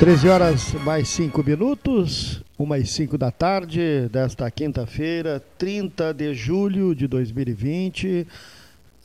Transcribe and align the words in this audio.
13 0.00 0.28
horas 0.30 0.72
mais 0.82 1.10
5 1.10 1.44
minutos, 1.44 2.42
1 2.58 2.74
e 2.76 2.86
5 2.86 3.18
da 3.18 3.30
tarde 3.30 4.08
desta 4.10 4.50
quinta-feira, 4.50 5.44
30 5.58 6.14
de 6.14 6.32
julho 6.32 6.94
de 6.94 7.06
2020, 7.06 8.26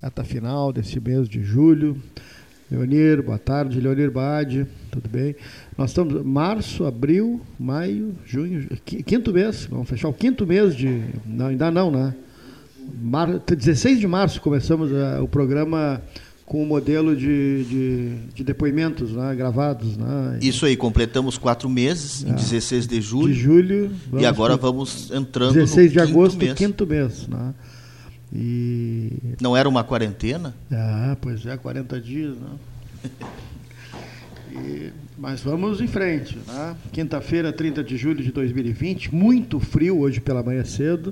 reta 0.02 0.24
final 0.24 0.72
desse 0.72 0.98
mês 1.02 1.28
de 1.28 1.44
julho. 1.44 2.02
Leonir, 2.72 3.22
boa 3.22 3.38
tarde. 3.38 3.82
Leonir 3.82 4.10
Bade, 4.10 4.66
tudo 4.90 5.10
bem? 5.10 5.36
Nós 5.78 5.90
estamos 5.90 6.24
março, 6.24 6.86
abril, 6.86 7.41
maio, 7.60 8.16
junho, 8.26 8.66
quinto 8.86 9.34
mês, 9.34 9.66
vamos 9.70 9.90
fechar 9.90 10.08
o 10.08 10.14
quinto 10.14 10.48
mês 10.48 10.74
de. 10.74 11.04
Não, 11.26 11.48
ainda 11.48 11.70
não, 11.70 11.91
né? 11.91 12.16
Mar, 13.02 13.38
16 13.38 14.00
de 14.00 14.08
março 14.08 14.40
começamos 14.40 14.90
uh, 14.94 15.22
o 15.22 15.27
programa 15.27 16.02
com 16.45 16.62
o 16.62 16.66
modelo 16.66 17.16
de, 17.16 17.63
de, 17.63 18.16
de 18.35 18.44
depoimentos 18.44 19.12
né, 19.12 19.34
gravados. 19.35 19.98
Né? 19.98 20.38
Isso 20.41 20.66
aí, 20.66 20.77
completamos 20.77 21.38
quatro 21.38 21.68
meses, 21.68 22.23
em 22.23 22.34
16 22.34 22.85
ah, 22.85 22.88
de 22.88 23.02
julho. 23.02 23.34
De 23.34 23.40
julho. 23.40 23.91
E 24.13 24.26
agora 24.26 24.55
vamos 24.55 25.09
entrando 25.12 25.54
16 25.54 25.91
de 25.91 25.99
agosto, 25.99 26.38
mês. 26.38 26.54
quinto 26.54 26.85
mês. 26.85 27.27
Né? 27.27 27.54
E... 28.32 29.12
Não 29.41 29.57
era 29.57 29.68
uma 29.68 29.84
quarentena? 29.84 30.54
Ah, 30.71 31.18
pois 31.20 31.46
é, 31.48 31.57
40 31.57 31.99
dias. 31.99 32.35
Né? 32.35 33.09
e, 34.54 34.91
mas 35.18 35.41
vamos 35.41 35.82
em 35.82 35.87
frente. 35.87 36.37
Né? 36.48 36.76
Quinta-feira, 36.91 37.52
30 37.52 37.84
de 37.84 37.98
julho 37.98 38.24
de 38.24 38.32
2020, 38.32 39.15
muito 39.15 39.59
frio 39.59 39.99
hoje 39.99 40.21
pela 40.21 40.43
manhã 40.43 40.63
cedo. 40.63 41.12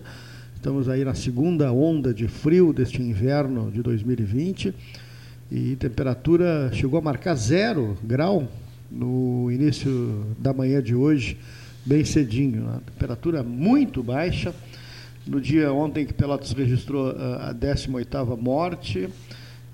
Estamos 0.56 0.88
aí 0.88 1.04
na 1.04 1.16
segunda 1.16 1.72
onda 1.72 2.14
de 2.14 2.28
frio 2.28 2.72
deste 2.72 3.02
inverno 3.02 3.72
de 3.72 3.82
2020 3.82 4.76
e 5.54 5.76
temperatura 5.76 6.72
chegou 6.74 6.98
a 6.98 7.02
marcar 7.02 7.36
zero 7.36 7.96
grau 8.04 8.48
no 8.90 9.52
início 9.52 10.26
da 10.40 10.52
manhã 10.52 10.82
de 10.82 10.96
hoje, 10.96 11.38
bem 11.86 12.04
cedinho. 12.04 12.68
A 12.70 12.80
temperatura 12.92 13.44
muito 13.44 14.02
baixa. 14.02 14.52
No 15.28 15.40
dia 15.40 15.72
ontem 15.72 16.08
que 16.08 16.14
Pelotas 16.14 16.52
registrou 16.54 17.10
a 17.12 17.54
18ª 17.54 18.36
morte 18.36 19.08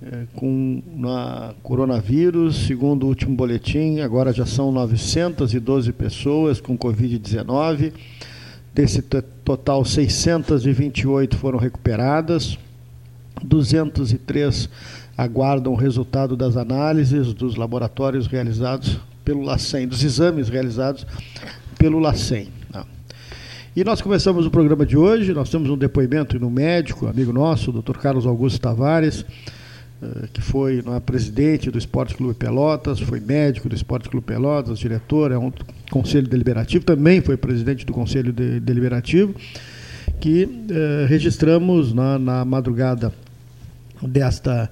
é, 0.02 0.26
com 0.36 0.84
na 0.98 1.54
coronavírus, 1.64 2.68
segundo 2.68 3.04
o 3.04 3.08
último 3.08 3.34
boletim, 3.34 4.02
agora 4.02 4.34
já 4.34 4.46
são 4.46 4.74
912 4.74 5.94
pessoas 5.94 6.60
com 6.60 6.78
Covid-19. 6.78 7.94
Desse 8.76 9.02
total, 9.02 9.86
628 9.86 11.38
foram 11.38 11.58
recuperadas, 11.58 12.58
203 13.42 14.70
aguardam 15.20 15.74
o 15.74 15.76
resultado 15.76 16.38
das 16.38 16.56
análises 16.56 17.34
dos 17.34 17.58
laboratórios 17.58 18.26
realizados 18.26 18.98
pelo 19.26 19.42
LACEN, 19.42 19.86
dos 19.86 20.02
exames 20.02 20.48
realizados 20.48 21.06
pelo 21.78 22.00
LACEN. 22.00 22.48
Tá? 22.72 22.86
E 23.76 23.84
nós 23.84 24.02
começamos 24.02 24.46
o 24.46 24.50
programa 24.50 24.86
de 24.86 24.96
hoje, 24.96 25.34
nós 25.34 25.50
temos 25.50 25.70
um 25.70 25.78
depoimento 25.78 26.40
no 26.40 26.50
médico, 26.50 27.06
amigo 27.06 27.34
nosso, 27.34 27.70
o 27.70 27.82
Dr. 27.82 27.98
Carlos 27.98 28.26
Augusto 28.26 28.62
Tavares, 28.62 29.26
eh, 30.02 30.30
que 30.32 30.40
foi 30.40 30.82
é, 30.88 31.00
presidente 31.02 31.70
do 31.70 31.78
Esporte 31.78 32.16
Clube 32.16 32.36
Pelotas, 32.36 33.02
foi 33.02 33.20
médico 33.20 33.68
do 33.68 33.76
Esporte 33.76 34.08
Clube 34.08 34.26
Pelotas, 34.26 34.80
diretor, 34.80 35.34
é 35.34 35.38
um 35.38 35.52
conselho 35.92 36.30
deliberativo, 36.30 36.86
também 36.86 37.20
foi 37.20 37.36
presidente 37.36 37.86
do 37.86 37.92
conselho 37.92 38.32
de, 38.32 38.62
deliberativo, 38.62 39.36
que 40.22 40.48
eh, 40.72 41.06
registramos 41.10 41.92
na, 41.94 42.18
na 42.18 42.46
madrugada 42.46 43.12
desta 44.02 44.72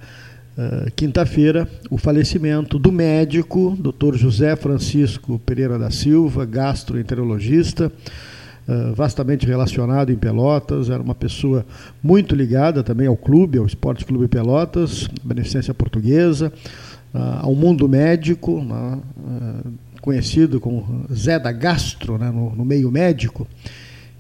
uh, 0.57 0.91
quinta-feira, 0.95 1.67
o 1.89 1.97
falecimento 1.97 2.79
do 2.79 2.91
médico, 2.91 3.77
Dr. 3.79 4.15
José 4.15 4.55
Francisco 4.55 5.39
Pereira 5.39 5.77
da 5.77 5.91
Silva, 5.91 6.45
gastroenterologista, 6.45 7.91
uh, 8.67 8.93
vastamente 8.93 9.45
relacionado 9.45 10.11
em 10.11 10.17
Pelotas, 10.17 10.89
era 10.89 11.01
uma 11.01 11.15
pessoa 11.15 11.65
muito 12.01 12.35
ligada 12.35 12.83
também 12.83 13.07
ao 13.07 13.15
clube, 13.15 13.59
ao 13.59 13.65
Esporte 13.65 14.03
Clube 14.03 14.27
Pelotas, 14.27 15.07
beneficência 15.23 15.73
portuguesa, 15.73 16.51
uh, 17.13 17.17
ao 17.41 17.55
mundo 17.55 17.87
médico, 17.87 18.61
né, 18.61 18.99
conhecido 20.01 20.59
como 20.59 21.05
Zé 21.13 21.37
da 21.37 21.51
Gastro, 21.51 22.17
né, 22.17 22.31
no 22.31 22.63
meio 22.65 22.89
médico 22.89 23.47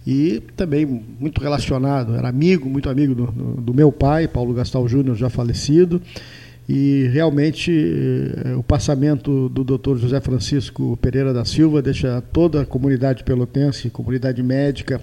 e 0.07 0.41
também 0.55 0.85
muito 1.19 1.41
relacionado, 1.41 2.15
era 2.15 2.29
amigo, 2.29 2.69
muito 2.69 2.89
amigo 2.89 3.13
do, 3.13 3.25
do, 3.61 3.73
meu 3.73 3.91
pai, 3.91 4.25
Paulo 4.25 4.53
Gastal 4.53 4.87
Júnior, 4.87 5.17
já 5.17 5.29
falecido, 5.29 6.01
e 6.67 7.09
realmente 7.11 7.71
eh, 7.73 8.55
o 8.55 8.63
passamento 8.63 9.49
do 9.49 9.65
Dr. 9.65 9.97
José 9.97 10.21
Francisco 10.21 10.97
Pereira 11.01 11.33
da 11.33 11.43
Silva 11.43 11.81
deixa 11.81 12.23
toda 12.31 12.61
a 12.61 12.65
comunidade 12.65 13.25
pelotense, 13.25 13.89
comunidade 13.89 14.41
médica, 14.41 15.01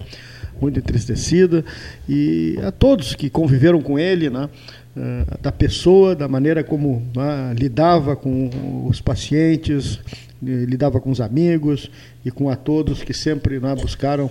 muito 0.59 0.79
entristecida, 0.79 1.63
e 2.09 2.59
a 2.63 2.73
todos 2.73 3.15
que 3.15 3.29
conviveram 3.29 3.83
com 3.83 3.99
ele, 3.99 4.31
né, 4.31 4.49
eh, 4.97 5.25
da 5.43 5.53
pessoa, 5.53 6.17
da 6.17 6.27
maneira 6.27 6.65
como 6.65 7.03
né, 7.15 7.55
lidava 7.59 8.17
com 8.17 8.89
os 8.89 9.03
pacientes, 9.03 10.01
eh, 10.43 10.65
lidava 10.67 10.99
com 10.99 11.11
os 11.11 11.21
amigos 11.21 11.91
e 12.25 12.31
com 12.31 12.49
a 12.49 12.57
todos 12.57 13.03
que 13.03 13.13
sempre 13.13 13.61
né, 13.61 13.75
buscaram 13.75 14.31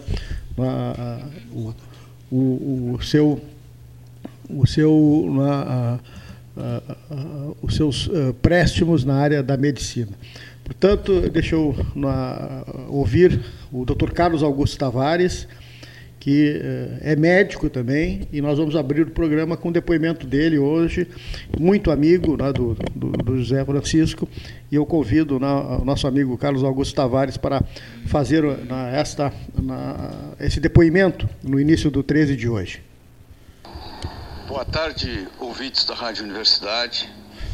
a, 0.57 1.19
o, 1.51 1.73
o, 2.31 2.95
o, 2.95 3.01
seu 3.01 3.41
o 4.49 4.67
seu 4.67 5.27
a, 5.41 5.99
a, 6.57 7.53
os 7.61 7.75
seus 7.75 8.07
uh, 8.07 8.33
préstimos 8.41 9.03
na 9.03 9.15
área 9.15 9.41
da 9.41 9.57
medicina. 9.57 10.11
Portanto, 10.63 11.29
deixa 11.29 11.55
eu 11.55 11.75
ouvir 12.87 13.41
o 13.71 13.83
Dr. 13.83 14.11
Carlos 14.11 14.41
Augusto 14.43 14.77
Tavares, 14.77 15.47
que 16.23 16.53
uh, 16.53 16.99
é 17.01 17.17
médico 17.17 17.69
também, 17.69 18.25
e 18.31 18.39
nós 18.39 18.57
vamos 18.57 18.77
abrir 18.77 19.01
o 19.01 19.11
programa 19.11 19.57
com 19.57 19.67
o 19.67 19.71
depoimento 19.73 20.25
dele 20.25 20.57
hoje, 20.57 21.05
muito 21.59 21.91
amigo 21.91 22.37
né, 22.37 22.53
do, 22.53 22.75
do, 22.95 23.11
do, 23.11 23.37
José 23.37 23.65
Francisco, 23.65 24.25
e 24.71 24.75
eu 24.75 24.85
convido 24.85 25.37
né, 25.37 25.53
o 25.81 25.83
nosso 25.83 26.07
amigo 26.07 26.37
Carlos 26.37 26.63
Augusto 26.63 26.95
Tavares 26.95 27.35
para 27.35 27.61
fazer 28.05 28.41
né, 28.41 28.97
esta, 28.97 29.33
esse 30.39 30.61
depoimento 30.61 31.29
no 31.43 31.59
início 31.59 31.91
do 31.91 32.01
13 32.01 32.37
de 32.37 32.47
hoje. 32.47 32.81
Boa 34.47 34.63
tarde, 34.63 35.27
ouvintes 35.41 35.83
da 35.83 35.93
Rádio 35.93 36.23
Universidade, 36.23 37.09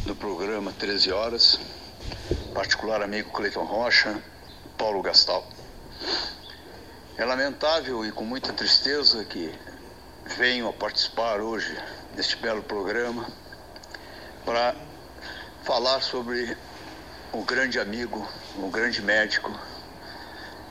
do 0.06 0.14
programa 0.14 0.72
13 0.78 1.10
Horas, 1.10 1.58
particular 2.54 3.02
amigo 3.02 3.32
Cleiton 3.32 3.64
Rocha, 3.64 4.16
Paulo 4.78 5.02
Gastal. 5.02 5.44
É 7.20 7.24
lamentável 7.26 8.02
e 8.02 8.10
com 8.10 8.24
muita 8.24 8.50
tristeza 8.50 9.22
que 9.26 9.54
venho 10.38 10.66
a 10.66 10.72
participar 10.72 11.38
hoje 11.38 11.78
deste 12.16 12.34
belo 12.36 12.62
programa 12.62 13.30
para 14.42 14.74
falar 15.62 16.00
sobre 16.00 16.56
o 17.30 17.44
grande 17.44 17.78
amigo, 17.78 18.26
o 18.56 18.70
grande 18.70 19.02
médico, 19.02 19.54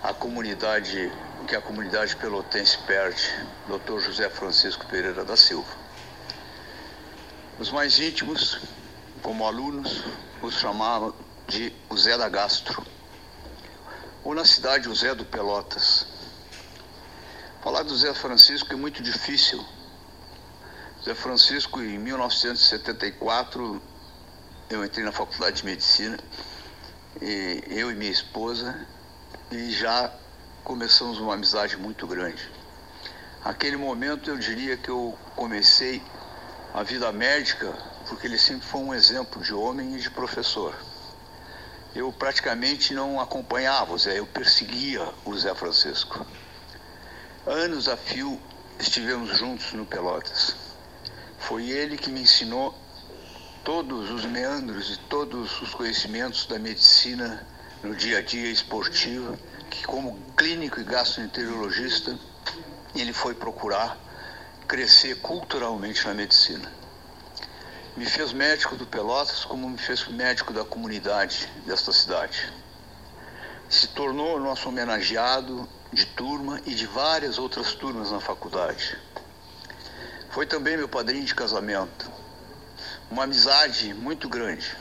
a 0.02 0.12
comunidade, 0.12 1.12
que 1.48 1.56
a 1.56 1.62
comunidade 1.62 2.16
pelotense 2.16 2.80
perde, 2.80 3.22
Dr. 3.68 4.00
José 4.00 4.28
Francisco 4.28 4.88
Pereira 4.88 5.24
da 5.24 5.38
Silva. 5.38 5.72
Os 7.60 7.70
mais 7.70 8.00
íntimos, 8.00 8.60
como 9.22 9.46
alunos, 9.46 10.04
os 10.42 10.56
chamavam 10.56 11.14
de 11.48 11.72
o 11.88 11.96
Zé 11.96 12.18
da 12.18 12.28
Gastro, 12.28 12.84
ou 14.24 14.34
na 14.34 14.46
cidade 14.46 14.90
o 14.90 14.96
Zé 14.96 15.14
do 15.14 15.26
Pelotas 15.26 16.18
Falar 17.62 17.84
do 17.84 17.94
Zé 17.94 18.14
Francisco 18.14 18.72
é 18.72 18.76
muito 18.78 19.04
difícil. 19.04 19.62
Zé 21.04 21.14
Francisco, 21.14 21.82
em 21.82 22.00
1974, 22.00 23.82
eu 24.70 24.86
entrei 24.86 25.04
na 25.04 25.12
Faculdade 25.12 25.58
de 25.58 25.66
Medicina, 25.66 26.18
e 27.22 27.62
eu 27.68 27.92
e 27.92 27.96
minha 27.96 28.12
esposa, 28.12 28.88
e 29.52 29.72
já 29.72 30.10
começamos 30.64 31.20
uma 31.20 31.34
amizade 31.34 31.76
muito 31.76 32.08
grande. 32.08 32.50
Aquele 33.44 33.76
momento 33.76 34.30
eu 34.30 34.38
diria 34.38 34.78
que 34.78 34.90
eu 34.90 35.20
comecei 35.36 36.02
a 36.74 36.82
vida 36.82 37.12
médica 37.12 37.74
porque 38.08 38.26
ele 38.26 38.38
sempre 38.38 38.66
foi 38.66 38.80
um 38.80 38.94
exemplo 38.94 39.44
de 39.44 39.54
homem 39.54 39.98
e 39.98 40.00
de 40.00 40.10
professor. 40.10 40.74
Eu 41.94 42.10
praticamente 42.14 42.94
não 42.94 43.20
acompanhava 43.20 43.92
o 43.92 43.98
Zé, 43.98 44.18
eu 44.18 44.26
perseguia 44.26 45.06
o 45.26 45.38
Zé 45.38 45.54
Francisco 45.54 46.26
anos 47.46 47.88
a 47.88 47.96
fio 47.96 48.40
estivemos 48.80 49.38
juntos 49.38 49.74
no 49.74 49.86
Pelotas. 49.86 50.56
Foi 51.38 51.70
ele 51.70 51.98
que 51.98 52.10
me 52.10 52.22
ensinou 52.22 52.78
todos 53.64 54.10
os 54.12 54.26
meandros 54.26 54.92
e 54.92 54.98
todos 55.08 55.62
os 55.62 55.74
conhecimentos 55.74 56.46
da 56.46 56.60
medicina 56.60 57.46
no 57.82 57.96
dia 57.96 58.18
a 58.18 58.22
dia 58.22 58.52
esportiva, 58.52 59.38
que 59.70 59.84
como 59.86 60.20
clínico 60.36 60.80
e 60.80 60.84
gastroenterologista, 60.84 62.18
ele 62.94 63.14
foi 63.14 63.34
procurar 63.34 63.98
crescer 64.68 65.16
culturalmente 65.22 66.06
na 66.06 66.14
medicina. 66.14 66.72
Me 67.96 68.06
fez 68.06 68.34
médico 68.34 68.76
do 68.76 68.86
Pelotas 68.86 69.46
como 69.46 69.70
me 69.70 69.78
fez 69.78 70.08
médico 70.08 70.54
da 70.54 70.64
comunidade 70.64 71.50
desta 71.66 71.92
cidade. 71.92 72.52
se 73.70 73.88
tornou 73.90 74.40
nosso 74.40 74.68
homenageado 74.68 75.70
de 75.92 76.06
turma 76.06 76.62
e 76.66 76.76
de 76.76 76.86
várias 76.86 77.38
outras 77.38 77.74
turmas 77.74 78.12
na 78.12 78.20
faculdade. 78.20 78.98
Foi 80.30 80.46
também 80.46 80.78
meu 80.78 80.88
padrinho 80.88 81.26
de 81.26 81.34
casamento. 81.34 82.12
Uma 83.10 83.24
amizade 83.24 83.94
muito 83.94 84.30
grande. 84.30 84.78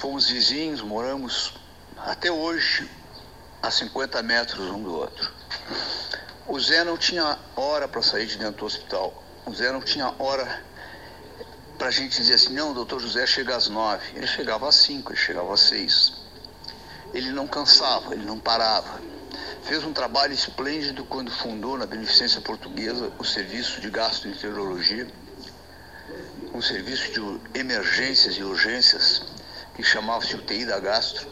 Fomos 0.00 0.28
vizinhos, 0.28 0.80
moramos 0.80 1.54
até 1.96 2.30
hoje 2.30 2.90
a 3.62 3.70
50 3.70 4.22
metros 4.22 4.70
um 4.70 4.82
do 4.82 4.92
outro. 4.94 5.32
O 6.46 6.58
Zé 6.58 6.82
não 6.82 6.98
tinha 6.98 7.38
hora 7.54 7.86
para 7.86 8.02
sair 8.02 8.26
de 8.26 8.36
dentro 8.36 8.58
do 8.58 8.66
hospital. 8.66 9.22
O 9.46 9.54
Zé 9.54 9.70
não 9.72 9.80
tinha 9.80 10.12
hora 10.18 10.62
para 11.78 11.88
a 11.88 11.90
gente 11.90 12.16
dizer 12.16 12.34
assim, 12.34 12.54
não, 12.54 12.72
doutor 12.72 13.00
José 13.00 13.26
chega 13.26 13.56
às 13.56 13.68
nove. 13.68 14.04
Ele 14.14 14.26
chegava 14.26 14.68
às 14.68 14.76
cinco, 14.76 15.12
ele 15.12 15.18
chegava 15.18 15.52
às 15.52 15.60
seis. 15.60 16.21
Ele 17.12 17.30
não 17.30 17.46
cansava, 17.46 18.14
ele 18.14 18.24
não 18.24 18.38
parava. 18.38 19.00
Fez 19.62 19.84
um 19.84 19.92
trabalho 19.92 20.32
esplêndido 20.32 21.04
quando 21.04 21.30
fundou 21.30 21.76
na 21.76 21.86
Beneficência 21.86 22.40
Portuguesa 22.40 23.12
o 23.18 23.24
serviço 23.24 23.80
de 23.80 23.90
gastroenterologia, 23.90 25.06
um 26.54 26.60
serviço 26.60 27.12
de 27.12 27.58
emergências 27.58 28.36
e 28.36 28.42
urgências 28.42 29.22
que 29.74 29.82
chamava-se 29.82 30.36
UTI 30.36 30.64
da 30.64 30.78
Gastro. 30.78 31.28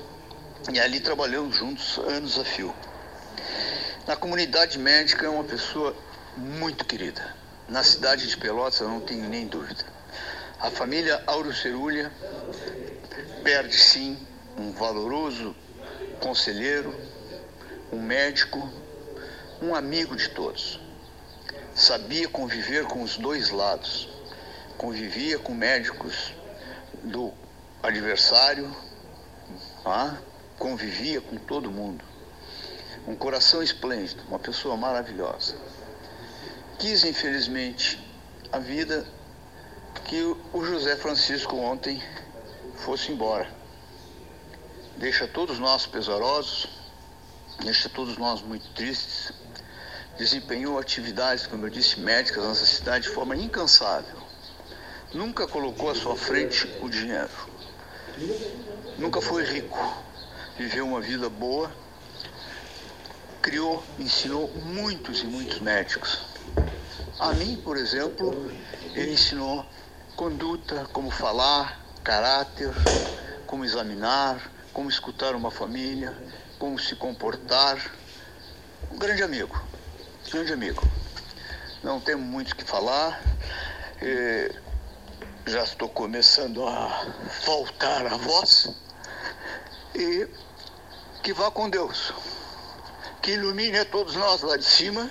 E 0.73 0.79
ali 0.79 1.01
trabalhamos 1.01 1.57
juntos 1.57 1.99
anos 1.99 2.39
a 2.39 2.45
fio. 2.45 2.75
Na 4.07 4.17
comunidade 4.17 4.79
médica 4.79 5.27
é 5.27 5.29
uma 5.29 5.45
pessoa 5.45 5.97
muito 6.37 6.85
querida. 6.85 7.35
Na 7.69 7.83
cidade 7.83 8.27
de 8.27 8.37
Pelotas 8.37 8.81
eu 8.81 8.89
não 8.89 9.01
tenho 9.01 9.29
nem 9.29 9.47
dúvida. 9.47 9.85
A 10.61 10.71
família 10.71 11.23
Auro 11.27 11.55
Cerulha 11.55 12.13
perde 13.43 13.77
sim 13.77 14.19
um 14.59 14.73
valoroso 14.73 15.55
conselheiro, 16.21 16.95
um 17.93 18.01
médico, 18.01 18.71
um 19.61 19.75
amigo 19.75 20.15
de 20.15 20.29
todos. 20.29 20.79
Sabia 21.75 22.29
conviver 22.29 22.85
com 22.85 23.03
os 23.03 23.17
dois 23.17 23.51
lados. 23.51 24.09
Convivia 24.77 25.39
com 25.39 25.53
médicos 25.53 26.35
do 27.03 27.33
adversário, 27.83 28.75
ah, 29.85 30.17
convivia 30.59 31.21
com 31.21 31.37
todo 31.37 31.71
mundo 31.71 32.05
um 33.07 33.17
coração 33.17 33.63
esplêndido, 33.63 34.23
uma 34.29 34.39
pessoa 34.39 34.77
maravilhosa. 34.77 35.57
Quis, 36.79 37.05
infelizmente, 37.05 37.99
a 38.53 38.59
vida 38.59 39.07
que 40.05 40.23
o 40.53 40.65
José 40.65 40.97
Francisco 40.97 41.57
ontem 41.57 42.03
fosse 42.77 43.13
embora. 43.13 43.60
Deixa 45.01 45.27
todos 45.27 45.59
nós 45.59 45.87
pesarosos, 45.87 46.69
deixa 47.65 47.89
todos 47.89 48.19
nós 48.19 48.43
muito 48.43 48.69
tristes. 48.75 49.33
Desempenhou 50.19 50.79
atividades, 50.79 51.47
como 51.47 51.65
eu 51.65 51.71
disse, 51.71 51.99
médicas 51.99 52.45
nessa 52.45 52.67
cidade 52.67 53.05
de 53.05 53.15
forma 53.15 53.35
incansável. 53.35 54.19
Nunca 55.15 55.49
colocou 55.49 55.89
à 55.89 55.95
sua 55.95 56.15
frente 56.17 56.69
o 56.83 56.91
dinheiro. 56.91 57.31
Nunca 58.99 59.23
foi 59.23 59.43
rico. 59.43 59.79
Viveu 60.59 60.87
uma 60.87 61.01
vida 61.01 61.31
boa 61.31 61.73
criou, 63.41 63.83
ensinou 63.99 64.53
muitos 64.67 65.23
e 65.23 65.27
muitos 65.27 65.61
médicos. 65.61 66.21
A 67.19 67.33
mim, 67.33 67.57
por 67.57 67.79
exemplo, 67.79 68.35
ele 68.95 69.13
ensinou 69.13 69.65
conduta, 70.15 70.87
como 70.93 71.11
falar, 71.11 71.87
caráter, 72.05 72.75
como 73.47 73.65
examinar, 73.65 74.60
como 74.73 74.89
escutar 74.89 75.35
uma 75.35 75.51
família, 75.51 76.17
como 76.59 76.79
se 76.79 76.97
comportar. 76.97 77.79
Um 78.91 78.99
grande 78.99 79.23
amigo, 79.23 79.63
grande 80.31 80.53
amigo. 80.53 80.83
Não 81.83 82.01
temos 82.01 82.27
muito 82.27 82.53
o 82.53 82.57
que 82.57 82.65
falar. 82.65 83.23
já 85.47 85.63
estou 85.65 85.89
começando 85.89 86.67
a 86.67 87.07
faltar 87.45 88.07
a 88.07 88.17
voz. 88.17 88.69
E 89.95 90.29
que 91.23 91.33
vá 91.33 91.51
com 91.51 91.69
Deus 91.69 92.13
que 93.23 93.33
ilumine 93.33 93.79
a 93.79 93.85
todos 93.85 94.15
nós 94.17 94.43
lá 94.43 94.57
de 94.57 94.65
cima 94.65 95.11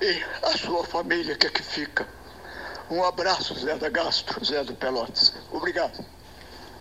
e 0.00 0.24
a 0.42 0.56
sua 0.56 0.84
família 0.84 1.36
que 1.36 1.46
aqui 1.46 1.62
fica. 1.62 2.06
Um 2.90 3.02
abraço, 3.02 3.58
Zé 3.58 3.76
da 3.76 3.88
Gastro, 3.88 4.44
Zé 4.44 4.62
do 4.62 4.74
Pelotas. 4.74 5.32
Obrigado. 5.50 6.04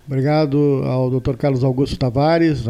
Obrigado 0.06 0.84
ao 0.86 1.10
Dr. 1.10 1.36
Carlos 1.38 1.64
Augusto 1.64 1.98
Tavares, 1.98 2.66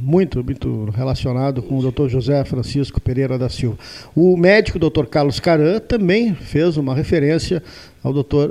muito, 0.00 0.42
muito 0.44 0.84
relacionado 0.90 1.62
com 1.62 1.78
o 1.78 1.90
Dr. 1.90 2.08
José 2.08 2.44
Francisco 2.44 3.00
Pereira 3.00 3.36
da 3.36 3.48
Silva. 3.48 3.76
O 4.14 4.36
médico 4.36 4.78
Dr. 4.78 5.06
Carlos 5.06 5.40
Caran 5.40 5.80
também 5.80 6.34
fez 6.34 6.76
uma 6.76 6.94
referência 6.94 7.62
ao 8.04 8.12
Dr. 8.12 8.50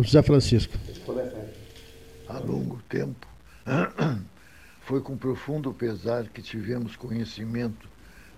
José 0.00 0.22
Francisco. 0.22 0.72
Há 2.28 2.38
longo 2.38 2.80
tempo 2.88 3.26
Foi 4.80 5.00
com 5.00 5.16
profundo 5.16 5.72
pesar 5.72 6.26
que 6.28 6.42
tivemos 6.42 6.96
conhecimento 6.96 7.88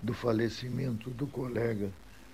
do 0.01 0.13
falecimento 0.13 1.09
do 1.09 1.25
colega 1.25 1.89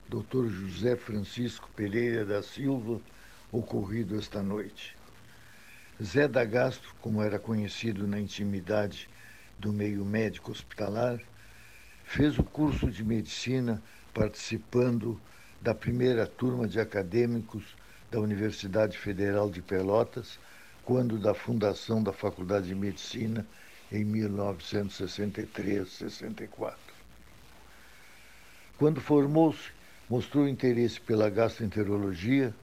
Dr. 0.10 0.48
José 0.50 0.96
Francisco 0.96 1.70
Pereira 1.76 2.26
da 2.26 2.42
Silva, 2.42 3.00
ocorrido 3.52 4.18
esta 4.18 4.42
noite. 4.42 4.99
Zé 6.02 6.30
da 6.30 6.46
Gastro, 6.46 6.96
como 7.02 7.22
era 7.22 7.38
conhecido 7.38 8.08
na 8.08 8.18
intimidade 8.18 9.10
do 9.58 9.74
meio 9.74 10.06
médico 10.06 10.50
hospitalar, 10.50 11.20
fez 12.06 12.40
o 12.40 12.44
curso 12.44 12.90
de 12.90 13.04
medicina 13.04 13.84
participando 14.14 15.20
da 15.60 15.76
primeira 15.76 16.26
turma 16.26 16.70
de 16.70 16.80
acadêmicos 16.80 17.76
da 18.10 18.18
Universidade 18.18 18.98
Federal 18.98 19.50
de 19.50 19.62
Pelotas, 19.62 20.40
quando 20.86 21.20
da 21.20 21.34
fundação 21.34 22.02
da 22.02 22.14
Faculdade 22.14 22.68
de 22.68 22.76
Medicina 22.76 23.46
em 23.92 24.06
1963-64. 24.06 26.76
Quando 28.78 29.02
formou-se, 29.02 29.72
mostrou 30.10 30.48
interesse 30.48 31.02
pela 31.02 31.30
gastroenterologia, 31.30 32.56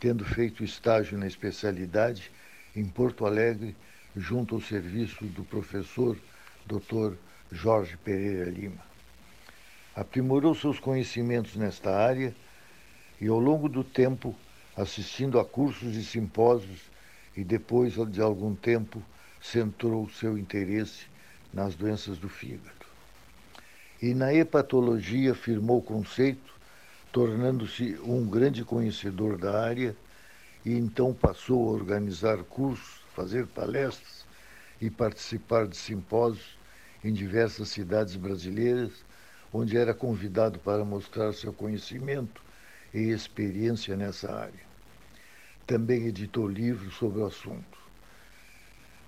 tendo 0.00 0.24
feito 0.24 0.64
estágio 0.64 1.18
na 1.18 1.26
especialidade 1.26 2.30
em 2.78 2.84
Porto 2.84 3.26
Alegre, 3.26 3.74
junto 4.16 4.54
ao 4.54 4.60
serviço 4.60 5.24
do 5.24 5.42
professor 5.42 6.16
Dr. 6.64 7.14
Jorge 7.50 7.96
Pereira 7.96 8.48
Lima. 8.48 8.86
Aprimorou 9.96 10.54
seus 10.54 10.78
conhecimentos 10.78 11.56
nesta 11.56 11.90
área 11.90 12.32
e, 13.20 13.26
ao 13.26 13.40
longo 13.40 13.68
do 13.68 13.82
tempo, 13.82 14.32
assistindo 14.76 15.40
a 15.40 15.44
cursos 15.44 15.96
e 15.96 16.04
simpósios 16.04 16.82
e 17.36 17.42
depois 17.42 17.94
de 18.12 18.20
algum 18.20 18.54
tempo 18.54 19.02
centrou 19.42 20.08
seu 20.10 20.38
interesse 20.38 21.06
nas 21.52 21.74
doenças 21.74 22.16
do 22.16 22.28
fígado. 22.28 22.86
E 24.00 24.14
na 24.14 24.32
hepatologia 24.32 25.34
firmou 25.34 25.82
conceito, 25.82 26.54
tornando-se 27.10 27.98
um 28.04 28.24
grande 28.24 28.64
conhecedor 28.64 29.36
da 29.36 29.60
área, 29.64 29.96
e 30.64 30.72
então 30.72 31.14
passou 31.14 31.68
a 31.68 31.72
organizar 31.72 32.42
cursos, 32.44 33.02
fazer 33.14 33.46
palestras 33.46 34.26
e 34.80 34.90
participar 34.90 35.66
de 35.66 35.76
simpósios 35.76 36.58
em 37.02 37.12
diversas 37.12 37.68
cidades 37.68 38.16
brasileiras, 38.16 39.04
onde 39.52 39.76
era 39.76 39.94
convidado 39.94 40.58
para 40.58 40.84
mostrar 40.84 41.32
seu 41.32 41.52
conhecimento 41.52 42.42
e 42.92 43.10
experiência 43.10 43.96
nessa 43.96 44.32
área. 44.32 44.68
Também 45.66 46.06
editou 46.06 46.48
livros 46.48 46.94
sobre 46.94 47.20
o 47.20 47.26
assunto. 47.26 47.78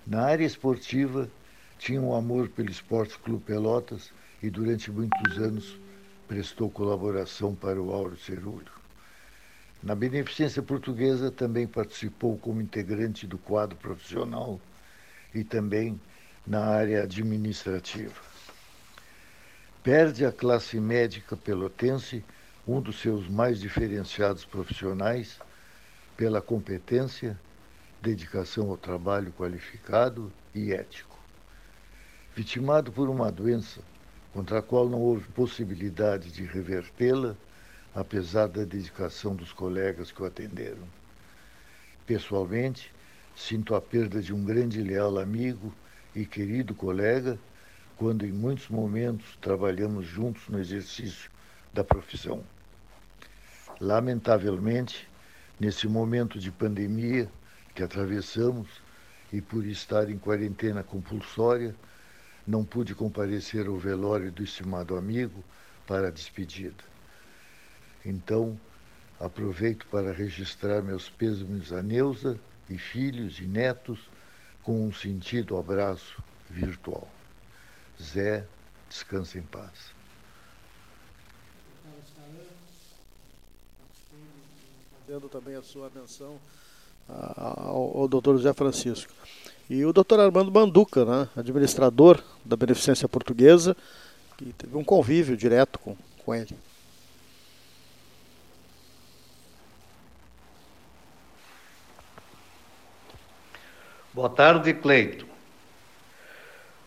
Na 0.05 0.23
área 0.23 0.45
esportiva, 0.45 1.29
tinha 1.77 2.01
um 2.01 2.13
amor 2.15 2.49
pelo 2.49 2.69
Esporte 2.69 3.17
Clube 3.19 3.43
Pelotas 3.43 4.11
e 4.41 4.49
durante 4.49 4.91
muitos 4.91 5.37
anos 5.37 5.79
prestou 6.27 6.69
colaboração 6.69 7.55
para 7.55 7.81
o 7.81 7.91
Auro 7.91 8.17
Cerulho. 8.17 8.80
Na 9.83 9.95
Beneficência 9.95 10.61
Portuguesa 10.61 11.31
também 11.31 11.65
participou 11.65 12.37
como 12.37 12.61
integrante 12.61 13.25
do 13.25 13.39
quadro 13.39 13.75
profissional 13.75 14.61
e 15.33 15.43
também 15.43 15.99
na 16.45 16.63
área 16.63 17.01
administrativa. 17.03 18.13
Perde 19.81 20.23
a 20.23 20.31
classe 20.31 20.79
médica 20.79 21.35
pelotense 21.35 22.23
um 22.67 22.79
dos 22.79 22.99
seus 22.99 23.27
mais 23.27 23.59
diferenciados 23.59 24.45
profissionais 24.45 25.39
pela 26.15 26.39
competência 26.39 27.39
dedicação 27.99 28.69
ao 28.69 28.77
trabalho 28.77 29.33
qualificado 29.33 30.31
e 30.53 30.71
ético. 30.71 31.17
Vitimado 32.35 32.91
por 32.91 33.09
uma 33.09 33.31
doença 33.31 33.81
contra 34.31 34.59
a 34.59 34.61
qual 34.61 34.87
não 34.87 34.99
houve 35.01 35.27
possibilidade 35.29 36.31
de 36.31 36.43
revertê-la, 36.43 37.35
apesar 37.93 38.47
da 38.47 38.63
dedicação 38.63 39.35
dos 39.35 39.51
colegas 39.51 40.11
que 40.11 40.21
o 40.21 40.25
atenderam. 40.25 40.87
Pessoalmente, 42.05 42.91
sinto 43.35 43.75
a 43.75 43.81
perda 43.81 44.21
de 44.21 44.33
um 44.33 44.43
grande 44.43 44.81
leal 44.81 45.17
amigo 45.17 45.73
e 46.15 46.25
querido 46.25 46.73
colega, 46.73 47.37
quando 47.97 48.25
em 48.25 48.31
muitos 48.31 48.67
momentos 48.69 49.37
trabalhamos 49.39 50.05
juntos 50.05 50.47
no 50.49 50.59
exercício 50.59 51.29
da 51.73 51.83
profissão. 51.83 52.43
Lamentavelmente, 53.79 55.07
nesse 55.59 55.87
momento 55.87 56.39
de 56.39 56.51
pandemia 56.51 57.29
que 57.75 57.83
atravessamos 57.83 58.67
e 59.31 59.41
por 59.41 59.65
estar 59.65 60.09
em 60.09 60.17
quarentena 60.17 60.83
compulsória, 60.83 61.75
não 62.45 62.65
pude 62.65 62.95
comparecer 62.95 63.67
ao 63.67 63.77
velório 63.77 64.31
do 64.31 64.43
estimado 64.43 64.97
amigo 64.97 65.43
para 65.85 66.07
a 66.07 66.11
despedida. 66.11 66.90
Então, 68.05 68.59
aproveito 69.19 69.85
para 69.87 70.11
registrar 70.11 70.81
meus 70.81 71.09
pêsames 71.09 71.71
a 71.71 71.81
Neuza 71.81 72.39
e 72.69 72.77
filhos 72.77 73.39
e 73.39 73.43
netos 73.43 73.99
com 74.63 74.87
um 74.87 74.93
sentido 74.93 75.57
abraço 75.57 76.21
virtual. 76.49 77.07
Zé, 78.01 78.45
descansa 78.89 79.37
em 79.37 79.43
paz. 79.43 79.93
Fazendo 85.05 85.29
também 85.29 85.55
a 85.55 85.61
sua 85.61 85.89
menção 85.93 86.39
ao, 87.07 88.07
doutor 88.07 88.37
José 88.37 88.53
Francisco. 88.53 89.13
E 89.69 89.85
o 89.85 89.93
doutor 89.93 90.19
Armando 90.19 90.51
Manduca, 90.51 91.05
né, 91.05 91.29
administrador 91.35 92.21
da 92.43 92.55
Beneficência 92.55 93.07
Portuguesa, 93.07 93.75
que 94.37 94.53
teve 94.53 94.75
um 94.75 94.83
convívio 94.83 95.37
direto 95.37 95.79
com, 95.79 95.95
com 96.25 96.35
ele. 96.35 96.55
Boa 104.13 104.29
tarde, 104.29 104.73
Cleito. 104.73 105.25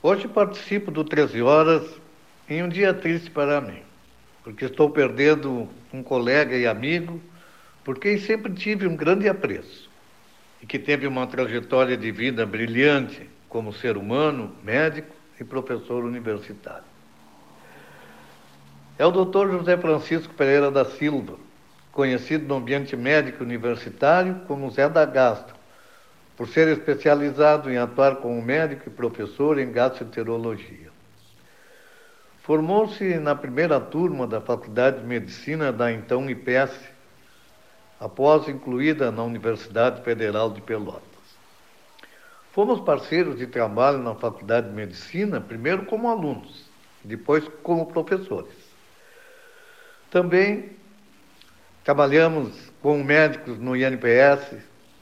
Hoje 0.02 0.28
participo 0.28 0.90
do 0.90 1.02
13 1.02 1.40
Horas 1.40 1.82
em 2.46 2.62
um 2.62 2.68
dia 2.68 2.92
triste 2.92 3.30
para 3.30 3.62
mim, 3.62 3.80
porque 4.42 4.66
estou 4.66 4.90
perdendo 4.90 5.66
um 5.90 6.02
colega 6.02 6.54
e 6.54 6.66
amigo 6.66 7.18
por 7.82 7.98
quem 7.98 8.18
sempre 8.18 8.52
tive 8.52 8.86
um 8.86 8.94
grande 8.94 9.26
apreço 9.26 9.88
e 10.60 10.66
que 10.66 10.78
teve 10.78 11.06
uma 11.06 11.26
trajetória 11.26 11.96
de 11.96 12.12
vida 12.12 12.44
brilhante 12.44 13.26
como 13.48 13.72
ser 13.72 13.96
humano, 13.96 14.54
médico 14.62 15.16
e 15.40 15.44
professor 15.44 16.04
universitário. 16.04 16.84
É 18.98 19.06
o 19.06 19.10
Dr. 19.10 19.50
José 19.50 19.78
Francisco 19.78 20.34
Pereira 20.34 20.70
da 20.70 20.84
Silva, 20.84 21.38
conhecido 21.90 22.46
no 22.46 22.56
ambiente 22.56 22.94
médico 22.94 23.42
universitário 23.42 24.42
como 24.46 24.70
Zé 24.70 24.90
da 24.90 25.06
Gastro, 25.06 25.63
por 26.36 26.48
ser 26.48 26.68
especializado 26.68 27.70
em 27.70 27.76
atuar 27.76 28.16
como 28.16 28.40
médico 28.42 28.88
e 28.88 28.92
professor 28.92 29.58
em 29.58 29.70
gastroenterologia. 29.70 30.92
Formou-se 32.42 33.18
na 33.18 33.34
primeira 33.34 33.80
turma 33.80 34.26
da 34.26 34.40
Faculdade 34.40 35.00
de 35.00 35.06
Medicina 35.06 35.72
da 35.72 35.90
então 35.92 36.28
IPS, 36.28 36.78
após 37.98 38.48
incluída 38.48 39.10
na 39.10 39.22
Universidade 39.22 40.02
Federal 40.02 40.50
de 40.50 40.60
Pelotas. 40.60 41.02
Fomos 42.52 42.80
parceiros 42.80 43.38
de 43.38 43.46
trabalho 43.46 43.98
na 43.98 44.14
Faculdade 44.14 44.68
de 44.68 44.74
Medicina, 44.74 45.40
primeiro 45.40 45.86
como 45.86 46.08
alunos, 46.08 46.68
depois 47.02 47.48
como 47.62 47.86
professores. 47.86 48.54
Também 50.10 50.76
trabalhamos 51.82 52.52
com 52.82 53.02
médicos 53.02 53.58
no 53.58 53.74
INPS, 53.76 54.56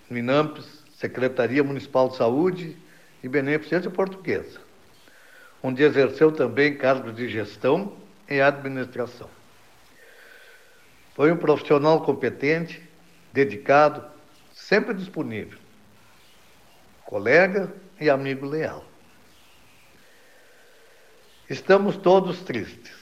no 0.09 0.17
INAMPS, 0.17 0.82
Secretaria 1.03 1.65
Municipal 1.65 2.09
de 2.09 2.17
Saúde 2.17 2.77
e 3.25 3.29
Beneficência 3.29 3.91
Portuguesa, 3.91 4.61
onde 5.61 5.83
exerceu 5.83 6.31
também 6.31 6.77
cargos 6.77 7.17
de 7.17 7.29
gestão 7.29 7.97
e 8.31 8.41
administração. 8.41 9.29
Foi 11.17 11.33
um 11.33 11.37
profissional 11.37 12.03
competente, 12.03 12.81
dedicado, 13.33 14.05
sempre 14.55 14.95
disponível, 14.95 15.59
colega 17.05 17.75
e 18.01 18.09
amigo 18.09 18.47
leal. 18.47 18.85
Estamos 21.51 21.97
todos 21.97 22.43
tristes 22.43 22.95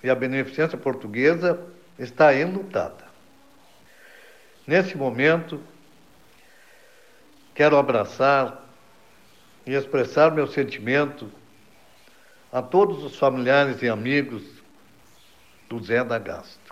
e 0.00 0.08
a 0.08 0.14
beneficência 0.14 0.78
portuguesa 0.78 1.60
está 1.98 2.32
enlutada. 2.32 3.04
Nesse 4.64 4.96
momento, 4.96 5.60
Quero 7.54 7.76
abraçar 7.76 8.64
e 9.66 9.74
expressar 9.74 10.30
meu 10.32 10.46
sentimento 10.46 11.30
a 12.50 12.62
todos 12.62 13.02
os 13.04 13.16
familiares 13.16 13.82
e 13.82 13.88
amigos 13.88 14.42
do 15.68 15.82
Zé 15.82 16.02
da 16.02 16.18
Gastro. 16.18 16.62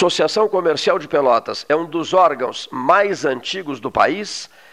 Associação 0.00 0.48
Comercial 0.48 0.96
de 0.96 1.08
Pelotas 1.08 1.66
é 1.68 1.74
um 1.74 1.84
dos 1.84 2.14
órgãos 2.14 2.68
mais 2.70 3.24
antigos 3.24 3.80
do 3.80 3.90
país 3.90 4.48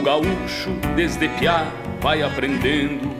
O 0.00 0.02
gaúcho, 0.02 0.70
desde 0.96 1.28
piá, 1.28 1.66
vai 2.00 2.22
aprendendo 2.22 3.14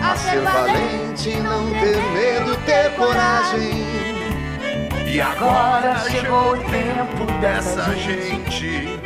a 0.00 0.16
ser 0.16 0.40
valente, 0.40 1.36
não 1.36 1.70
ter 1.70 2.00
medo, 2.14 2.56
ter 2.64 2.92
coragem. 2.92 3.84
E 5.06 5.20
agora 5.20 5.98
chegou 5.98 6.54
o 6.54 6.56
tempo 6.56 7.26
dessa 7.42 7.94
gente 7.94 8.98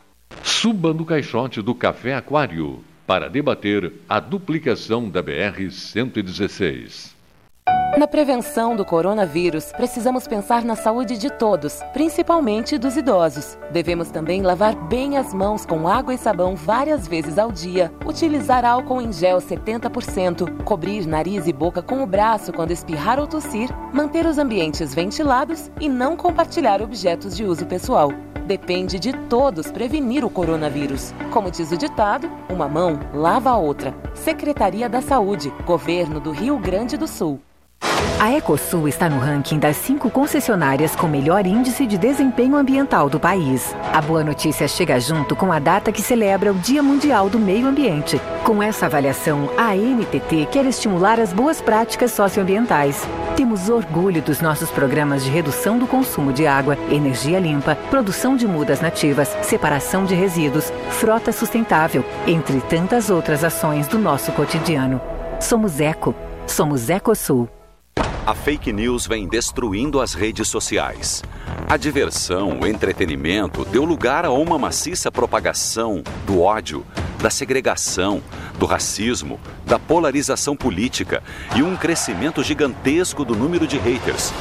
Suba 0.43 0.95
no 0.95 1.05
caixote 1.05 1.61
do 1.61 1.75
Café 1.75 2.15
Aquário 2.15 2.83
para 3.07 3.29
debater 3.29 3.93
a 4.09 4.19
duplicação 4.19 5.11
da 5.11 5.23
BR-116. 5.23 7.14
Na 7.97 8.09
prevenção 8.09 8.75
do 8.75 8.85
coronavírus, 8.85 9.71
precisamos 9.71 10.27
pensar 10.27 10.65
na 10.65 10.75
saúde 10.75 11.17
de 11.17 11.31
todos, 11.31 11.81
principalmente 11.93 12.77
dos 12.77 12.97
idosos. 12.97 13.57
Devemos 13.71 14.11
também 14.11 14.43
lavar 14.43 14.75
bem 14.75 15.17
as 15.17 15.33
mãos 15.33 15.65
com 15.65 15.87
água 15.87 16.13
e 16.13 16.19
sabão 16.19 16.57
várias 16.57 17.07
vezes 17.07 17.39
ao 17.39 17.53
dia, 17.53 17.93
utilizar 18.05 18.65
álcool 18.65 19.01
em 19.01 19.13
gel 19.13 19.39
70%, 19.39 20.65
cobrir 20.65 21.07
nariz 21.07 21.47
e 21.47 21.53
boca 21.53 21.81
com 21.83 22.03
o 22.03 22.07
braço 22.07 22.53
quando 22.53 22.73
espirrar 22.73 23.21
ou 23.21 23.29
tossir, 23.29 23.71
manter 23.93 24.27
os 24.27 24.39
ambientes 24.39 24.93
ventilados 24.93 25.71
e 25.81 25.89
não 25.89 26.17
compartilhar 26.17 26.83
objetos 26.83 27.37
de 27.37 27.45
uso 27.45 27.65
pessoal. 27.65 28.11
Depende 28.45 28.99
de 28.99 29.13
todos 29.29 29.71
prevenir 29.71 30.25
o 30.25 30.31
coronavírus. 30.31 31.15
Como 31.33 31.49
diz 31.49 31.71
o 31.71 31.79
ditado, 31.79 32.29
uma 32.51 32.69
mão 32.69 32.99
lava 33.15 33.51
a 33.51 33.57
outra. 33.57 33.95
Secretaria 34.15 34.89
da 34.89 35.01
Saúde, 35.01 35.51
Governo 35.65 36.19
do 36.19 36.33
Rio 36.33 36.59
Grande 36.59 36.97
do 36.97 37.07
Sul. 37.07 37.41
A 38.25 38.33
Ecosul 38.33 38.89
está 38.89 39.07
no 39.07 39.19
ranking 39.19 39.59
das 39.59 39.77
cinco 39.77 40.09
concessionárias 40.09 40.97
com 40.97 41.07
melhor 41.07 41.47
índice 41.47 41.87
de 41.87 41.99
desempenho 41.99 42.57
ambiental 42.57 43.11
do 43.11 43.21
país. 43.21 43.77
A 43.93 44.01
boa 44.01 44.25
notícia 44.25 44.67
chega 44.67 44.99
junto 44.99 45.37
com 45.37 45.53
a 45.53 45.59
data 45.59 45.93
que 45.93 46.01
celebra 46.01 46.51
o 46.51 46.55
Dia 46.55 46.83
Mundial 46.83 47.29
do 47.29 47.39
Meio 47.39 47.67
Ambiente. 47.67 48.19
Com 48.43 48.63
essa 48.63 48.87
avaliação, 48.87 49.51
a 49.59 49.77
NTT 49.77 50.49
quer 50.51 50.65
estimular 50.65 51.21
as 51.21 51.35
boas 51.35 51.61
práticas 51.61 52.13
socioambientais. 52.13 53.07
Temos 53.37 53.69
orgulho 53.69 54.23
dos 54.23 54.41
nossos 54.41 54.71
programas 54.71 55.23
de 55.23 55.31
redução 55.31 55.77
do 55.77 55.87
consumo 55.87 56.33
de 56.33 56.47
água, 56.47 56.79
energia 56.91 57.39
limpa, 57.39 57.77
produção 57.91 58.37
de 58.37 58.47
mudas 58.47 58.81
nativas, 58.81 59.37
separação 59.43 60.07
de 60.07 60.15
resíduos, 60.15 60.73
frota 60.89 61.31
sustentável, 61.31 62.03
entre 62.27 62.59
tantas 62.63 63.11
outras 63.11 63.45
ações 63.45 63.87
do 63.87 63.99
nosso 63.99 64.33
cotidiano. 64.33 64.99
Somos 65.41 65.79
Eco. 65.79 66.15
Somos 66.47 66.89
Ecosul. 66.89 67.54
A 68.27 68.35
fake 68.35 68.73
news 68.73 69.07
vem 69.07 69.29
destruindo 69.29 70.01
as 70.01 70.15
redes 70.15 70.49
sociais. 70.49 71.23
A 71.69 71.77
diversão, 71.77 72.59
o 72.61 72.67
entretenimento 72.67 73.67
deu 73.67 73.85
lugar 73.85 74.25
a 74.25 74.31
uma 74.31 74.59
maciça 74.59 75.13
propagação 75.13 76.03
do 76.27 76.41
ódio, 76.41 76.87
da 77.21 77.29
segregação, 77.29 78.23
do 78.59 78.65
racismo, 78.65 79.39
da 79.67 79.79
polarização 79.79 80.57
política 80.57 81.23
e 81.55 81.63
um 81.63 81.77
crescimento 81.77 82.43
gigantesco 82.43 83.27
do 83.27 83.35
número 83.35 83.67
de 83.67 83.77
haters. 83.77 84.33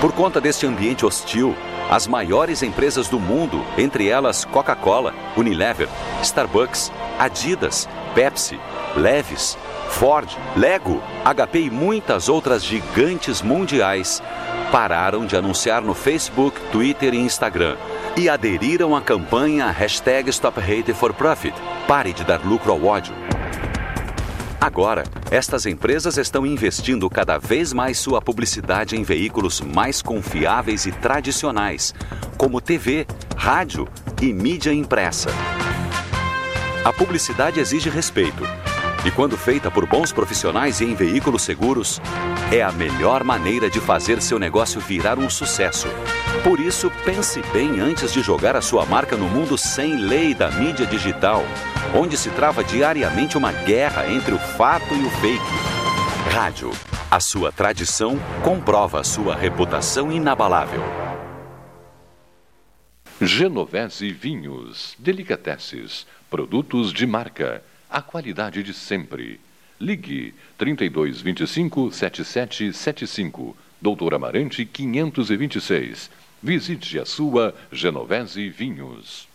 Por 0.00 0.12
conta 0.12 0.40
deste 0.40 0.64
ambiente 0.64 1.04
hostil, 1.04 1.56
as 1.90 2.06
maiores 2.06 2.62
empresas 2.62 3.08
do 3.08 3.18
mundo, 3.18 3.64
entre 3.76 4.06
elas 4.06 4.44
Coca-Cola, 4.44 5.12
Unilever, 5.36 5.88
Starbucks, 6.22 6.92
Adidas, 7.18 7.88
Pepsi, 8.14 8.60
Levis, 8.96 9.58
Ford, 9.92 10.28
Lego, 10.56 11.00
HP 11.24 11.60
e 11.60 11.70
muitas 11.70 12.28
outras 12.28 12.64
gigantes 12.64 13.40
mundiais 13.40 14.20
pararam 14.72 15.24
de 15.26 15.36
anunciar 15.36 15.82
no 15.82 15.94
Facebook, 15.94 16.58
Twitter 16.72 17.14
e 17.14 17.18
Instagram 17.18 17.76
e 18.16 18.28
aderiram 18.28 18.96
à 18.96 19.00
campanha 19.00 19.70
hashtag 19.70 20.28
Stop 20.30 20.58
Hate 20.60 20.92
for 20.92 21.12
Profit. 21.12 21.54
Pare 21.86 22.12
de 22.12 22.24
dar 22.24 22.44
lucro 22.44 22.72
ao 22.72 22.84
ódio. 22.84 23.14
Agora, 24.60 25.04
estas 25.30 25.66
empresas 25.66 26.16
estão 26.16 26.46
investindo 26.46 27.08
cada 27.10 27.38
vez 27.38 27.72
mais 27.72 27.98
sua 27.98 28.20
publicidade 28.20 28.96
em 28.96 29.02
veículos 29.02 29.60
mais 29.60 30.00
confiáveis 30.00 30.86
e 30.86 30.92
tradicionais, 30.92 31.94
como 32.36 32.60
TV, 32.60 33.06
rádio 33.36 33.86
e 34.20 34.32
mídia 34.32 34.72
impressa. 34.72 35.30
A 36.84 36.92
publicidade 36.92 37.60
exige 37.60 37.90
respeito 37.90 38.61
e 39.04 39.10
quando 39.10 39.36
feita 39.36 39.70
por 39.70 39.86
bons 39.86 40.12
profissionais 40.12 40.80
e 40.80 40.84
em 40.84 40.94
veículos 40.94 41.42
seguros, 41.42 42.00
é 42.52 42.62
a 42.62 42.70
melhor 42.70 43.24
maneira 43.24 43.68
de 43.68 43.80
fazer 43.80 44.22
seu 44.22 44.38
negócio 44.38 44.80
virar 44.80 45.18
um 45.18 45.28
sucesso. 45.28 45.88
Por 46.44 46.60
isso, 46.60 46.90
pense 47.04 47.42
bem 47.52 47.80
antes 47.80 48.12
de 48.12 48.22
jogar 48.22 48.56
a 48.56 48.60
sua 48.60 48.86
marca 48.86 49.16
no 49.16 49.28
mundo 49.28 49.58
sem 49.58 49.96
lei 49.96 50.34
da 50.34 50.50
mídia 50.50 50.86
digital, 50.86 51.42
onde 51.94 52.16
se 52.16 52.30
trava 52.30 52.62
diariamente 52.62 53.36
uma 53.36 53.52
guerra 53.52 54.08
entre 54.08 54.34
o 54.34 54.38
fato 54.38 54.94
e 54.94 55.04
o 55.04 55.10
fake. 55.10 55.42
Rádio. 56.32 56.70
A 57.10 57.20
sua 57.20 57.52
tradição 57.52 58.18
comprova 58.42 59.00
a 59.00 59.04
sua 59.04 59.36
reputação 59.36 60.10
inabalável. 60.10 60.82
Genovese 63.20 64.10
Vinhos, 64.10 64.96
Delicateces, 64.98 66.06
produtos 66.30 66.92
de 66.92 67.06
marca 67.06 67.62
a 67.92 68.00
qualidade 68.00 68.62
de 68.62 68.72
sempre. 68.72 69.38
Ligue 69.78 70.34
3225 70.56 71.92
7775, 71.92 73.54
Doutor 73.80 74.14
Amarante 74.14 74.64
526. 74.64 76.10
Visite 76.42 76.98
a 76.98 77.04
sua 77.04 77.54
Genovese 77.70 78.48
Vinhos. 78.48 79.28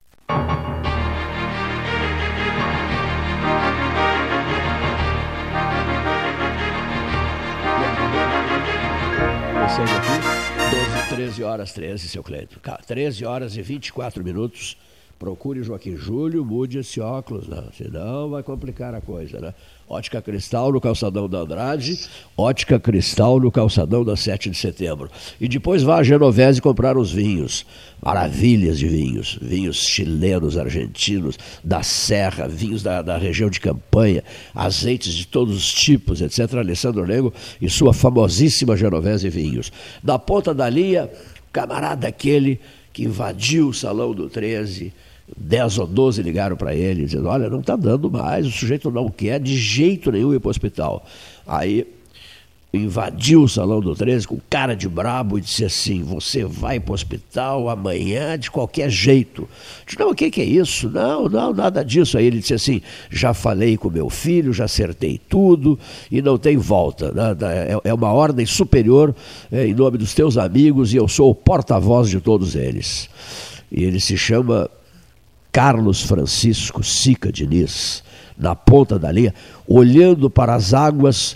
Começando 9.54 9.90
aqui, 9.98 11.06
12, 11.06 11.16
13 11.16 11.44
horas 11.44 11.74
13, 11.74 12.10
seu 12.10 12.24
Cleito. 12.24 12.60
13 12.88 13.24
horas 13.24 13.56
e 13.56 13.62
24 13.62 14.24
minutos 14.24 14.78
procure 15.18 15.64
Joaquim 15.64 15.96
Júlio, 15.96 16.46
mude 16.46 16.78
esse 16.78 17.00
óculos, 17.00 17.48
né? 17.48 17.64
senão 17.76 18.30
vai 18.30 18.44
complicar 18.44 18.94
a 18.94 19.02
coisa. 19.02 19.40
Né? 19.40 19.54
Ótica 19.90 20.22
Cristal 20.22 20.72
no 20.72 20.80
calçadão 20.80 21.28
da 21.28 21.40
Andrade, 21.40 22.00
Ótica 22.36 22.80
Cristal 22.80 23.40
no 23.40 23.52
calçadão 23.52 24.04
da 24.04 24.16
7 24.16 24.50
de 24.50 24.58
setembro. 24.58 25.10
E 25.40 25.48
depois 25.48 25.82
vá 25.82 25.98
a 25.98 26.04
Genovese 26.04 26.62
comprar 26.62 26.98
os 26.98 27.12
vinhos. 27.12 27.66
Maravilhas 28.04 28.78
de 28.78 28.88
vinhos. 28.88 29.40
Vinhos 29.42 29.78
chilenos, 29.78 30.58
argentinos, 30.58 31.38
da 31.64 31.82
Serra, 31.82 32.48
vinhos 32.48 32.84
da, 32.84 33.02
da 33.02 33.18
região 33.18 33.50
de 33.50 33.60
campanha, 33.60 34.24
azeites 34.54 35.14
de 35.14 35.26
todos 35.26 35.56
os 35.56 35.74
tipos, 35.74 36.22
etc. 36.22 36.56
Alessandro 36.56 37.06
Nego 37.08 37.34
e 37.62 37.70
sua 37.70 37.94
famosíssima 37.94 38.78
Genovese 38.78 39.30
Vinhos. 39.30 39.72
Da 40.04 40.20
ponta 40.20 40.54
da 40.54 40.70
linha, 40.70 41.10
camarada 41.52 42.08
aquele 42.08 42.60
que 42.94 43.04
invadiu 43.04 43.70
o 43.70 43.74
salão 43.74 44.14
do 44.14 44.30
13 44.30 44.92
10 45.36 45.80
ou 45.80 45.88
12 45.88 46.22
ligaram 46.22 46.56
para 46.56 46.74
ele, 46.74 47.06
dizendo: 47.06 47.28
Olha, 47.28 47.50
não 47.50 47.60
está 47.60 47.76
dando 47.76 48.10
mais, 48.10 48.46
o 48.46 48.52
sujeito 48.52 48.90
não 48.90 49.10
quer 49.10 49.40
de 49.40 49.58
jeito 49.58 50.12
nenhum 50.12 50.34
ir 50.34 50.40
para 50.40 50.48
o 50.48 50.52
hospital. 50.52 51.06
Aí 51.46 51.86
invadiu 52.74 53.44
o 53.44 53.50
salão 53.50 53.80
do 53.80 53.96
13 53.96 54.28
com 54.28 54.38
cara 54.50 54.76
de 54.76 54.88
brabo 54.88 55.38
e 55.38 55.42
disse 55.42 55.66
assim: 55.66 56.04
Você 56.04 56.44
vai 56.44 56.80
para 56.80 56.92
o 56.92 56.94
hospital 56.94 57.70
amanhã 57.70 58.38
de 58.38 58.52
qualquer 58.52 58.90
jeito. 58.90 59.48
Disse, 59.86 60.00
não, 60.00 60.12
o 60.12 60.16
que, 60.16 60.30
que 60.30 60.42
é 60.42 60.46
isso? 60.46 60.90
Não, 60.90 61.28
não, 61.28 61.54
nada 61.54 61.84
disso. 61.84 62.18
Aí 62.18 62.26
ele 62.26 62.40
disse 62.40 62.54
assim: 62.54 62.82
Já 63.10 63.34
falei 63.34 63.78
com 63.78 63.90
meu 63.90 64.10
filho, 64.10 64.54
já 64.54 64.66
acertei 64.66 65.20
tudo 65.30 65.80
e 66.12 66.22
não 66.22 66.38
tem 66.38 66.58
volta. 66.58 67.14
É, 67.84 67.90
é 67.90 67.94
uma 67.94 68.12
ordem 68.12 68.46
superior 68.46 69.16
é, 69.52 69.66
em 69.66 69.74
nome 69.74 69.98
dos 69.98 70.14
teus 70.14 70.38
amigos 70.38 70.94
e 70.94 70.98
eu 70.98 71.08
sou 71.08 71.32
o 71.32 71.36
porta-voz 71.36 72.10
de 72.10 72.20
todos 72.20 72.56
eles. 72.56 73.10
E 73.72 73.84
ele 73.84 74.00
se 74.00 74.18
chama 74.18 74.70
Carlos 75.58 76.04
Francisco 76.04 76.84
Sica 76.84 77.32
Diniz, 77.32 78.04
na 78.38 78.54
ponta 78.54 79.00
da 79.00 79.12
linha, 79.12 79.34
olhando 79.68 80.30
para 80.30 80.54
as 80.54 80.72
águas, 80.72 81.36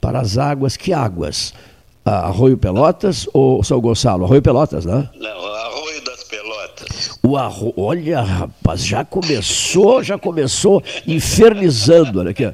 para 0.00 0.18
as 0.18 0.36
águas, 0.36 0.76
que 0.76 0.92
águas? 0.92 1.54
Arroio 2.04 2.58
Pelotas 2.58 3.28
ou 3.32 3.62
São 3.62 3.80
Gonçalo? 3.80 4.24
Arroio 4.24 4.42
Pelotas, 4.42 4.84
né? 4.84 5.08
Não, 5.14 5.54
Arroio 5.54 6.04
das 6.04 6.24
Pelotas. 6.24 7.10
O 7.22 7.36
arro... 7.36 7.72
Olha, 7.76 8.20
rapaz, 8.20 8.84
já 8.84 9.04
começou, 9.04 10.02
já 10.02 10.18
começou 10.18 10.82
infernizando, 11.06 12.18
olha 12.18 12.32
aqui. 12.32 12.52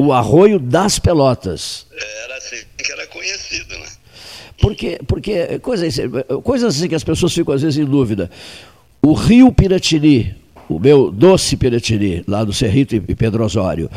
O, 0.00 0.06
o 0.06 0.12
Arroio 0.12 0.58
das 0.58 0.98
Pelotas. 0.98 1.86
Era 2.24 2.38
assim 2.38 2.56
que 2.76 2.90
era 2.90 3.06
conhecido, 3.06 3.72
né? 3.78 3.86
Porque, 4.60 4.98
porque 5.06 5.60
coisas, 5.60 5.94
coisas 6.42 6.74
assim 6.74 6.88
que 6.88 6.96
as 6.96 7.04
pessoas 7.04 7.32
ficam 7.32 7.54
às 7.54 7.62
vezes 7.62 7.78
em 7.78 7.84
dúvida. 7.84 8.28
O 9.00 9.12
Rio 9.12 9.52
Piratini, 9.52 10.34
o 10.68 10.78
meu 10.78 11.10
doce 11.10 11.56
Piratini, 11.56 12.22
lá 12.26 12.44
do 12.44 12.52
Cerrito 12.52 12.94
e 12.94 13.00
Pedro 13.14 13.44
Osório. 13.44 13.88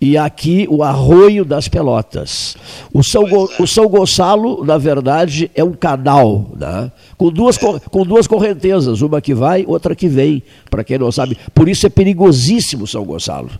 E 0.00 0.16
aqui 0.16 0.66
o 0.70 0.82
Arroio 0.82 1.44
das 1.44 1.68
Pelotas. 1.68 2.56
O 2.92 3.02
São, 3.02 3.28
Go, 3.28 3.50
é. 3.58 3.62
o 3.62 3.66
São 3.66 3.88
Gonçalo, 3.88 4.64
na 4.64 4.78
verdade, 4.78 5.50
é 5.54 5.64
um 5.64 5.72
canal, 5.72 6.52
né? 6.56 6.92
com, 7.16 7.30
duas, 7.30 7.56
é. 7.56 7.80
com 7.90 8.04
duas 8.04 8.26
correntezas, 8.26 9.00
uma 9.00 9.20
que 9.20 9.34
vai, 9.34 9.64
outra 9.66 9.96
que 9.96 10.06
vem, 10.06 10.42
para 10.70 10.84
quem 10.84 10.98
não 10.98 11.10
sabe. 11.10 11.36
Por 11.52 11.68
isso 11.68 11.86
é 11.86 11.90
perigosíssimo 11.90 12.86
São 12.86 13.04
Gonçalo 13.04 13.50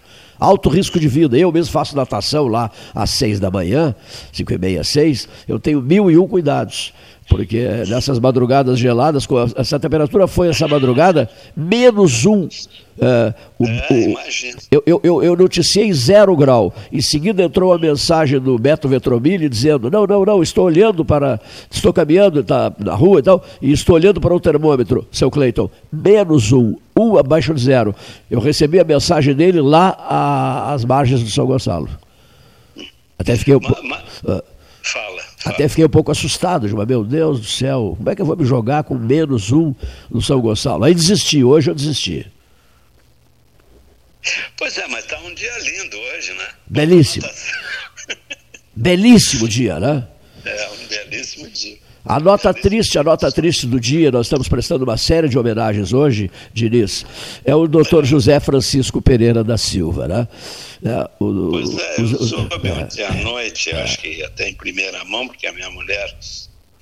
alto 0.43 0.69
risco 0.69 0.99
de 0.99 1.07
vida. 1.07 1.39
Eu 1.39 1.53
mesmo 1.53 1.73
faço 1.73 1.97
natação 1.97 2.49
lá 2.49 2.71
às 2.95 3.11
seis 3.11 3.39
da 3.39 3.51
manhã, 3.51 3.95
cinco 4.33 4.53
e 4.53 4.59
meia, 4.59 4.83
seis, 4.83 5.29
eu 5.47 5.59
tenho 5.59 5.81
mil 5.81 6.11
e 6.11 6.19
um 6.19 6.27
cuidados. 6.27 6.93
Porque 7.29 7.67
nessas 7.89 8.19
madrugadas 8.19 8.79
geladas, 8.79 9.27
essa 9.57 9.79
temperatura 9.79 10.27
foi 10.27 10.49
essa 10.49 10.67
madrugada, 10.67 11.31
menos 11.57 12.27
um. 12.27 12.43
Uh, 12.45 13.35
o, 13.59 13.67
é, 13.67 13.87
o, 13.91 14.83
eu, 14.85 15.01
eu, 15.03 15.23
eu 15.23 15.37
noticiei 15.37 15.93
zero 15.93 16.37
grau. 16.37 16.75
Em 16.93 17.01
seguida 17.01 17.43
entrou 17.43 17.73
a 17.73 17.79
mensagem 17.79 18.39
do 18.39 18.59
Beto 18.59 18.89
Vetromilli 18.89 19.49
dizendo: 19.49 19.91
Não, 19.91 20.07
não, 20.07 20.25
não, 20.25 20.43
estou 20.43 20.67
olhando 20.67 21.05
para. 21.05 21.41
Estou 21.71 21.93
caminhando 21.93 22.45
tá, 22.45 22.73
na 22.79 22.95
rua 22.95 23.21
e 23.21 23.23
tal, 23.23 23.43
e 23.63 23.73
estou 23.73 23.95
olhando 23.95 24.21
para 24.21 24.35
o 24.35 24.41
termômetro, 24.41 25.07
seu 25.11 25.31
Cleiton. 25.31 25.71
Menos 25.91 26.53
um, 26.53 26.75
um 26.99 27.17
abaixo 27.17 27.55
de 27.55 27.63
zero. 27.63 27.95
Eu 28.31 28.41
recebi 28.41 28.79
a 28.79 28.85
mensagem 28.85 29.35
dele 29.35 29.61
lá 29.61 30.71
às 30.73 30.85
margens 30.85 31.23
do 31.23 31.31
São 31.31 31.47
Gonçalo. 31.47 31.89
Até 33.19 33.37
fiquei. 33.37 33.55
Uh. 33.55 34.52
Até 35.45 35.69
fiquei 35.69 35.85
um 35.85 35.89
pouco 35.89 36.11
assustado, 36.11 36.69
mas 36.77 36.87
meu 36.87 37.05
Deus 37.05 37.41
do 37.41 37.47
céu, 37.47 37.95
como 37.97 38.11
é 38.11 38.15
que 38.15 38.23
eu 38.23 38.27
vou 38.27 38.37
me 38.37 38.45
jogar 38.45 38.85
com 38.85 38.95
menos 38.95 39.51
um 39.51 39.75
no 40.11 40.23
São 40.23 40.41
Gonçalo? 40.41 40.85
Aí 40.85 40.95
desisti, 40.95 41.43
hoje 41.43 41.71
eu 41.71 41.75
desisti. 41.75 42.31
Pois 44.57 44.79
é, 44.79 44.87
mas 44.87 45.05
está 45.05 45.19
um 45.19 45.35
dia 45.35 45.59
lindo 45.59 45.97
hoje, 45.99 46.33
né? 46.35 46.49
Belíssimo. 46.67 47.29
Belíssimo 48.75 49.49
dia, 49.49 49.81
né? 49.81 50.07
É, 50.45 50.71
um 50.71 50.87
belíssimo 50.87 51.49
dia. 51.51 51.79
A 52.05 52.19
nota 52.19 52.53
triste, 52.53 52.99
a 52.99 53.03
nota 53.03 53.31
triste 53.31 53.67
do 53.67 53.79
dia, 53.79 54.11
nós 54.11 54.27
estamos 54.27 54.49
prestando 54.49 54.83
uma 54.85 54.97
série 54.97 55.29
de 55.29 55.39
homenagens 55.39 55.93
hoje, 55.93 56.31
Diniz, 56.53 57.07
é 57.45 57.55
o 57.55 57.69
doutor 57.69 58.05
José 58.05 58.41
Francisco 58.41 59.01
Pereira 59.01 59.45
da 59.45 59.57
Silva, 59.57 60.09
né? 60.09 60.29
É, 60.85 61.09
o, 61.21 61.51
pois 61.51 61.79
é, 61.79 62.01
eu 62.01 62.09
soube 62.09 62.69
é, 62.69 62.73
ontem 62.73 63.05
à 63.05 63.13
noite, 63.15 63.71
é, 63.71 63.83
acho 63.83 63.99
que 63.99 64.23
até 64.25 64.49
em 64.49 64.55
primeira 64.55 65.05
mão, 65.05 65.29
porque 65.29 65.47
a 65.47 65.53
minha 65.53 65.71
mulher 65.71 66.13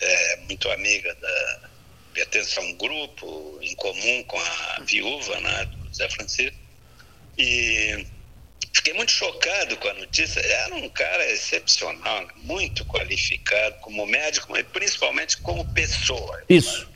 é 0.01 0.39
muito 0.49 0.71
amiga 0.71 1.15
da. 1.21 1.69
pertence 2.15 2.59
a 2.59 2.63
um 2.63 2.73
grupo 2.77 3.59
em 3.61 3.75
comum 3.75 4.25
com 4.27 4.39
a 4.39 4.83
viúva, 4.87 5.39
né, 5.41 5.67
do 5.67 5.89
José 5.89 6.09
Francisco, 6.09 6.57
e 7.37 8.07
Fiquei 8.73 8.95
muito 8.95 9.11
chocado 9.11 9.77
com 9.77 9.89
a 9.89 9.95
notícia. 9.95 10.41
Era 10.41 10.75
um 10.75 10.89
cara 10.89 11.31
excepcional, 11.33 12.27
muito 12.45 12.85
qualificado 12.85 13.77
como 13.81 14.07
médico, 14.07 14.47
mas 14.51 14.65
principalmente 14.73 15.37
como 15.39 15.65
pessoa. 15.73 16.41
Isso. 16.49 16.89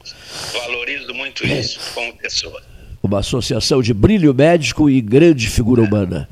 Valorizo 0.53 1.13
muito 1.15 1.47
isso 1.47 1.81
como 1.95 2.15
pessoa. 2.17 2.63
Uma 3.03 3.19
associação 3.19 3.83
de 3.83 3.93
brilho 3.93 4.33
médico 4.33 4.89
e 4.89 5.01
grande 5.01 5.49
figura 5.49 5.83
é. 5.83 5.87
humana. 5.87 6.29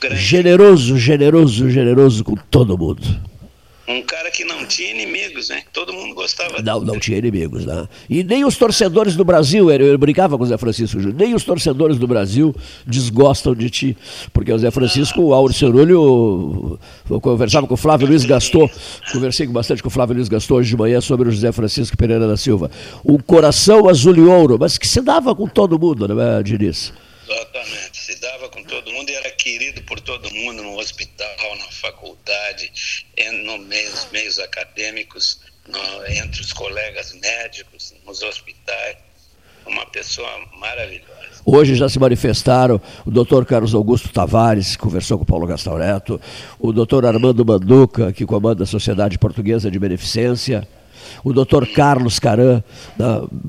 Grande. 0.00 0.22
Generoso, 0.22 0.98
generoso, 0.98 1.70
generoso 1.70 2.24
com 2.24 2.34
todo 2.34 2.78
mundo. 2.78 3.02
Um 3.86 4.02
cara 4.02 4.30
que 4.30 4.44
não 4.44 4.64
tinha 4.64 4.90
inimigos, 4.90 5.50
né? 5.50 5.62
Todo 5.72 5.92
mundo 5.92 6.14
gostava 6.14 6.62
Não, 6.62 6.80
não 6.80 6.98
tinha 6.98 7.18
inimigos, 7.18 7.66
né? 7.66 7.86
E 8.08 8.24
nem 8.24 8.44
os 8.44 8.56
torcedores 8.56 9.14
do 9.14 9.24
Brasil, 9.24 9.70
eu 9.70 9.98
brincava 9.98 10.38
com 10.38 10.44
o 10.44 10.46
Zé 10.46 10.56
Francisco 10.56 10.98
Júnior, 10.98 11.18
nem 11.18 11.34
os 11.34 11.44
torcedores 11.44 11.98
do 11.98 12.06
Brasil 12.06 12.54
desgostam 12.86 13.54
de 13.54 13.68
ti. 13.68 13.96
Porque 14.32 14.50
o 14.50 14.58
Zé 14.58 14.70
Francisco, 14.70 15.20
o 15.20 15.34
Auro 15.34 15.52
Cerulho, 15.52 16.78
eu 17.10 17.20
conversava 17.20 17.66
com 17.66 17.74
o 17.74 17.76
Flávio 17.76 18.08
Luiz 18.08 18.24
Gastou, 18.24 18.70
conversei 19.12 19.46
bastante 19.46 19.82
com 19.82 19.88
o 19.88 19.92
Flávio 19.92 20.16
Luiz 20.16 20.28
Gastou 20.28 20.58
hoje 20.58 20.70
de 20.70 20.76
manhã 20.76 21.00
sobre 21.02 21.28
o 21.28 21.32
José 21.32 21.52
Francisco 21.52 21.96
Pereira 21.96 22.26
da 22.26 22.38
Silva. 22.38 22.70
Um 23.04 23.18
coração 23.18 23.86
azul 23.88 24.16
e 24.16 24.20
ouro, 24.20 24.56
mas 24.58 24.78
que 24.78 24.88
se 24.88 25.02
dava 25.02 25.34
com 25.34 25.46
todo 25.46 25.78
mundo, 25.78 26.08
não 26.08 26.20
é, 26.20 26.42
Diniz? 26.42 26.90
Exatamente, 27.26 27.96
se 27.96 28.20
dava 28.20 28.48
com 28.50 28.62
todo 28.64 28.92
mundo 28.92 29.08
e 29.08 29.14
era 29.14 29.30
querido 29.30 29.82
por 29.82 29.98
todo 30.00 30.30
mundo 30.30 30.62
no 30.62 30.78
hospital, 30.78 31.56
na 31.58 31.64
faculdade, 31.64 32.03
no 33.44 33.58
meios, 33.58 34.06
meios 34.12 34.38
acadêmicos, 34.38 35.40
no, 35.68 36.06
entre 36.06 36.40
os 36.40 36.52
colegas 36.52 37.12
médicos, 37.20 37.94
nos 38.06 38.22
hospitais. 38.22 38.96
Uma 39.66 39.86
pessoa 39.86 40.28
maravilhosa. 40.58 41.40
Hoje 41.46 41.74
já 41.74 41.88
se 41.88 41.98
manifestaram 41.98 42.78
o 43.06 43.10
doutor 43.10 43.46
Carlos 43.46 43.74
Augusto 43.74 44.10
Tavares, 44.10 44.76
que 44.76 44.82
conversou 44.82 45.16
com 45.16 45.24
o 45.24 45.26
Paulo 45.26 45.46
Gastão 45.46 45.78
Neto, 45.78 46.20
o 46.58 46.70
doutor 46.70 47.06
Armando 47.06 47.44
Manduca, 47.46 48.12
que 48.12 48.26
comanda 48.26 48.64
a 48.64 48.66
Sociedade 48.66 49.18
Portuguesa 49.18 49.70
de 49.70 49.78
Beneficência, 49.78 50.68
o 51.22 51.32
doutor 51.32 51.66
Carlos 51.66 52.18
Caran, 52.18 52.62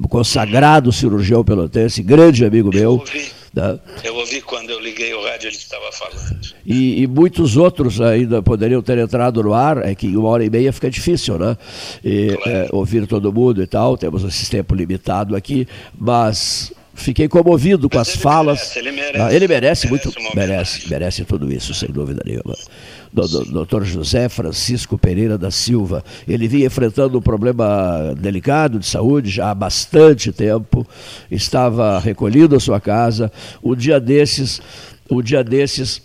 consagrado 0.09 0.91
cirurgião 0.91 1.43
pelotense, 1.43 2.01
grande 2.01 2.45
amigo 2.45 2.69
meu. 2.69 2.81
Eu 2.81 2.91
ouvi, 2.91 3.31
né? 3.55 3.79
eu 4.03 4.15
ouvi 4.15 4.41
quando 4.41 4.69
eu 4.69 4.79
liguei 4.79 5.13
o 5.13 5.23
rádio, 5.23 5.47
ele 5.47 5.55
estava 5.55 5.91
falando. 5.91 6.39
E, 6.65 7.03
e, 7.03 7.07
muitos 7.07 7.55
outros 7.55 8.01
ainda 8.01 8.41
poderiam 8.41 8.81
ter 8.81 8.97
entrado 8.97 9.41
no 9.41 9.53
ar, 9.53 9.85
é 9.85 9.95
que 9.95 10.15
uma 10.17 10.29
hora 10.29 10.43
e 10.43 10.49
meia 10.49 10.73
fica 10.73 10.89
difícil, 10.89 11.37
né? 11.37 11.57
E, 12.03 12.35
claro. 12.35 12.49
é, 12.49 12.67
ouvir 12.71 13.07
todo 13.07 13.31
mundo 13.31 13.61
e 13.61 13.67
tal, 13.67 13.97
temos 13.97 14.23
esse 14.23 14.49
tempo 14.49 14.75
limitado 14.75 15.35
aqui, 15.35 15.67
mas 15.97 16.73
fiquei 16.93 17.27
comovido 17.27 17.89
com 17.89 17.97
Mas 17.97 18.09
as 18.09 18.15
falas. 18.15 18.59
Merece, 18.59 18.79
ele 18.79 18.91
merece, 18.91 19.21
ah, 19.21 19.33
ele 19.33 19.47
merece, 19.47 19.87
merece 19.87 20.09
muito, 20.11 20.35
merece, 20.35 20.89
merece 20.89 21.25
tudo 21.25 21.51
isso, 21.51 21.73
sem 21.73 21.89
dúvida 21.89 22.21
nenhuma 22.25 22.55
Dr. 23.15 23.83
José 23.83 24.27
Francisco 24.27 24.97
Pereira 24.97 25.37
da 25.37 25.49
Silva. 25.49 26.03
Ele 26.27 26.47
vinha 26.47 26.67
enfrentando 26.67 27.17
um 27.17 27.21
problema 27.21 28.13
delicado 28.17 28.77
de 28.79 28.85
saúde 28.85 29.29
já 29.29 29.51
há 29.51 29.55
bastante 29.55 30.31
tempo, 30.31 30.85
estava 31.31 31.99
recolhido 31.99 32.55
à 32.55 32.59
sua 32.59 32.79
casa. 32.79 33.31
Um 33.63 33.75
dia 33.75 33.99
desses, 33.99 34.61
um 35.09 35.21
dia 35.21 35.43
desses, 35.43 36.01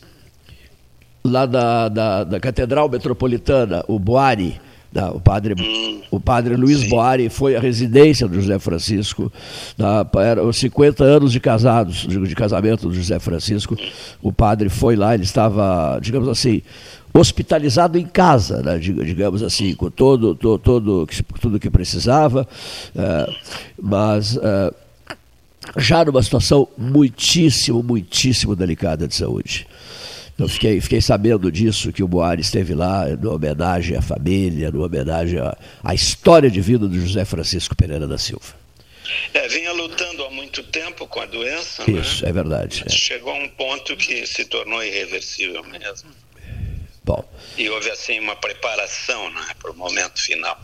lá 1.25 1.46
da, 1.46 1.88
da, 1.88 2.25
da 2.25 2.40
Catedral 2.40 2.88
Metropolitana, 2.88 3.85
o 3.88 3.99
Boari, 3.99 4.61
não, 4.92 5.16
o, 5.16 5.20
padre, 5.20 5.55
hum, 5.57 6.03
o 6.11 6.18
padre 6.18 6.57
Luiz 6.57 6.81
sim. 6.81 6.88
Boari 6.88 7.29
foi 7.29 7.55
à 7.55 7.61
residência 7.61 8.27
do 8.27 8.40
José 8.40 8.59
Francisco, 8.59 9.33
na, 9.79 10.05
eram 10.20 10.53
50 10.53 11.05
anos 11.05 11.31
de 11.31 11.38
casados, 11.38 12.07
de, 12.09 12.18
de 12.18 12.35
casamento 12.35 12.88
do 12.88 12.94
José 12.94 13.18
Francisco. 13.20 13.77
O 14.20 14.33
padre 14.33 14.68
foi 14.68 14.96
lá, 14.96 15.14
ele 15.14 15.23
estava, 15.23 15.99
digamos 16.03 16.29
assim, 16.29 16.61
hospitalizado 17.12 17.99
em 17.99 18.07
casa, 18.07 18.62
né, 18.62 18.79
digamos 18.79 19.42
assim, 19.42 19.75
com 19.75 19.90
todo, 19.90 20.35
todo, 20.35 20.59
todo 20.59 21.09
tudo 21.40 21.61
que 21.61 21.70
precisava, 21.70 22.46
uh, 22.94 23.35
mas 23.81 24.37
uh, 24.37 24.75
já 25.77 26.05
numa 26.05 26.23
situação 26.23 26.68
muitíssimo, 26.79 27.83
muitíssimo 27.83 28.55
delicada 28.55 29.07
de 29.09 29.14
saúde. 29.14 29.66
Então 30.35 30.49
fiquei, 30.49 30.81
fiquei 30.81 31.03
sabendo 31.03 31.53
disso, 31.53 31.92
que 31.92 32.03
o 32.03 32.09
Boari 32.09 32.40
esteve 32.40 32.75
lá, 32.75 33.07
numa 33.09 33.35
homenagem 33.35 33.96
à 33.96 34.01
família, 34.01 34.70
numa 34.70 34.87
homenagem 34.87 35.38
à, 35.38 35.55
à 35.85 35.94
história 35.94 36.51
de 36.51 36.61
vida 36.61 36.88
do 36.88 36.99
José 36.99 37.25
Francisco 37.27 37.77
Pereira 37.77 38.07
da 38.07 38.16
Silva. 38.16 38.61
É, 39.35 39.49
vinha 39.49 39.73
lutando 39.73 40.25
há 40.25 40.31
muito 40.31 40.62
tempo 40.62 41.07
com 41.07 41.20
a 41.20 41.27
doença. 41.27 41.83
Isso, 41.90 42.25
né? 42.25 42.31
é 42.31 42.33
verdade. 42.33 42.85
É. 42.87 42.88
Chegou 42.88 43.33
a 43.33 43.37
um 43.37 43.49
ponto 43.51 43.96
que 43.96 44.27
se 44.27 44.44
tornou 44.46 44.83
irreversível 44.83 45.62
mesmo. 45.64 46.11
Bom. 47.05 47.25
E 47.57 47.69
houve 47.69 47.91
assim 47.91 48.19
uma 48.21 48.37
preparação 48.37 49.31
né, 49.31 49.47
para 49.59 49.71
o 49.71 49.77
momento 49.77 50.21
final. 50.21 50.59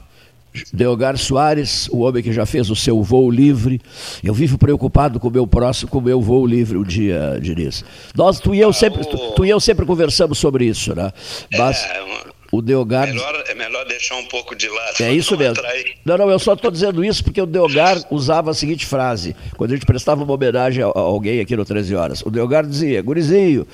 Deogar 0.73 1.19
Soares, 1.19 1.89
o 1.89 1.99
homem 1.99 2.23
que 2.23 2.33
já 2.33 2.47
fez 2.47 2.71
o 2.71 2.77
seu 2.77 3.03
voo 3.03 3.31
livre. 3.31 3.81
Eu 4.23 4.33
vivo 4.33 4.57
preocupado 4.57 5.21
com 5.21 5.29
o 5.29 5.31
meu 5.31 5.47
próximo, 5.47 5.91
com 5.91 5.99
o 5.99 6.03
meu 6.03 6.21
voo 6.21 6.47
livre 6.47 6.79
um 6.79 6.83
dia, 6.83 7.39
Diniz. 7.41 7.85
Nós, 8.15 8.41
tu 8.41 8.55
e 8.55 8.61
eu, 8.61 8.71
ah, 8.71 8.73
sempre, 8.73 9.03
o... 9.03 9.05
tu, 9.05 9.33
tu, 9.33 9.45
e 9.45 9.51
eu 9.51 9.61
sempre 9.61 9.85
conversamos 9.85 10.39
sobre 10.39 10.65
isso, 10.65 10.95
né? 10.95 11.13
Mas 11.53 11.85
é, 11.85 12.03
o 12.51 12.63
Deogar. 12.63 13.09
Melhor, 13.09 13.45
é 13.47 13.55
melhor 13.55 13.85
deixar 13.87 14.17
um 14.17 14.25
pouco 14.27 14.55
de 14.55 14.69
lado. 14.69 14.95
É 15.01 15.13
isso 15.13 15.37
mesmo. 15.37 15.59
Atrair. 15.59 15.97
Não, 16.05 16.17
não, 16.17 16.31
eu 16.31 16.39
só 16.39 16.55
estou 16.55 16.71
dizendo 16.71 17.05
isso 17.05 17.23
porque 17.23 17.41
o 17.41 17.47
Deogar 17.47 17.99
usava 18.11 18.51
a 18.51 18.55
seguinte 18.55 18.87
frase, 18.87 19.37
quando 19.57 19.73
a 19.73 19.75
gente 19.75 19.87
prestava 19.87 20.25
uma 20.25 20.33
homenagem 20.33 20.83
a 20.83 20.87
alguém 20.87 21.41
aqui 21.41 21.57
no 21.57 21.65
13 21.65 21.95
Horas. 21.95 22.23
O 22.23 22.31
Deogar 22.31 22.65
dizia: 22.67 23.03
Gurizinho. 23.03 23.67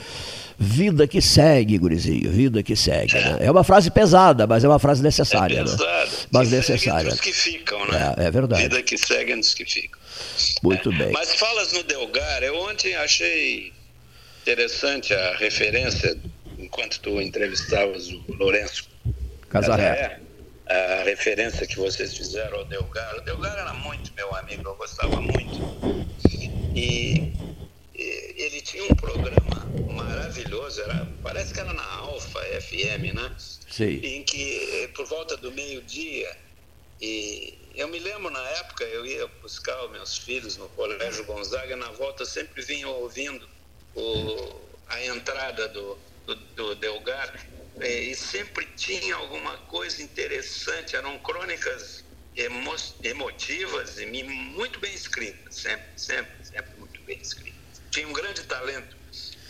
Vida 0.58 1.06
que 1.06 1.20
segue, 1.20 1.78
gurizinho, 1.78 2.30
vida 2.30 2.62
que 2.62 2.76
segue. 2.76 3.16
É, 3.16 3.20
né? 3.20 3.38
é 3.40 3.50
uma 3.50 3.64
frase 3.64 3.90
pesada, 3.90 4.46
mas 4.46 4.64
é 4.64 4.68
uma 4.68 4.78
frase 4.78 5.02
necessária. 5.02 5.60
É 5.60 5.62
pesada. 5.62 5.84
Né? 5.84 6.08
Mas 6.30 6.48
que 6.48 6.54
necessária. 6.54 7.08
Entre 7.08 7.14
os 7.14 7.20
que 7.20 7.32
ficam, 7.32 7.86
né? 7.86 8.14
É, 8.18 8.24
é 8.24 8.30
verdade. 8.30 8.62
Vida 8.62 8.82
que 8.82 8.98
segue 8.98 9.32
entre 9.32 9.46
os 9.46 9.54
que 9.54 9.64
ficam. 9.64 10.00
Muito 10.62 10.90
é. 10.90 10.96
bem. 10.96 11.12
Mas 11.12 11.34
falas 11.34 11.72
no 11.72 11.82
Delgar, 11.82 12.42
eu 12.42 12.56
ontem 12.56 12.94
achei 12.96 13.72
interessante 14.42 15.14
a 15.14 15.36
referência 15.36 16.16
enquanto 16.58 17.00
tu 17.00 17.20
entrevistavas 17.20 18.08
o 18.08 18.24
Lourenço 18.28 18.88
Casaré, 19.48 20.20
a 20.66 21.02
referência 21.04 21.66
que 21.66 21.76
vocês 21.76 22.16
fizeram 22.16 22.58
ao 22.58 22.64
Delgar. 22.64 23.16
O 23.16 23.20
Delgar 23.20 23.58
era 23.58 23.74
muito 23.74 24.12
meu 24.14 24.34
amigo, 24.34 24.68
eu 24.68 24.74
gostava 24.76 25.20
muito. 25.20 25.60
E, 26.30 26.50
e 26.74 27.32
ele 28.42 28.60
tinha 28.60 28.84
um 28.84 28.94
programa 28.94 29.72
maravilhoso, 29.94 30.80
era, 30.80 31.06
parece 31.22 31.52
que 31.54 31.60
era 31.60 31.72
na 31.72 31.84
Alfa 31.84 32.40
FM, 32.60 33.14
né? 33.14 33.36
Sim. 33.38 34.00
Em 34.02 34.24
que, 34.24 34.90
por 34.94 35.06
volta 35.06 35.36
do 35.36 35.52
meio-dia, 35.52 36.36
e 37.00 37.72
eu 37.74 37.88
me 37.88 37.98
lembro 37.98 38.30
na 38.30 38.48
época, 38.50 38.84
eu 38.84 39.04
ia 39.06 39.26
buscar 39.42 39.84
os 39.84 39.90
meus 39.90 40.18
filhos 40.18 40.56
no 40.56 40.68
Colégio 40.70 41.24
Gonzaga, 41.24 41.72
e 41.72 41.76
na 41.76 41.90
volta 41.92 42.22
eu 42.22 42.26
sempre 42.26 42.62
vinha 42.62 42.88
ouvindo 42.88 43.48
o, 43.94 44.78
a 44.86 45.04
entrada 45.04 45.68
do, 45.68 45.98
do, 46.24 46.34
do 46.34 46.74
Delgar, 46.76 47.32
e, 47.80 48.10
e 48.10 48.14
sempre 48.16 48.66
tinha 48.76 49.16
alguma 49.16 49.56
coisa 49.58 50.02
interessante, 50.02 50.96
eram 50.96 51.18
crônicas 51.18 52.04
emo, 52.34 52.74
emotivas 53.02 53.98
e 53.98 54.06
muito 54.06 54.80
bem 54.80 54.94
escritas, 54.94 55.56
sempre, 55.56 55.86
sempre, 55.96 56.32
sempre 56.42 56.78
muito 56.78 57.02
bem 57.04 57.18
escritas. 57.20 57.51
Tinha 57.92 58.08
um 58.08 58.12
grande 58.14 58.42
talento, 58.44 58.96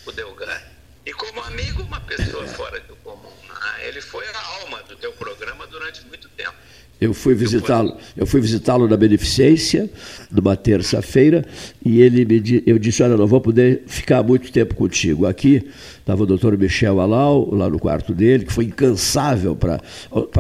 o 0.05 0.11
Delgar. 0.11 0.73
E 1.07 1.13
como 1.13 1.41
amigo, 1.43 1.85
uma 1.85 2.01
pessoa 2.01 2.45
fora 2.49 2.81
do 2.81 2.97
comum. 2.97 3.33
Né? 3.47 3.87
Ele 3.87 4.01
foi 4.01 4.27
a 4.27 4.41
alma 4.61 4.83
do 4.83 4.97
teu 4.97 5.13
programa 5.13 5.65
durante 5.69 6.03
muito 6.07 6.29
tempo. 6.31 6.57
Eu 7.03 7.13
fui 7.13 7.35
visitá-lo, 7.35 7.97
eu 8.17 8.25
fui 8.25 8.41
visitá-lo 8.41 8.87
na 8.87 8.97
beneficência, 8.97 9.91
numa 10.31 10.55
terça-feira, 10.55 11.45
e 11.85 12.01
ele 12.01 12.25
me 12.25 12.63
eu 12.65 12.79
disse, 12.79 13.03
olha, 13.03 13.17
não 13.17 13.27
vou 13.27 13.41
poder 13.41 13.83
ficar 13.87 14.23
muito 14.23 14.53
tempo 14.53 14.77
contigo. 14.77 15.27
Aqui 15.27 15.67
estava 15.99 16.23
o 16.23 16.27
doutor 16.27 16.57
Michel 16.57 17.01
Alau, 17.01 17.53
lá 17.53 17.69
no 17.69 17.81
quarto 17.81 18.15
dele, 18.15 18.45
que 18.45 18.53
foi 18.53 18.67
incansável 18.67 19.57
para 19.57 19.81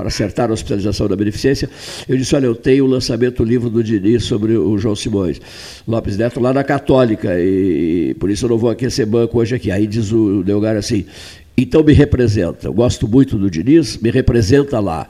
acertar 0.06 0.50
a 0.50 0.52
hospitalização 0.52 1.08
da 1.08 1.16
beneficência. 1.16 1.68
Eu 2.08 2.16
disse, 2.16 2.32
olha, 2.36 2.46
eu 2.46 2.54
tenho 2.54 2.84
o 2.84 2.86
lançamento 2.86 3.38
do 3.38 3.44
livro 3.44 3.68
do 3.68 3.82
Diniz 3.82 4.22
sobre 4.22 4.56
o 4.56 4.78
João 4.78 4.94
Simões 4.94 5.40
Lopes 5.86 6.16
Neto 6.16 6.38
lá 6.38 6.52
na 6.52 6.62
Católica, 6.62 7.40
e, 7.40 8.10
e 8.10 8.14
por 8.14 8.30
isso 8.30 8.44
eu 8.44 8.50
não 8.50 8.58
vou 8.58 8.70
aquecer 8.70 9.04
banco 9.04 9.36
hoje 9.36 9.56
aqui. 9.56 9.72
Aí 9.72 9.84
diz 9.84 10.12
o 10.12 10.44
Delgar 10.44 10.76
assim, 10.76 11.06
então 11.56 11.82
me 11.82 11.92
representa. 11.92 12.68
Eu 12.68 12.72
gosto 12.72 13.06
muito 13.06 13.36
do 13.36 13.50
Diniz, 13.50 13.98
me 13.98 14.10
representa 14.10 14.78
lá. 14.78 15.08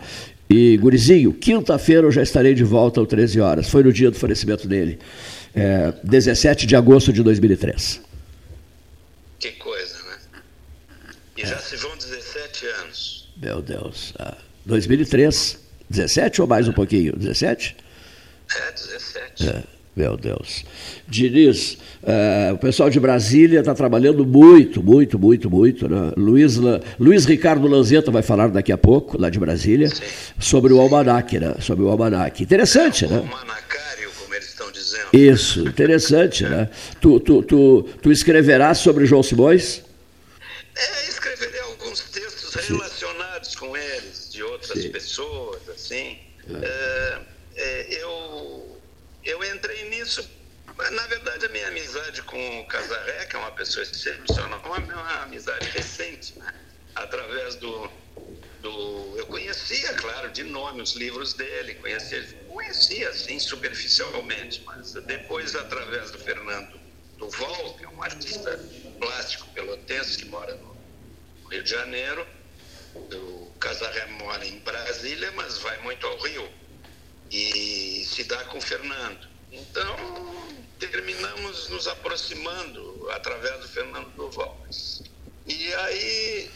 E, 0.52 0.76
Gurizinho, 0.76 1.32
quinta-feira 1.32 2.06
eu 2.06 2.12
já 2.12 2.22
estarei 2.22 2.54
de 2.54 2.62
volta 2.62 3.00
às 3.00 3.08
13 3.08 3.40
horas. 3.40 3.68
Foi 3.70 3.82
no 3.82 3.90
dia 3.90 4.10
do 4.10 4.18
falecimento 4.18 4.68
dele, 4.68 4.98
é, 5.54 5.94
17 6.04 6.66
de 6.66 6.76
agosto 6.76 7.10
de 7.10 7.22
2003. 7.22 8.02
Que 9.38 9.52
coisa, 9.52 9.94
né? 10.04 10.40
E 11.38 11.42
é. 11.42 11.46
já 11.46 11.58
se 11.58 11.76
vão 11.76 11.96
17 11.96 12.66
anos. 12.82 13.32
Meu 13.40 13.62
Deus. 13.62 14.12
Ah, 14.18 14.36
2003. 14.66 15.62
17 15.88 16.40
ou 16.40 16.46
mais 16.46 16.68
um 16.68 16.72
pouquinho? 16.72 17.14
17? 17.16 17.76
É, 18.54 18.72
17. 18.72 19.48
É. 19.48 19.62
Meu 19.94 20.16
Deus. 20.16 20.64
Diniz, 21.06 21.74
uh, 22.02 22.54
o 22.54 22.58
pessoal 22.58 22.88
de 22.88 22.98
Brasília 22.98 23.60
está 23.60 23.74
trabalhando 23.74 24.24
muito, 24.24 24.82
muito, 24.82 25.18
muito, 25.18 25.50
muito. 25.50 25.86
Né? 25.86 26.12
Luiz, 26.16 26.56
Luiz 26.98 27.26
Ricardo 27.26 27.68
Lanzetta 27.68 28.10
vai 28.10 28.22
falar 28.22 28.48
daqui 28.48 28.72
a 28.72 28.78
pouco, 28.78 29.20
lá 29.20 29.28
de 29.28 29.38
Brasília, 29.38 29.88
Sim. 29.88 30.02
sobre 30.38 30.72
o 30.72 30.80
almanac, 30.80 31.38
né? 31.38 31.56
Sobre 31.60 31.84
o 31.84 31.88
almanac. 31.88 32.42
Interessante, 32.42 33.06
né? 33.06 33.18
Almanacário, 33.18 34.10
como 34.18 34.34
eles 34.34 34.48
estão 34.48 34.72
dizendo. 34.72 35.08
Isso, 35.12 35.68
interessante, 35.68 36.44
né? 36.44 36.70
Tu, 36.98 37.20
tu, 37.20 37.42
tu, 37.42 37.82
tu 38.00 38.10
escreverás 38.10 38.78
sobre 38.78 39.04
João 39.04 39.22
Simões? 39.22 39.82
É, 40.74 41.08
escreverei 41.10 41.60
alguns 41.60 42.00
textos 42.00 42.64
Sim. 42.64 42.72
relacionados 42.72 43.54
com 43.56 43.76
eles, 43.76 44.30
de 44.32 44.42
outras 44.42 44.82
Sim. 44.82 44.88
pessoas, 44.88 45.60
assim. 45.68 46.16
É. 46.48 47.18
Uh, 47.18 47.32
eu 47.92 48.72
eu 49.24 49.42
entrei 49.54 49.88
nisso. 49.90 50.28
Na 50.92 51.06
verdade, 51.06 51.46
a 51.46 51.48
minha 51.50 51.68
amizade 51.68 52.22
com 52.22 52.60
o 52.60 52.66
Casaré, 52.66 53.26
que 53.26 53.36
é 53.36 53.38
uma 53.38 53.52
pessoa 53.52 53.82
excepcional, 53.82 54.60
é 54.64 54.80
uma 54.80 55.22
amizade 55.22 55.68
recente, 55.70 56.34
né? 56.38 56.52
através 56.94 57.56
do, 57.56 57.90
do. 58.60 59.18
Eu 59.18 59.26
conhecia, 59.26 59.92
claro, 59.94 60.30
de 60.30 60.44
nome 60.44 60.82
os 60.82 60.94
livros 60.94 61.34
dele, 61.34 61.74
conhecia, 61.76 62.26
conhecia 62.48 63.08
assim 63.10 63.38
superficialmente, 63.38 64.62
mas 64.64 64.92
depois, 65.06 65.54
através 65.54 66.10
do 66.10 66.18
Fernando 66.18 66.80
Duval, 67.18 67.74
que 67.74 67.84
é 67.84 67.88
um 67.88 68.02
artista 68.02 68.58
plástico 68.98 69.46
pelotense 69.52 70.18
que 70.18 70.26
mora 70.26 70.54
no 70.56 70.76
Rio 71.50 71.62
de 71.62 71.70
Janeiro, 71.70 72.26
o 73.12 73.52
Casaré 73.60 74.06
mora 74.06 74.46
em 74.46 74.58
Brasília, 74.60 75.30
mas 75.32 75.58
vai 75.58 75.78
muito 75.82 76.06
ao 76.06 76.18
Rio 76.22 76.61
e 77.32 78.04
se 78.04 78.24
dá 78.24 78.44
com 78.44 78.58
o 78.58 78.60
Fernando. 78.60 79.26
Então, 79.50 79.96
terminamos 80.78 81.68
nos 81.70 81.88
aproximando 81.88 83.10
através 83.10 83.58
do 83.60 83.68
Fernando 83.68 84.10
Duval. 84.10 84.66
E 85.46 85.74
aí 85.74 86.50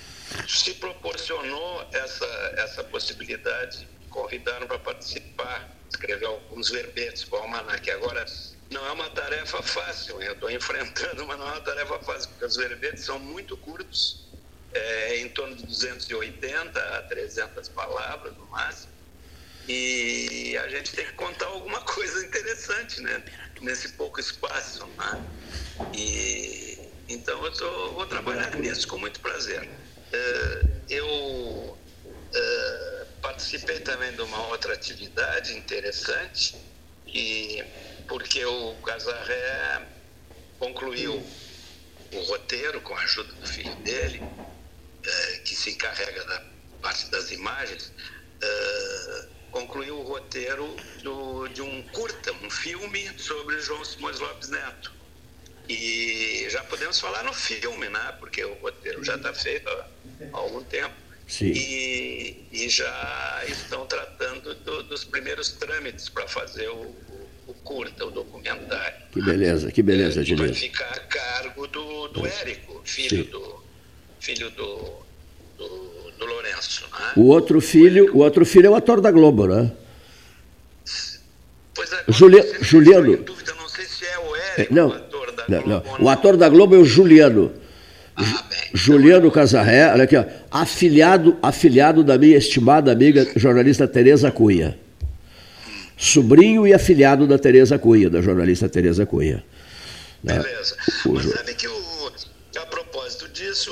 se 0.46 0.74
proporcionou 0.74 1.88
essa, 1.92 2.26
essa 2.58 2.84
possibilidade, 2.84 3.88
convidaram 4.10 4.66
para 4.66 4.78
participar, 4.78 5.74
escrever 5.88 6.26
alguns 6.26 6.68
verbetes 6.68 7.24
para 7.24 7.38
o 7.38 7.42
Almanac. 7.42 7.90
Agora, 7.90 8.26
não 8.70 8.86
é 8.86 8.92
uma 8.92 9.08
tarefa 9.10 9.62
fácil, 9.62 10.20
eu 10.20 10.34
estou 10.34 10.50
enfrentando, 10.50 11.26
mas 11.26 11.38
não 11.38 11.48
é 11.48 11.52
uma 11.52 11.60
tarefa 11.60 11.98
fácil, 12.00 12.28
porque 12.30 12.44
os 12.44 12.56
verbetes 12.56 13.04
são 13.04 13.18
muito 13.18 13.56
curtos, 13.56 14.26
é, 14.74 15.18
em 15.20 15.28
torno 15.30 15.56
de 15.56 15.64
280 15.64 16.98
a 16.98 17.02
300 17.02 17.68
palavras 17.70 18.36
no 18.36 18.44
máximo 18.46 18.95
e 19.68 20.57
a 20.59 20.68
gente 20.68 20.92
tem 20.92 21.05
que 21.07 21.12
contar 21.14 21.46
alguma 21.46 21.81
coisa 21.83 22.24
interessante, 22.24 23.00
né? 23.00 23.24
Nesse 23.61 23.90
pouco 23.90 24.20
espaço, 24.20 24.87
né? 24.96 25.18
E 25.92 26.94
então 27.09 27.44
eu 27.44 27.52
tô, 27.52 27.94
vou 27.94 28.07
trabalhar 28.07 28.57
nisso 28.59 28.87
com 28.88 28.98
muito 28.98 29.20
prazer. 29.20 29.62
Uh, 30.12 30.85
eu 30.88 31.07
uh, 32.37 33.07
participei 33.20 33.81
também 33.81 34.14
de 34.14 34.22
uma 34.22 34.48
outra 34.48 34.74
atividade 34.74 35.57
interessante, 35.57 36.64
e 37.07 37.64
porque 38.09 38.44
o 38.44 38.76
Casarré 38.83 39.88
concluiu 40.59 41.14
o 42.12 42.20
roteiro 42.22 42.81
com 42.83 42.94
a 42.94 43.02
ajuda 43.02 43.33
do 43.35 43.46
filho 43.46 43.74
dele, 43.76 44.18
uh, 45.07 45.44
que 45.44 45.57
se 45.57 45.70
encarrega 45.70 46.24
da 46.24 46.40
parte 46.81 47.11
das 47.11 47.31
imagens. 47.31 47.92
Uh, 48.42 49.36
concluiu 49.57 49.99
o 49.99 50.03
roteiro 50.03 50.77
do, 51.03 51.49
de 51.49 51.62
um 51.62 51.83
curta, 51.85 52.31
um 52.45 52.51
filme 52.51 53.09
sobre 53.16 53.59
João 53.61 53.83
Simões 53.85 54.21
Lopes 54.21 54.51
Neto. 54.51 54.92
E 55.69 56.47
já 56.51 56.62
podemos 56.64 57.01
falar 57.01 57.25
no 57.25 57.33
filme, 57.33 57.88
né? 57.88 58.14
Porque 58.21 58.45
o 58.45 58.55
roteiro 58.55 59.03
já 59.03 59.16
está 59.16 59.33
feito 59.33 59.69
há, 59.69 59.87
algum 60.33 60.62
tempo. 60.62 60.95
Sim. 61.27 61.53
E, 61.53 62.45
e 62.53 62.69
já 62.69 63.42
estão 63.49 63.87
tratando 63.87 64.55
do, 64.57 64.83
dos 64.85 65.05
primeiros 65.05 65.53
trâmites 65.53 66.09
para 66.09 66.29
fazer 66.29 66.69
o, 66.69 66.95
o, 67.49 67.55
curta, 67.64 68.05
o 68.05 68.11
documentário. 68.11 69.07
Que 69.11 69.23
beleza, 69.23 69.73
que 69.73 69.83
beleza, 69.83 70.21
Edilson. 70.21 70.45
Vai 70.45 70.55
ficar 70.55 70.92
a 70.92 71.01
cargo 71.01 71.66
do, 71.66 72.09
do 72.09 72.27
Érico, 72.27 72.81
filho 72.85 73.25
Sim. 73.25 73.31
do, 73.31 73.64
filho 74.21 74.51
do, 74.51 75.03
do 75.59 75.95
do 76.18 76.26
Lourenço. 76.26 76.85
Né? 76.85 77.12
O 77.16 77.26
outro 77.26 77.61
filho, 77.61 78.14
o 78.14 78.18
outro 78.18 78.44
filho 78.44 78.66
é 78.66 78.70
o 78.70 78.74
ator 78.74 79.00
da 79.00 79.11
Globo, 79.11 79.46
né? 79.46 79.70
Pois 81.74 81.92
é, 81.92 82.05
Julia, 82.09 82.59
Juliano. 82.61 83.16
Dúvida, 83.18 83.55
não 83.59 83.68
sei 83.68 83.85
se 83.85 84.05
é 84.07 84.18
o 84.18 84.37
Érico, 84.37 84.74
não, 84.74 84.88
o 84.88 84.92
ator 84.92 85.33
da 85.33 85.44
não, 85.48 85.62
Globo. 85.62 85.88
Não. 85.98 86.05
O 86.05 86.09
ator 86.09 86.37
da 86.37 86.48
Globo 86.48 86.74
é 86.74 86.79
o 86.79 86.85
Juliano. 86.85 87.52
Ah, 88.16 88.44
bem, 88.48 88.59
Juliano 88.72 89.31
Casarré, 89.31 89.92
olha 89.92 90.05
aqui, 90.05 90.16
ó, 90.16 90.24
afiliado, 90.50 91.37
afiliado 91.42 92.02
da 92.02 92.16
minha 92.16 92.38
estimada 92.38 92.90
amiga 92.90 93.31
jornalista 93.37 93.87
Tereza 93.87 94.31
Cunha. 94.31 94.79
Sobrinho 95.98 96.66
e 96.66 96.72
afiliado 96.72 97.26
da 97.26 97.38
Tereza 97.38 97.79
Cunha, 97.79 98.09
da 98.09 98.22
jornalista 98.22 98.68
Tereza 98.68 99.05
Cunha. 99.05 99.44
Né? 100.22 100.38
Beleza. 100.38 100.76
Mas 101.07 101.24
sabe 101.26 101.55
que 101.55 101.68
o, 101.68 102.12
a 102.57 102.66
propósito 102.66 103.29
disso, 103.29 103.70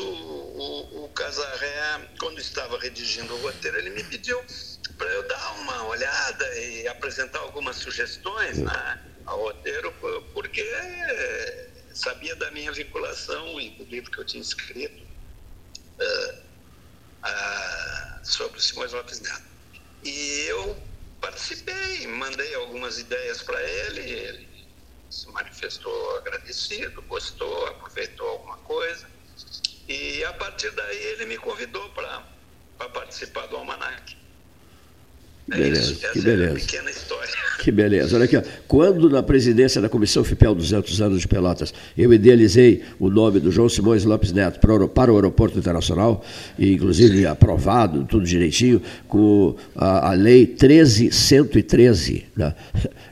redigindo 2.85 3.35
o 3.35 3.40
roteiro, 3.40 3.79
ele 3.79 3.90
me 3.90 4.05
pediu 4.05 4.38
para 4.99 5.09
eu 5.09 5.27
dar 5.27 5.53
uma 5.61 5.87
olhada 5.87 6.59
e 6.59 6.87
apresentar 6.87 7.38
algumas 7.38 7.77
sugestões 7.77 8.59
né, 8.59 9.01
ao 9.25 9.40
roteiro, 9.40 9.90
porque 10.35 10.62
sabia 11.94 12.37
da 12.37 12.51
minha 12.51 12.70
vinculação 12.73 13.59
e 13.59 13.70
do 13.70 13.85
livro 13.85 14.11
que 14.11 14.18
eu 14.18 14.25
tinha 14.25 14.42
escrito 14.42 15.03
uh, 15.03 16.35
uh, 17.25 18.20
sobre 18.23 18.59
o 18.59 18.61
Simões 18.61 18.92
Lopes 18.92 19.20
Neto. 19.20 19.44
E 20.03 20.47
eu 20.49 20.77
participei, 21.23 22.07
mandei 22.07 22.55
algumas 22.55 22.99
ideias 22.99 23.42
para 23.42 23.62
ele, 23.62 24.01
ele 24.01 24.49
se 25.09 25.27
manifestou 25.31 26.18
agradecido, 26.18 27.01
gostou, 27.03 27.66
aproveitou 27.68 28.29
alguma 28.29 28.59
coisa. 28.59 29.09
E 29.88 30.23
a 30.25 30.33
partir 30.35 30.70
daí 30.73 30.99
ele 30.99 31.27
me 31.27 31.38
convidou 31.38 31.88
para 31.90 32.34
participar 32.76 33.46
do 33.46 33.56
Almanac. 33.56 34.16
É 35.50 35.56
beleza, 35.56 35.92
isso, 35.92 36.12
que 36.12 36.20
beleza. 36.20 36.76
É 36.76 36.82
que 37.58 37.70
beleza. 37.70 38.16
Olha 38.16 38.24
aqui, 38.24 38.36
ó. 38.36 38.42
quando 38.66 39.08
na 39.08 39.22
presidência 39.22 39.80
da 39.80 39.88
Comissão 39.88 40.24
FIPEL 40.24 40.54
200 40.54 41.00
anos 41.02 41.20
de 41.20 41.28
Pelotas, 41.28 41.72
eu 41.96 42.12
idealizei 42.12 42.82
o 42.98 43.08
nome 43.08 43.40
do 43.40 43.50
João 43.50 43.68
Simões 43.68 44.04
Lopes 44.04 44.32
Neto 44.32 44.60
para, 44.60 45.12
o 45.12 45.16
Aeroporto 45.16 45.58
Internacional, 45.58 46.24
e 46.58 46.72
inclusive 46.72 47.26
aprovado, 47.26 48.04
tudo 48.04 48.24
direitinho, 48.24 48.80
com 49.08 49.54
a, 49.76 50.10
a 50.10 50.12
Lei 50.14 50.46
13113, 50.46 52.24
né? 52.36 52.54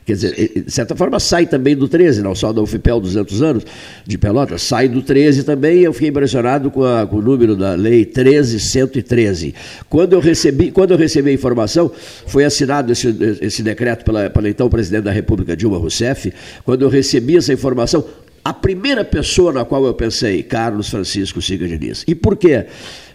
Quer 0.04 0.14
dizer, 0.14 0.64
de 0.66 0.70
certa 0.70 0.96
forma 0.96 1.20
sai 1.20 1.46
também 1.46 1.76
do 1.76 1.86
13, 1.86 2.22
não 2.22 2.34
só 2.34 2.52
da 2.52 2.60
UFPEL 2.60 3.00
200 3.00 3.42
anos 3.42 3.64
de 4.04 4.18
Pelotas, 4.18 4.62
sai 4.62 4.88
do 4.88 5.00
13 5.00 5.44
também. 5.44 5.80
Eu 5.80 5.92
fiquei 5.92 6.08
impressionado 6.08 6.70
com, 6.72 6.84
a, 6.84 7.06
com 7.06 7.16
o 7.16 7.22
número 7.22 7.54
da 7.54 7.74
lei 7.74 8.04
13113. 8.04 9.54
Quando 9.88 10.14
eu 10.14 10.20
recebi, 10.20 10.72
quando 10.72 10.90
eu 10.90 10.98
recebi 10.98 11.30
a 11.30 11.32
informação, 11.32 11.90
foi 12.26 12.44
assinado 12.44 12.90
esse, 12.90 13.14
esse 13.40 13.62
decreto 13.62 14.04
pela, 14.04 14.28
pela 14.32 14.48
então 14.48 14.68
presidente 14.68 15.04
da 15.04 15.12
República, 15.12 15.56
Dilma 15.56 15.78
Rousseff. 15.78 16.32
Quando 16.64 16.82
eu 16.82 16.88
recebi 16.88 17.36
essa 17.36 17.52
informação, 17.52 18.04
a 18.44 18.52
primeira 18.52 19.04
pessoa 19.04 19.52
na 19.52 19.64
qual 19.64 19.84
eu 19.84 19.94
pensei, 19.94 20.42
Carlos 20.42 20.88
Francisco 20.88 21.40
Siga 21.40 21.68
Diniz. 21.68 22.04
E 22.08 22.14
por 22.14 22.36
quê? 22.36 22.66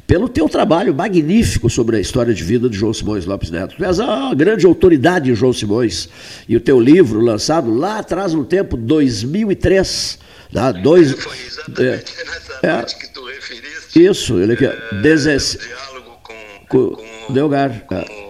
pelo 0.08 0.30
teu 0.30 0.48
trabalho 0.48 0.96
magnífico 0.96 1.70
sobre 1.70 1.98
a 1.98 2.00
história 2.00 2.34
de 2.34 2.42
vida 2.42 2.70
de 2.70 2.78
João 2.78 2.94
Simões 2.94 3.26
Lopes 3.26 3.52
Neto. 3.52 3.76
Tu 3.76 3.84
és 3.84 4.00
a 4.00 4.34
grande 4.34 4.66
autoridade 4.66 5.30
em 5.30 5.36
João 5.36 5.52
Simões. 5.52 6.08
E 6.48 6.56
o 6.56 6.62
teu 6.62 6.80
livro, 6.80 7.20
lançado 7.20 7.70
lá 7.70 8.00
atrás 8.00 8.34
no 8.34 8.46
tempo, 8.46 8.78
2003. 8.78 10.18
Tá? 10.54 10.72
Dois, 10.72 11.12
Foi 11.12 11.36
exatamente 11.46 12.14
é, 12.18 12.24
nessa 12.24 12.60
é, 12.64 12.84
que 12.84 13.14
tu 13.14 13.26
referiste. 13.26 14.02
Isso, 14.02 14.40
ele 14.40 14.54
aqui, 14.54 14.66
é, 14.66 15.02
16, 15.02 15.60
diálogo 15.60 16.18
com, 16.24 16.34
com, 16.70 16.96
com 16.96 17.34
Delgar. 17.34 17.82
Com, 17.82 17.96
é. 17.96 18.27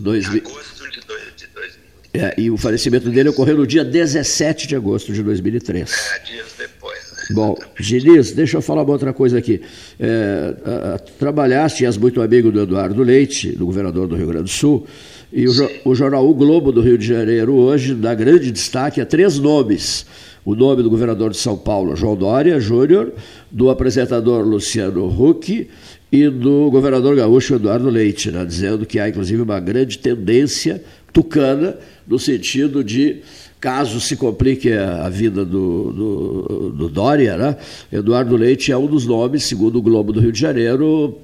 Dois, 0.00 0.26
em 0.26 0.38
agosto 0.38 0.90
de, 0.90 1.00
dois, 1.06 1.22
de 1.36 1.46
2000. 1.54 1.88
É, 2.14 2.34
e 2.38 2.50
o 2.50 2.56
falecimento 2.56 3.10
dele 3.10 3.28
ocorreu 3.28 3.56
no 3.58 3.66
dia 3.66 3.84
17 3.84 4.66
de 4.66 4.76
agosto 4.76 5.12
de 5.12 5.22
2003. 5.22 5.90
É, 5.90 6.18
dias 6.20 6.46
depois. 6.56 6.98
Bom, 7.30 7.56
Giliz, 7.78 8.32
deixa 8.32 8.56
eu 8.56 8.62
falar 8.62 8.82
uma 8.82 8.92
outra 8.92 9.12
coisa 9.12 9.38
aqui. 9.38 9.60
É, 10.00 10.54
a, 10.64 10.94
a, 10.94 10.98
trabalhaste, 10.98 11.84
és 11.84 11.96
muito 11.96 12.22
amigo 12.22 12.50
do 12.50 12.62
Eduardo 12.62 13.02
Leite, 13.02 13.52
do 13.52 13.66
governador 13.66 14.08
do 14.08 14.16
Rio 14.16 14.28
Grande 14.28 14.44
do 14.44 14.50
Sul, 14.50 14.86
e 15.30 15.46
o, 15.46 15.52
o, 15.84 15.94
jornal 15.94 16.26
O 16.26 16.32
Globo 16.32 16.72
do 16.72 16.80
Rio 16.80 16.96
de 16.96 17.06
Janeiro 17.06 17.54
hoje 17.54 17.94
dá 17.94 18.14
grande 18.14 18.50
destaque 18.50 19.00
a 19.00 19.04
três 19.04 19.38
nomes. 19.38 20.06
O 20.42 20.54
nome 20.54 20.82
do 20.82 20.88
governador 20.88 21.30
de 21.30 21.36
São 21.36 21.58
Paulo, 21.58 21.94
João 21.94 22.16
Dória 22.16 22.58
Júnior, 22.58 23.12
do 23.50 23.68
apresentador 23.68 24.42
Luciano 24.42 25.06
Huck 25.06 25.68
e 26.10 26.28
do 26.28 26.70
governador 26.70 27.16
gaúcho 27.16 27.54
Eduardo 27.54 27.88
Leite, 27.88 28.30
né, 28.30 28.44
dizendo 28.44 28.86
que 28.86 28.98
há 28.98 29.08
inclusive 29.08 29.42
uma 29.42 29.60
grande 29.60 29.98
tendência 29.98 30.82
tucana 31.12 31.76
no 32.06 32.18
sentido 32.18 32.82
de 32.82 33.22
caso 33.60 34.00
se 34.00 34.16
complique 34.16 34.72
a 34.72 35.08
vida 35.08 35.44
do, 35.44 35.92
do, 35.92 36.70
do 36.70 36.88
Dória, 36.88 37.36
né? 37.36 37.56
Eduardo 37.92 38.36
Leite 38.36 38.70
é 38.70 38.76
um 38.76 38.86
dos 38.86 39.04
nomes, 39.04 39.44
segundo 39.44 39.76
o 39.78 39.82
Globo 39.82 40.12
do 40.12 40.20
Rio 40.20 40.32
de 40.32 40.40
Janeiro, 40.40 41.18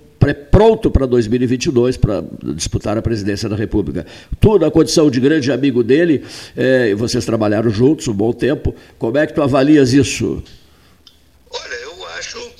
pronto 0.50 0.90
para 0.90 1.06
2022 1.06 1.96
para 1.96 2.24
disputar 2.54 2.98
a 2.98 3.02
presidência 3.02 3.48
da 3.48 3.56
República. 3.56 4.06
Tu, 4.40 4.58
na 4.58 4.70
condição 4.70 5.10
de 5.10 5.20
grande 5.20 5.52
amigo 5.52 5.82
dele, 5.82 6.24
é, 6.56 6.94
vocês 6.94 7.24
trabalharam 7.24 7.70
juntos 7.70 8.08
um 8.08 8.14
bom 8.14 8.32
tempo, 8.32 8.74
como 8.98 9.16
é 9.16 9.26
que 9.26 9.32
tu 9.32 9.42
avalias 9.42 9.92
isso? 9.92 10.42
Olha, 11.50 11.74
eu 11.74 12.06
acho 12.18 12.50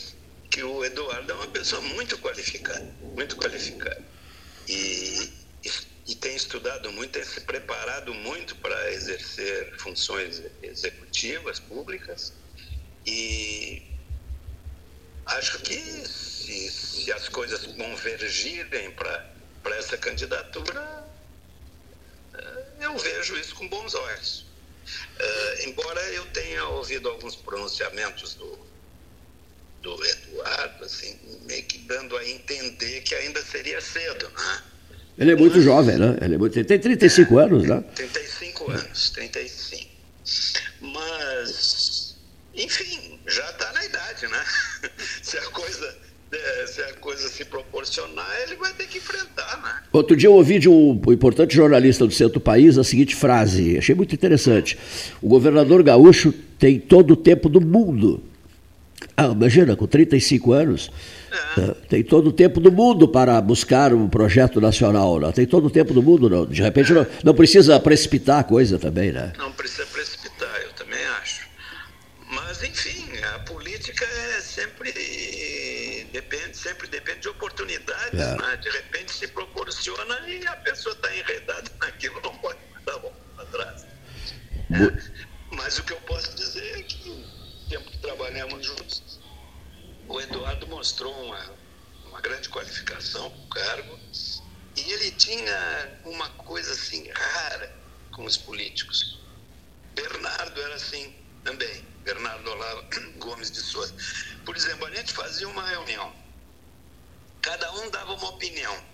que 0.51 0.63
o 0.63 0.85
Eduardo 0.85 1.33
é 1.33 1.35
uma 1.35 1.47
pessoa 1.49 1.83
muito 1.83 2.17
qualificada, 2.19 2.87
muito 3.17 3.37
qualificada. 3.37 3.99
E 4.69 5.35
e 6.07 6.15
tem 6.35 6.37
estudado 6.37 6.91
muito, 6.91 7.13
tem 7.13 7.25
se 7.25 7.41
preparado 7.43 8.13
muito 8.13 8.57
para 8.57 8.93
exercer 8.93 9.73
funções 9.79 10.43
executivas 10.63 11.61
públicas 11.61 12.33
e 13.07 13.81
acho 15.27 15.61
que 15.61 15.79
se, 16.09 16.71
se 16.71 17.13
as 17.13 17.29
coisas 17.29 17.65
convergirem 17.67 18.91
para 18.91 19.77
essa 19.77 19.97
candidatura, 19.97 21.09
eh, 22.35 22.65
eu 22.81 22.99
vejo 22.99 23.37
isso 23.39 23.55
com 23.55 23.69
bons 23.69 23.95
olhos. 23.95 24.47
Uh, 25.19 25.69
embora 25.69 26.01
eu 26.13 26.27
tenha 26.27 26.65
ouvido 26.67 27.09
alguns 27.09 27.37
pronunciamentos 27.37 28.35
do, 28.35 28.59
do 29.81 30.05
Eduardo, 30.05 30.85
assim, 30.85 31.19
meio 31.47 31.65
que 31.65 31.79
dando 31.79 32.17
a 32.19 32.29
entender 32.29 33.01
que 33.03 33.15
ainda 33.15 33.41
seria 33.43 33.81
cedo, 33.81 34.29
né? 34.29 34.74
Ele 35.19 35.33
é 35.33 35.37
muito 35.37 35.61
jovem, 35.61 35.97
né? 35.97 36.17
Ele 36.21 36.35
é 36.35 36.39
muito... 36.39 36.65
tem 36.65 36.79
35 36.79 37.39
é, 37.39 37.45
anos, 37.45 37.65
né? 37.65 37.85
35 37.95 38.71
anos, 38.71 39.11
35. 39.11 39.85
Mas, 40.81 42.17
enfim, 42.55 43.19
já 43.27 43.49
está 43.51 43.73
na 43.73 43.85
idade, 43.85 44.27
né? 44.27 44.45
se, 45.23 45.39
a 45.39 45.43
coisa, 45.43 45.97
é, 46.33 46.67
se 46.67 46.81
a 46.81 46.93
coisa 46.95 47.29
se 47.29 47.45
proporcionar, 47.45 48.29
ele 48.43 48.57
vai 48.57 48.73
ter 48.73 48.89
que 48.89 48.99
enfrentar, 48.99 49.63
né? 49.63 49.83
Outro 49.93 50.17
dia 50.17 50.29
eu 50.29 50.35
ouvi 50.35 50.59
de 50.59 50.69
um 50.69 51.01
importante 51.09 51.55
jornalista 51.55 52.07
do 52.07 52.13
Centro 52.13 52.41
País 52.41 52.77
a 52.77 52.83
seguinte 52.83 53.15
frase, 53.15 53.79
achei 53.79 53.95
muito 53.95 54.15
interessante. 54.15 54.77
O 55.23 55.29
governador 55.29 55.83
gaúcho 55.85 56.33
tem 56.59 56.81
todo 56.81 57.13
o 57.13 57.17
tempo 57.17 57.49
do 57.49 57.61
mundo. 57.61 58.21
Ah, 59.17 59.27
imagina, 59.27 59.77
com 59.77 59.87
35 59.87 60.53
anos 60.53 60.91
é. 61.57 61.75
Tem 61.89 62.03
todo 62.03 62.29
o 62.29 62.33
tempo 62.33 62.61
do 62.61 62.71
mundo 62.71 63.09
para 63.09 63.41
buscar 63.41 63.93
um 63.93 64.09
projeto 64.09 64.61
nacional. 64.61 65.19
Não? 65.19 65.33
Tem 65.33 65.47
todo 65.47 65.67
o 65.67 65.71
tempo 65.71 65.93
do 65.93 66.03
mundo. 66.03 66.29
Não? 66.29 66.47
De 66.47 66.63
repente 66.63 66.93
não, 66.93 67.07
não 67.23 67.35
precisa 67.35 67.79
precipitar 67.81 68.41
a 68.41 68.45
coisa 68.45 68.79
também, 68.79 69.13
né? 69.13 69.33
Não 69.37 69.53
precisa 69.53 69.87
precipitar, 69.87 70.55
eu 70.63 70.73
também 70.73 71.05
acho. 71.21 71.47
Mas, 72.29 72.63
enfim, 72.63 73.07
a 73.35 73.39
política 73.41 74.05
é 74.05 74.41
sempre 74.41 74.93
depende, 76.13 76.57
sempre 76.57 76.89
depende 76.89 77.21
de 77.21 77.29
oportunidades. 77.29 78.21
É. 78.21 78.37
Né? 78.37 78.57
De 78.57 78.71
repente 78.71 79.13
se 79.13 79.29
proporciona 79.29 80.29
e 80.29 80.47
a 80.47 80.57
pessoa 80.57 80.95
está 80.95 81.15
enredada 81.15 81.71
naquilo, 81.81 82.21
não 82.23 82.35
pode 82.39 82.59
dar 82.85 82.99
volta 82.99 83.17
para 83.37 83.45
trás. 83.47 83.87
É. 84.71 85.15
Mas 85.57 85.79
o 85.79 85.85
que 85.85 85.93
eu 85.93 86.01
posso 86.01 86.35
dizer 86.35 86.81
é 86.81 86.83
que 86.83 87.09
o 87.09 87.69
tempo 87.69 87.91
que 87.91 87.99
trabalhamos 87.99 88.67
juntos 88.67 89.21
o 90.09 90.21
Eduardo 90.21 90.67
mostrou 90.85 91.15
uma, 91.25 91.59
uma 92.05 92.21
grande 92.21 92.47
qualificação 92.51 93.31
para 93.31 93.41
o 93.41 93.49
cargo 93.49 93.99
e 94.77 94.93
ele 94.93 95.13
tinha 95.13 95.99
uma 96.05 96.29
coisa 96.29 96.73
assim 96.73 97.11
rara 97.11 97.75
com 98.13 98.27
os 98.27 98.37
políticos. 98.37 99.19
Bernardo 99.95 100.61
era 100.61 100.75
assim 100.75 101.17
também, 101.43 101.83
Bernardo 102.05 102.51
Olavo 102.51 102.85
Gomes 103.17 103.51
de 103.51 103.61
Souza. 103.61 103.95
Por 104.45 104.55
exemplo, 104.55 104.85
a 104.87 104.95
gente 104.95 105.11
fazia 105.15 105.49
uma 105.49 105.67
reunião, 105.67 106.15
cada 107.41 107.73
um 107.77 107.89
dava 107.89 108.13
uma 108.13 108.29
opinião. 108.29 108.85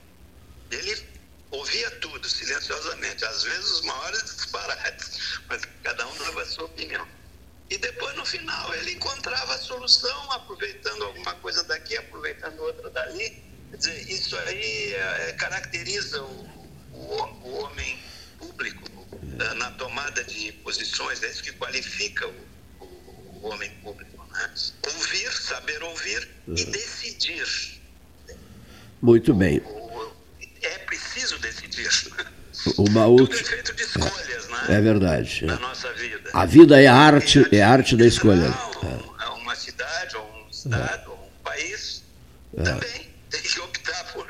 Ele 0.71 1.09
ouvia 1.51 1.91
tudo 1.99 2.29
silenciosamente, 2.29 3.25
às 3.25 3.43
vezes 3.43 3.69
os 3.69 3.81
maiores 3.81 4.23
disparates, 4.23 5.41
mas 5.51 5.63
cada 5.83 6.07
um 6.07 6.19
dava 6.19 6.43
a 6.43 6.47
sua 6.47 6.67
opinião. 6.67 7.20
E 7.71 7.79
depois, 7.79 8.17
no 8.17 8.27
final, 8.27 8.75
ele 8.75 8.95
encontrava 8.95 9.55
a 9.55 9.59
solução, 9.59 10.33
aproveitando 10.33 11.05
alguma 11.05 11.35
coisa 11.35 11.63
daqui, 11.63 11.97
aproveitando 11.97 12.59
outra 12.59 12.91
dali. 12.91 13.41
Quer 13.71 13.77
dizer, 13.77 14.11
isso 14.11 14.37
aí 14.37 14.93
é, 14.93 15.33
caracteriza 15.39 16.21
o, 16.21 16.49
o, 16.93 17.25
o, 17.45 17.55
homem 17.63 17.97
público 18.37 18.91
é, 19.39 19.55
na 19.55 19.71
tomada 19.73 20.25
de 20.25 20.51
posições, 20.65 21.23
é 21.23 21.31
isso 21.31 21.45
que 21.45 21.53
qualifica 21.53 22.27
o, 22.27 22.85
o 23.41 23.47
homem 23.47 23.71
público. 23.83 24.27
Né? 24.33 24.55
Ouvir, 24.95 25.33
saber 25.33 25.81
ouvir 25.85 26.29
e 26.49 26.65
uhum. 26.65 26.71
decidir. 26.73 27.81
Muito 29.01 29.33
bem. 29.33 29.63
É 30.61 30.79
preciso 30.79 31.39
decidir. 31.39 31.89
Uma. 32.79 33.07
Tudo 33.07 33.35
é 33.35 33.45
feito 33.45 33.75
de 33.75 33.83
escolhas, 33.83 34.49
né? 34.49 34.65
É 34.69 34.81
verdade. 34.81 35.45
Na 35.47 35.59
nossa 35.59 35.93
vida. 35.93 36.31
A 36.33 36.45
vida 36.45 36.81
é 36.81 36.87
a 36.87 36.95
arte, 36.95 37.47
é 37.55 37.63
a 37.63 37.71
arte 37.71 37.97
da 37.97 38.07
escolha. 38.07 38.47
É. 38.83 39.27
Uma 39.27 39.55
cidade, 39.57 40.17
ou 40.17 40.25
um 40.25 40.51
estado, 40.51 41.05
é. 41.05 41.09
ou 41.09 41.17
um 41.17 41.43
país, 41.43 42.03
é. 42.57 42.63
também 42.63 43.11
tem 43.31 43.43
que 43.43 43.61
optar 43.61 44.05
por 44.13 44.27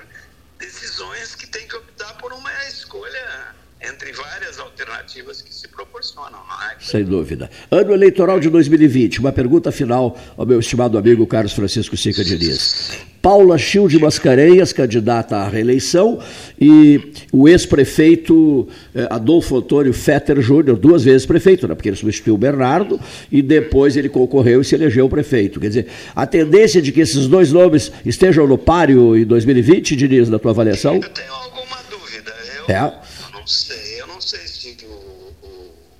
decisões 0.58 1.34
que 1.34 1.46
tem 1.46 1.66
que 1.66 1.76
optar 1.76 2.14
por 2.18 2.32
uma 2.32 2.52
escolha 2.68 3.54
entre 3.82 4.12
várias 4.12 4.58
alternativas 4.58 5.40
que 5.40 5.54
se 5.54 5.66
proporcionam. 5.68 6.38
É? 6.70 6.76
Sem 6.78 7.04
dúvida. 7.04 7.50
Ano 7.70 7.94
eleitoral 7.94 8.38
de 8.38 8.50
2020, 8.50 9.20
uma 9.20 9.32
pergunta 9.32 9.72
final 9.72 10.18
ao 10.36 10.44
meu 10.44 10.60
estimado 10.60 10.98
amigo 10.98 11.26
Carlos 11.26 11.52
Francisco 11.52 11.96
Sica 11.96 12.22
Diniz. 12.22 12.98
Paula 13.22 13.58
Childe 13.58 13.98
Mascarenhas, 13.98 14.72
candidata 14.72 15.36
à 15.36 15.48
reeleição, 15.48 16.18
e 16.58 17.12
o 17.30 17.46
ex-prefeito 17.46 18.66
eh, 18.94 19.06
Adolfo 19.10 19.58
Antônio 19.58 19.92
Fetter 19.92 20.40
Júnior, 20.40 20.78
duas 20.78 21.04
vezes 21.04 21.26
prefeito, 21.26 21.68
né, 21.68 21.74
porque 21.74 21.90
ele 21.90 21.96
substituiu 21.96 22.34
o 22.34 22.38
Bernardo, 22.38 22.98
e 23.30 23.42
depois 23.42 23.94
ele 23.94 24.08
concorreu 24.08 24.62
e 24.62 24.64
se 24.64 24.74
elegeu 24.74 25.06
prefeito. 25.06 25.60
Quer 25.60 25.68
dizer, 25.68 25.86
a 26.16 26.26
tendência 26.26 26.80
de 26.80 26.92
que 26.92 27.00
esses 27.00 27.26
dois 27.26 27.52
nomes 27.52 27.92
estejam 28.06 28.46
no 28.46 28.56
páreo 28.56 29.14
em 29.14 29.24
2020, 29.26 29.96
Diniz, 29.96 30.30
na 30.30 30.38
tua 30.38 30.52
avaliação? 30.52 30.94
Eu 30.94 31.08
tenho 31.10 31.32
alguma 31.32 31.76
dúvida. 31.90 32.32
Eu, 32.68 32.74
é. 32.74 33.09
Eu 33.51 33.53
não 33.53 33.57
sei. 33.57 34.01
Eu 34.01 34.07
não 34.07 34.20
sei 34.20 34.46
se 34.46 34.86
o, 34.86 35.36
o, 35.42 35.92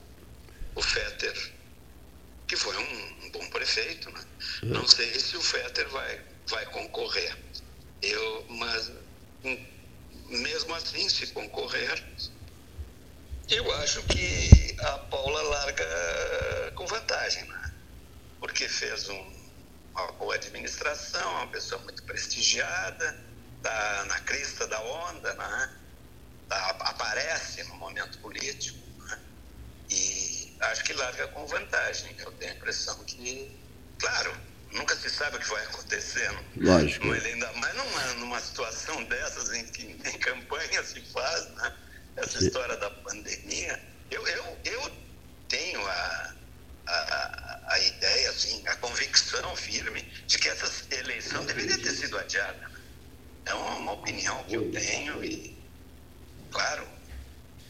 o 0.77 0.83
Fetter, 0.83 1.53
que 2.47 2.57
foi 2.57 2.77
um, 2.77 3.25
um 3.27 3.31
bom 3.31 3.51
prefeito, 3.51 4.11
né? 4.11 4.25
não 4.63 4.87
sei 4.87 5.19
se 5.19 5.37
o 5.37 5.43
Fetter 5.43 5.89
vai 5.89 6.21
vai 6.49 6.67
concorrer. 6.67 7.37
Eu, 8.03 8.47
mas 8.49 8.91
mesmo 10.29 10.75
assim, 10.75 11.09
se 11.09 11.27
concorrer, 11.29 12.03
eu 13.49 13.73
acho 13.79 14.03
que 14.05 14.77
a 14.81 14.99
Paula 14.99 15.43
larga 15.43 16.73
com 16.75 16.87
vantagem, 16.87 17.45
né? 17.45 17.75
porque 18.39 18.69
fez 18.69 19.09
um, 19.09 19.33
uma 19.95 20.13
boa 20.13 20.35
administração, 20.35 21.31
uma 21.35 21.49
pessoa 21.49 21.83
muito 21.83 22.03
prestigiada, 22.05 23.25
está 23.57 24.05
na 24.07 24.21
crista 24.21 24.67
da 24.67 24.81
onda, 24.81 25.35
né? 25.35 25.80
Aparece 26.51 27.63
no 27.65 27.77
momento 27.77 28.19
político. 28.19 28.79
Né? 28.99 29.19
E 29.91 30.57
acho 30.61 30.85
que 30.85 30.93
larga 30.93 31.29
com 31.29 31.47
vantagem. 31.47 32.15
Eu 32.19 32.33
tenho 32.33 32.53
a 32.53 32.57
impressão 32.57 33.05
que, 33.05 33.59
claro, 33.99 34.37
nunca 34.73 34.97
se 34.97 35.11
sabe 35.11 35.37
o 35.37 35.41
que 35.41 35.49
vai 35.49 35.65
acontecer. 35.65 36.31
Lógico. 36.57 37.07
Mas 37.07 37.25
ainda 37.25 37.53
mais 37.55 37.75
numa, 37.75 38.07
numa 38.15 38.41
situação 38.41 39.03
dessas 39.05 39.53
em 39.53 39.65
que 39.67 39.83
em 39.83 40.19
campanha 40.19 40.83
se 40.85 41.01
faz, 41.13 41.49
né? 41.57 41.77
Essa 42.17 42.39
Sim. 42.39 42.47
história 42.47 42.77
da 42.77 42.91
pandemia. 42.91 43.81
Eu, 44.11 44.27
eu, 44.27 44.59
eu 44.65 44.93
tenho 45.49 45.81
a, 45.87 46.35
a, 46.87 47.61
a 47.69 47.79
ideia, 47.79 48.31
assim, 48.31 48.67
a 48.67 48.77
convicção 48.77 49.57
firme 49.57 50.03
de 50.27 50.39
que 50.39 50.49
essa 50.49 50.95
eleição 50.95 51.45
deveria 51.45 51.79
ter 51.79 51.93
sido 51.93 52.19
adiada. 52.19 52.59
Né? 52.59 52.71
É 53.47 53.55
uma 53.55 53.93
opinião 53.93 54.45
que 54.45 54.55
eu 54.55 54.71
tenho 54.71 55.25
e, 55.25 55.57
claro, 56.51 56.87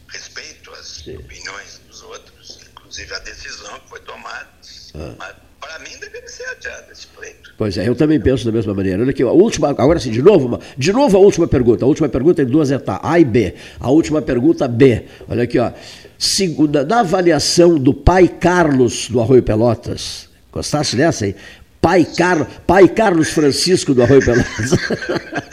respeito 0.08 0.72
as 0.74 0.89
Sim. 1.04 1.16
opiniões 1.16 1.80
dos 1.88 2.02
outros, 2.02 2.60
inclusive 2.72 3.14
a 3.14 3.18
decisão 3.20 3.78
que 3.80 3.88
foi 3.88 4.00
tomada. 4.00 4.48
Ah. 4.94 5.14
Mas 5.18 5.34
para 5.60 5.78
mim 5.80 5.90
deveria 6.00 6.28
ser 6.28 6.46
adiado 6.46 6.90
esse 6.90 7.06
pleito. 7.08 7.54
Pois 7.56 7.76
é, 7.76 7.86
eu 7.86 7.94
também 7.94 8.18
penso 8.18 8.44
da 8.44 8.52
mesma 8.52 8.72
maneira. 8.72 9.02
Olha 9.02 9.10
aqui, 9.10 9.22
a 9.22 9.30
última, 9.30 9.68
agora 9.68 10.00
sim, 10.00 10.10
de 10.10 10.22
novo, 10.22 10.46
uma, 10.46 10.60
de 10.76 10.92
novo 10.92 11.16
a 11.16 11.20
última 11.20 11.46
pergunta. 11.46 11.84
A 11.84 11.88
última 11.88 12.08
pergunta 12.08 12.42
em 12.42 12.46
duas 12.46 12.70
etapas, 12.70 13.08
A 13.08 13.20
e 13.20 13.24
B. 13.24 13.54
A 13.78 13.90
última 13.90 14.22
pergunta, 14.22 14.66
B. 14.66 15.04
Olha 15.28 15.44
aqui, 15.44 15.58
ó. 15.58 15.70
Segunda, 16.18 16.84
na 16.84 17.00
avaliação 17.00 17.78
do 17.78 17.92
pai 17.92 18.26
Carlos 18.28 19.08
do 19.08 19.20
Arroio 19.20 19.42
Pelotas, 19.42 20.28
gostasse 20.50 20.96
dessa 20.96 21.26
aí? 21.26 21.36
Pai, 21.80 22.04
Car... 22.04 22.46
pai 22.66 22.88
Carlos 22.88 23.30
Francisco 23.30 23.94
do 23.94 24.02
Arroio 24.02 24.22
Pelotas. 24.22 24.70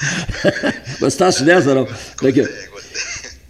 gostasse 1.00 1.44
dessa, 1.44 1.74
não? 1.74 1.88
Olha 2.22 2.30
aqui. 2.30 2.42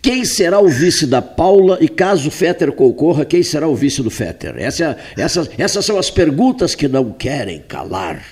Quem 0.07 0.23
será 0.23 0.61
o 0.61 0.69
vice 0.69 1.05
da 1.05 1.21
Paula 1.21 1.79
e 1.81 1.89
caso 1.89 2.29
o 2.29 2.31
Fetter 2.31 2.71
concorra, 2.71 3.25
quem 3.25 3.43
será 3.43 3.67
o 3.67 3.75
vice 3.75 4.01
do 4.01 4.09
Fetter? 4.09 4.55
Essa, 4.57 4.97
essas, 5.17 5.49
essas 5.59 5.85
são 5.85 5.99
as 5.99 6.09
perguntas 6.09 6.73
que 6.73 6.87
não 6.87 7.11
querem 7.11 7.61
calar. 7.63 8.25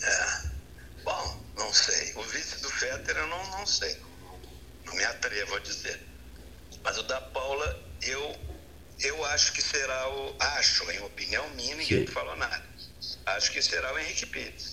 É. 0.00 0.42
Bom, 1.02 1.40
não 1.58 1.72
sei. 1.72 2.12
O 2.14 2.22
vice 2.22 2.62
do 2.62 2.70
Fetter 2.70 3.16
eu 3.16 3.26
não, 3.26 3.50
não 3.50 3.66
sei. 3.66 3.96
Não 4.86 4.94
me 4.94 5.02
atrevo 5.02 5.56
a 5.56 5.58
dizer. 5.58 5.98
Mas 6.84 6.96
o 6.98 7.02
da 7.02 7.20
Paula, 7.20 7.84
eu, 8.02 8.36
eu 9.00 9.24
acho 9.24 9.52
que 9.54 9.60
será 9.60 10.08
o. 10.08 10.36
Acho, 10.38 10.88
em 10.92 11.00
opinião 11.00 11.44
minha, 11.56 11.74
ninguém 11.74 12.06
Sim. 12.06 12.12
falou 12.12 12.36
nada. 12.36 12.62
Acho 13.26 13.50
que 13.50 13.60
será 13.60 13.92
o 13.92 13.98
Henrique 13.98 14.26
Pires. 14.26 14.71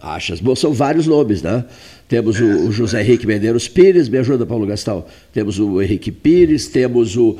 Achas? 0.00 0.40
Bom, 0.40 0.54
são 0.54 0.72
vários 0.72 1.06
nomes, 1.06 1.42
né? 1.42 1.64
Temos 2.08 2.40
o, 2.40 2.68
o 2.68 2.72
José 2.72 3.02
Henrique 3.02 3.26
Medeiros 3.26 3.68
Pires, 3.68 4.08
me 4.08 4.18
ajuda, 4.18 4.46
Paulo 4.46 4.66
Gastal. 4.66 5.06
Temos 5.32 5.58
o 5.58 5.82
Henrique 5.82 6.10
Pires, 6.10 6.68
temos 6.68 7.16
o, 7.16 7.36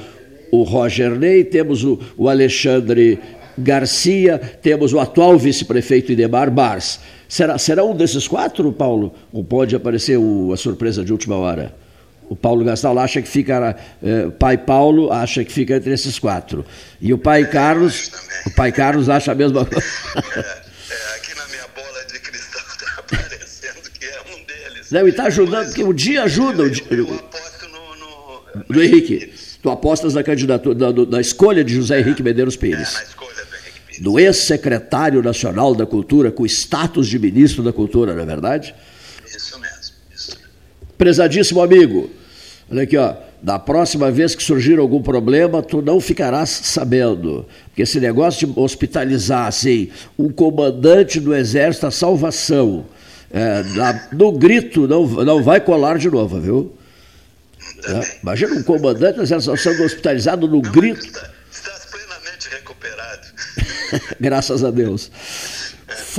o 0.51 0.63
Roger 0.63 1.19
Ney, 1.19 1.45
temos 1.45 1.85
o, 1.85 1.99
o 2.17 2.29
Alexandre 2.29 3.19
Garcia, 3.57 4.39
temos 4.39 4.93
o 4.93 5.01
atual 5.01 5.39
vice-prefeito 5.39 6.13
Idemar 6.13 6.51
Bars. 6.51 7.01
Será, 7.29 7.59
será 7.59 7.85
um 7.85 7.95
desses 7.95 8.27
quatro, 8.27 8.73
Paulo? 8.73 9.15
Ou 9.33 9.45
pode 9.45 9.75
aparecer 9.75 10.19
o, 10.19 10.53
a 10.53 10.57
surpresa 10.57 11.05
de 11.05 11.13
última 11.13 11.37
hora? 11.37 11.75
O 12.29 12.37
Paulo 12.37 12.63
Gastal 12.63 12.99
acha 12.99 13.23
que 13.23 13.29
fica, 13.29 13.75
eh, 14.03 14.29
pai 14.39 14.59
Paulo 14.59 15.11
acha 15.11 15.43
que 15.43 15.51
fica 15.51 15.77
entre 15.77 15.95
esses 15.95 16.19
quatro. 16.19 16.63
E 17.01 17.13
o 17.13 17.17
pai 17.17 17.47
Carlos, 17.47 18.11
o 18.47 18.51
pai 18.51 18.71
Carlos 18.71 19.09
acha 19.09 19.33
a 19.33 19.35
mesma 19.35 19.65
coisa. 19.65 19.87
Não, 24.91 25.07
e 25.07 25.11
está 25.11 25.25
ajudando, 25.25 25.67
porque 25.67 25.85
o 25.85 25.93
dia 25.93 26.23
ajuda. 26.23 26.63
O 26.63 26.71
dia, 26.71 26.85
eu, 26.91 27.05
aposto 27.15 27.69
no, 27.69 28.61
no, 28.61 28.65
do 28.65 28.83
Henrique. 28.83 29.33
Tu 29.63 29.69
apostas 29.69 30.15
na 30.15 30.23
candidatura, 30.23 30.75
da, 30.75 31.05
da 31.05 31.21
escolha 31.21 31.65
de 31.65 31.75
José 31.75 32.01
Henrique 32.01 32.23
Medeiros 32.23 32.57
Pires. 32.57 32.95
É, 32.95 32.99
na 32.99 33.03
escolha 33.03 33.35
do 33.35 33.57
Henrique 33.57 33.81
Pires. 33.87 34.03
Do 34.03 34.19
ex-secretário 34.19 35.23
nacional 35.23 35.75
da 35.75 35.85
Cultura, 35.85 36.31
com 36.31 36.47
status 36.47 37.07
de 37.07 37.19
ministro 37.19 37.63
da 37.63 37.73
Cultura, 37.73 38.15
não 38.15 38.23
é 38.23 38.27
verdade? 38.27 38.75
Isso 39.27 39.59
mesmo. 39.61 39.95
Isso. 40.15 40.39
Prezadíssimo 40.97 41.61
amigo, 41.61 42.11
olha 42.71 42.83
aqui, 42.83 42.97
ó. 42.97 43.15
Da 43.41 43.57
próxima 43.57 44.11
vez 44.11 44.35
que 44.35 44.43
surgir 44.43 44.81
algum 44.81 45.01
problema, 45.01 45.63
tu 45.63 45.81
não 45.81 46.01
ficarás 46.01 46.49
sabendo. 46.49 47.47
Porque 47.67 47.83
esse 47.83 48.01
negócio 48.01 48.49
de 48.49 48.59
hospitalizar 48.59 49.47
assim, 49.47 49.91
um 50.19 50.29
comandante 50.29 51.21
do 51.21 51.33
Exército 51.33 51.87
a 51.87 51.91
salvação 51.93 52.85
é, 53.31 53.63
na, 53.63 54.09
no 54.13 54.33
grito 54.33 54.87
não, 54.89 55.07
não 55.07 55.43
vai 55.43 55.61
colar 55.61 55.99
de 55.99 56.11
novo, 56.11 56.41
viu? 56.41 56.79
É, 57.85 58.19
imagina 58.23 58.55
um 58.55 58.63
comandante 58.63 59.19
da 59.19 59.41
sendo 59.57 59.85
hospitalizado 59.85 60.49
no 60.49 60.63
não, 60.63 60.73
grito. 60.73 61.05
Está, 61.05 61.31
está 61.51 61.73
plenamente 61.91 62.49
recuperado. 62.49 63.29
Graças 64.19 64.65
a 64.65 64.71
Deus. 64.71 65.11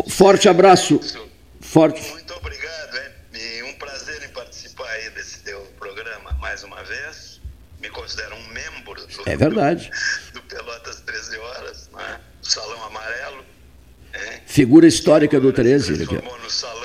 Forte 0.07 0.47
abraço. 0.47 0.99
Forte. 1.60 2.01
Muito 2.12 2.34
obrigado, 2.34 2.95
hein? 2.97 3.39
E 3.41 3.64
um 3.64 3.74
prazer 3.74 4.24
em 4.24 4.30
participar 4.30 4.89
aí 4.89 5.10
desse 5.12 5.39
teu 5.39 5.60
programa 5.80 6.32
mais 6.39 6.64
uma 6.64 6.82
vez. 6.84 7.39
Me 7.82 7.89
considero 7.89 8.36
um 8.36 8.47
membro 8.47 8.95
do, 8.95 9.30
é 9.30 9.38
verdade. 9.38 9.89
do, 10.34 10.39
do 10.39 10.47
Pelotas 10.47 11.01
13 11.01 11.38
Horas, 11.38 11.89
né? 11.93 12.20
Salão 12.41 12.84
Amarelo. 12.86 13.45
Hein? 14.14 14.41
Figura 14.45 14.88
histórica 14.88 15.39
do 15.39 15.53
13. 15.53 15.97
Se 15.97 16.05
formou 16.05 16.39
no 16.39 16.49
Salão 16.49 16.78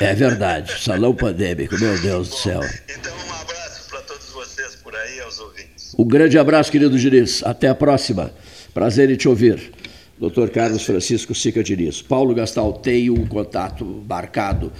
é 0.00 0.14
verdade, 0.14 0.82
salão 0.82 1.14
pandêmico, 1.14 1.78
meu 1.78 2.00
Deus 2.00 2.28
do 2.28 2.34
céu. 2.34 2.60
Então, 2.88 3.12
um 3.14 3.32
abraço 3.40 3.88
para 3.88 4.00
todos 4.02 4.28
vocês 4.30 4.74
por 4.76 4.94
aí, 4.94 5.20
aos 5.20 5.38
ouvintes. 5.38 5.94
Um 5.96 6.04
grande 6.04 6.38
abraço, 6.38 6.72
querido 6.72 6.98
Diniz. 6.98 7.42
Até 7.44 7.68
a 7.68 7.74
próxima. 7.74 8.32
Prazer 8.72 9.08
em 9.10 9.16
te 9.16 9.28
ouvir. 9.28 9.72
Dr. 10.18 10.48
Carlos 10.52 10.84
Francisco 10.84 11.34
Sica 11.34 11.62
Diniz. 11.62 12.02
Paulo 12.02 12.34
Gastal 12.34 12.72
tem 12.72 13.10
um 13.10 13.26
contato 13.26 14.04
marcado, 14.08 14.72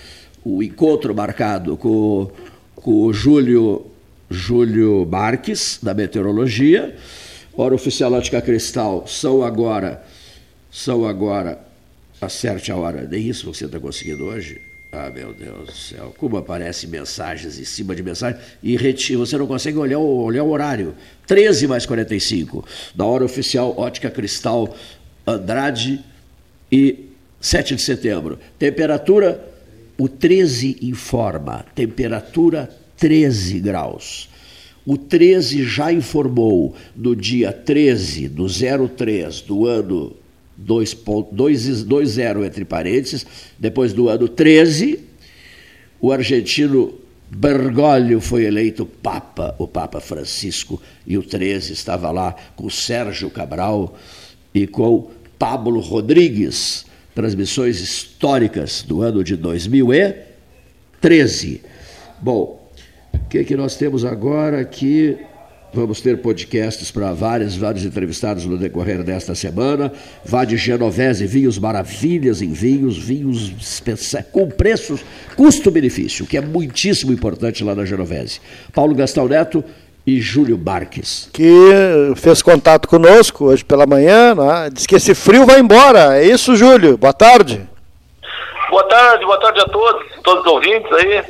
o 0.45 0.59
um 0.59 0.63
encontro 0.63 1.15
marcado 1.15 1.77
com, 1.77 2.31
com 2.75 3.07
o 3.07 3.13
Júlio, 3.13 3.87
Júlio 4.29 5.07
Marques, 5.07 5.79
da 5.83 5.95
Meteorologia. 5.95 6.97
Hora 7.57 7.75
oficial 7.75 8.13
Ótica 8.13 8.43
Cristal 8.43 9.07
são 9.07 9.45
agora, 9.45 10.05
são 10.73 11.07
agora, 11.07 11.59
acerte 12.21 12.73
a 12.73 12.77
hora, 12.77 13.07
nem 13.09 13.29
isso 13.29 13.53
você 13.53 13.67
está 13.67 13.79
conseguindo 13.79 14.25
hoje? 14.25 14.74
Ah, 14.97 15.11
meu 15.11 15.35
Deus 15.35 15.67
do 15.67 15.73
céu, 15.73 16.15
como 16.17 16.37
aparecem 16.37 16.89
mensagens 16.89 17.59
em 17.59 17.65
cima 17.65 17.97
de 17.97 18.03
mensagens 18.03 18.41
e 18.63 18.77
retira, 18.77 19.19
você 19.19 19.37
não 19.37 19.45
consegue 19.45 19.77
olhar 19.77 19.99
o, 19.99 20.23
olhar 20.23 20.45
o 20.45 20.51
horário. 20.51 20.95
13 21.27 21.67
mais 21.67 21.85
45, 21.85 22.65
da 22.95 23.05
hora 23.05 23.25
oficial 23.25 23.75
Ótica 23.77 24.09
Cristal 24.09 24.73
Andrade 25.27 26.05
e 26.71 27.07
7 27.41 27.75
de 27.75 27.83
setembro. 27.83 28.39
Temperatura, 28.57 29.45
o 29.99 30.09
13 30.09 30.79
informa, 30.83 31.67
temperatura 31.75 32.71
13 32.97 33.59
graus. 33.59 34.31
O 34.87 34.97
13 34.97 35.65
já 35.65 35.93
informou 35.93 36.77
no 36.95 37.17
dia 37.17 37.53
13 37.53 38.29
do 38.29 38.47
03 38.47 39.41
do 39.41 39.67
ano 39.67 40.15
2-0 40.61 42.45
entre 42.45 42.65
parênteses, 42.65 43.25
depois 43.59 43.93
do 43.93 44.09
ano 44.09 44.29
13, 44.29 45.01
o 46.01 46.13
argentino 46.13 46.95
Bergoglio 47.31 48.21
foi 48.21 48.45
eleito 48.45 48.87
Papa, 48.87 49.55
o 49.59 49.67
Papa 49.67 50.01
Francisco, 50.01 50.81
e 51.07 51.19
o 51.19 51.23
13 51.23 51.73
estava 51.73 52.11
lá 52.11 52.35
com 52.55 52.71
Sérgio 52.71 53.31
Cabral 53.31 53.99
e 54.55 54.67
com 54.67 55.11
Pablo 55.39 55.81
Rodrigues, 55.81 56.85
transmissões 57.15 57.81
históricas 57.81 58.83
do 58.83 59.01
ano 59.03 59.23
de 59.25 59.37
2013. 59.37 61.63
Bom, 62.21 62.71
o 63.13 63.19
que, 63.29 63.45
que 63.45 63.57
nós 63.57 63.77
temos 63.77 64.05
agora 64.05 64.61
aqui? 64.61 65.17
Vamos 65.75 66.01
ter 66.01 66.19
podcasts 66.19 66.93
para 66.93 67.13
vários, 67.13 67.57
vários 67.57 67.85
entrevistados 67.85 68.47
no 68.47 68.57
decorrer 68.57 69.03
desta 69.03 69.35
semana. 69.35 69.93
Vá 70.25 70.45
de 70.45 70.57
Genovese, 70.57 71.27
vinhos 71.27 71.59
maravilhas 71.59 72.41
em 72.41 72.53
vinhos, 72.53 72.97
vinhos 72.97 73.83
com 74.31 74.49
preços, 74.49 75.05
custo-benefício, 75.35 76.27
que 76.27 76.37
é 76.37 76.41
muitíssimo 76.41 77.13
importante 77.13 77.65
lá 77.65 77.75
na 77.75 77.85
Genovese. 77.85 78.41
Paulo 78.73 78.95
Gastão 78.95 79.27
Neto 79.27 79.65
e 80.07 80.21
Júlio 80.21 80.57
Marques. 80.57 81.29
Que 81.33 82.15
fez 82.15 82.41
contato 82.41 82.87
conosco 82.87 83.47
hoje 83.47 83.65
pela 83.65 83.85
manhã, 83.85 84.33
né? 84.33 84.71
diz 84.73 84.87
que 84.87 84.95
esse 84.95 85.13
frio 85.13 85.45
vai 85.45 85.59
embora. 85.59 86.17
É 86.17 86.25
isso, 86.25 86.55
Júlio? 86.55 86.97
Boa 86.97 87.13
tarde. 87.13 87.69
Boa 88.71 88.85
tarde, 88.85 89.25
boa 89.25 89.41
tarde 89.41 89.59
a 89.59 89.65
todos, 89.65 90.07
todos 90.23 90.47
os 90.47 90.53
ouvintes 90.53 90.93
aí. 90.93 91.25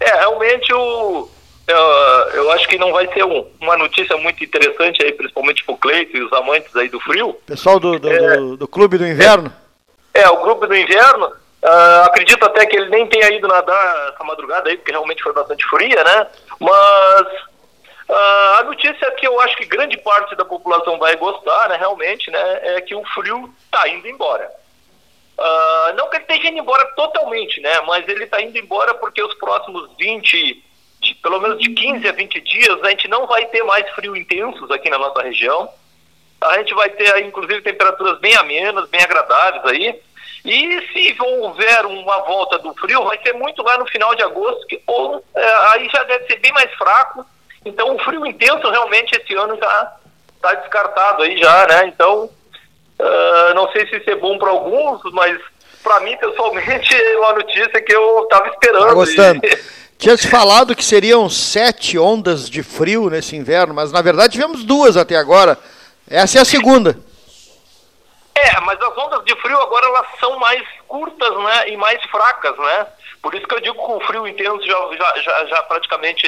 É, 0.00 0.18
realmente 0.18 0.70
o 0.74 1.28
eu, 1.68 1.78
eu 2.34 2.52
acho 2.52 2.68
que 2.68 2.78
não 2.78 2.92
vai 2.92 3.12
ser 3.12 3.24
um, 3.24 3.50
uma 3.60 3.76
notícia 3.76 4.16
muito 4.16 4.42
interessante 4.42 5.04
aí, 5.04 5.12
principalmente 5.12 5.64
para 5.64 5.74
o 5.74 5.78
Cleito 5.78 6.16
e 6.16 6.22
os 6.22 6.32
amantes 6.32 6.74
aí 6.76 6.88
do 6.88 7.00
frio. 7.00 7.34
Pessoal 7.46 7.80
do, 7.80 7.98
do, 7.98 8.10
é, 8.10 8.36
do, 8.36 8.56
do 8.56 8.68
Clube 8.68 8.96
do 8.98 9.06
Inverno? 9.06 9.52
É, 10.14 10.22
é 10.22 10.28
o 10.28 10.38
Clube 10.38 10.66
do 10.66 10.76
Inverno. 10.76 11.26
Uh, 11.26 12.04
acredito 12.04 12.44
até 12.44 12.64
que 12.66 12.76
ele 12.76 12.90
nem 12.90 13.06
tenha 13.08 13.32
ido 13.32 13.48
nadar 13.48 14.12
essa 14.12 14.22
madrugada 14.22 14.70
aí, 14.70 14.76
porque 14.76 14.92
realmente 14.92 15.22
foi 15.22 15.32
bastante 15.32 15.66
fria, 15.66 16.04
né? 16.04 16.26
Mas 16.60 17.26
uh, 18.08 18.60
a 18.60 18.62
notícia 18.64 19.10
que 19.12 19.26
eu 19.26 19.40
acho 19.40 19.56
que 19.56 19.64
grande 19.64 19.96
parte 19.98 20.36
da 20.36 20.44
população 20.44 20.96
vai 20.98 21.16
gostar, 21.16 21.68
né, 21.68 21.76
realmente, 21.76 22.30
né, 22.30 22.60
é 22.76 22.80
que 22.80 22.94
o 22.94 23.04
frio 23.06 23.52
está 23.64 23.88
indo 23.88 24.06
embora. 24.06 24.48
Uh, 25.36 25.96
não 25.96 26.08
que 26.08 26.18
ele 26.18 26.24
esteja 26.24 26.48
indo 26.48 26.60
embora 26.60 26.84
totalmente, 26.94 27.60
né? 27.60 27.80
Mas 27.80 28.06
ele 28.08 28.24
está 28.24 28.40
indo 28.40 28.56
embora 28.56 28.94
porque 28.94 29.20
os 29.20 29.34
próximos 29.34 29.90
20 29.98 30.64
de, 31.06 31.14
pelo 31.16 31.40
menos 31.40 31.58
de 31.58 31.70
15 31.70 32.08
a 32.08 32.12
20 32.12 32.40
dias, 32.40 32.82
a 32.82 32.90
gente 32.90 33.08
não 33.08 33.26
vai 33.26 33.46
ter 33.46 33.62
mais 33.64 33.88
frio 33.90 34.16
intensos 34.16 34.70
aqui 34.70 34.90
na 34.90 34.98
nossa 34.98 35.22
região. 35.22 35.68
A 36.40 36.58
gente 36.58 36.74
vai 36.74 36.90
ter, 36.90 37.24
inclusive, 37.24 37.62
temperaturas 37.62 38.18
bem 38.18 38.34
amenas, 38.36 38.88
bem 38.88 39.02
agradáveis 39.02 39.64
aí. 39.64 40.00
E 40.44 40.88
se 40.92 41.16
houver 41.20 41.86
uma 41.86 42.18
volta 42.20 42.58
do 42.58 42.72
frio, 42.74 43.04
vai 43.04 43.18
ser 43.22 43.32
muito 43.34 43.62
lá 43.62 43.78
no 43.78 43.86
final 43.86 44.14
de 44.14 44.22
agosto, 44.22 44.66
que, 44.66 44.80
ou 44.86 45.24
é, 45.34 45.54
aí 45.72 45.88
já 45.88 46.04
deve 46.04 46.26
ser 46.26 46.38
bem 46.38 46.52
mais 46.52 46.72
fraco. 46.74 47.26
Então, 47.64 47.94
o 47.94 47.98
frio 47.98 48.24
intenso 48.24 48.70
realmente 48.70 49.16
esse 49.20 49.34
ano 49.34 49.56
já 49.56 49.96
está 50.36 50.54
descartado 50.54 51.22
aí 51.22 51.36
já, 51.36 51.66
né? 51.66 51.86
Então, 51.86 52.30
uh, 53.00 53.54
não 53.54 53.70
sei 53.72 53.88
se 53.88 53.96
isso 53.96 54.10
é 54.10 54.14
bom 54.14 54.38
para 54.38 54.50
alguns, 54.50 55.02
mas 55.12 55.36
para 55.82 56.00
mim, 56.00 56.16
pessoalmente, 56.16 56.94
é 56.94 57.18
uma 57.18 57.32
notícia 57.32 57.80
que 57.80 57.94
eu 57.94 58.22
estava 58.22 58.48
esperando. 58.48 58.86
Tá 58.86 58.94
gostando. 58.94 59.40
E... 59.44 59.85
Tinha 59.98 60.16
se 60.16 60.28
falado 60.28 60.76
que 60.76 60.84
seriam 60.84 61.28
sete 61.28 61.98
ondas 61.98 62.50
de 62.50 62.62
frio 62.62 63.08
nesse 63.08 63.34
inverno, 63.34 63.74
mas 63.74 63.90
na 63.90 64.02
verdade 64.02 64.34
tivemos 64.34 64.62
duas 64.64 64.96
até 64.96 65.16
agora. 65.16 65.58
Essa 66.08 66.38
é 66.38 66.42
a 66.42 66.44
segunda. 66.44 66.98
É, 68.34 68.60
mas 68.60 68.80
as 68.80 68.98
ondas 68.98 69.24
de 69.24 69.34
frio 69.40 69.58
agora 69.58 69.86
elas 69.86 70.06
são 70.20 70.38
mais 70.38 70.62
curtas 70.86 71.36
né, 71.38 71.70
e 71.70 71.76
mais 71.76 72.02
fracas, 72.04 72.56
né? 72.58 72.86
Por 73.22 73.34
isso 73.34 73.46
que 73.46 73.54
eu 73.54 73.60
digo 73.60 73.74
que 73.74 73.92
o 73.92 74.06
frio 74.06 74.28
intenso 74.28 74.64
já, 74.66 74.78
já, 74.96 75.22
já, 75.22 75.46
já 75.46 75.62
praticamente 75.62 76.26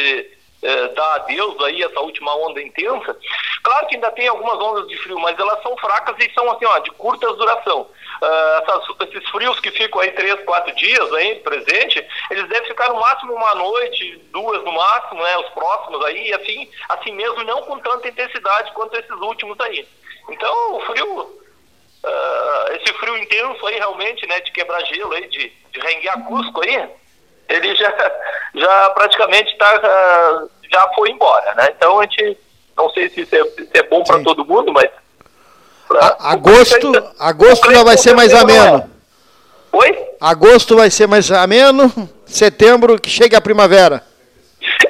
é, 0.62 0.88
dá 0.88 1.14
adeus 1.16 1.62
aí 1.62 1.82
essa 1.82 2.00
última 2.00 2.34
onda 2.34 2.62
intensa. 2.62 3.16
Claro 3.62 3.86
que 3.86 3.96
ainda 3.96 4.10
tem 4.12 4.26
algumas 4.26 4.58
ondas 4.58 4.88
de 4.88 4.96
frio, 4.96 5.18
mas 5.20 5.38
elas 5.38 5.62
são 5.62 5.76
fracas 5.76 6.16
e 6.18 6.32
são 6.32 6.50
assim, 6.50 6.64
ó, 6.64 6.78
de 6.78 6.90
curta 6.92 7.32
duração. 7.34 7.86
Uh, 8.20 8.62
essas, 8.62 9.08
esses 9.08 9.28
frios 9.30 9.60
que 9.60 9.70
ficam 9.70 10.00
aí 10.00 10.10
três, 10.10 10.42
quatro 10.44 10.74
dias 10.74 11.12
aí 11.12 11.36
presente, 11.36 12.04
eles 12.30 12.48
devem 12.48 12.68
ficar 12.68 12.88
no 12.88 12.98
máximo 12.98 13.32
uma 13.32 13.54
noite, 13.54 14.20
duas 14.32 14.64
no 14.64 14.72
máximo, 14.72 15.22
né? 15.22 15.38
Os 15.38 15.48
próximos 15.50 16.04
aí, 16.04 16.32
assim, 16.34 16.68
assim 16.88 17.12
mesmo, 17.12 17.44
não 17.44 17.62
com 17.62 17.78
tanta 17.78 18.08
intensidade 18.08 18.72
quanto 18.72 18.96
esses 18.96 19.10
últimos 19.10 19.58
aí. 19.60 19.86
Então, 20.28 20.74
o 20.74 20.80
frio, 20.80 21.20
uh, 21.20 22.72
esse 22.72 22.92
frio 22.94 23.16
intenso 23.18 23.66
aí 23.66 23.76
realmente, 23.76 24.26
né, 24.26 24.40
de 24.40 24.50
quebrar 24.50 24.84
gelo 24.86 25.12
aí, 25.12 25.28
de, 25.28 25.52
de 25.72 25.80
renguear 25.80 26.24
Cusco 26.24 26.62
aí, 26.62 26.88
ele 27.48 27.74
já, 27.76 27.94
já 28.54 28.90
praticamente 28.90 29.56
tá, 29.56 29.76
uh, 29.76 30.50
já 30.70 30.88
foi 30.94 31.10
embora, 31.10 31.54
né? 31.54 31.68
Então 31.76 32.00
a 32.00 32.02
gente, 32.02 32.36
não 32.76 32.90
sei 32.90 33.08
se 33.08 33.20
isso 33.20 33.34
é, 33.34 33.44
se 33.44 33.78
é 33.78 33.82
bom 33.84 34.02
para 34.02 34.22
todo 34.22 34.44
mundo, 34.44 34.72
mas 34.72 34.90
Pra... 35.88 36.16
Agosto, 36.20 36.92
agosto 37.18 37.72
já 37.72 37.82
vai 37.82 37.96
ser 37.96 38.14
mais 38.14 38.34
ameno. 38.34 38.90
Oi? 39.72 39.98
Agosto 40.20 40.76
vai 40.76 40.90
ser 40.90 41.06
mais 41.06 41.30
ameno, 41.32 41.90
setembro 42.26 43.00
que 43.00 43.08
chega 43.08 43.38
a 43.38 43.40
primavera. 43.40 44.04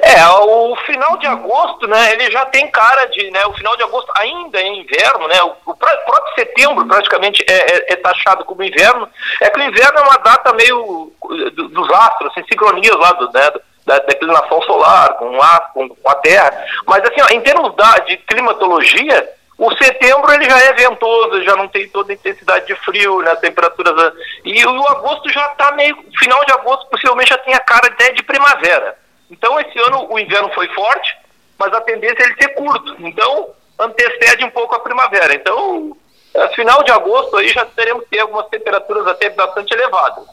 É, 0.01 0.27
o 0.27 0.75
final 0.85 1.17
de 1.17 1.27
agosto, 1.27 1.87
né, 1.87 2.13
ele 2.13 2.31
já 2.31 2.45
tem 2.47 2.69
cara 2.69 3.05
de, 3.05 3.31
né, 3.31 3.45
o 3.45 3.53
final 3.53 3.77
de 3.77 3.83
agosto 3.83 4.11
ainda 4.17 4.59
é 4.59 4.67
inverno, 4.67 5.27
né, 5.27 5.41
o, 5.43 5.53
o 5.71 5.75
próprio 5.75 6.33
setembro 6.35 6.85
praticamente 6.85 7.43
é, 7.47 7.53
é, 7.53 7.93
é, 7.93 7.95
taxado 7.95 8.43
como 8.43 8.63
inverno, 8.63 9.07
é 9.39 9.49
que 9.49 9.59
o 9.59 9.63
inverno 9.63 9.99
é 9.99 10.01
uma 10.01 10.17
data 10.17 10.53
meio 10.53 11.11
dos 11.53 11.91
astros, 11.91 12.31
assim, 12.31 12.45
sincronias 12.49 12.95
lá 12.95 13.11
do, 13.13 13.31
né, 13.31 13.51
da 13.85 13.99
declinação 13.99 14.61
solar 14.63 15.13
com 15.13 15.41
a, 15.41 15.59
com 15.73 16.09
a 16.09 16.15
Terra, 16.15 16.65
mas 16.85 17.03
assim, 17.03 17.21
ó, 17.21 17.33
em 17.33 17.41
termos 17.41 17.75
da, 17.75 17.99
de 17.99 18.17
climatologia, 18.17 19.29
o 19.59 19.75
setembro 19.75 20.31
ele 20.31 20.49
já 20.49 20.57
é 20.57 20.71
ventoso, 20.71 21.43
já 21.43 21.53
não 21.53 21.67
tem 21.67 21.89
toda 21.89 22.13
a 22.13 22.15
intensidade 22.15 22.65
de 22.65 22.75
frio, 22.77 23.21
né, 23.21 23.35
temperaturas. 23.35 24.13
E 24.45 24.65
o 24.65 24.87
agosto 24.87 25.29
já 25.29 25.51
está 25.51 25.73
meio. 25.73 25.97
Final 26.17 26.45
de 26.45 26.53
agosto 26.53 26.87
possivelmente 26.87 27.31
já 27.31 27.37
tem 27.39 27.53
a 27.53 27.59
cara 27.59 27.87
até 27.87 28.13
de 28.13 28.23
primavera. 28.23 28.97
Então 29.29 29.59
esse 29.59 29.77
ano 29.79 30.07
o 30.09 30.17
inverno 30.17 30.49
foi 30.53 30.65
forte, 30.69 31.13
mas 31.57 31.73
a 31.73 31.81
tendência 31.81 32.23
é 32.23 32.25
ele 32.27 32.41
ser 32.41 32.55
curto. 32.55 32.95
Então 32.99 33.49
antecede 33.77 34.45
um 34.45 34.49
pouco 34.49 34.75
a 34.75 34.79
primavera. 34.79 35.35
Então, 35.35 35.95
é, 36.33 36.47
final 36.55 36.81
de 36.83 36.91
agosto 36.91 37.35
aí 37.35 37.49
já 37.49 37.65
teremos 37.65 38.05
que 38.05 38.11
ter 38.11 38.19
algumas 38.19 38.47
temperaturas 38.47 39.07
até 39.07 39.29
bastante 39.29 39.73
elevadas. 39.73 40.23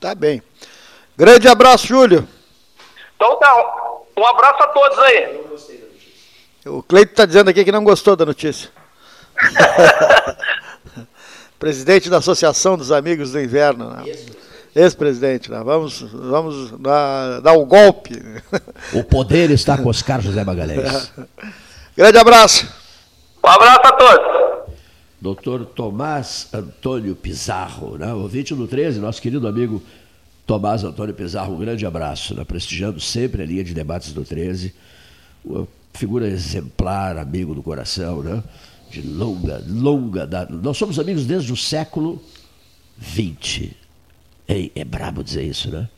Tá 0.00 0.14
bem. 0.14 0.40
Grande 1.16 1.48
abraço, 1.48 1.84
Júlio. 1.84 2.28
Então 3.16 3.34
tá. 3.40 3.96
Um 4.16 4.24
abraço 4.24 4.62
a 4.62 4.68
todos 4.68 4.98
aí. 5.00 5.87
O 6.68 6.82
Cleito 6.82 7.12
está 7.12 7.24
dizendo 7.24 7.48
aqui 7.48 7.64
que 7.64 7.72
não 7.72 7.84
gostou 7.84 8.14
da 8.14 8.26
notícia. 8.26 8.70
Presidente 11.58 12.08
da 12.08 12.18
Associação 12.18 12.76
dos 12.76 12.92
Amigos 12.92 13.32
do 13.32 13.40
Inverno. 13.40 13.90
Né? 13.90 14.04
Ex-presidente, 14.74 15.50
né? 15.50 15.60
vamos, 15.64 16.00
vamos 16.00 16.70
dar, 16.78 17.40
dar 17.40 17.52
o 17.54 17.62
um 17.62 17.66
golpe. 17.66 18.20
O 18.92 19.02
poder 19.02 19.50
está 19.50 19.76
com 19.76 19.88
Oscar 19.88 20.20
José 20.20 20.44
Magalhães. 20.44 21.12
Grande 21.96 22.18
abraço. 22.18 22.68
Um 23.42 23.48
abraço 23.48 23.80
a 23.84 23.92
todos. 23.92 24.38
Doutor 25.20 25.64
Tomás 25.66 26.48
Antônio 26.52 27.16
Pizarro, 27.16 27.98
né? 27.98 28.14
ouvinte 28.14 28.54
do 28.54 28.68
13, 28.68 29.00
nosso 29.00 29.20
querido 29.20 29.48
amigo 29.48 29.82
Tomás 30.46 30.84
Antônio 30.84 31.12
Pizarro, 31.12 31.54
um 31.54 31.58
grande 31.58 31.84
abraço, 31.84 32.36
né? 32.36 32.44
prestigiando 32.44 33.00
sempre 33.00 33.42
a 33.42 33.46
linha 33.46 33.64
de 33.64 33.74
debates 33.74 34.12
do 34.12 34.24
13 34.24 34.72
figura 35.98 36.28
exemplar, 36.28 37.18
amigo 37.18 37.54
do 37.54 37.62
coração, 37.62 38.22
né? 38.22 38.42
de 38.90 39.02
longa, 39.02 39.62
longa 39.68 40.26
data. 40.26 40.52
Nós 40.54 40.76
somos 40.78 40.98
amigos 40.98 41.26
desde 41.26 41.52
o 41.52 41.56
século 41.56 42.22
XX. 43.02 43.70
É, 44.46 44.70
é 44.74 44.84
brabo 44.84 45.22
dizer 45.22 45.42
isso, 45.42 45.70
né? 45.70 45.88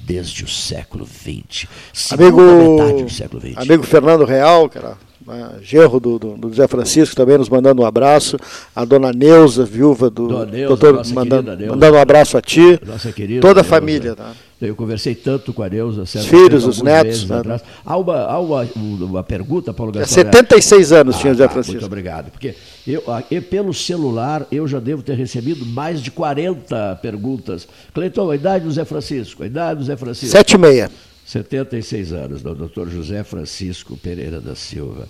Desde 0.00 0.44
o 0.44 0.48
século 0.48 1.04
XX. 1.04 1.66
Amigo, 2.12 2.40
metade 2.40 3.02
do 3.02 3.10
século 3.10 3.40
XX. 3.40 3.56
Amigo 3.56 3.82
Fernando 3.82 4.24
Real, 4.24 4.68
cara 4.68 5.07
né, 5.28 5.50
genro 5.60 6.00
do, 6.00 6.18
do, 6.18 6.36
do, 6.36 6.48
José 6.48 6.66
Francisco 6.66 7.14
também 7.14 7.36
nos 7.36 7.48
mandando 7.48 7.82
um 7.82 7.84
abraço, 7.84 8.38
a 8.74 8.84
dona 8.84 9.12
Neuza, 9.12 9.64
viúva 9.64 10.08
do 10.08 10.46
Neuza, 10.46 10.66
doutor, 10.66 11.06
mandando, 11.12 11.54
Neuza, 11.54 11.72
mandando 11.74 11.96
um 11.96 12.00
abraço 12.00 12.38
a 12.38 12.40
ti, 12.40 12.80
nossa 12.84 13.12
querida 13.12 13.40
toda 13.40 13.60
a 13.60 13.64
família. 13.64 14.16
Tá? 14.16 14.32
Eu 14.60 14.74
conversei 14.74 15.14
tanto 15.14 15.52
com 15.52 15.62
a 15.62 15.68
Neuza. 15.68 16.02
Os 16.02 16.26
filhos, 16.26 16.64
os 16.64 16.82
netos. 16.82 17.28
Né? 17.28 17.60
Há, 17.86 17.96
uma, 17.96 18.16
há 18.24 18.40
uma, 18.40 18.68
uma 18.74 19.22
pergunta, 19.22 19.72
Paulo 19.72 19.92
Gastão. 19.92 20.24
76 20.24 20.92
anos 20.92 21.14
ah, 21.14 21.18
tinha 21.20 21.32
o 21.32 21.34
José 21.34 21.48
Francisco. 21.48 21.74
Muito 21.74 21.86
obrigado. 21.86 22.30
Porque 22.32 22.56
eu, 22.84 23.04
eu, 23.30 23.42
pelo 23.42 23.72
celular, 23.72 24.44
eu 24.50 24.66
já 24.66 24.80
devo 24.80 25.00
ter 25.00 25.14
recebido 25.14 25.64
mais 25.64 26.02
de 26.02 26.10
40 26.10 26.98
perguntas. 27.00 27.68
Cleiton, 27.94 28.30
a 28.32 28.34
idade 28.34 28.64
do 28.64 28.72
Zé 28.72 28.84
Francisco, 28.84 29.44
a 29.44 29.46
idade 29.46 29.78
do 29.78 29.86
Zé 29.86 29.96
Francisco. 29.96 30.36
7 30.36 30.54
e 30.54 30.58
meia. 30.58 30.90
76 31.28 32.14
anos, 32.14 32.42
do 32.42 32.54
Dr. 32.54 32.88
José 32.88 33.22
Francisco 33.22 33.98
Pereira 33.98 34.40
da 34.40 34.54
Silva. 34.54 35.06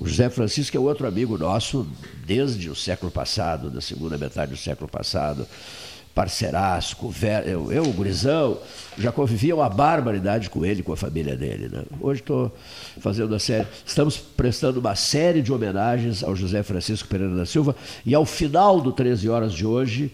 O 0.00 0.08
José 0.08 0.30
Francisco 0.30 0.74
é 0.74 0.80
outro 0.80 1.06
amigo 1.06 1.36
nosso 1.36 1.86
desde 2.24 2.70
o 2.70 2.74
século 2.74 3.12
passado, 3.12 3.68
da 3.68 3.82
segunda 3.82 4.16
metade 4.16 4.52
do 4.52 4.56
século 4.56 4.88
passado. 4.88 5.46
Parceiraço, 6.14 6.96
eu, 7.44 7.70
eu, 7.70 7.82
o 7.82 7.92
Gurizão, 7.92 8.56
já 8.96 9.12
convivia 9.12 9.54
uma 9.54 9.68
barbaridade 9.68 10.48
com 10.48 10.64
ele, 10.64 10.82
com 10.82 10.94
a 10.94 10.96
família 10.96 11.36
dele. 11.36 11.68
Né? 11.68 11.84
Hoje 12.00 12.22
estou 12.22 12.50
fazendo 12.98 13.34
a 13.34 13.38
série. 13.38 13.66
Estamos 13.84 14.16
prestando 14.16 14.80
uma 14.80 14.94
série 14.94 15.42
de 15.42 15.52
homenagens 15.52 16.24
ao 16.24 16.34
José 16.34 16.62
Francisco 16.62 17.06
Pereira 17.08 17.36
da 17.36 17.44
Silva 17.44 17.76
e 18.06 18.14
ao 18.14 18.24
final 18.24 18.80
do 18.80 18.90
13 18.90 19.28
horas 19.28 19.52
de 19.52 19.66
hoje, 19.66 20.10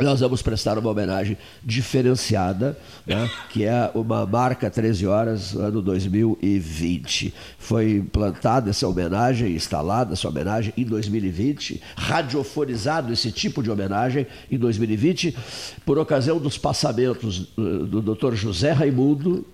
nós 0.00 0.20
vamos 0.20 0.42
prestar 0.42 0.78
uma 0.78 0.90
homenagem 0.90 1.36
diferenciada, 1.62 2.76
né, 3.06 3.30
que 3.50 3.64
é 3.64 3.90
uma 3.94 4.26
marca 4.26 4.70
13 4.70 5.06
horas, 5.06 5.54
ano 5.54 5.80
2020. 5.80 7.32
Foi 7.58 7.92
implantada 7.92 8.70
essa 8.70 8.88
homenagem, 8.88 9.54
instalada 9.54 10.14
essa 10.14 10.28
homenagem 10.28 10.72
em 10.76 10.84
2020, 10.84 11.80
radiofonizado 11.96 13.12
esse 13.12 13.30
tipo 13.30 13.62
de 13.62 13.70
homenagem 13.70 14.26
em 14.50 14.58
2020, 14.58 15.36
por 15.84 15.98
ocasião 15.98 16.38
dos 16.38 16.58
passamentos 16.58 17.48
do 17.56 18.00
Dr. 18.00 18.34
José 18.34 18.72
Raimundo 18.72 19.46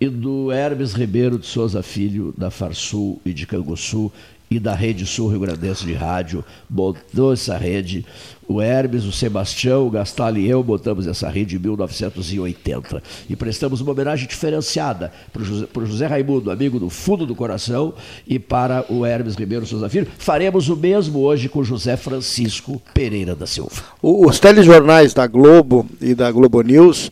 e 0.00 0.08
do 0.08 0.52
Hermes 0.52 0.92
Ribeiro 0.92 1.38
de 1.38 1.46
Souza 1.46 1.82
Filho, 1.82 2.34
da 2.36 2.50
Farsul 2.50 3.20
e 3.24 3.32
de 3.32 3.46
Canguçu, 3.46 4.12
e 4.50 4.58
da 4.58 4.74
Rede 4.74 5.04
Sul 5.06 5.28
Rio 5.28 5.40
Grandense 5.40 5.84
de 5.84 5.92
Rádio, 5.92 6.44
botou 6.68 7.32
essa 7.32 7.56
rede. 7.56 8.04
O 8.48 8.62
Hermes, 8.62 9.04
o 9.04 9.10
Sebastião, 9.10 9.84
o 9.84 9.90
Gastal 9.90 10.36
e 10.36 10.48
eu 10.48 10.62
botamos 10.62 11.08
essa 11.08 11.28
rede 11.28 11.56
em 11.56 11.58
1980. 11.58 13.02
E 13.28 13.34
prestamos 13.34 13.80
uma 13.80 13.90
homenagem 13.90 14.28
diferenciada 14.28 15.10
para 15.32 15.42
o 15.82 15.86
José, 15.86 16.06
Raimundo, 16.06 16.52
amigo 16.52 16.78
do 16.78 16.88
fundo 16.88 17.26
do 17.26 17.34
coração, 17.34 17.92
e 18.24 18.38
para 18.38 18.84
o 18.88 19.04
Hermes 19.04 19.34
Ribeiro 19.34 19.66
Souza 19.66 19.88
Filho. 19.88 20.06
Faremos 20.16 20.68
o 20.68 20.76
mesmo 20.76 21.18
hoje 21.20 21.48
com 21.48 21.64
José 21.64 21.96
Francisco 21.96 22.80
Pereira 22.94 23.34
da 23.34 23.48
Silva. 23.48 23.82
Os 24.00 24.38
telejornais 24.38 25.12
da 25.12 25.26
Globo 25.26 25.84
e 26.00 26.14
da 26.14 26.30
Globo 26.30 26.62
News 26.62 27.10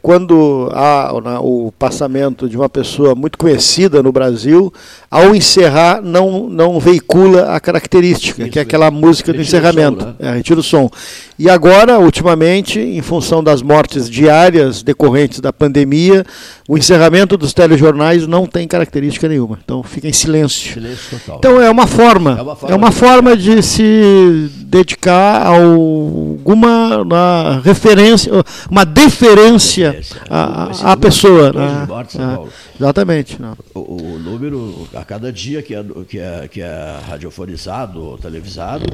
quando 0.00 0.70
há 0.72 1.12
o 1.42 1.70
passamento 1.78 2.48
de 2.48 2.56
uma 2.56 2.70
pessoa 2.70 3.14
muito 3.14 3.36
conhecida 3.36 4.02
no 4.02 4.10
Brasil, 4.10 4.72
ao 5.10 5.34
encerrar 5.34 6.00
não, 6.00 6.48
não 6.48 6.80
veicula 6.80 7.54
a 7.54 7.60
característica, 7.60 8.42
Isso, 8.42 8.50
que 8.50 8.58
é 8.58 8.62
aquela 8.62 8.90
música 8.90 9.30
do 9.30 9.42
encerramento. 9.42 10.00
Som, 10.00 10.06
né? 10.06 10.14
é, 10.20 10.32
retira 10.32 10.60
o 10.60 10.62
som. 10.62 10.90
E 11.38 11.50
agora, 11.50 12.00
ultimamente, 12.00 12.80
em 12.80 13.02
função 13.02 13.44
das 13.44 13.60
mortes 13.60 14.08
diárias 14.08 14.82
decorrentes 14.82 15.38
da 15.38 15.52
pandemia, 15.52 16.24
o 16.66 16.78
encerramento 16.78 17.36
dos 17.36 17.52
telejornais 17.52 18.26
não 18.26 18.46
tem 18.46 18.66
característica 18.66 19.28
nenhuma. 19.28 19.58
Então 19.62 19.82
fica 19.82 20.08
em 20.08 20.12
silêncio. 20.12 20.72
silêncio 20.72 21.18
total. 21.18 21.36
Então 21.38 21.60
é 21.60 21.70
uma 21.70 21.86
forma. 21.86 22.38
É 22.38 22.42
uma 22.42 22.56
forma, 22.56 22.74
é 22.74 22.76
uma 22.76 22.90
de, 22.90 22.96
forma 22.96 23.36
de 23.36 23.62
se 23.62 24.50
dedicar 24.64 25.42
a 25.42 25.48
alguma 25.48 27.02
uma 27.02 27.60
referência, 27.64 28.32
uma 28.70 28.84
deferência 28.84 29.57
à, 30.28 30.92
à 30.92 30.96
pessoa. 30.96 31.52
Né? 31.52 31.86
É, 32.18 32.78
exatamente. 32.78 33.40
Né? 33.40 33.54
O, 33.74 33.80
o, 33.80 34.18
número, 34.18 34.88
a 34.94 35.04
cada 35.04 35.32
dia 35.32 35.62
que 35.62 35.74
é, 35.74 35.84
que 36.08 36.18
é, 36.18 36.48
que 36.48 36.60
é 36.60 37.00
radiofonizado 37.06 38.02
ou 38.02 38.18
televisado, 38.18 38.86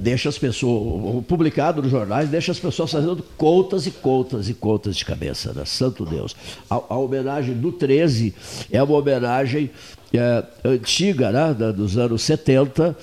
deixa 0.00 0.28
as 0.28 0.38
pessoas, 0.38 1.24
publicado 1.26 1.82
nos 1.82 1.90
jornais, 1.90 2.28
deixa 2.28 2.52
as 2.52 2.58
pessoas 2.58 2.90
fazendo 2.90 3.22
contas 3.36 3.86
e 3.86 3.90
contas 3.90 4.48
e 4.48 4.54
contas 4.54 4.96
de 4.96 5.04
cabeça, 5.04 5.52
né? 5.52 5.64
Santo 5.64 6.06
Deus. 6.06 6.34
A, 6.68 6.74
a 6.76 6.96
homenagem 6.96 7.54
do 7.54 7.70
13 7.70 8.34
é 8.70 8.82
uma 8.82 8.96
homenagem 8.96 9.70
é, 10.12 10.44
antiga, 10.64 11.30
né? 11.30 11.54
Da, 11.54 11.70
dos 11.70 11.98
anos 11.98 12.22
70. 12.22 12.96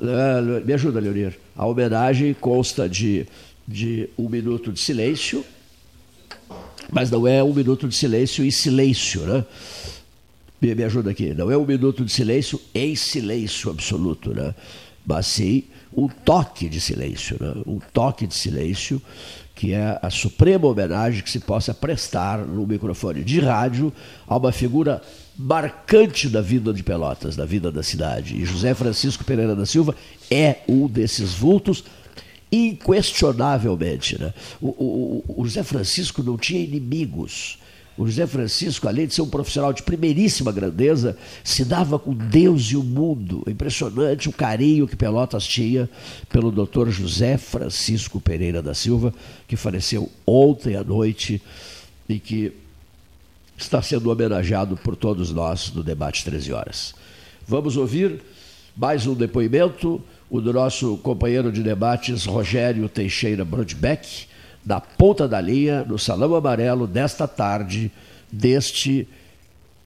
É, 0.00 0.60
me 0.64 0.72
ajuda, 0.72 1.00
Leonir. 1.00 1.34
A 1.56 1.66
homenagem 1.66 2.34
consta 2.34 2.88
de, 2.88 3.26
de 3.66 4.08
um 4.16 4.28
minuto 4.28 4.72
de 4.72 4.78
silêncio, 4.78 5.44
mas 6.92 7.10
não 7.10 7.26
é 7.26 7.42
um 7.42 7.52
minuto 7.52 7.88
de 7.88 7.94
silêncio 7.94 8.44
e 8.44 8.52
silêncio, 8.52 9.22
né? 9.22 9.44
Me, 10.60 10.74
me 10.74 10.84
ajuda 10.84 11.10
aqui. 11.10 11.34
Não 11.34 11.50
é 11.50 11.56
um 11.56 11.66
minuto 11.66 12.04
de 12.04 12.12
silêncio 12.12 12.60
em 12.74 12.94
silêncio 12.96 13.70
absoluto, 13.70 14.34
né? 14.34 14.54
Mas 15.06 15.26
sim 15.26 15.64
um 15.96 16.08
toque 16.08 16.68
de 16.68 16.80
silêncio, 16.80 17.36
né? 17.40 17.54
um 17.66 17.78
toque 17.92 18.26
de 18.26 18.34
silêncio 18.34 19.00
que 19.54 19.72
é 19.72 19.98
a 20.02 20.10
suprema 20.10 20.66
homenagem 20.66 21.22
que 21.22 21.30
se 21.30 21.38
possa 21.38 21.72
prestar 21.72 22.38
no 22.38 22.66
microfone 22.66 23.22
de 23.22 23.38
rádio 23.38 23.92
a 24.26 24.36
uma 24.36 24.50
figura 24.50 25.00
marcante 25.36 26.28
da 26.28 26.40
vida 26.40 26.72
de 26.72 26.82
Pelotas, 26.82 27.36
da 27.36 27.44
vida 27.44 27.70
da 27.70 27.82
cidade. 27.82 28.36
E 28.36 28.44
José 28.44 28.74
Francisco 28.74 29.24
Pereira 29.24 29.54
da 29.54 29.64
Silva 29.64 29.94
é 30.30 30.56
um 30.68 30.88
desses 30.88 31.34
vultos, 31.34 31.84
inquestionavelmente. 32.54 34.20
Né? 34.20 34.32
O, 34.60 34.68
o, 34.68 35.42
o 35.42 35.44
José 35.44 35.62
Francisco 35.62 36.22
não 36.22 36.36
tinha 36.36 36.62
inimigos. 36.62 37.58
O 37.96 38.06
José 38.06 38.26
Francisco, 38.26 38.88
além 38.88 39.06
de 39.06 39.14
ser 39.14 39.22
um 39.22 39.28
profissional 39.28 39.72
de 39.72 39.82
primeiríssima 39.82 40.50
grandeza, 40.50 41.16
se 41.44 41.64
dava 41.64 41.96
com 41.96 42.12
Deus 42.12 42.64
e 42.64 42.76
o 42.76 42.82
mundo. 42.82 43.44
Impressionante 43.46 44.28
o 44.28 44.32
carinho 44.32 44.88
que 44.88 44.96
Pelotas 44.96 45.46
tinha 45.46 45.88
pelo 46.28 46.50
doutor 46.50 46.90
José 46.90 47.36
Francisco 47.38 48.20
Pereira 48.20 48.60
da 48.60 48.74
Silva, 48.74 49.14
que 49.46 49.56
faleceu 49.56 50.10
ontem 50.26 50.74
à 50.74 50.82
noite 50.82 51.40
e 52.08 52.18
que 52.18 52.52
está 53.56 53.80
sendo 53.80 54.10
homenageado 54.10 54.76
por 54.76 54.96
todos 54.96 55.30
nós 55.30 55.72
no 55.72 55.84
debate 55.84 56.24
13 56.24 56.52
horas. 56.52 56.94
Vamos 57.46 57.76
ouvir 57.76 58.20
mais 58.76 59.06
um 59.06 59.14
depoimento, 59.14 60.02
o 60.30 60.40
do 60.40 60.52
nosso 60.52 60.96
companheiro 60.98 61.52
de 61.52 61.62
debates, 61.62 62.24
Rogério 62.24 62.88
Teixeira 62.88 63.44
Brodbeck 63.44 64.26
da 64.64 64.80
ponta 64.80 65.28
da 65.28 65.40
linha, 65.40 65.84
no 65.84 65.98
Salão 65.98 66.34
Amarelo, 66.34 66.86
desta 66.86 67.28
tarde, 67.28 67.92
deste, 68.32 69.06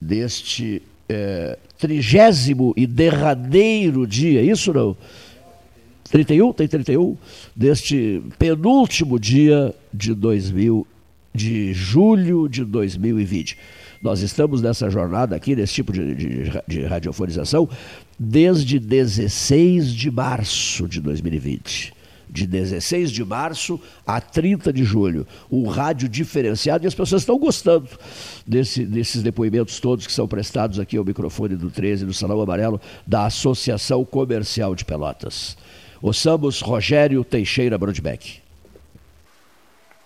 deste 0.01 0.80
é, 1.09 1.59
trigésimo 1.76 2.72
e 2.76 2.86
derradeiro 2.86 4.07
dia, 4.07 4.41
isso 4.41 4.72
não? 4.72 4.97
31? 6.11 6.53
Tem 6.53 6.68
31? 6.68 7.16
Deste 7.55 8.22
penúltimo 8.39 9.18
dia 9.18 9.74
de 9.93 10.14
2000, 10.14 10.86
de 11.34 11.74
julho 11.74 12.49
de 12.49 12.64
2020. 12.64 13.59
Nós 14.01 14.20
estamos 14.20 14.62
nessa 14.62 14.89
jornada 14.89 15.34
aqui, 15.34 15.57
nesse 15.57 15.74
tipo 15.74 15.93
de, 15.93 16.14
de, 16.14 16.62
de 16.66 16.82
radiofonização, 16.84 17.68
desde 18.19 18.79
16 18.79 19.93
de 19.93 20.11
março 20.11 20.89
de 20.89 21.01
2020 21.01 21.99
de 22.31 22.47
16 22.47 23.11
de 23.11 23.25
março 23.25 23.81
a 24.07 24.21
30 24.21 24.73
de 24.73 24.85
julho. 24.85 25.27
Um 25.51 25.66
rádio 25.66 26.09
diferenciado 26.09 26.85
e 26.85 26.87
as 26.87 26.95
pessoas 26.95 27.23
estão 27.23 27.39
gostando 27.39 27.89
desse, 28.47 28.85
desses 28.85 29.23
depoimentos 29.23 29.81
todos 29.81 30.07
que 30.07 30.12
são 30.12 30.29
prestados 30.29 30.79
aqui 30.79 30.97
ao 30.97 31.05
microfone 31.05 31.57
do 31.57 31.71
13, 31.71 32.05
no 32.05 32.14
Salão 32.14 32.41
Amarelo, 32.41 32.81
da 33.07 33.27
Associação 33.27 34.05
Comercial 34.05 34.75
de 34.75 34.85
Pelotas. 34.85 35.57
Ouçamos 36.01 36.61
Rogério 36.61 37.25
Teixeira 37.25 37.79
Brodbeck. 37.79 38.41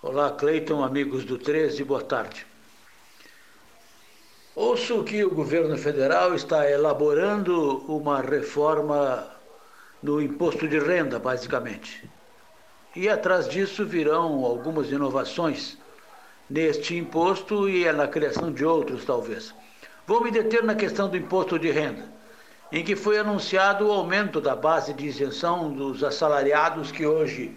Olá, 0.03 0.31
Cleiton, 0.31 0.83
amigos 0.83 1.25
do 1.25 1.39
13, 1.39 1.85
boa 1.85 2.03
tarde. 2.03 2.52
Ouço 4.55 5.03
que 5.03 5.25
o 5.25 5.35
governo 5.35 5.79
federal 5.79 6.35
está 6.35 6.71
elaborando 6.71 7.79
uma 7.89 8.21
reforma 8.21 9.27
no 10.03 10.21
imposto 10.21 10.69
de 10.69 10.79
renda, 10.79 11.19
basicamente. 11.19 12.07
E 12.95 13.09
atrás 13.09 13.49
disso 13.49 13.87
virão 13.87 14.45
algumas 14.45 14.91
inovações 14.91 15.79
neste 16.51 16.95
imposto 16.95 17.67
e 17.67 17.91
na 17.95 18.07
criação 18.07 18.53
de 18.53 18.63
outros, 18.63 19.07
talvez. 19.07 19.55
Vou 20.07 20.23
me 20.23 20.31
deter 20.31 20.63
na 20.63 20.75
questão 20.75 21.09
do 21.09 21.17
imposto 21.17 21.59
de 21.59 21.71
renda, 21.71 22.13
em 22.71 22.85
que 22.85 22.95
foi 22.95 23.19
anunciado 23.19 23.89
o 23.89 23.91
aumento 23.91 24.39
da 24.39 24.55
base 24.55 24.93
de 24.93 25.07
isenção 25.07 25.73
dos 25.73 26.05
assalariados 26.05 26.93
que 26.93 27.07
hoje 27.07 27.57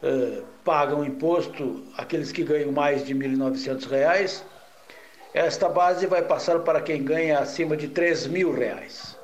eh, 0.00 0.42
pagam 0.64 1.04
imposto, 1.04 1.82
aqueles 1.96 2.30
que 2.30 2.44
ganham 2.44 2.70
mais 2.70 3.04
de 3.04 3.14
R$ 3.14 3.28
1.900. 3.28 4.44
Esta 5.32 5.68
base 5.68 6.06
vai 6.06 6.22
passar 6.22 6.60
para 6.60 6.80
quem 6.80 7.04
ganha 7.04 7.38
acima 7.38 7.76
de 7.76 7.86
R$ 7.86 7.92
3.000 7.92 9.20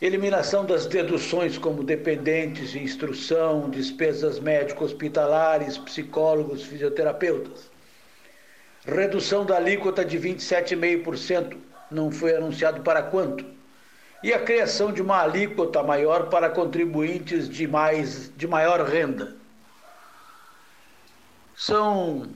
eliminação 0.00 0.64
das 0.64 0.86
deduções 0.86 1.58
como 1.58 1.82
dependentes, 1.82 2.74
instrução, 2.74 3.68
despesas 3.68 4.38
médico-hospitalares, 4.38 5.76
psicólogos, 5.76 6.62
fisioterapeutas. 6.64 7.68
Redução 8.84 9.44
da 9.44 9.56
alíquota 9.56 10.04
de 10.04 10.18
27,5%, 10.18 11.56
não 11.90 12.10
foi 12.10 12.36
anunciado 12.36 12.80
para 12.82 13.02
quanto? 13.02 13.44
E 14.22 14.32
a 14.32 14.38
criação 14.38 14.92
de 14.92 15.02
uma 15.02 15.20
alíquota 15.22 15.82
maior 15.82 16.28
para 16.28 16.48
contribuintes 16.48 17.48
de, 17.48 17.66
mais, 17.66 18.32
de 18.36 18.46
maior 18.46 18.80
renda. 18.82 19.36
São 21.56 22.28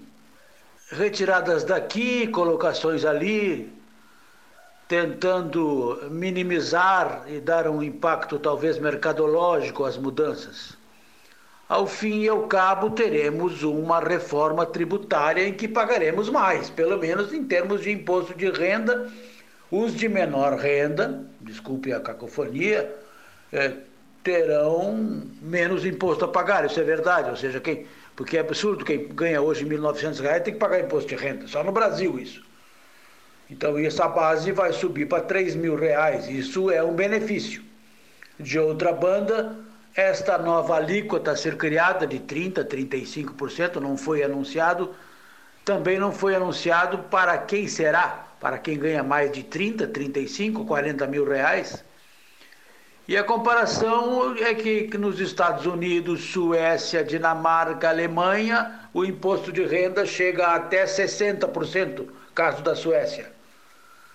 retiradas 0.92 1.64
daqui, 1.64 2.26
colocações 2.28 3.04
ali, 3.04 3.72
tentando 4.86 5.98
minimizar 6.10 7.24
e 7.26 7.40
dar 7.40 7.66
um 7.66 7.82
impacto 7.82 8.38
talvez 8.38 8.78
mercadológico 8.78 9.84
às 9.84 9.96
mudanças. 9.96 10.76
Ao 11.68 11.86
fim 11.86 12.20
e 12.20 12.28
ao 12.28 12.46
cabo, 12.46 12.90
teremos 12.90 13.62
uma 13.62 13.98
reforma 14.00 14.66
tributária 14.66 15.48
em 15.48 15.54
que 15.54 15.66
pagaremos 15.66 16.28
mais, 16.28 16.68
pelo 16.68 16.98
menos 16.98 17.32
em 17.32 17.44
termos 17.44 17.80
de 17.80 17.90
imposto 17.90 18.34
de 18.34 18.50
renda. 18.50 19.10
Os 19.70 19.94
de 19.94 20.06
menor 20.06 20.58
renda, 20.58 21.24
desculpe 21.40 21.90
a 21.90 22.00
cacofonia, 22.00 22.94
é, 23.50 23.72
terão 24.22 25.22
menos 25.40 25.86
imposto 25.86 26.26
a 26.26 26.28
pagar, 26.28 26.66
isso 26.66 26.78
é 26.78 26.82
verdade. 26.84 27.30
Ou 27.30 27.36
seja, 27.36 27.58
quem, 27.58 27.86
porque 28.14 28.36
é 28.36 28.40
absurdo 28.40 28.84
quem 28.84 29.08
ganha 29.08 29.40
hoje 29.40 29.64
R$ 29.64 29.76
1.900 29.76 30.42
tem 30.42 30.54
que 30.54 30.60
pagar 30.60 30.80
imposto 30.80 31.08
de 31.08 31.16
renda, 31.16 31.46
só 31.46 31.62
no 31.64 31.72
Brasil 31.72 32.18
isso. 32.18 32.42
Então 33.50 33.78
essa 33.78 34.08
base 34.08 34.52
vai 34.52 34.72
subir 34.72 35.06
para 35.06 35.26
R$ 35.26 35.54
mil 35.56 35.76
reais, 35.76 36.28
isso 36.28 36.70
é 36.70 36.82
um 36.82 36.94
benefício. 36.94 37.62
De 38.38 38.58
outra 38.58 38.92
banda, 38.92 39.56
esta 39.94 40.38
nova 40.38 40.76
alíquota 40.76 41.32
a 41.32 41.36
ser 41.36 41.56
criada 41.56 42.06
de 42.06 42.18
30%, 42.18 42.64
35%, 42.64 43.76
não 43.76 43.96
foi 43.96 44.22
anunciado, 44.22 44.94
também 45.64 45.98
não 45.98 46.12
foi 46.12 46.34
anunciado 46.34 46.98
para 46.98 47.36
quem 47.38 47.68
será, 47.68 48.26
para 48.40 48.58
quem 48.58 48.78
ganha 48.78 49.02
mais 49.02 49.30
de 49.30 49.42
30, 49.42 49.86
35, 49.86 50.64
40 50.64 51.06
mil 51.06 51.28
reais. 51.28 51.84
E 53.08 53.16
a 53.16 53.24
comparação 53.24 54.36
é 54.36 54.54
que, 54.54 54.84
que 54.84 54.96
nos 54.96 55.18
Estados 55.18 55.66
Unidos, 55.66 56.22
Suécia, 56.32 57.02
Dinamarca, 57.02 57.88
Alemanha, 57.88 58.88
o 58.94 59.04
imposto 59.04 59.50
de 59.50 59.64
renda 59.64 60.06
chega 60.06 60.54
até 60.54 60.84
60%, 60.84 62.06
caso 62.32 62.62
da 62.62 62.76
Suécia. 62.76 63.32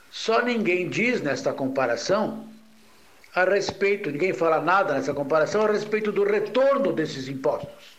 Só 0.09 0.41
ninguém 0.41 0.87
diz 0.87 1.21
nesta 1.21 1.51
comparação 1.51 2.47
a 3.35 3.43
respeito, 3.43 4.09
ninguém 4.09 4.33
fala 4.33 4.61
nada 4.61 4.93
nessa 4.93 5.13
comparação 5.13 5.63
a 5.63 5.71
respeito 5.71 6.11
do 6.11 6.23
retorno 6.23 6.93
desses 6.93 7.27
impostos. 7.27 7.97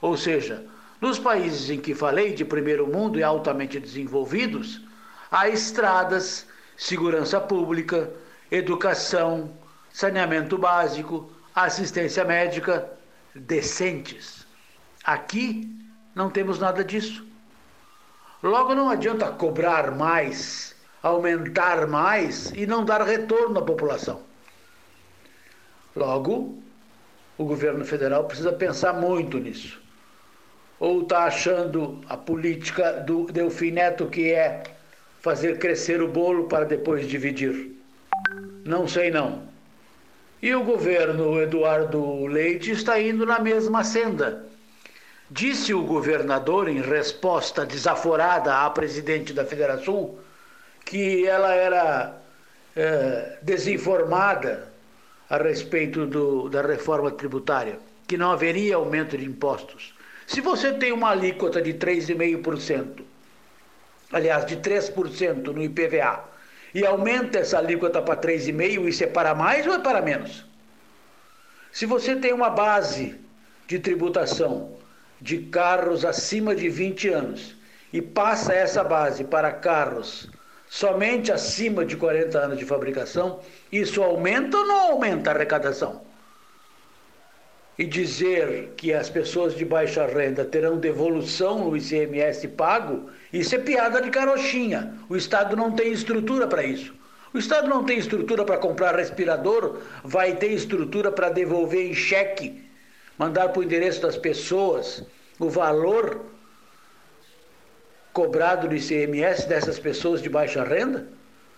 Ou 0.00 0.16
seja, 0.16 0.64
nos 1.00 1.18
países 1.18 1.70
em 1.70 1.80
que 1.80 1.94
falei 1.94 2.34
de 2.34 2.44
primeiro 2.44 2.86
mundo 2.86 3.18
e 3.18 3.22
altamente 3.22 3.78
desenvolvidos, 3.78 4.82
há 5.30 5.48
estradas, 5.48 6.46
segurança 6.76 7.40
pública, 7.40 8.10
educação, 8.50 9.50
saneamento 9.94 10.58
básico, 10.58 11.30
assistência 11.54 12.24
médica 12.24 12.90
decentes. 13.32 14.44
Aqui 15.04 15.70
não 16.16 16.28
temos 16.28 16.58
nada 16.58 16.84
disso. 16.84 17.24
Logo, 18.42 18.74
não 18.74 18.90
adianta 18.90 19.30
cobrar 19.30 19.92
mais, 19.92 20.74
aumentar 21.00 21.86
mais 21.86 22.50
e 22.56 22.66
não 22.66 22.84
dar 22.84 23.02
retorno 23.02 23.60
à 23.60 23.62
população. 23.62 24.20
Logo, 25.94 26.60
o 27.38 27.44
governo 27.44 27.84
federal 27.84 28.24
precisa 28.24 28.52
pensar 28.52 28.94
muito 28.94 29.38
nisso. 29.38 29.80
Ou 30.80 31.02
está 31.02 31.26
achando 31.26 32.00
a 32.08 32.16
política 32.16 32.94
do 32.94 33.26
Delfim 33.26 33.70
Neto 33.70 34.08
que 34.08 34.32
é 34.32 34.64
fazer 35.20 35.60
crescer 35.60 36.02
o 36.02 36.08
bolo 36.08 36.48
para 36.48 36.64
depois 36.64 37.06
dividir? 37.06 37.70
Não 38.64 38.88
sei 38.88 39.12
não. 39.12 39.53
E 40.44 40.54
o 40.54 40.62
governo 40.62 41.40
Eduardo 41.40 42.26
Leite 42.26 42.72
está 42.72 43.00
indo 43.00 43.24
na 43.24 43.38
mesma 43.38 43.82
senda. 43.82 44.44
Disse 45.30 45.72
o 45.72 45.80
governador, 45.80 46.68
em 46.68 46.82
resposta 46.82 47.64
desaforada 47.64 48.54
à 48.54 48.68
presidente 48.68 49.32
da 49.32 49.46
Federação, 49.46 50.16
que 50.84 51.26
ela 51.26 51.54
era 51.54 52.18
é, 52.76 53.38
desinformada 53.40 54.68
a 55.30 55.38
respeito 55.38 56.04
do, 56.04 56.50
da 56.50 56.60
reforma 56.60 57.10
tributária, 57.10 57.78
que 58.06 58.18
não 58.18 58.30
haveria 58.30 58.76
aumento 58.76 59.16
de 59.16 59.24
impostos. 59.24 59.94
Se 60.26 60.42
você 60.42 60.74
tem 60.74 60.92
uma 60.92 61.08
alíquota 61.08 61.62
de 61.62 61.72
3,5%, 61.72 63.00
aliás, 64.12 64.44
de 64.44 64.58
3% 64.58 65.54
no 65.54 65.62
IPVA, 65.62 66.33
e 66.74 66.84
aumenta 66.84 67.38
essa 67.38 67.58
alíquota 67.58 68.02
para 68.02 68.20
3,5%, 68.20 68.88
isso 68.88 69.04
é 69.04 69.06
para 69.06 69.34
mais 69.34 69.66
ou 69.66 69.74
é 69.74 69.78
para 69.78 70.02
menos? 70.02 70.44
Se 71.70 71.86
você 71.86 72.16
tem 72.16 72.32
uma 72.32 72.50
base 72.50 73.18
de 73.66 73.78
tributação 73.78 74.76
de 75.20 75.38
carros 75.38 76.04
acima 76.04 76.54
de 76.54 76.68
20 76.68 77.08
anos 77.08 77.56
e 77.92 78.02
passa 78.02 78.52
essa 78.52 78.82
base 78.82 79.24
para 79.24 79.52
carros 79.52 80.28
somente 80.68 81.30
acima 81.30 81.84
de 81.84 81.96
40 81.96 82.36
anos 82.38 82.58
de 82.58 82.64
fabricação, 82.64 83.40
isso 83.70 84.02
aumenta 84.02 84.56
ou 84.56 84.66
não 84.66 84.92
aumenta 84.92 85.30
a 85.30 85.34
arrecadação? 85.34 86.02
E 87.76 87.84
dizer 87.84 88.72
que 88.76 88.92
as 88.92 89.10
pessoas 89.10 89.54
de 89.56 89.64
baixa 89.64 90.06
renda 90.06 90.44
terão 90.44 90.78
devolução 90.78 91.58
no 91.58 91.76
ICMS 91.76 92.46
pago, 92.48 93.10
isso 93.32 93.54
é 93.54 93.58
piada 93.58 94.00
de 94.00 94.10
carochinha. 94.10 94.94
O 95.08 95.16
Estado 95.16 95.56
não 95.56 95.72
tem 95.72 95.90
estrutura 95.90 96.46
para 96.46 96.62
isso. 96.62 96.94
O 97.32 97.38
Estado 97.38 97.68
não 97.68 97.82
tem 97.82 97.98
estrutura 97.98 98.44
para 98.44 98.58
comprar 98.58 98.94
respirador, 98.94 99.80
vai 100.04 100.36
ter 100.36 100.52
estrutura 100.52 101.10
para 101.10 101.30
devolver 101.30 101.90
em 101.90 101.94
cheque, 101.94 102.62
mandar 103.18 103.48
para 103.48 103.58
o 103.58 103.64
endereço 103.64 104.00
das 104.00 104.16
pessoas 104.16 105.02
o 105.40 105.50
valor 105.50 106.26
cobrado 108.12 108.68
do 108.68 108.76
ICMS 108.76 109.48
dessas 109.48 109.80
pessoas 109.80 110.22
de 110.22 110.28
baixa 110.28 110.62
renda? 110.62 111.08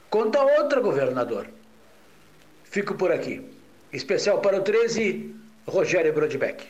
Conta 0.09 0.41
outra, 0.41 0.81
governador. 0.81 1.47
Fico 2.64 2.95
por 2.95 3.12
aqui. 3.12 3.47
Especial 3.93 4.41
para 4.41 4.57
o 4.57 4.62
13, 4.62 5.35
Rogério 5.67 6.12
Brodbeck. 6.12 6.64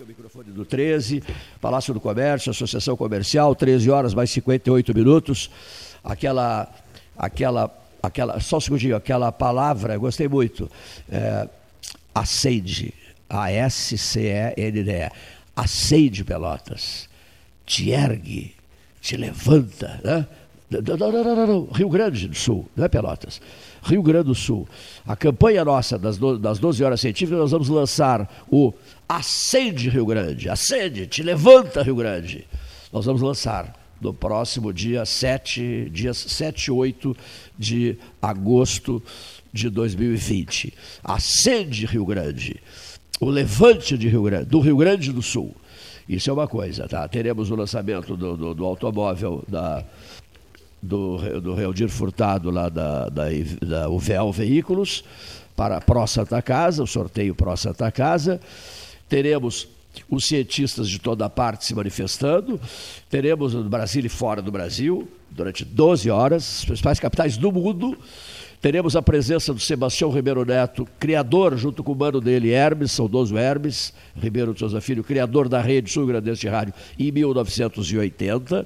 O 0.00 0.04
microfone 0.04 0.50
do 0.50 0.64
13, 0.64 1.22
Palácio 1.60 1.94
do 1.94 2.00
Comércio, 2.00 2.50
Associação 2.50 2.96
Comercial, 2.96 3.54
13 3.54 3.88
horas 3.88 4.14
mais 4.14 4.30
58 4.30 4.92
minutos. 4.92 5.48
Aquela, 6.02 6.68
aquela, 7.16 7.70
aquela, 8.02 8.40
só 8.40 8.56
um 8.56 8.60
segundinho, 8.60 8.96
aquela 8.96 9.30
palavra, 9.30 9.96
gostei 9.96 10.26
muito. 10.26 10.68
É, 11.08 11.48
acende, 12.12 12.92
A-S-C-E-N-D-E 13.28 15.10
acende 15.54 16.24
Pelotas, 16.24 17.08
te 17.64 17.90
ergue, 17.90 18.54
te 19.00 19.16
levanta, 19.16 20.00
né? 20.02 20.26
Não, 20.70 20.96
não, 20.96 21.12
não, 21.12 21.36
não, 21.36 21.46
não, 21.46 21.64
Rio 21.66 21.90
Grande 21.90 22.26
do 22.26 22.34
Sul, 22.34 22.68
não 22.74 22.84
é 22.84 22.88
Pelotas. 22.88 23.40
Rio 23.82 24.02
Grande 24.02 24.26
do 24.26 24.34
Sul. 24.34 24.68
A 25.06 25.16
campanha 25.16 25.64
nossa 25.64 25.98
das, 25.98 26.16
do, 26.16 26.38
das 26.38 26.58
12 26.58 26.82
horas 26.84 27.00
científicas, 27.00 27.38
nós 27.38 27.50
vamos 27.50 27.68
lançar 27.68 28.44
o 28.50 28.72
Acende 29.08 29.88
Rio 29.88 30.06
Grande, 30.06 30.48
acende, 30.48 31.06
te 31.06 31.22
levanta 31.22 31.82
Rio 31.82 31.96
Grande. 31.96 32.46
Nós 32.92 33.04
vamos 33.04 33.20
lançar 33.20 33.78
no 34.00 34.14
próximo 34.14 34.72
dia 34.72 35.04
7, 35.04 35.90
dias 35.90 36.16
7 36.16 36.66
e 36.66 36.70
8 36.70 37.16
de 37.58 37.98
agosto 38.20 39.02
de 39.52 39.68
2020. 39.68 40.72
Acende 41.04 41.86
Rio 41.86 42.06
Grande 42.06 42.60
o 43.22 43.30
levante 43.30 43.96
de 43.96 44.08
Rio 44.08 44.24
Grande, 44.24 44.46
do 44.46 44.58
Rio 44.58 44.76
Grande 44.76 45.12
do 45.12 45.22
Sul. 45.22 45.54
Isso 46.08 46.28
é 46.28 46.32
uma 46.32 46.48
coisa, 46.48 46.88
tá? 46.88 47.06
Teremos 47.06 47.52
o 47.52 47.54
lançamento 47.54 48.16
do, 48.16 48.36
do, 48.36 48.52
do 48.52 48.64
automóvel 48.64 49.44
da, 49.46 49.84
do, 50.82 51.40
do 51.40 51.54
Realdir 51.54 51.88
Furtado 51.88 52.50
lá 52.50 52.68
da, 52.68 53.08
da, 53.08 53.24
da 53.62 53.88
UVL 53.88 54.32
Veículos 54.32 55.04
para 55.54 55.76
a 55.76 55.80
Pró 55.80 56.06
Santa 56.06 56.42
Casa, 56.42 56.82
o 56.82 56.86
sorteio 56.86 57.34
Pró 57.34 57.54
Santa 57.54 57.90
Casa. 57.92 58.40
Teremos 59.08 59.68
os 60.10 60.24
cientistas 60.24 60.88
de 60.88 60.98
toda 60.98 61.28
parte 61.30 61.64
se 61.64 61.74
manifestando. 61.74 62.60
Teremos 63.08 63.54
no 63.54 63.68
Brasil 63.68 64.04
e 64.04 64.08
fora 64.08 64.42
do 64.42 64.50
Brasil, 64.50 65.06
durante 65.30 65.64
12 65.64 66.10
horas, 66.10 66.58
as 66.58 66.64
principais 66.64 66.98
capitais 66.98 67.36
do 67.36 67.52
mundo 67.52 67.96
Teremos 68.62 68.94
a 68.94 69.02
presença 69.02 69.52
do 69.52 69.58
Sebastião 69.58 70.08
Ribeiro 70.12 70.44
Neto, 70.44 70.86
criador, 71.00 71.56
junto 71.56 71.82
com 71.82 71.90
o 71.90 71.96
mano 71.96 72.20
dele, 72.20 72.52
Hermes, 72.52 72.92
saudoso 72.92 73.36
Hermes, 73.36 73.92
Ribeiro 74.14 74.54
de 74.54 74.60
Souza 74.60 74.80
Filho, 74.80 75.02
criador 75.02 75.48
da 75.48 75.60
rede 75.60 75.90
Sul 75.90 76.06
Grandense 76.06 76.42
de 76.42 76.48
Rádio 76.48 76.72
em 76.96 77.10
1980. 77.10 78.64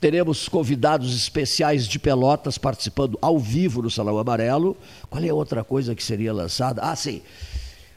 Teremos 0.00 0.48
convidados 0.48 1.16
especiais 1.16 1.86
de 1.86 1.98
Pelotas 1.98 2.58
participando 2.58 3.18
ao 3.20 3.38
vivo 3.38 3.82
no 3.82 3.90
Salão 3.90 4.18
Amarelo. 4.18 4.76
Qual 5.08 5.22
é 5.22 5.28
a 5.28 5.34
outra 5.34 5.64
coisa 5.64 5.94
que 5.94 6.02
seria 6.02 6.32
lançada? 6.32 6.82
Ah, 6.82 6.96
sim. 6.96 7.22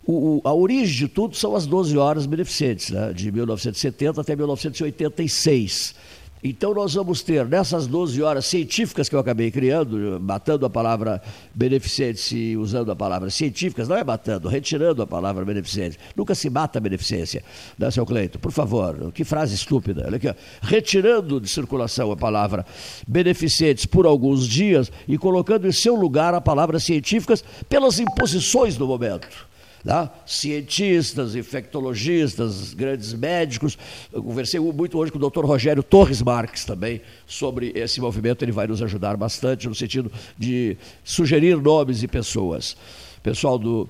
O, 0.05 0.39
a 0.45 0.53
origem 0.53 0.95
de 0.95 1.07
tudo 1.09 1.35
são 1.35 1.53
as 1.53 1.65
12 1.65 1.97
horas 1.97 2.25
beneficentes, 2.25 2.91
né? 2.91 3.11
de 3.11 3.29
1970 3.29 4.21
até 4.21 4.35
1986. 4.37 5.95
Então 6.43 6.73
nós 6.73 6.93
vamos 6.93 7.21
ter 7.21 7.45
nessas 7.45 7.87
12 7.87 8.21
horas 8.21 8.45
científicas 8.45 9.09
que 9.09 9.15
eu 9.15 9.19
acabei 9.19 9.49
criando, 9.49 10.19
matando 10.21 10.65
a 10.65 10.69
palavra 10.69 11.21
beneficente 11.53 12.37
e 12.37 12.55
usando 12.55 12.91
a 12.91 12.95
palavra 12.95 13.29
científicas, 13.29 13.87
não 13.87 13.97
é 13.97 14.03
matando, 14.03 14.47
retirando 14.47 15.01
a 15.01 15.07
palavra 15.07 15.43
beneficente. 15.43 15.97
Nunca 16.15 16.35
se 16.35 16.49
mata 16.49 16.77
a 16.77 16.81
beneficência, 16.81 17.43
né, 17.77 17.89
seu 17.89 18.05
Cleito? 18.05 18.37
Por 18.37 18.51
favor, 18.51 19.11
que 19.11 19.23
frase 19.23 19.55
estúpida. 19.55 20.03
Olha 20.05 20.17
aqui, 20.17 20.27
ó. 20.27 20.33
Retirando 20.61 21.41
de 21.41 21.49
circulação 21.49 22.11
a 22.11 22.17
palavra 22.17 22.65
beneficentes 23.07 23.85
por 23.85 24.05
alguns 24.05 24.47
dias 24.47 24.91
e 25.07 25.17
colocando 25.17 25.67
em 25.67 25.71
seu 25.71 25.95
lugar 25.95 26.33
a 26.33 26.41
palavra 26.41 26.79
científicas 26.79 27.43
pelas 27.67 27.99
imposições 27.99 28.77
do 28.77 28.85
momento. 28.85 29.47
Né? 29.87 30.09
cientistas, 30.25 31.33
infectologistas, 31.33 32.73
grandes 32.73 33.13
médicos. 33.13 33.77
Eu 34.11 34.21
conversei 34.21 34.59
muito 34.59 34.97
hoje 34.97 35.13
com 35.13 35.17
o 35.17 35.21
doutor 35.21 35.45
Rogério 35.45 35.81
Torres 35.81 36.21
Marques 36.21 36.65
também 36.65 37.01
sobre 37.25 37.71
esse 37.73 38.01
movimento. 38.01 38.43
Ele 38.43 38.51
vai 38.51 38.67
nos 38.67 38.81
ajudar 38.81 39.15
bastante 39.15 39.65
no 39.65 39.73
sentido 39.73 40.11
de 40.37 40.75
sugerir 41.05 41.55
nomes 41.55 42.03
e 42.03 42.07
pessoas. 42.07 42.75
Pessoal 43.23 43.57
do 43.57 43.89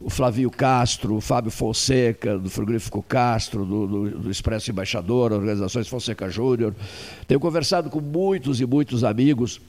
o 0.00 0.10
Flavio 0.10 0.50
Castro, 0.50 1.14
o 1.14 1.20
Fábio 1.20 1.50
Fonseca, 1.50 2.36
do 2.36 2.50
Frigorífico 2.50 3.02
Castro, 3.02 3.64
do, 3.64 3.86
do, 3.86 4.10
do 4.18 4.30
Expresso 4.30 4.70
Embaixador, 4.70 5.32
Organizações 5.32 5.88
Fonseca 5.88 6.28
Júnior. 6.28 6.74
Tenho 7.28 7.40
conversado 7.40 7.88
com 7.88 8.00
muitos 8.00 8.60
e 8.60 8.66
muitos 8.66 9.04
amigos 9.04 9.60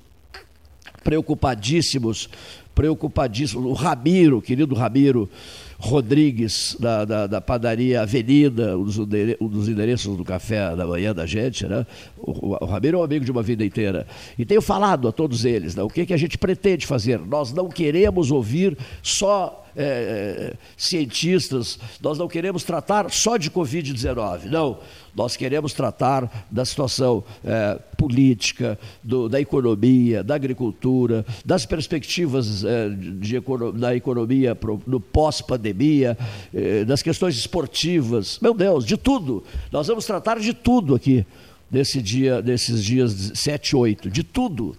preocupadíssimos, 1.06 2.28
preocupadíssimos. 2.74 3.66
O 3.66 3.74
Ramiro, 3.74 4.42
querido 4.42 4.74
Ramiro, 4.74 5.30
Rodrigues, 5.78 6.76
da, 6.80 7.06
da, 7.06 7.28
da, 7.28 7.42
padaria 7.42 8.02
Avenida, 8.02 8.78
um 8.78 8.84
dos, 8.84 9.68
endereços 9.68 10.16
do 10.16 10.24
café 10.24 10.76
da 10.76 10.86
manhã 10.86 11.14
da 11.14 11.26
gente, 11.26 11.68
né? 11.68 11.86
O, 12.18 12.56
o, 12.56 12.66
Ramiro 12.66 12.98
é 12.98 13.02
um 13.02 13.04
amigo 13.04 13.26
de 13.26 13.32
uma 13.32 13.44
vida 13.44 13.66
inteira. 13.66 14.08
E 14.38 14.46
tenho 14.46 14.62
falado 14.62 15.08
a 15.08 15.12
todos 15.12 15.46
eles, 15.46 15.76
né? 15.76 15.84
o 15.84 15.90
que, 15.90 16.06
que 16.06 16.14
a 16.14 16.18
gente 16.18 16.38
pretende 16.38 16.86
fazer. 16.86 17.20
Nós 17.20 17.52
não 17.52 17.68
queremos 17.68 18.32
ouvir 18.32 18.78
só 19.02 19.65
é, 19.76 20.54
cientistas, 20.78 21.80
nós 22.02 22.18
não 22.18 22.28
queremos 22.28 22.64
tratar 22.64 23.12
só 23.12 23.38
de 23.38 23.50
Covid-19, 23.52 24.46
não. 24.46 24.80
Nós 25.16 25.38
queremos 25.38 25.74
tratar 25.74 26.46
da 26.52 26.66
situação 26.66 27.24
é, 27.44 27.80
política, 27.98 28.78
do, 29.02 29.30
da 29.30 29.40
economia, 29.40 30.24
da 30.24 30.36
agricultura, 30.36 31.26
das 31.46 31.66
perspectivas 31.66 32.66
é, 32.66 32.90
de, 32.90 33.42
da 33.76 33.96
economia 33.96 34.54
pro, 34.54 34.82
no 34.86 35.00
pós-pandemia, 35.00 36.18
é, 36.54 36.84
das 36.84 37.02
questões 37.02 37.38
esportivas, 37.38 38.40
meu 38.42 38.54
Deus, 38.54 38.86
de 38.86 38.98
tudo. 38.98 39.44
Nós 39.72 39.88
vamos 39.88 40.06
tratar 40.06 40.40
de 40.40 40.54
tudo 40.54 40.96
aqui 40.96 41.26
nesse 41.72 42.02
dia, 42.02 42.42
nesses 42.42 42.84
dias 42.84 43.32
7 43.36 43.70
e 43.70 43.76
8, 43.76 44.10
de 44.10 44.24
tudo. 44.24 44.76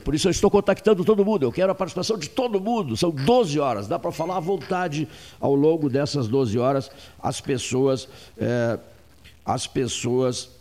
Por 0.00 0.14
isso 0.14 0.28
eu 0.28 0.30
estou 0.30 0.50
contactando 0.50 1.04
todo 1.04 1.24
mundo, 1.24 1.44
eu 1.44 1.52
quero 1.52 1.72
a 1.72 1.74
participação 1.74 2.18
de 2.18 2.28
todo 2.28 2.60
mundo. 2.60 2.96
São 2.96 3.10
12 3.10 3.58
horas, 3.58 3.86
dá 3.86 3.98
para 3.98 4.12
falar 4.12 4.36
à 4.36 4.40
vontade 4.40 5.08
ao 5.40 5.54
longo 5.54 5.88
dessas 5.88 6.28
12 6.28 6.58
horas 6.58 6.90
as 7.20 7.40
pessoas, 7.40 8.08
é, 8.38 8.78
as 9.44 9.66
pessoas 9.66 10.56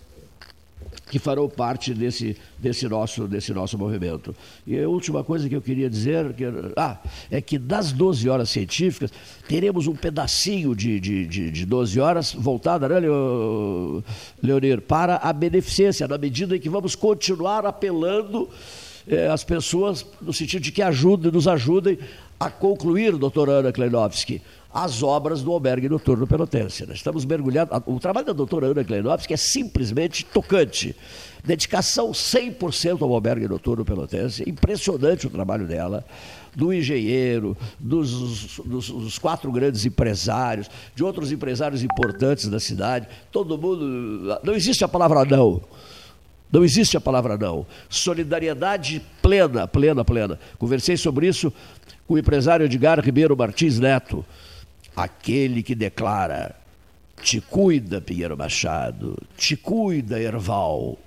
que 1.09 1.19
farão 1.19 1.47
parte 1.47 1.93
desse, 1.93 2.35
desse, 2.57 2.87
nosso, 2.87 3.27
desse 3.27 3.53
nosso 3.53 3.77
movimento. 3.77 4.35
E 4.65 4.79
a 4.79 4.89
última 4.89 5.23
coisa 5.23 5.47
que 5.47 5.55
eu 5.55 5.61
queria 5.61 5.89
dizer 5.89 6.33
que, 6.33 6.43
ah, 6.75 6.97
é 7.29 7.39
que 7.41 7.59
das 7.59 7.91
12 7.91 8.27
horas 8.27 8.49
científicas, 8.49 9.11
teremos 9.47 9.87
um 9.87 9.95
pedacinho 9.95 10.75
de, 10.75 10.99
de, 10.99 11.27
de, 11.27 11.51
de 11.51 11.65
12 11.65 11.99
horas 11.99 12.33
voltada, 12.33 12.89
né, 12.89 13.07
Leonir, 14.41 14.81
para 14.81 15.17
a 15.17 15.31
beneficência, 15.31 16.07
na 16.07 16.17
medida 16.17 16.55
em 16.55 16.59
que 16.59 16.69
vamos 16.69 16.95
continuar 16.95 17.65
apelando 17.65 18.49
eh, 19.07 19.27
as 19.27 19.43
pessoas 19.43 20.05
no 20.21 20.33
sentido 20.33 20.61
de 20.61 20.71
que 20.71 20.81
ajudem, 20.81 21.31
nos 21.31 21.47
ajudem 21.47 21.97
a 22.39 22.49
concluir, 22.49 23.15
doutora 23.17 23.53
Ana 23.53 23.71
Kleinovski, 23.71 24.41
as 24.73 25.01
obras 25.01 25.41
do 25.41 25.53
albergue 25.53 25.87
noturno 25.87 26.27
pelotense. 26.27 26.85
Nós 26.85 26.97
estamos 26.97 27.23
mergulhados. 27.23 27.81
O 27.85 27.97
trabalho 27.97 28.25
da 28.25 28.33
doutora 28.33 28.67
Ana 28.67 28.83
Kleinovski 28.83 29.33
é 29.33 29.37
simplesmente 29.37 30.25
tocante. 30.25 30.93
Dedicação 31.45 32.11
100% 32.11 33.01
ao 33.01 33.13
albergue 33.13 33.47
noturno 33.47 33.85
pelotense. 33.85 34.43
Impressionante 34.45 35.27
o 35.27 35.29
trabalho 35.29 35.65
dela 35.65 36.03
do 36.53 36.73
engenheiro, 36.73 37.55
dos, 37.79 38.57
dos, 38.65 38.89
dos, 38.89 39.19
quatro 39.19 39.51
grandes 39.51 39.85
empresários, 39.85 40.69
de 40.95 41.03
outros 41.03 41.31
empresários 41.31 41.83
importantes 41.83 42.47
da 42.49 42.59
cidade. 42.59 43.07
Todo 43.31 43.57
mundo. 43.57 44.39
Não 44.43 44.53
existe 44.53 44.83
a 44.83 44.87
palavra 44.87 45.23
não. 45.23 45.61
Não 46.51 46.63
existe 46.63 46.95
a 46.95 47.01
palavra 47.01 47.37
não. 47.37 47.65
Solidariedade 47.89 49.01
plena, 49.21 49.67
plena, 49.67 50.05
plena. 50.05 50.39
Conversei 50.57 50.95
sobre 50.95 51.27
isso 51.27 51.51
com 52.07 52.13
o 52.13 52.17
empresário 52.17 52.65
Edgar 52.65 52.99
Ribeiro 52.99 53.35
Martins 53.35 53.79
Neto, 53.79 54.25
aquele 54.95 55.63
que 55.63 55.75
declara: 55.75 56.55
te 57.21 57.41
cuida, 57.41 57.99
Pinheiro 57.99 58.37
Machado, 58.37 59.17
te 59.37 59.55
cuida, 59.55 60.19
Erval. 60.19 60.97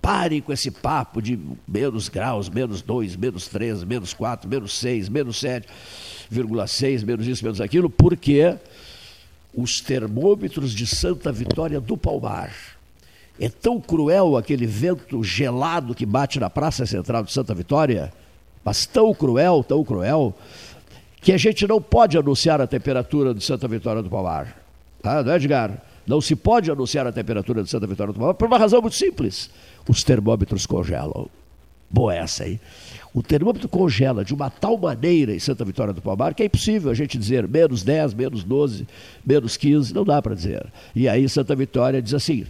Pare 0.00 0.40
com 0.40 0.52
esse 0.52 0.70
papo 0.70 1.20
de 1.20 1.36
menos 1.66 2.08
graus, 2.08 2.48
menos 2.48 2.80
2, 2.80 3.16
menos 3.16 3.48
3, 3.48 3.82
menos 3.82 4.14
4, 4.14 4.48
menos 4.48 4.78
6, 4.78 5.08
menos 5.08 5.42
7,6, 5.42 7.04
menos 7.04 7.26
isso, 7.26 7.42
menos 7.42 7.60
aquilo, 7.60 7.90
porque 7.90 8.56
os 9.52 9.80
termômetros 9.80 10.72
de 10.72 10.86
Santa 10.86 11.32
Vitória 11.32 11.80
do 11.80 11.96
Palmar 11.96 12.75
é 13.40 13.48
tão 13.48 13.80
cruel 13.80 14.36
aquele 14.36 14.66
vento 14.66 15.22
gelado 15.22 15.94
que 15.94 16.06
bate 16.06 16.40
na 16.40 16.48
Praça 16.48 16.86
Central 16.86 17.22
de 17.22 17.32
Santa 17.32 17.54
Vitória, 17.54 18.12
mas 18.64 18.86
tão 18.86 19.12
cruel, 19.14 19.62
tão 19.62 19.84
cruel, 19.84 20.34
que 21.20 21.32
a 21.32 21.36
gente 21.36 21.66
não 21.66 21.80
pode 21.80 22.16
anunciar 22.16 22.60
a 22.60 22.66
temperatura 22.66 23.34
de 23.34 23.44
Santa 23.44 23.68
Vitória 23.68 24.02
do 24.02 24.08
Palmar. 24.08 24.56
Tá? 25.02 25.22
Não 25.22 25.32
é, 25.32 25.36
Edgar? 25.36 25.82
Não 26.06 26.20
se 26.20 26.36
pode 26.36 26.70
anunciar 26.70 27.06
a 27.06 27.12
temperatura 27.12 27.62
de 27.62 27.70
Santa 27.70 27.86
Vitória 27.86 28.12
do 28.12 28.18
Palmar 28.18 28.34
por 28.34 28.46
uma 28.46 28.58
razão 28.58 28.80
muito 28.80 28.96
simples. 28.96 29.50
Os 29.88 30.02
termômetros 30.02 30.66
congelam. 30.66 31.28
Boa 31.90 32.14
essa 32.14 32.44
aí. 32.44 32.60
O 33.14 33.22
termômetro 33.22 33.68
congela 33.68 34.24
de 34.24 34.34
uma 34.34 34.50
tal 34.50 34.76
maneira 34.76 35.34
em 35.34 35.38
Santa 35.38 35.64
Vitória 35.64 35.92
do 35.92 36.02
Palmar 36.02 36.34
que 36.34 36.42
é 36.42 36.46
impossível 36.46 36.90
a 36.90 36.94
gente 36.94 37.16
dizer 37.16 37.48
menos 37.48 37.82
10, 37.82 38.14
menos 38.14 38.44
12, 38.44 38.86
menos 39.24 39.56
15, 39.56 39.94
não 39.94 40.04
dá 40.04 40.20
para 40.20 40.34
dizer. 40.34 40.66
E 40.94 41.08
aí 41.08 41.28
Santa 41.28 41.54
Vitória 41.54 42.02
diz 42.02 42.14
assim: 42.14 42.46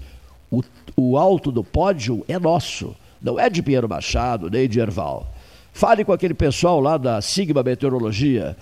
o, 0.51 0.63
o 0.97 1.17
alto 1.17 1.51
do 1.51 1.65
pódio 1.65 2.25
é 2.29 2.39
nosso, 2.39 2.95
não 3.21 3.39
é 3.39 3.49
de 3.51 3.63
Pinheiro 3.63 3.89
Machado, 3.89 4.51
nem 4.51 4.69
de 4.69 4.81
Erval. 4.81 5.33
Fale 5.73 6.05
com 6.05 6.13
aquele 6.13 6.33
pessoal 6.35 6.81
lá 6.81 6.97
da 6.97 7.21
Sigma 7.21 7.63
Meteorologia 7.63 8.57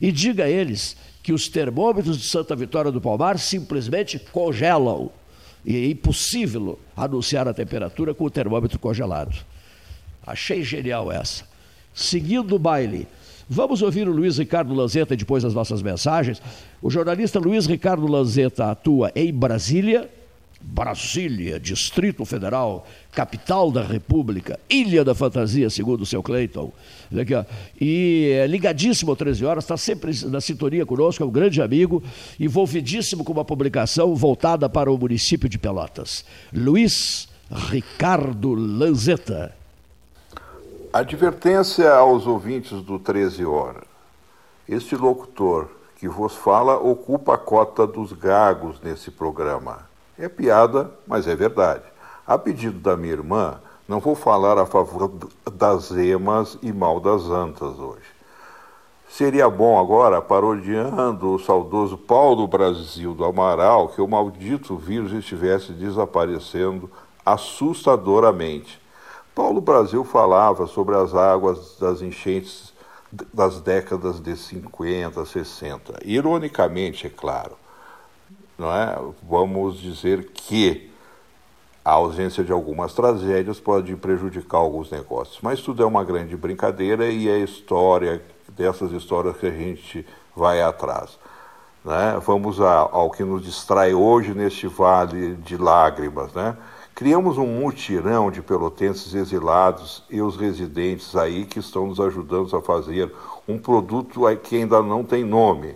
e 0.00 0.12
diga 0.12 0.44
a 0.44 0.48
eles 0.48 0.96
que 1.22 1.32
os 1.32 1.48
termômetros 1.48 2.18
de 2.18 2.28
Santa 2.28 2.54
Vitória 2.54 2.92
do 2.92 3.00
Palmar 3.00 3.38
simplesmente 3.38 4.18
congelam. 4.18 5.10
E 5.64 5.76
é 5.76 5.90
impossível 5.90 6.78
anunciar 6.96 7.46
a 7.48 7.52
temperatura 7.52 8.14
com 8.14 8.24
o 8.24 8.30
termômetro 8.30 8.78
congelado. 8.78 9.36
Achei 10.26 10.62
genial 10.62 11.10
essa. 11.10 11.44
Seguindo 11.92 12.54
o 12.54 12.58
baile, 12.58 13.08
vamos 13.48 13.82
ouvir 13.82 14.08
o 14.08 14.12
Luiz 14.12 14.38
Ricardo 14.38 14.72
Lanzetta 14.72 15.16
depois 15.16 15.42
das 15.42 15.52
nossas 15.52 15.82
mensagens. 15.82 16.40
O 16.80 16.88
jornalista 16.88 17.38
Luiz 17.38 17.66
Ricardo 17.66 18.06
Lanzetta 18.06 18.70
atua 18.70 19.10
em 19.14 19.32
Brasília 19.32 20.08
Brasília, 20.60 21.58
Distrito 21.58 22.24
Federal, 22.24 22.86
capital 23.10 23.70
da 23.70 23.82
República, 23.82 24.60
Ilha 24.68 25.02
da 25.02 25.14
Fantasia, 25.14 25.70
segundo 25.70 26.02
o 26.02 26.06
seu 26.06 26.22
Cleiton. 26.22 26.70
E 27.80 28.32
é 28.34 28.46
ligadíssimo 28.46 29.12
às 29.12 29.18
13 29.18 29.44
horas, 29.44 29.64
está 29.64 29.76
sempre 29.76 30.12
na 30.26 30.40
sintonia 30.40 30.84
conosco, 30.84 31.22
é 31.22 31.26
um 31.26 31.30
grande 31.30 31.62
amigo, 31.62 32.02
envolvidíssimo 32.38 33.24
com 33.24 33.32
uma 33.32 33.44
publicação 33.44 34.14
voltada 34.14 34.68
para 34.68 34.92
o 34.92 34.98
município 34.98 35.48
de 35.48 35.58
Pelotas. 35.58 36.24
Luiz 36.52 37.26
Ricardo 37.50 38.54
Lanzetta. 38.54 39.54
Advertência 40.92 41.90
aos 41.90 42.26
ouvintes 42.26 42.82
do 42.82 42.98
13 42.98 43.44
Horas. 43.44 43.84
Este 44.68 44.94
locutor 44.94 45.68
que 45.96 46.08
vos 46.08 46.34
fala 46.34 46.76
ocupa 46.76 47.34
a 47.34 47.38
cota 47.38 47.86
dos 47.86 48.12
gagos 48.12 48.80
nesse 48.82 49.10
programa 49.10 49.89
é 50.20 50.28
piada, 50.28 50.90
mas 51.06 51.26
é 51.26 51.34
verdade. 51.34 51.84
A 52.26 52.36
pedido 52.38 52.78
da 52.78 52.96
minha 52.96 53.14
irmã, 53.14 53.58
não 53.88 53.98
vou 53.98 54.14
falar 54.14 54.58
a 54.58 54.66
favor 54.66 55.10
das 55.52 55.90
emas 55.90 56.58
e 56.62 56.72
mal 56.72 57.00
das 57.00 57.24
antas 57.24 57.78
hoje. 57.78 58.06
Seria 59.08 59.50
bom 59.50 59.80
agora, 59.80 60.22
parodiando 60.22 61.34
o 61.34 61.38
saudoso 61.38 61.98
Paulo 61.98 62.46
Brasil 62.46 63.12
do 63.14 63.24
Amaral, 63.24 63.88
que 63.88 64.00
o 64.00 64.06
maldito 64.06 64.76
vírus 64.76 65.12
estivesse 65.12 65.72
desaparecendo 65.72 66.88
assustadoramente. 67.26 68.80
Paulo 69.34 69.60
Brasil 69.60 70.04
falava 70.04 70.66
sobre 70.66 70.96
as 70.96 71.14
águas 71.14 71.76
das 71.80 72.02
enchentes 72.02 72.72
das 73.34 73.60
décadas 73.60 74.20
de 74.20 74.36
50, 74.36 75.24
60. 75.24 76.00
Ironicamente, 76.04 77.08
é 77.08 77.10
claro 77.10 77.56
não 78.60 78.70
é? 78.70 78.96
vamos 79.22 79.80
dizer 79.80 80.26
que 80.34 80.90
a 81.82 81.92
ausência 81.92 82.44
de 82.44 82.52
algumas 82.52 82.92
tragédias 82.92 83.58
pode 83.58 83.96
prejudicar 83.96 84.58
alguns 84.58 84.90
negócios. 84.90 85.38
Mas 85.42 85.62
tudo 85.62 85.82
é 85.82 85.86
uma 85.86 86.04
grande 86.04 86.36
brincadeira 86.36 87.06
e 87.06 87.26
é 87.26 87.38
história 87.38 88.22
dessas 88.50 88.92
histórias 88.92 89.36
que 89.38 89.46
a 89.46 89.50
gente 89.50 90.06
vai 90.36 90.60
atrás. 90.60 91.18
Né? 91.82 92.20
Vamos 92.24 92.60
a, 92.60 92.80
ao 92.80 93.10
que 93.10 93.24
nos 93.24 93.42
distrai 93.42 93.94
hoje 93.94 94.34
neste 94.34 94.66
vale 94.66 95.36
de 95.36 95.56
lágrimas. 95.56 96.30
Né? 96.34 96.54
Criamos 96.94 97.38
um 97.38 97.46
mutirão 97.46 98.30
de 98.30 98.42
pelotenses 98.42 99.14
exilados 99.14 100.04
e 100.10 100.20
os 100.20 100.36
residentes 100.36 101.16
aí 101.16 101.46
que 101.46 101.58
estão 101.58 101.86
nos 101.86 101.98
ajudando 101.98 102.54
a 102.54 102.60
fazer 102.60 103.10
um 103.48 103.58
produto 103.58 104.20
que 104.42 104.56
ainda 104.56 104.82
não 104.82 105.02
tem 105.02 105.24
nome 105.24 105.74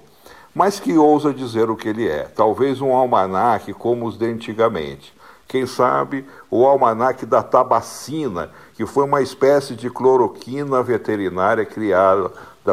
mas 0.54 0.78
que 0.78 0.96
ousa 0.96 1.32
dizer 1.32 1.68
o 1.68 1.76
que 1.76 1.88
ele 1.88 2.08
é. 2.08 2.22
Talvez 2.22 2.80
um 2.80 2.94
almanaque 2.94 3.74
como 3.74 4.06
os 4.06 4.16
de 4.16 4.26
antigamente. 4.26 5.12
Quem 5.48 5.66
sabe 5.66 6.24
o 6.50 6.64
almanaque 6.64 7.26
da 7.26 7.42
tabacina, 7.42 8.50
que 8.74 8.86
foi 8.86 9.04
uma 9.04 9.20
espécie 9.20 9.74
de 9.74 9.90
cloroquina 9.90 10.82
veterinária 10.82 11.64
criada 11.64 12.30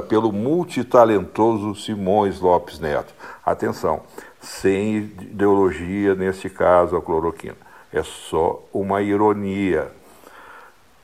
pelo 0.08 0.32
multitalentoso 0.32 1.76
Simões 1.76 2.40
Lopes 2.40 2.80
Neto. 2.80 3.14
Atenção, 3.46 4.02
sem 4.40 4.96
ideologia 4.98 6.16
neste 6.16 6.50
caso 6.50 6.96
a 6.96 7.02
cloroquina. 7.02 7.58
É 7.92 8.02
só 8.04 8.64
uma 8.74 9.02
ironia. 9.02 9.92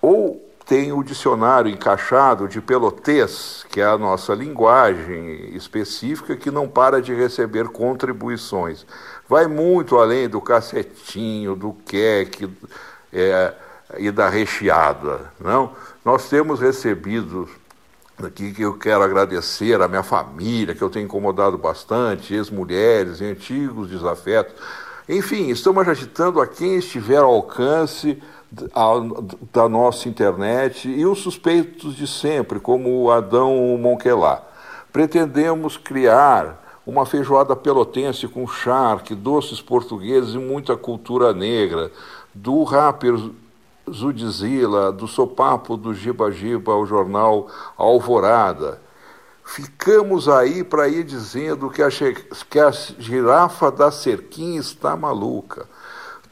Ou 0.01 0.46
tem 0.67 0.91
o 0.91 1.01
dicionário 1.01 1.71
encaixado 1.71 2.47
de 2.47 2.59
pelotês, 2.59 3.65
que 3.69 3.79
é 3.79 3.85
a 3.85 3.97
nossa 3.97 4.33
linguagem 4.33 5.55
específica 5.55 6.35
que 6.35 6.51
não 6.51 6.67
para 6.67 7.01
de 7.01 7.13
receber 7.13 7.69
contribuições. 7.69 8.85
Vai 9.29 9.47
muito 9.47 9.97
além 9.97 10.27
do 10.27 10.41
cacetinho, 10.41 11.55
do 11.55 11.73
queque 11.85 12.49
é, 13.13 13.53
e 13.97 14.11
da 14.11 14.27
recheada. 14.27 15.31
Não? 15.39 15.71
Nós 16.03 16.27
temos 16.29 16.59
recebido 16.59 17.47
aqui 18.21 18.51
que 18.51 18.63
eu 18.63 18.73
quero 18.73 19.03
agradecer 19.03 19.81
à 19.81 19.87
minha 19.87 20.03
família, 20.03 20.75
que 20.75 20.81
eu 20.81 20.89
tenho 20.89 21.05
incomodado 21.05 21.57
bastante, 21.57 22.33
ex-mulheres, 22.33 23.21
antigos 23.21 23.89
desafetos. 23.89 24.53
Enfim, 25.07 25.47
estamos 25.47 25.87
agitando 25.87 26.41
a 26.41 26.47
quem 26.47 26.75
estiver 26.75 27.19
ao 27.19 27.31
alcance 27.31 28.21
da 28.51 29.67
nossa 29.67 30.07
internet 30.07 30.87
e 30.89 31.05
os 31.05 31.19
suspeitos 31.19 31.95
de 31.95 32.07
sempre, 32.07 32.59
como 32.59 33.03
o 33.03 33.11
Adão 33.11 33.77
Monquelá. 33.77 34.41
Pretendemos 34.91 35.77
criar 35.77 36.81
uma 36.85 37.05
feijoada 37.05 37.55
pelotense 37.55 38.27
com 38.27 38.47
charque, 38.47 39.13
doces 39.13 39.61
portugueses 39.61 40.35
e 40.35 40.37
muita 40.37 40.77
cultura 40.77 41.33
negra, 41.33 41.91
do 42.33 42.63
rapper 42.63 43.13
Zudzilla, 43.91 44.91
do 44.91 45.07
sopapo 45.07 45.75
do 45.75 45.93
Giba 45.93 46.31
Giba 46.31 46.71
ao 46.71 46.85
jornal 46.85 47.47
Alvorada. 47.77 48.81
Ficamos 49.43 50.27
aí 50.27 50.63
para 50.63 50.89
ir 50.89 51.03
dizendo 51.03 51.69
que 51.69 51.81
a, 51.81 51.89
que 52.49 52.59
a 52.59 52.71
girafa 52.71 53.71
da 53.71 53.91
cerquinha 53.91 54.59
está 54.59 54.95
maluca. 54.95 55.67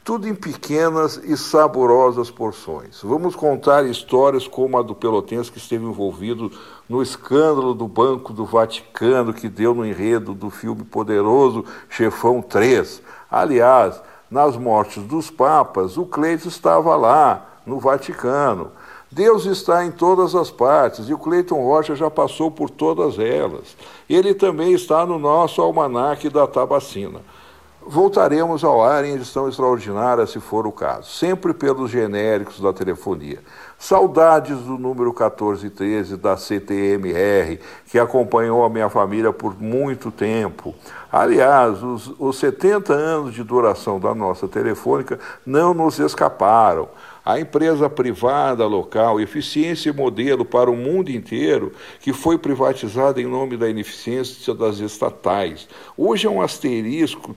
Tudo 0.06 0.28
em 0.28 0.36
pequenas 0.36 1.16
e 1.16 1.36
saborosas 1.36 2.30
porções. 2.30 3.00
Vamos 3.02 3.34
contar 3.34 3.84
histórias 3.86 4.46
como 4.46 4.78
a 4.78 4.82
do 4.82 4.94
Pelotense 4.94 5.50
que 5.50 5.58
esteve 5.58 5.84
envolvido 5.84 6.48
no 6.88 7.02
escândalo 7.02 7.74
do 7.74 7.88
Banco 7.88 8.32
do 8.32 8.44
Vaticano 8.44 9.34
que 9.34 9.48
deu 9.48 9.74
no 9.74 9.84
enredo 9.84 10.32
do 10.32 10.48
filme 10.48 10.84
Poderoso 10.84 11.64
Chefão 11.90 12.40
3. 12.40 13.02
Aliás, 13.28 14.00
nas 14.30 14.56
mortes 14.56 15.02
dos 15.02 15.28
papas, 15.28 15.96
o 15.96 16.06
Cleiton 16.06 16.50
estava 16.50 16.94
lá, 16.94 17.60
no 17.66 17.80
Vaticano. 17.80 18.70
Deus 19.10 19.44
está 19.44 19.84
em 19.84 19.90
todas 19.90 20.36
as 20.36 20.52
partes 20.52 21.08
e 21.08 21.14
o 21.14 21.18
Cleiton 21.18 21.64
Rocha 21.64 21.96
já 21.96 22.08
passou 22.08 22.48
por 22.48 22.70
todas 22.70 23.18
elas. 23.18 23.76
Ele 24.08 24.34
também 24.34 24.72
está 24.72 25.04
no 25.04 25.18
nosso 25.18 25.60
almanaque 25.60 26.30
da 26.30 26.46
Tabacina. 26.46 27.18
Voltaremos 27.88 28.64
ao 28.64 28.82
ar 28.82 29.04
em 29.04 29.14
edição 29.14 29.48
extraordinária, 29.48 30.26
se 30.26 30.40
for 30.40 30.66
o 30.66 30.72
caso, 30.72 31.08
sempre 31.08 31.54
pelos 31.54 31.88
genéricos 31.88 32.58
da 32.58 32.72
telefonia. 32.72 33.38
Saudades 33.78 34.58
do 34.58 34.76
número 34.76 35.10
1413 35.10 36.16
da 36.16 36.36
CTMR, 36.36 37.60
que 37.86 37.96
acompanhou 37.96 38.64
a 38.64 38.68
minha 38.68 38.88
família 38.90 39.32
por 39.32 39.56
muito 39.62 40.10
tempo. 40.10 40.74
Aliás, 41.12 41.80
os, 41.80 42.12
os 42.18 42.36
70 42.38 42.92
anos 42.92 43.34
de 43.34 43.44
duração 43.44 44.00
da 44.00 44.12
nossa 44.12 44.48
telefônica 44.48 45.20
não 45.46 45.72
nos 45.72 46.00
escaparam. 46.00 46.88
A 47.24 47.38
empresa 47.38 47.88
privada 47.88 48.66
local, 48.66 49.20
eficiência 49.20 49.90
e 49.90 49.92
modelo 49.92 50.44
para 50.44 50.68
o 50.68 50.76
mundo 50.76 51.10
inteiro, 51.10 51.72
que 52.00 52.12
foi 52.12 52.36
privatizada 52.36 53.22
em 53.22 53.26
nome 53.26 53.56
da 53.56 53.70
ineficiência 53.70 54.52
das 54.52 54.78
estatais. 54.80 55.68
Hoje 55.96 56.26
é 56.26 56.30
um 56.30 56.42
asterisco 56.42 57.36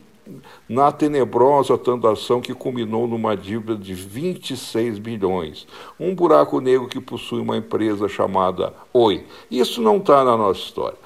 na 0.68 0.92
tenebrosa 0.92 1.78
transação 1.78 2.42
que 2.42 2.54
culminou 2.54 3.08
numa 3.08 3.36
dívida 3.36 3.76
de 3.76 3.94
26 3.94 5.00
bilhões. 5.00 5.68
Um 6.00 6.14
buraco 6.14 6.60
negro 6.60 6.88
que 6.88 7.00
possui 7.00 7.42
uma 7.42 7.58
empresa 7.58 8.08
chamada 8.08 8.74
Oi. 8.94 9.26
Isso 9.50 9.82
não 9.82 9.98
está 9.98 10.24
na 10.24 10.38
nossa 10.38 10.60
história. 10.60 10.98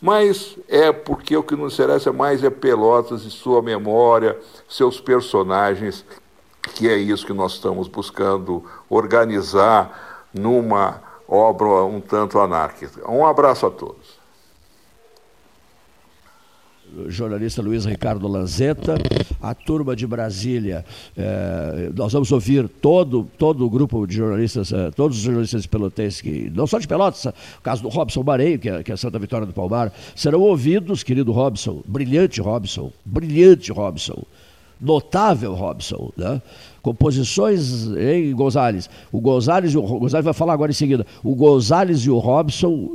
Mas 0.00 0.56
é 0.68 0.92
porque 0.92 1.36
o 1.36 1.42
que 1.42 1.56
nos 1.56 1.74
interessa 1.74 2.12
mais 2.12 2.44
é 2.44 2.50
Pelotas 2.50 3.24
e 3.24 3.30
sua 3.30 3.60
memória, 3.60 4.38
seus 4.68 5.00
personagens, 5.00 6.04
que 6.74 6.88
é 6.88 6.96
isso 6.96 7.26
que 7.26 7.32
nós 7.32 7.54
estamos 7.54 7.88
buscando 7.88 8.64
organizar 8.88 10.28
numa 10.32 11.02
obra 11.26 11.84
um 11.84 12.00
tanto 12.00 12.38
anárquica. 12.38 13.10
Um 13.10 13.26
abraço 13.26 13.66
a 13.66 13.70
todos 13.70 14.07
jornalista 17.08 17.62
Luiz 17.62 17.84
Ricardo 17.84 18.26
Lanzetta, 18.26 18.96
a 19.40 19.54
turma 19.54 19.94
de 19.94 20.06
Brasília. 20.06 20.84
É, 21.16 21.90
nós 21.94 22.12
vamos 22.12 22.30
ouvir 22.32 22.68
todo, 22.68 23.28
todo 23.38 23.64
o 23.64 23.70
grupo 23.70 24.06
de 24.06 24.16
jornalistas, 24.16 24.72
é, 24.72 24.90
todos 24.90 25.16
os 25.16 25.22
jornalistas 25.22 25.66
pelotenses, 25.66 26.20
que, 26.20 26.50
não 26.54 26.66
só 26.66 26.78
de 26.78 26.88
Pelotas, 26.88 27.26
o 27.26 27.62
caso 27.62 27.82
do 27.82 27.88
Robson 27.88 28.22
Mareio, 28.22 28.58
que 28.58 28.68
é, 28.68 28.82
que 28.82 28.92
é 28.92 28.96
Santa 28.96 29.18
Vitória 29.18 29.46
do 29.46 29.52
Palmar, 29.52 29.92
serão 30.14 30.40
ouvidos, 30.40 31.02
querido 31.02 31.32
Robson, 31.32 31.82
brilhante 31.86 32.40
Robson, 32.40 32.92
brilhante 33.04 33.70
Robson, 33.72 34.22
notável 34.80 35.54
Robson, 35.54 36.10
né? 36.16 36.40
Composições 36.82 37.86
em 37.96 38.34
Gonzales. 38.34 38.88
O 39.12 39.20
Gonzales, 39.20 39.74
o 39.74 39.82
Gonzales 39.82 40.24
vai 40.24 40.34
falar 40.34 40.52
agora 40.52 40.70
em 40.70 40.74
seguida. 40.74 41.06
O 41.22 41.34
Gonzales 41.34 42.00
e 42.00 42.10
o 42.10 42.18
Robson, 42.18 42.90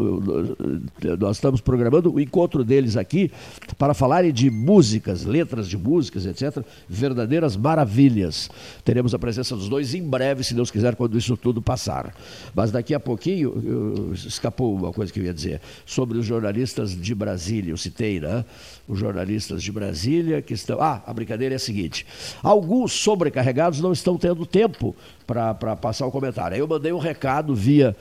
nós 1.19 1.37
estamos 1.37 1.61
programando 1.61 2.13
o 2.13 2.19
encontro 2.19 2.63
deles 2.63 2.97
aqui 2.97 3.31
para 3.77 3.93
falarem 3.93 4.31
de 4.31 4.49
músicas, 4.49 5.25
letras 5.25 5.67
de 5.67 5.77
músicas, 5.77 6.25
etc. 6.25 6.63
Verdadeiras 6.87 7.55
maravilhas. 7.57 8.49
Teremos 8.83 9.13
a 9.13 9.19
presença 9.19 9.55
dos 9.55 9.69
dois 9.69 9.93
em 9.93 10.03
breve, 10.03 10.43
se 10.43 10.53
Deus 10.53 10.71
quiser, 10.71 10.95
quando 10.95 11.17
isso 11.17 11.35
tudo 11.37 11.61
passar. 11.61 12.13
Mas 12.55 12.71
daqui 12.71 12.93
a 12.93 12.99
pouquinho, 12.99 14.11
escapou 14.13 14.73
uma 14.75 14.91
coisa 14.91 15.11
que 15.11 15.19
eu 15.19 15.23
ia 15.23 15.33
dizer, 15.33 15.61
sobre 15.85 16.17
os 16.17 16.25
jornalistas 16.25 16.99
de 16.99 17.13
Brasília, 17.13 17.71
eu 17.71 17.77
citei, 17.77 18.19
né? 18.19 18.45
Os 18.87 18.99
jornalistas 18.99 19.63
de 19.63 19.71
Brasília 19.71 20.41
que 20.41 20.53
estão. 20.53 20.81
Ah, 20.81 21.01
a 21.07 21.13
brincadeira 21.13 21.55
é 21.55 21.57
a 21.57 21.59
seguinte: 21.59 22.05
alguns 22.41 22.91
sobrecarregados 22.91 23.79
não 23.79 23.93
estão 23.93 24.17
tendo 24.17 24.45
tempo 24.45 24.93
para 25.25 25.75
passar 25.75 26.05
o 26.05 26.11
comentário. 26.11 26.55
Aí 26.55 26.59
eu 26.59 26.67
mandei 26.67 26.91
um 26.91 26.97
recado 26.97 27.55
via, 27.55 27.95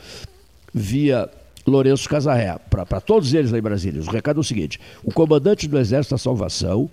via 0.74 1.30
Lourenço 1.64 2.08
Casarré, 2.08 2.58
para 2.68 3.00
todos 3.00 3.32
eles 3.32 3.52
lá 3.52 3.58
em 3.58 3.62
Brasília. 3.62 4.02
O 4.02 4.10
recado 4.10 4.38
é 4.38 4.40
o 4.40 4.44
seguinte: 4.44 4.80
o 5.04 5.12
comandante 5.12 5.68
do 5.68 5.78
Exército 5.78 6.14
da 6.14 6.18
Salvação 6.18 6.90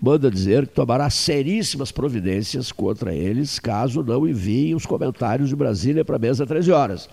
manda 0.00 0.30
dizer 0.30 0.66
que 0.66 0.74
tomará 0.74 1.08
seríssimas 1.10 1.92
providências 1.92 2.72
contra 2.72 3.14
eles 3.14 3.58
caso 3.58 4.02
não 4.02 4.26
enviem 4.26 4.74
os 4.74 4.86
comentários 4.86 5.50
de 5.50 5.56
Brasília 5.56 6.04
para 6.04 6.16
a 6.16 6.18
mesa 6.18 6.46
13 6.46 6.72
horas. 6.72 7.08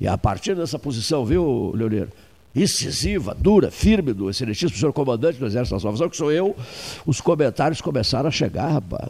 E 0.00 0.08
a 0.08 0.18
partir 0.18 0.54
dessa 0.56 0.78
posição, 0.78 1.24
viu, 1.24 1.72
Leonir? 1.74 2.08
Incisiva, 2.54 3.34
dura, 3.34 3.70
firme 3.70 4.12
do 4.12 4.28
excelentíssimo 4.28 4.78
senhor 4.78 4.92
comandante 4.92 5.38
do 5.38 5.46
Exército 5.46 5.74
da 5.74 5.80
Salvação, 5.80 6.08
que 6.08 6.16
sou 6.16 6.30
eu, 6.30 6.54
os 7.06 7.20
comentários 7.20 7.80
começaram 7.80 8.28
a 8.28 8.30
chegar, 8.30 8.68
rapaz. 8.68 9.08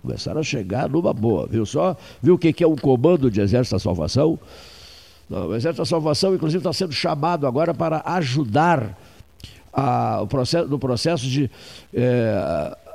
Começaram 0.00 0.40
a 0.40 0.44
chegar 0.44 0.88
numa 0.88 1.12
boa, 1.12 1.46
viu 1.46 1.66
só? 1.66 1.96
Viu 2.22 2.34
o 2.34 2.38
que 2.38 2.64
é 2.64 2.66
um 2.66 2.76
comando 2.76 3.30
de 3.30 3.40
Exército 3.40 3.76
da 3.76 3.80
Salvação? 3.80 4.38
Não, 5.28 5.48
o 5.48 5.54
Exército 5.54 5.82
da 5.82 5.86
Salvação, 5.86 6.34
inclusive, 6.34 6.58
está 6.58 6.72
sendo 6.72 6.92
chamado 6.92 7.46
agora 7.46 7.74
para 7.74 8.02
ajudar 8.06 8.96
a, 9.72 10.22
o 10.22 10.26
processo, 10.26 10.66
no 10.68 10.78
processo 10.78 11.26
de, 11.26 11.50
é, 11.92 12.34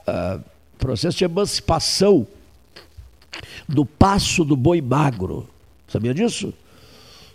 a, 0.07 0.39
processo 0.79 1.17
de 1.17 1.23
emancipação 1.23 2.25
do 3.69 3.85
passo 3.85 4.43
do 4.43 4.55
boi 4.55 4.81
magro. 4.81 5.47
Sabia 5.87 6.13
disso? 6.13 6.53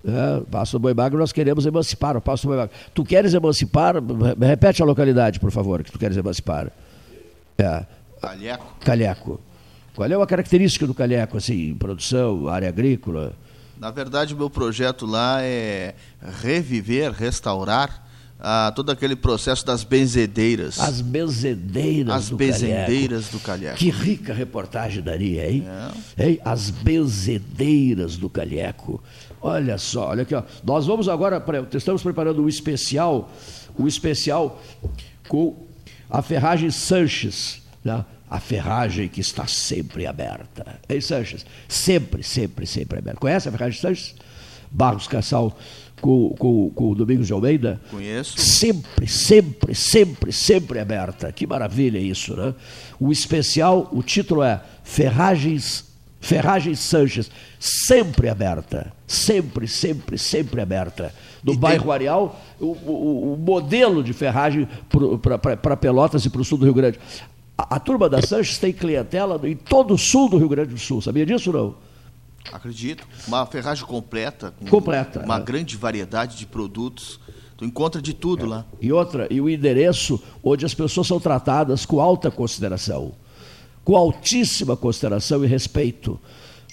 É, 0.09 0.41
Passo 0.51 0.79
do 0.79 0.81
Boi 0.81 0.95
Magro, 0.95 1.19
nós 1.19 1.33
queremos 1.33 1.67
emancipar 1.67 2.17
o 2.17 2.21
Passo 2.21 2.45
do 2.45 2.49
Boi 2.49 2.57
Magro. 2.57 2.75
Tu 2.95 3.05
queres 3.05 3.35
emancipar? 3.35 3.97
Repete 4.41 4.83
a 4.83 4.87
localidade, 4.87 5.39
por 5.39 5.51
favor, 5.51 5.83
que 5.83 5.93
tu 5.93 5.99
queres 5.99 6.17
emancipar. 6.17 6.71
É. 7.59 7.85
Calheco. 8.21 8.77
Calheco. 8.81 9.41
Qual 9.95 10.09
é 10.09 10.15
a 10.15 10.27
característica 10.27 10.87
do 10.87 10.95
Calheco, 10.95 11.37
assim, 11.37 11.75
produção, 11.75 12.49
área 12.49 12.69
agrícola? 12.69 13.33
Na 13.79 13.91
verdade, 13.91 14.35
o 14.35 14.37
meu 14.37 14.49
projeto 14.49 15.07
lá 15.07 15.43
é 15.43 15.95
reviver, 16.41 17.13
restaurar 17.13 18.09
ah, 18.41 18.73
todo 18.75 18.91
aquele 18.91 19.17
processo 19.17 19.67
das 19.67 19.83
benzedeiras. 19.83 20.79
As 20.79 21.01
benzedeiras 21.01 22.15
As 22.15 22.29
do 22.29 22.37
benzedeiras 22.37 23.27
Calheco. 23.27 23.39
do 23.39 23.41
Calheco. 23.41 23.77
Que 23.77 23.91
rica 23.91 24.33
reportagem 24.33 25.03
daria, 25.03 25.51
hein? 25.51 25.67
É. 26.17 26.29
hein? 26.29 26.41
As 26.45 26.71
benzedeiras 26.71 28.17
do 28.17 28.31
Calheco. 28.31 29.03
Olha 29.41 29.79
só, 29.79 30.09
olha 30.09 30.23
aqui, 30.23 30.35
ó. 30.35 30.43
Nós 30.65 30.87
vamos 30.87 31.09
agora, 31.09 31.43
estamos 31.73 32.03
preparando 32.03 32.43
um 32.43 32.49
especial, 32.49 33.31
um 33.79 33.87
especial 33.87 34.61
com 35.29 35.67
a 36.11 36.23
ferragem 36.23 36.71
Sanches, 36.71 37.63
né? 37.85 38.05
a 38.29 38.41
ferragem 38.41 39.09
que 39.09 39.21
está 39.21 39.47
sempre 39.47 40.07
aberta. 40.07 40.79
Ei, 40.89 41.01
Sanches, 41.01 41.47
sempre, 41.69 42.23
sempre, 42.23 42.67
sempre 42.67 42.99
aberta. 42.99 43.21
Conhece 43.21 43.49
a 43.49 43.53
ferragem 43.53 43.81
Sanches? 43.81 44.15
Barros 44.71 45.07
Cassal 45.07 45.57
com, 46.01 46.35
com, 46.39 46.71
com 46.71 46.91
o 46.91 46.95
Domingos 46.95 47.27
de 47.27 47.33
Almeida? 47.33 47.81
Conheço. 47.91 48.39
Sempre, 48.39 49.07
sempre, 49.07 49.75
sempre, 49.75 50.33
sempre 50.33 50.79
aberta. 50.79 51.33
Que 51.33 51.47
maravilha 51.47 51.99
isso, 51.99 52.37
né? 52.37 52.55
O 53.01 53.11
especial, 53.11 53.89
o 53.93 54.03
título 54.03 54.43
é 54.43 54.61
Ferragens, 54.83 55.85
Ferragens 56.21 56.81
Sanches, 56.81 57.31
sempre 57.59 58.29
aberta. 58.29 58.93
Sempre, 59.07 59.69
sempre, 59.69 60.19
sempre 60.19 60.61
aberta. 60.61 61.15
No 61.43 61.55
e 61.55 61.57
bairro 61.57 61.85
tem... 61.85 61.93
Areal, 61.93 62.41
o, 62.61 62.67
o, 62.67 63.33
o, 63.35 63.37
modelo 63.37 64.03
de 64.03 64.13
ferragem 64.13 64.69
para 65.63 65.77
Pelotas 65.77 66.25
e 66.25 66.31
para 66.31 66.41
o 66.41 66.45
sul 66.45 66.59
do 66.59 66.65
Rio 66.65 66.75
Grande. 66.75 66.99
A, 67.57 67.77
a 67.77 67.81
turma 67.81 68.09
da 68.09 68.21
Sanches 68.21 68.59
tem 68.59 68.73
clientela 68.73 69.41
em 69.49 69.57
todo 69.57 69.95
o 69.95 69.99
sul 69.99 70.29
do 70.29 70.39
Rio 70.39 70.49
Grande 70.49 70.75
do 70.75 70.81
Sul. 70.81 71.01
Sabia 71.01 71.25
disso 71.25 71.51
ou 71.51 71.57
não? 71.57 71.89
Acredito. 72.53 73.07
Uma 73.27 73.47
ferragem 73.47 73.85
completa. 73.85 74.55
completa. 74.69 75.21
Uma 75.21 75.39
é. 75.39 75.41
grande 75.41 75.77
variedade 75.77 76.37
de 76.37 76.47
produtos. 76.47 77.21
Tu 77.57 77.65
encontra 77.65 78.01
de 78.01 78.15
tudo 78.15 78.45
é. 78.45 78.49
lá. 78.49 78.67
E 78.81 78.93
outra, 78.93 79.27
e 79.31 79.41
o 79.41 79.49
endereço 79.49 80.23
onde 80.43 80.65
as 80.65 80.75
pessoas 80.75 81.07
são 81.07 81.19
tratadas 81.19 81.85
com 81.85 82.01
alta 82.01 82.31
consideração, 82.31 83.13
com 83.89 83.97
altíssima 83.97 84.77
consideração 84.77 85.43
e 85.43 85.49
respeito. 85.49 86.21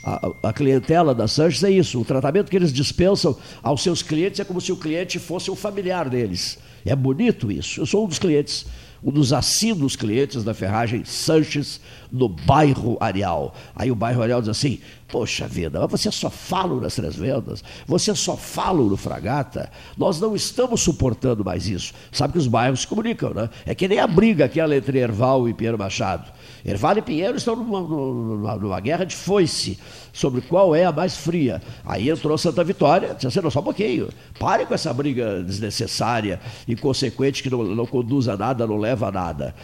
A, 0.03 0.49
a, 0.49 0.51
clientela 0.51 1.15
da 1.15 1.29
Sanches 1.29 1.63
é 1.63 1.71
isso. 1.71 2.01
O 2.01 2.03
tratamento 2.03 2.51
que 2.51 2.57
eles 2.57 2.73
dispensam 2.73 3.37
aos 3.63 3.81
seus 3.81 4.03
clientes 4.03 4.41
é 4.41 4.43
como 4.43 4.59
se 4.59 4.73
o 4.73 4.75
cliente 4.75 5.17
fosse 5.17 5.49
um 5.49 5.55
familiar 5.55 6.09
deles. 6.09 6.59
É 6.85 6.93
bonito 6.93 7.49
isso. 7.49 7.79
Eu 7.79 7.85
sou 7.85 8.03
um 8.03 8.07
dos 8.09 8.19
clientes 8.19 8.65
um 9.05 9.11
dos 9.11 9.31
assíduos 9.31 9.95
clientes 9.95 10.43
da 10.43 10.53
ferragem 10.53 11.05
Sanches, 11.05 11.79
no 12.11 12.27
bairro 12.27 12.97
Areal. 12.99 13.53
Aí 13.75 13.91
o 13.91 13.95
bairro 13.95 14.23
Areal 14.23 14.41
diz 14.41 14.49
assim: 14.49 14.79
Poxa 15.07 15.47
vida, 15.47 15.79
mas 15.79 16.01
você 16.01 16.11
só 16.11 16.31
fala 16.31 16.81
nas 16.81 16.95
Três 16.95 17.15
Vendas, 17.15 17.63
você 17.85 18.15
só 18.15 18.35
fala 18.35 18.81
no 18.81 18.97
Fragata, 18.97 19.69
nós 19.95 20.19
não 20.19 20.35
estamos 20.35 20.81
suportando 20.81 21.45
mais 21.45 21.67
isso. 21.67 21.93
Sabe 22.11 22.33
que 22.33 22.39
os 22.39 22.47
bairros 22.47 22.81
se 22.81 22.87
comunicam, 22.87 23.31
né? 23.31 23.47
É 23.67 23.75
que 23.75 23.87
nem 23.87 23.99
a 23.99 24.07
briga 24.07 24.45
aquela 24.45 24.75
entre 24.75 24.97
Erval 24.97 25.47
e 25.47 25.53
Pinheiro 25.53 25.77
Machado. 25.77 26.31
Erval 26.65 26.97
e 26.97 27.01
Pinheiro 27.03 27.37
estão 27.37 27.55
numa, 27.55 27.81
numa, 27.81 28.55
numa 28.55 28.79
guerra 28.79 29.05
de 29.05 29.15
foice 29.15 29.77
sobre 30.11 30.41
qual 30.41 30.75
é 30.75 30.85
a 30.85 30.91
mais 30.91 31.15
fria. 31.15 31.61
Aí 31.85 32.09
entrou 32.09 32.35
Santa 32.35 32.63
Vitória, 32.63 33.13
disse 33.13 33.27
assim, 33.27 33.41
não, 33.41 33.51
só 33.51 33.59
um 33.59 33.63
pouquinho, 33.63 34.09
pare 34.39 34.65
com 34.65 34.73
essa 34.73 34.91
briga 34.91 35.43
desnecessária, 35.43 36.39
inconsequente, 36.67 37.43
que 37.43 37.49
não, 37.49 37.63
não 37.63 37.85
conduz 37.85 38.27
a 38.27 38.35
nada, 38.35 38.65
não 38.65 38.77
leva 38.77 39.09
a 39.09 39.11
nada. 39.11 39.55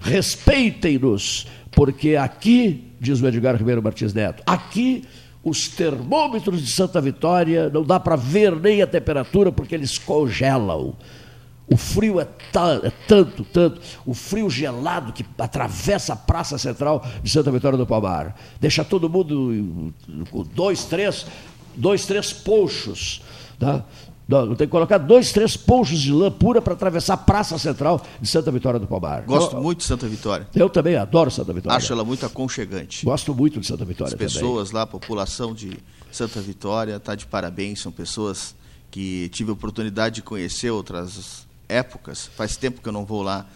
Respeitem-nos, 0.00 1.46
porque 1.70 2.16
aqui, 2.16 2.92
diz 2.98 3.20
o 3.20 3.26
Edgar 3.26 3.54
Ribeiro 3.56 3.82
Martins 3.82 4.14
Neto, 4.14 4.42
aqui 4.46 5.04
os 5.42 5.68
termômetros 5.68 6.62
de 6.62 6.70
Santa 6.70 7.00
Vitória 7.00 7.70
não 7.70 7.82
dá 7.82 7.98
para 7.98 8.16
ver 8.16 8.54
nem 8.56 8.82
a 8.82 8.86
temperatura 8.86 9.52
porque 9.52 9.74
eles 9.74 9.98
congelam. 9.98 10.96
O 11.66 11.76
frio 11.76 12.18
é, 12.20 12.24
é, 12.24 12.92
tanto, 13.06 13.44
tanto, 13.44 13.80
o 14.04 14.12
frio 14.12 14.50
gelado 14.50 15.12
que 15.12 15.24
atravessa 15.38 16.14
a 16.14 16.16
praça 16.16 16.58
central 16.58 17.06
de 17.22 17.30
Santa 17.30 17.50
Vitória 17.52 17.78
do 17.78 17.86
Palmar. 17.86 18.34
Deixa 18.60 18.84
todo 18.84 19.08
mundo 19.08 19.94
com 20.30 20.42
dois, 20.42 20.84
três, 20.84 21.26
dois, 21.76 22.04
três 22.06 22.32
ponchos. 22.32 23.22
Tá? 23.56 23.84
Tem 24.56 24.66
que 24.66 24.66
colocar 24.68 24.98
dois, 24.98 25.32
três 25.32 25.56
ponchos 25.56 25.98
de 25.98 26.12
lã 26.12 26.30
pura 26.30 26.62
para 26.62 26.74
atravessar 26.74 27.14
a 27.14 27.16
praça 27.16 27.58
central 27.58 28.00
de 28.20 28.28
Santa 28.28 28.50
Vitória 28.52 28.78
do 28.78 28.86
Palmar. 28.86 29.24
Gosto 29.26 29.56
eu, 29.56 29.62
muito 29.62 29.78
de 29.78 29.84
Santa 29.84 30.06
Vitória. 30.06 30.48
Eu 30.54 30.70
também 30.70 30.96
adoro 30.96 31.30
Santa 31.30 31.52
Vitória. 31.52 31.76
Acho 31.76 31.92
ela 31.92 32.04
muito 32.04 32.24
aconchegante. 32.24 33.04
Gosto 33.04 33.34
muito 33.34 33.58
de 33.58 33.66
Santa 33.66 33.84
Vitória. 33.84 34.14
As 34.14 34.18
pessoas 34.18 34.68
também. 34.68 34.78
lá, 34.78 34.82
a 34.82 34.86
população 34.86 35.52
de 35.52 35.76
Santa 36.12 36.40
Vitória, 36.40 36.96
está 36.96 37.14
de 37.14 37.26
parabéns. 37.26 37.80
São 37.80 37.90
pessoas 37.90 38.54
que 38.90 39.28
tive 39.30 39.50
a 39.50 39.52
oportunidade 39.52 40.16
de 40.16 40.22
conhecer 40.22 40.70
outras 40.70 41.46
épocas. 41.68 42.30
Faz 42.36 42.56
tempo 42.56 42.80
que 42.80 42.88
eu 42.88 42.92
não 42.92 43.04
vou 43.04 43.22
lá. 43.22 43.46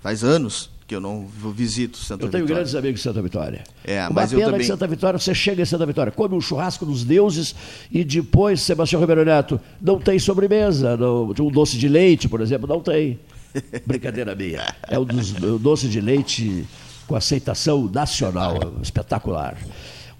Faz 0.00 0.24
anos 0.24 0.70
que 0.86 0.94
eu 0.94 1.00
não 1.00 1.26
visito 1.54 1.96
Santa 1.96 2.26
Vitória. 2.26 2.26
Eu 2.26 2.30
tenho 2.30 2.44
Vitória. 2.44 2.56
grandes 2.56 2.74
amigos 2.74 3.00
de 3.00 3.04
Santa 3.04 3.22
Vitória. 3.22 3.64
É, 3.84 4.02
Uma 4.02 4.10
mas 4.10 4.30
pena 4.30 4.42
eu 4.42 4.46
também... 4.46 4.60
que 4.60 4.66
Santa 4.66 4.86
Vitória, 4.86 5.18
você 5.18 5.34
chega 5.34 5.62
em 5.62 5.64
Santa 5.64 5.86
Vitória, 5.86 6.12
come 6.12 6.34
um 6.34 6.40
churrasco 6.40 6.84
dos 6.84 7.04
deuses 7.04 7.54
e 7.90 8.04
depois, 8.04 8.60
Sebastião 8.60 9.00
Ribeiro 9.00 9.24
Neto, 9.24 9.60
não 9.80 9.98
tem 9.98 10.18
sobremesa. 10.18 10.96
Não, 10.96 11.30
um 11.30 11.50
doce 11.50 11.78
de 11.78 11.88
leite, 11.88 12.28
por 12.28 12.40
exemplo, 12.40 12.68
não 12.68 12.80
tem. 12.80 13.18
Brincadeira 13.86 14.34
minha. 14.34 14.74
É 14.88 14.98
um, 14.98 15.04
dos, 15.04 15.32
um 15.42 15.58
doce 15.58 15.88
de 15.88 16.00
leite 16.00 16.66
com 17.06 17.14
aceitação 17.14 17.88
nacional, 17.88 18.74
espetacular. 18.82 19.56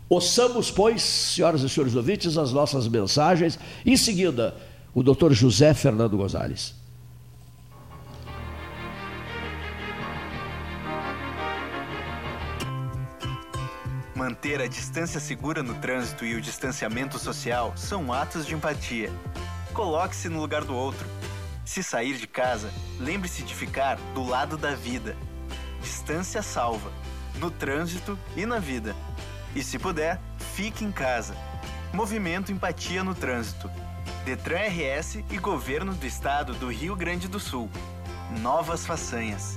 Ouçamos, 0.08 0.70
pois, 0.70 1.02
senhoras 1.02 1.62
e 1.62 1.68
senhores 1.68 1.94
ouvintes, 1.94 2.38
as 2.38 2.52
nossas 2.52 2.86
mensagens. 2.88 3.58
Em 3.84 3.96
seguida, 3.96 4.54
o 4.94 5.02
doutor 5.02 5.32
José 5.32 5.74
Fernando 5.74 6.16
Gonzalez. 6.16 6.74
Manter 14.14 14.62
a 14.62 14.68
distância 14.68 15.18
segura 15.18 15.60
no 15.60 15.74
trânsito 15.74 16.24
e 16.24 16.36
o 16.36 16.40
distanciamento 16.40 17.18
social 17.18 17.72
são 17.76 18.12
atos 18.12 18.46
de 18.46 18.54
empatia. 18.54 19.10
Coloque-se 19.72 20.28
no 20.28 20.40
lugar 20.40 20.62
do 20.62 20.72
outro. 20.72 21.04
Se 21.64 21.82
sair 21.82 22.16
de 22.16 22.28
casa, 22.28 22.72
lembre-se 23.00 23.42
de 23.42 23.52
ficar 23.52 23.96
do 24.14 24.22
lado 24.22 24.56
da 24.56 24.76
vida. 24.76 25.16
Distância 25.80 26.42
salva, 26.42 26.92
no 27.40 27.50
trânsito 27.50 28.16
e 28.36 28.46
na 28.46 28.60
vida. 28.60 28.94
E 29.52 29.64
se 29.64 29.80
puder, 29.80 30.20
fique 30.54 30.84
em 30.84 30.92
casa. 30.92 31.34
Movimento 31.92 32.52
Empatia 32.52 33.02
no 33.02 33.16
Trânsito. 33.16 33.68
Detran 34.24 34.60
RS 34.68 35.24
e 35.28 35.38
Governo 35.38 35.92
do 35.92 36.06
Estado 36.06 36.54
do 36.54 36.70
Rio 36.70 36.94
Grande 36.94 37.26
do 37.26 37.40
Sul. 37.40 37.68
Novas 38.40 38.86
façanhas. 38.86 39.56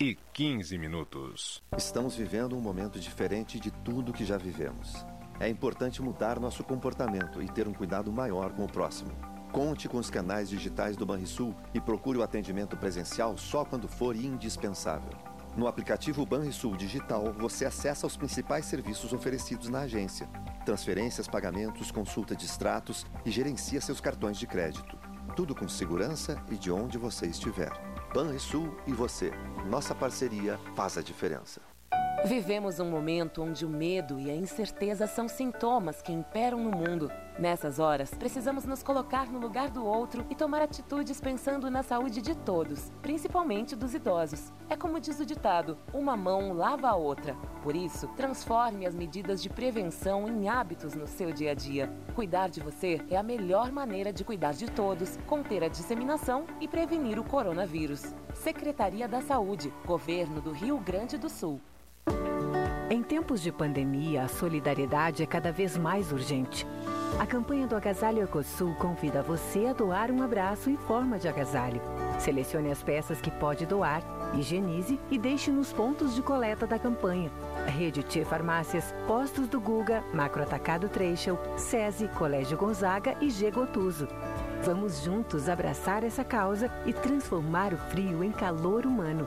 e 0.00 0.18
15 0.32 0.76
minutos. 0.76 1.62
Estamos 1.78 2.16
vivendo 2.16 2.56
um 2.56 2.60
momento 2.60 2.98
diferente 2.98 3.60
de 3.60 3.70
tudo 3.70 4.12
que 4.12 4.24
já 4.24 4.36
vivemos. 4.36 5.06
É 5.38 5.48
importante 5.48 6.02
mudar 6.02 6.40
nosso 6.40 6.64
comportamento 6.64 7.40
e 7.40 7.48
ter 7.48 7.68
um 7.68 7.72
cuidado 7.72 8.10
maior 8.10 8.50
com 8.54 8.64
o 8.64 8.68
próximo. 8.68 9.12
Conte 9.52 9.88
com 9.88 9.98
os 9.98 10.10
canais 10.10 10.48
digitais 10.48 10.96
do 10.96 11.06
Banrisul 11.06 11.54
e 11.72 11.80
procure 11.80 12.18
o 12.18 12.24
atendimento 12.24 12.76
presencial 12.76 13.38
só 13.38 13.64
quando 13.64 13.86
for 13.86 14.16
indispensável. 14.16 15.12
No 15.56 15.68
aplicativo 15.68 16.26
Banrisul 16.26 16.76
Digital, 16.76 17.32
você 17.32 17.66
acessa 17.66 18.04
os 18.04 18.16
principais 18.16 18.66
serviços 18.66 19.12
oferecidos 19.12 19.68
na 19.68 19.82
agência: 19.82 20.28
transferências, 20.64 21.28
pagamentos, 21.28 21.92
consulta 21.92 22.34
de 22.34 22.46
extratos 22.46 23.06
e 23.24 23.30
gerencia 23.30 23.80
seus 23.80 24.00
cartões 24.00 24.38
de 24.38 24.46
crédito. 24.48 24.98
Tudo 25.36 25.54
com 25.54 25.68
segurança 25.68 26.42
e 26.50 26.56
de 26.56 26.70
onde 26.72 26.98
você 26.98 27.26
estiver. 27.26 27.91
Banrisul 28.12 28.76
e 28.86 28.92
você. 28.92 29.30
Nossa 29.70 29.94
parceria 29.94 30.58
faz 30.76 30.98
a 30.98 31.02
diferença. 31.02 31.71
Vivemos 32.24 32.78
um 32.78 32.88
momento 32.88 33.42
onde 33.42 33.66
o 33.66 33.68
medo 33.68 34.20
e 34.20 34.30
a 34.30 34.36
incerteza 34.36 35.08
são 35.08 35.26
sintomas 35.26 36.00
que 36.00 36.12
imperam 36.12 36.56
no 36.56 36.70
mundo. 36.70 37.10
Nessas 37.36 37.80
horas, 37.80 38.14
precisamos 38.14 38.64
nos 38.64 38.80
colocar 38.80 39.26
no 39.26 39.40
lugar 39.40 39.70
do 39.70 39.84
outro 39.84 40.24
e 40.30 40.34
tomar 40.34 40.62
atitudes 40.62 41.20
pensando 41.20 41.68
na 41.68 41.82
saúde 41.82 42.22
de 42.22 42.36
todos, 42.36 42.92
principalmente 43.02 43.74
dos 43.74 43.92
idosos. 43.92 44.52
É 44.70 44.76
como 44.76 45.00
diz 45.00 45.18
o 45.18 45.26
ditado: 45.26 45.76
uma 45.92 46.16
mão 46.16 46.52
lava 46.52 46.88
a 46.88 46.94
outra. 46.94 47.34
Por 47.60 47.74
isso, 47.74 48.06
transforme 48.16 48.86
as 48.86 48.94
medidas 48.94 49.42
de 49.42 49.50
prevenção 49.50 50.28
em 50.28 50.48
hábitos 50.48 50.94
no 50.94 51.08
seu 51.08 51.32
dia 51.32 51.50
a 51.50 51.54
dia. 51.54 51.92
Cuidar 52.14 52.48
de 52.48 52.60
você 52.60 53.00
é 53.10 53.16
a 53.16 53.22
melhor 53.22 53.72
maneira 53.72 54.12
de 54.12 54.22
cuidar 54.22 54.52
de 54.52 54.70
todos, 54.70 55.18
conter 55.26 55.64
a 55.64 55.68
disseminação 55.68 56.44
e 56.60 56.68
prevenir 56.68 57.18
o 57.18 57.24
coronavírus. 57.24 58.14
Secretaria 58.32 59.08
da 59.08 59.20
Saúde, 59.20 59.74
Governo 59.84 60.40
do 60.40 60.52
Rio 60.52 60.78
Grande 60.78 61.18
do 61.18 61.28
Sul. 61.28 61.60
Em 62.92 63.02
tempos 63.02 63.40
de 63.40 63.50
pandemia, 63.50 64.24
a 64.24 64.28
solidariedade 64.28 65.22
é 65.22 65.26
cada 65.26 65.50
vez 65.50 65.78
mais 65.78 66.12
urgente. 66.12 66.66
A 67.18 67.24
campanha 67.24 67.66
do 67.66 67.74
Agasalho 67.74 68.22
Ecosul 68.22 68.74
convida 68.74 69.22
você 69.22 69.64
a 69.64 69.72
doar 69.72 70.10
um 70.10 70.22
abraço 70.22 70.68
em 70.68 70.76
forma 70.76 71.18
de 71.18 71.26
agasalho. 71.26 71.80
Selecione 72.18 72.70
as 72.70 72.82
peças 72.82 73.18
que 73.18 73.30
pode 73.30 73.64
doar, 73.64 74.02
higienize 74.34 75.00
e 75.10 75.18
deixe 75.18 75.50
nos 75.50 75.72
pontos 75.72 76.14
de 76.14 76.20
coleta 76.20 76.66
da 76.66 76.78
campanha. 76.78 77.30
Rede 77.66 78.02
T 78.02 78.26
Farmácias, 78.26 78.94
Postos 79.06 79.48
do 79.48 79.58
Guga, 79.58 80.04
Macro 80.12 80.42
Atacado 80.42 80.86
Treixel, 80.90 81.38
SESI, 81.56 82.08
Colégio 82.08 82.58
Gonzaga 82.58 83.16
e 83.22 83.30
G 83.30 83.50
Gotuso. 83.50 84.06
Vamos 84.62 85.02
juntos 85.02 85.48
abraçar 85.48 86.04
essa 86.04 86.22
causa 86.22 86.70
e 86.84 86.92
transformar 86.92 87.72
o 87.72 87.78
frio 87.78 88.22
em 88.22 88.30
calor 88.30 88.84
humano. 88.84 89.26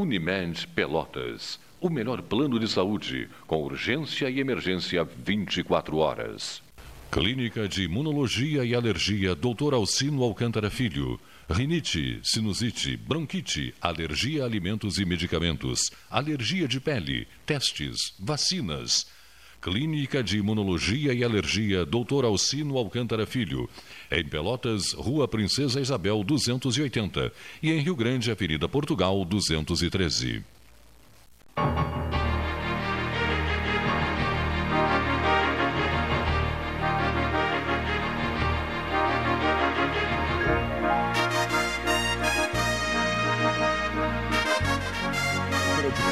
Unimed 0.00 0.66
Pelotas. 0.68 1.60
O 1.78 1.90
melhor 1.90 2.22
plano 2.22 2.58
de 2.58 2.66
saúde, 2.66 3.28
com 3.46 3.62
urgência 3.62 4.30
e 4.30 4.40
emergência 4.40 5.04
24 5.04 5.98
horas. 5.98 6.62
Clínica 7.12 7.68
de 7.68 7.82
Imunologia 7.82 8.64
e 8.64 8.74
Alergia 8.74 9.34
Dr. 9.34 9.74
Alcino 9.74 10.22
Alcântara 10.22 10.70
Filho. 10.70 11.20
Rinite, 11.50 12.18
sinusite, 12.22 12.96
bronquite, 12.96 13.74
alergia 13.78 14.42
a 14.42 14.46
alimentos 14.46 14.98
e 14.98 15.04
medicamentos, 15.04 15.90
alergia 16.10 16.66
de 16.66 16.80
pele, 16.80 17.28
testes, 17.44 18.14
vacinas. 18.18 19.06
Clínica 19.60 20.22
de 20.22 20.38
Imunologia 20.38 21.12
e 21.12 21.22
Alergia 21.22 21.84
Dr. 21.84 22.24
Alcino 22.24 22.78
Alcântara 22.78 23.26
Filho. 23.26 23.68
Em 24.10 24.24
Pelotas, 24.24 24.94
Rua 24.94 25.28
Princesa 25.28 25.80
Isabel 25.80 26.24
280. 26.24 27.30
E 27.62 27.70
em 27.70 27.80
Rio 27.80 27.94
Grande, 27.94 28.30
Avenida 28.30 28.66
Portugal 28.68 29.22
213. 29.24 30.42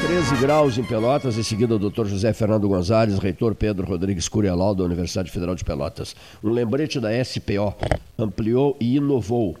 13 0.09 0.37
graus 0.37 0.75
em 0.75 0.83
Pelotas, 0.83 1.37
em 1.37 1.43
seguida 1.43 1.75
o 1.75 1.77
Dr. 1.77 2.07
José 2.07 2.33
Fernando 2.33 2.67
Gonzalez, 2.67 3.19
reitor 3.19 3.53
Pedro 3.53 3.85
Rodrigues 3.85 4.27
Curialau 4.27 4.73
da 4.73 4.83
Universidade 4.83 5.29
Federal 5.29 5.53
de 5.53 5.63
Pelotas. 5.63 6.15
Um 6.43 6.49
lembrete 6.49 6.99
da 6.99 7.09
SPO, 7.23 7.75
ampliou 8.17 8.75
e 8.79 8.95
inovou. 8.95 9.55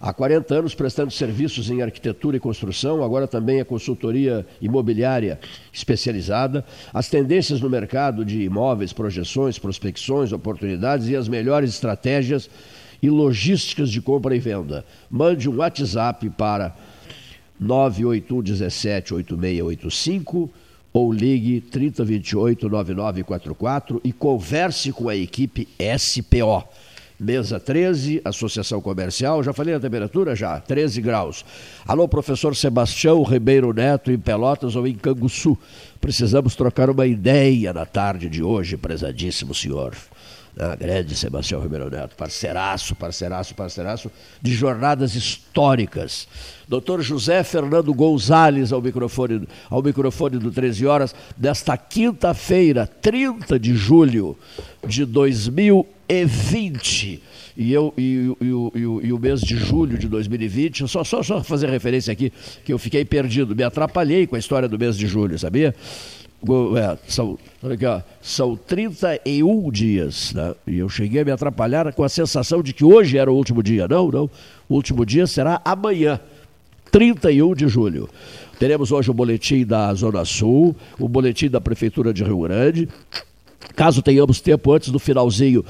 Há 0.00 0.12
40 0.12 0.56
anos 0.56 0.74
prestando 0.74 1.12
serviços 1.12 1.70
em 1.70 1.82
arquitetura 1.82 2.36
e 2.36 2.40
construção, 2.40 3.04
agora 3.04 3.28
também 3.28 3.60
a 3.60 3.64
consultoria 3.64 4.44
imobiliária 4.60 5.38
especializada, 5.72 6.64
as 6.92 7.08
tendências 7.08 7.60
no 7.60 7.70
mercado 7.70 8.24
de 8.24 8.42
imóveis, 8.42 8.92
projeções, 8.92 9.56
prospecções, 9.56 10.32
oportunidades 10.32 11.06
e 11.06 11.14
as 11.14 11.28
melhores 11.28 11.70
estratégias 11.70 12.50
e 13.00 13.08
logísticas 13.08 13.88
de 13.88 14.02
compra 14.02 14.34
e 14.34 14.40
venda. 14.40 14.84
Mande 15.08 15.48
um 15.48 15.58
WhatsApp 15.58 16.28
para 16.30 16.74
981 17.62 18.42
17 18.42 19.14
8685 19.14 20.50
ou 20.92 21.12
ligue 21.12 21.60
3028 21.60 22.68
9944 22.68 24.00
e 24.04 24.12
converse 24.12 24.92
com 24.92 25.08
a 25.08 25.16
equipe 25.16 25.66
SPO. 25.98 26.64
Mesa 27.18 27.60
13, 27.60 28.20
Associação 28.24 28.80
Comercial, 28.80 29.44
já 29.44 29.52
falei 29.52 29.74
a 29.74 29.80
temperatura? 29.80 30.34
Já, 30.34 30.58
13 30.58 31.00
graus. 31.00 31.44
Alô, 31.86 32.08
professor 32.08 32.56
Sebastião 32.56 33.22
Ribeiro 33.22 33.72
Neto, 33.72 34.10
em 34.10 34.18
Pelotas 34.18 34.74
ou 34.74 34.86
em 34.88 34.94
Canguçu. 34.94 35.56
Precisamos 36.00 36.56
trocar 36.56 36.90
uma 36.90 37.06
ideia 37.06 37.72
na 37.72 37.86
tarde 37.86 38.28
de 38.28 38.42
hoje, 38.42 38.76
prezadíssimo 38.76 39.54
senhor. 39.54 39.94
Né? 40.54 40.76
grande 40.78 41.16
Sebastião 41.16 41.60
Ribeiro 41.60 41.90
Neto, 41.90 42.14
parceiraço, 42.16 42.94
parceiraço, 42.94 43.54
parceiraço, 43.54 44.10
de 44.40 44.52
jornadas 44.52 45.14
históricas. 45.14 46.28
Doutor 46.68 47.02
José 47.02 47.42
Fernando 47.42 47.92
Gonzalez 47.92 48.72
ao 48.72 48.80
microfone, 48.80 49.48
ao 49.68 49.82
microfone 49.82 50.38
do 50.38 50.50
13 50.50 50.86
Horas, 50.86 51.14
desta 51.36 51.76
quinta-feira, 51.76 52.86
30 52.86 53.58
de 53.58 53.74
julho 53.74 54.38
de 54.86 55.04
2020 55.04 57.22
e, 57.56 57.72
eu, 57.72 57.92
e, 57.96 58.34
e, 58.40 58.46
e, 58.46 59.06
e, 59.06 59.12
o 59.12 59.18
mês 59.18 59.40
de 59.40 59.56
julho 59.56 59.98
de 59.98 60.08
2020, 60.08 60.88
só, 60.88 61.04
só, 61.04 61.22
só 61.22 61.42
fazer 61.42 61.68
referência 61.68 62.12
aqui, 62.12 62.32
que 62.64 62.72
eu 62.72 62.78
fiquei 62.78 63.04
perdido, 63.04 63.54
me 63.54 63.62
atrapalhei 63.62 64.26
com 64.26 64.36
a 64.36 64.38
história 64.38 64.68
do 64.68 64.78
mês 64.78 64.96
de 64.96 65.06
julho, 65.06 65.38
sabia? 65.38 65.74
É, 66.76 66.98
são, 67.06 67.38
são 68.20 68.56
31 68.56 69.70
dias, 69.70 70.32
né? 70.34 70.54
e 70.66 70.78
eu 70.78 70.88
cheguei 70.88 71.22
a 71.22 71.24
me 71.24 71.30
atrapalhar 71.30 71.92
com 71.92 72.02
a 72.02 72.08
sensação 72.08 72.62
de 72.62 72.72
que 72.72 72.84
hoje 72.84 73.16
era 73.16 73.30
o 73.30 73.34
último 73.36 73.62
dia. 73.62 73.86
Não, 73.86 74.10
não, 74.10 74.30
o 74.68 74.74
último 74.74 75.06
dia 75.06 75.24
será 75.26 75.60
amanhã, 75.64 76.18
31 76.90 77.54
de 77.54 77.68
julho. 77.68 78.08
Teremos 78.58 78.90
hoje 78.90 79.10
o 79.10 79.14
boletim 79.14 79.64
da 79.64 79.94
Zona 79.94 80.24
Sul, 80.24 80.74
o 80.98 81.08
boletim 81.08 81.48
da 81.48 81.60
Prefeitura 81.60 82.12
de 82.12 82.24
Rio 82.24 82.40
Grande. 82.40 82.88
Caso 83.76 84.02
tenhamos 84.02 84.40
tempo 84.40 84.72
antes 84.72 84.90
do 84.90 84.98
finalzinho 84.98 85.64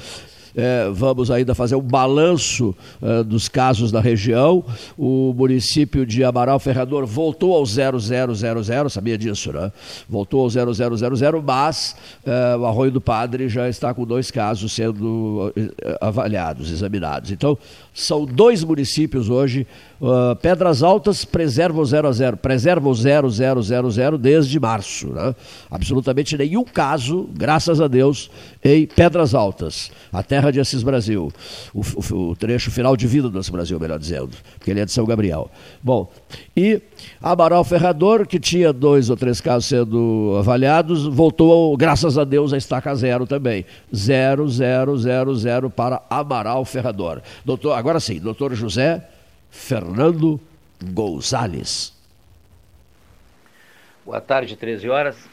é, 0.54 0.88
vamos 0.92 1.30
ainda 1.30 1.54
fazer 1.54 1.76
um 1.76 1.82
balanço 1.82 2.74
é, 3.00 3.22
dos 3.22 3.48
casos 3.48 3.90
da 3.90 4.00
região. 4.00 4.64
O 4.96 5.32
município 5.36 6.04
de 6.04 6.22
Amaral 6.24 6.58
Ferrador 6.58 7.06
voltou 7.06 7.54
ao 7.54 7.64
0000, 7.64 8.88
sabia 8.88 9.16
disso, 9.16 9.52
né? 9.52 9.72
Voltou 10.08 10.42
ao 10.42 10.50
0000, 10.50 11.42
mas 11.42 11.96
é, 12.24 12.56
o 12.56 12.66
Arroio 12.66 12.90
do 12.90 13.00
Padre 13.00 13.48
já 13.48 13.68
está 13.68 13.94
com 13.94 14.04
dois 14.04 14.30
casos 14.30 14.72
sendo 14.72 15.52
avaliados, 16.00 16.70
examinados. 16.70 17.30
Então, 17.30 17.56
são 17.94 18.24
dois 18.24 18.64
municípios 18.64 19.28
hoje. 19.28 19.66
Uh, 20.00 20.34
Pedras 20.36 20.82
Altas 20.82 21.24
preserva 21.24 21.80
o 21.80 21.84
0 21.84 22.08
a 22.08 22.12
0, 22.12 22.36
preserva 22.36 22.88
o 22.88 22.94
0000 22.94 24.18
desde 24.18 24.58
março. 24.58 25.08
Né? 25.08 25.34
Absolutamente 25.70 26.36
nenhum 26.36 26.64
caso, 26.64 27.28
graças 27.32 27.80
a 27.80 27.86
Deus, 27.86 28.30
em 28.64 28.86
Pedras 28.86 29.32
Altas, 29.32 29.92
a 30.12 30.22
terra 30.22 30.50
de 30.50 30.58
Assis 30.58 30.82
Brasil. 30.82 31.32
O, 31.72 31.80
o, 31.80 32.30
o 32.30 32.36
trecho 32.36 32.70
final 32.70 32.96
de 32.96 33.06
vida 33.06 33.28
do 33.28 33.38
Assis 33.38 33.50
Brasil, 33.50 33.78
melhor 33.78 33.98
dizendo, 33.98 34.30
porque 34.58 34.70
ele 34.70 34.80
é 34.80 34.84
de 34.84 34.90
São 34.90 35.04
Gabriel. 35.04 35.50
Bom, 35.80 36.10
e 36.56 36.82
Amaral 37.22 37.62
Ferrador, 37.62 38.26
que 38.26 38.40
tinha 38.40 38.72
dois 38.72 39.08
ou 39.08 39.16
três 39.16 39.40
casos 39.40 39.68
sendo 39.68 40.34
avaliados, 40.38 41.06
voltou, 41.06 41.76
graças 41.76 42.18
a 42.18 42.24
Deus, 42.24 42.52
a 42.52 42.56
estaca 42.56 42.92
zero 42.94 43.26
também. 43.26 43.64
0000 43.92 45.70
para 45.70 46.02
Amaral 46.10 46.64
Ferrador. 46.64 47.22
Doutor, 47.44 47.81
agora 47.82 47.98
sim, 47.98 48.20
doutor 48.20 48.54
José 48.54 49.08
Fernando 49.50 50.40
Gonzalez. 50.80 51.92
Boa 54.04 54.20
tarde, 54.20 54.56
13 54.56 54.88
horas. 54.88 55.28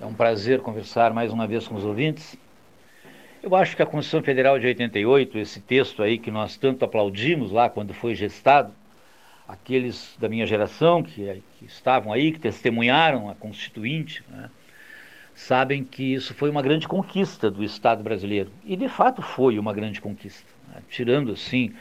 É 0.00 0.06
um 0.06 0.14
prazer 0.14 0.60
conversar 0.60 1.12
mais 1.12 1.32
uma 1.32 1.44
vez 1.44 1.66
com 1.66 1.74
os 1.74 1.84
ouvintes. 1.84 2.36
Eu 3.42 3.56
acho 3.56 3.74
que 3.74 3.82
a 3.82 3.86
Constituição 3.86 4.22
Federal 4.22 4.56
de 4.56 4.68
88, 4.68 5.36
esse 5.36 5.60
texto 5.60 6.00
aí 6.00 6.16
que 6.16 6.30
nós 6.30 6.56
tanto 6.56 6.84
aplaudimos 6.84 7.50
lá 7.50 7.68
quando 7.68 7.92
foi 7.92 8.14
gestado, 8.14 8.72
aqueles 9.48 10.16
da 10.20 10.28
minha 10.28 10.46
geração 10.46 11.02
que, 11.02 11.42
que 11.58 11.64
estavam 11.64 12.12
aí, 12.12 12.30
que 12.30 12.38
testemunharam 12.38 13.28
a 13.28 13.34
Constituinte, 13.34 14.22
né, 14.30 14.48
sabem 15.34 15.82
que 15.82 16.14
isso 16.14 16.34
foi 16.34 16.50
uma 16.50 16.62
grande 16.62 16.86
conquista 16.86 17.50
do 17.50 17.64
Estado 17.64 18.00
brasileiro. 18.00 18.52
E 18.64 18.76
de 18.76 18.88
fato 18.88 19.20
foi 19.20 19.58
uma 19.58 19.72
grande 19.72 20.00
conquista 20.00 20.61
tirando 20.88 21.32
assim 21.32 21.72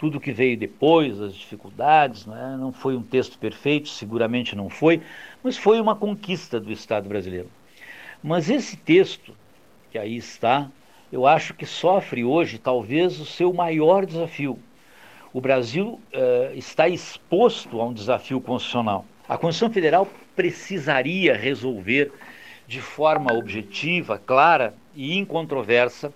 tudo 0.00 0.18
que 0.18 0.32
veio 0.32 0.56
depois, 0.56 1.20
as 1.20 1.34
dificuldades, 1.34 2.24
né? 2.24 2.56
não 2.58 2.72
foi 2.72 2.96
um 2.96 3.02
texto 3.02 3.38
perfeito, 3.38 3.90
seguramente 3.90 4.56
não 4.56 4.70
foi, 4.70 5.02
mas 5.42 5.58
foi 5.58 5.78
uma 5.78 5.94
conquista 5.94 6.58
do 6.58 6.72
Estado 6.72 7.06
brasileiro. 7.06 7.50
Mas 8.22 8.48
esse 8.48 8.78
texto, 8.78 9.36
que 9.92 9.98
aí 9.98 10.16
está, 10.16 10.70
eu 11.12 11.26
acho 11.26 11.52
que 11.52 11.66
sofre 11.66 12.24
hoje 12.24 12.56
talvez 12.56 13.20
o 13.20 13.26
seu 13.26 13.52
maior 13.52 14.06
desafio. 14.06 14.58
O 15.34 15.40
Brasil 15.40 16.00
uh, 16.14 16.56
está 16.56 16.88
exposto 16.88 17.78
a 17.78 17.84
um 17.84 17.92
desafio 17.92 18.40
constitucional. 18.40 19.04
A 19.28 19.36
Constituição 19.36 19.70
Federal 19.70 20.08
precisaria 20.34 21.36
resolver 21.36 22.10
de 22.66 22.80
forma 22.80 23.34
objetiva, 23.34 24.18
clara 24.18 24.72
e 24.94 25.18
incontroversa 25.18 26.12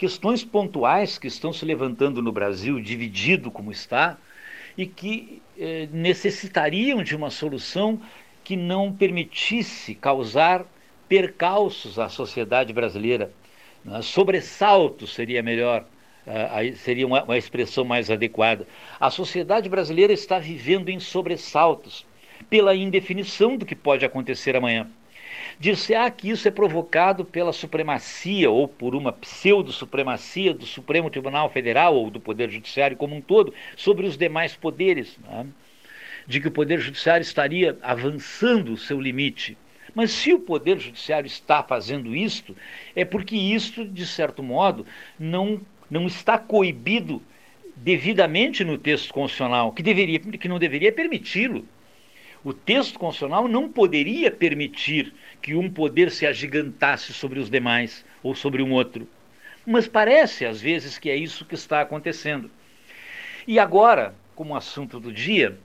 questões 0.00 0.42
pontuais 0.42 1.18
que 1.18 1.26
estão 1.26 1.52
se 1.52 1.62
levantando 1.62 2.22
no 2.22 2.32
Brasil, 2.32 2.80
dividido 2.80 3.50
como 3.50 3.70
está, 3.70 4.16
e 4.74 4.86
que 4.86 5.42
eh, 5.58 5.90
necessitariam 5.92 7.02
de 7.02 7.14
uma 7.14 7.28
solução 7.28 8.00
que 8.42 8.56
não 8.56 8.90
permitisse 8.90 9.94
causar 9.94 10.64
percalços 11.06 11.98
à 11.98 12.08
sociedade 12.08 12.72
brasileira. 12.72 13.30
Né? 13.84 14.00
Sobressalto 14.00 15.06
seria 15.06 15.42
melhor, 15.42 15.84
uh, 16.26 16.76
seria 16.78 17.06
uma, 17.06 17.22
uma 17.22 17.36
expressão 17.36 17.84
mais 17.84 18.10
adequada. 18.10 18.66
A 18.98 19.10
sociedade 19.10 19.68
brasileira 19.68 20.14
está 20.14 20.38
vivendo 20.38 20.88
em 20.88 20.98
sobressaltos 20.98 22.06
pela 22.48 22.74
indefinição 22.74 23.54
do 23.54 23.66
que 23.66 23.76
pode 23.76 24.06
acontecer 24.06 24.56
amanhã. 24.56 24.88
Dir-se-á 25.60 26.10
que 26.10 26.30
isso 26.30 26.48
é 26.48 26.50
provocado 26.50 27.22
pela 27.22 27.52
supremacia 27.52 28.50
ou 28.50 28.66
por 28.66 28.94
uma 28.94 29.12
pseudo-supremacia 29.12 30.54
do 30.54 30.64
Supremo 30.64 31.10
Tribunal 31.10 31.50
Federal 31.50 31.94
ou 31.94 32.10
do 32.10 32.18
Poder 32.18 32.48
Judiciário 32.48 32.96
como 32.96 33.14
um 33.14 33.20
todo 33.20 33.52
sobre 33.76 34.06
os 34.06 34.16
demais 34.16 34.56
poderes, 34.56 35.18
né? 35.18 35.46
de 36.26 36.40
que 36.40 36.48
o 36.48 36.50
Poder 36.50 36.80
Judiciário 36.80 37.20
estaria 37.20 37.76
avançando 37.82 38.72
o 38.72 38.78
seu 38.78 38.98
limite. 38.98 39.54
Mas 39.94 40.12
se 40.12 40.32
o 40.32 40.40
Poder 40.40 40.78
Judiciário 40.78 41.26
está 41.26 41.62
fazendo 41.62 42.16
isto, 42.16 42.56
é 42.96 43.04
porque 43.04 43.36
isto, 43.36 43.84
de 43.84 44.06
certo 44.06 44.42
modo, 44.42 44.86
não, 45.18 45.60
não 45.90 46.06
está 46.06 46.38
coibido 46.38 47.20
devidamente 47.76 48.64
no 48.64 48.78
texto 48.78 49.12
constitucional, 49.12 49.72
que, 49.72 49.82
deveria, 49.82 50.20
que 50.20 50.48
não 50.48 50.58
deveria 50.58 50.90
permiti-lo. 50.90 51.66
O 52.42 52.54
texto 52.54 52.98
constitucional 52.98 53.46
não 53.46 53.68
poderia 53.68 54.30
permitir 54.30 55.12
que 55.42 55.54
um 55.54 55.70
poder 55.70 56.10
se 56.10 56.26
agigantasse 56.26 57.12
sobre 57.12 57.38
os 57.38 57.50
demais 57.50 58.04
ou 58.22 58.34
sobre 58.34 58.62
um 58.62 58.72
outro. 58.72 59.06
Mas 59.66 59.86
parece, 59.86 60.46
às 60.46 60.60
vezes, 60.60 60.98
que 60.98 61.10
é 61.10 61.16
isso 61.16 61.44
que 61.44 61.54
está 61.54 61.82
acontecendo. 61.82 62.50
E 63.46 63.58
agora, 63.58 64.14
como 64.34 64.56
assunto 64.56 64.98
do 64.98 65.12
dia, 65.12 65.58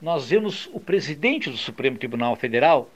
nós 0.00 0.30
vemos 0.30 0.70
o 0.72 0.80
presidente 0.80 1.50
do 1.50 1.56
Supremo 1.56 1.98
Tribunal 1.98 2.34
Federal 2.34 2.90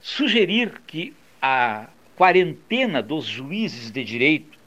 sugerir 0.00 0.82
que 0.86 1.14
a 1.40 1.88
quarentena 2.14 3.02
dos 3.02 3.24
juízes 3.24 3.90
de 3.90 4.04
direito 4.04 4.58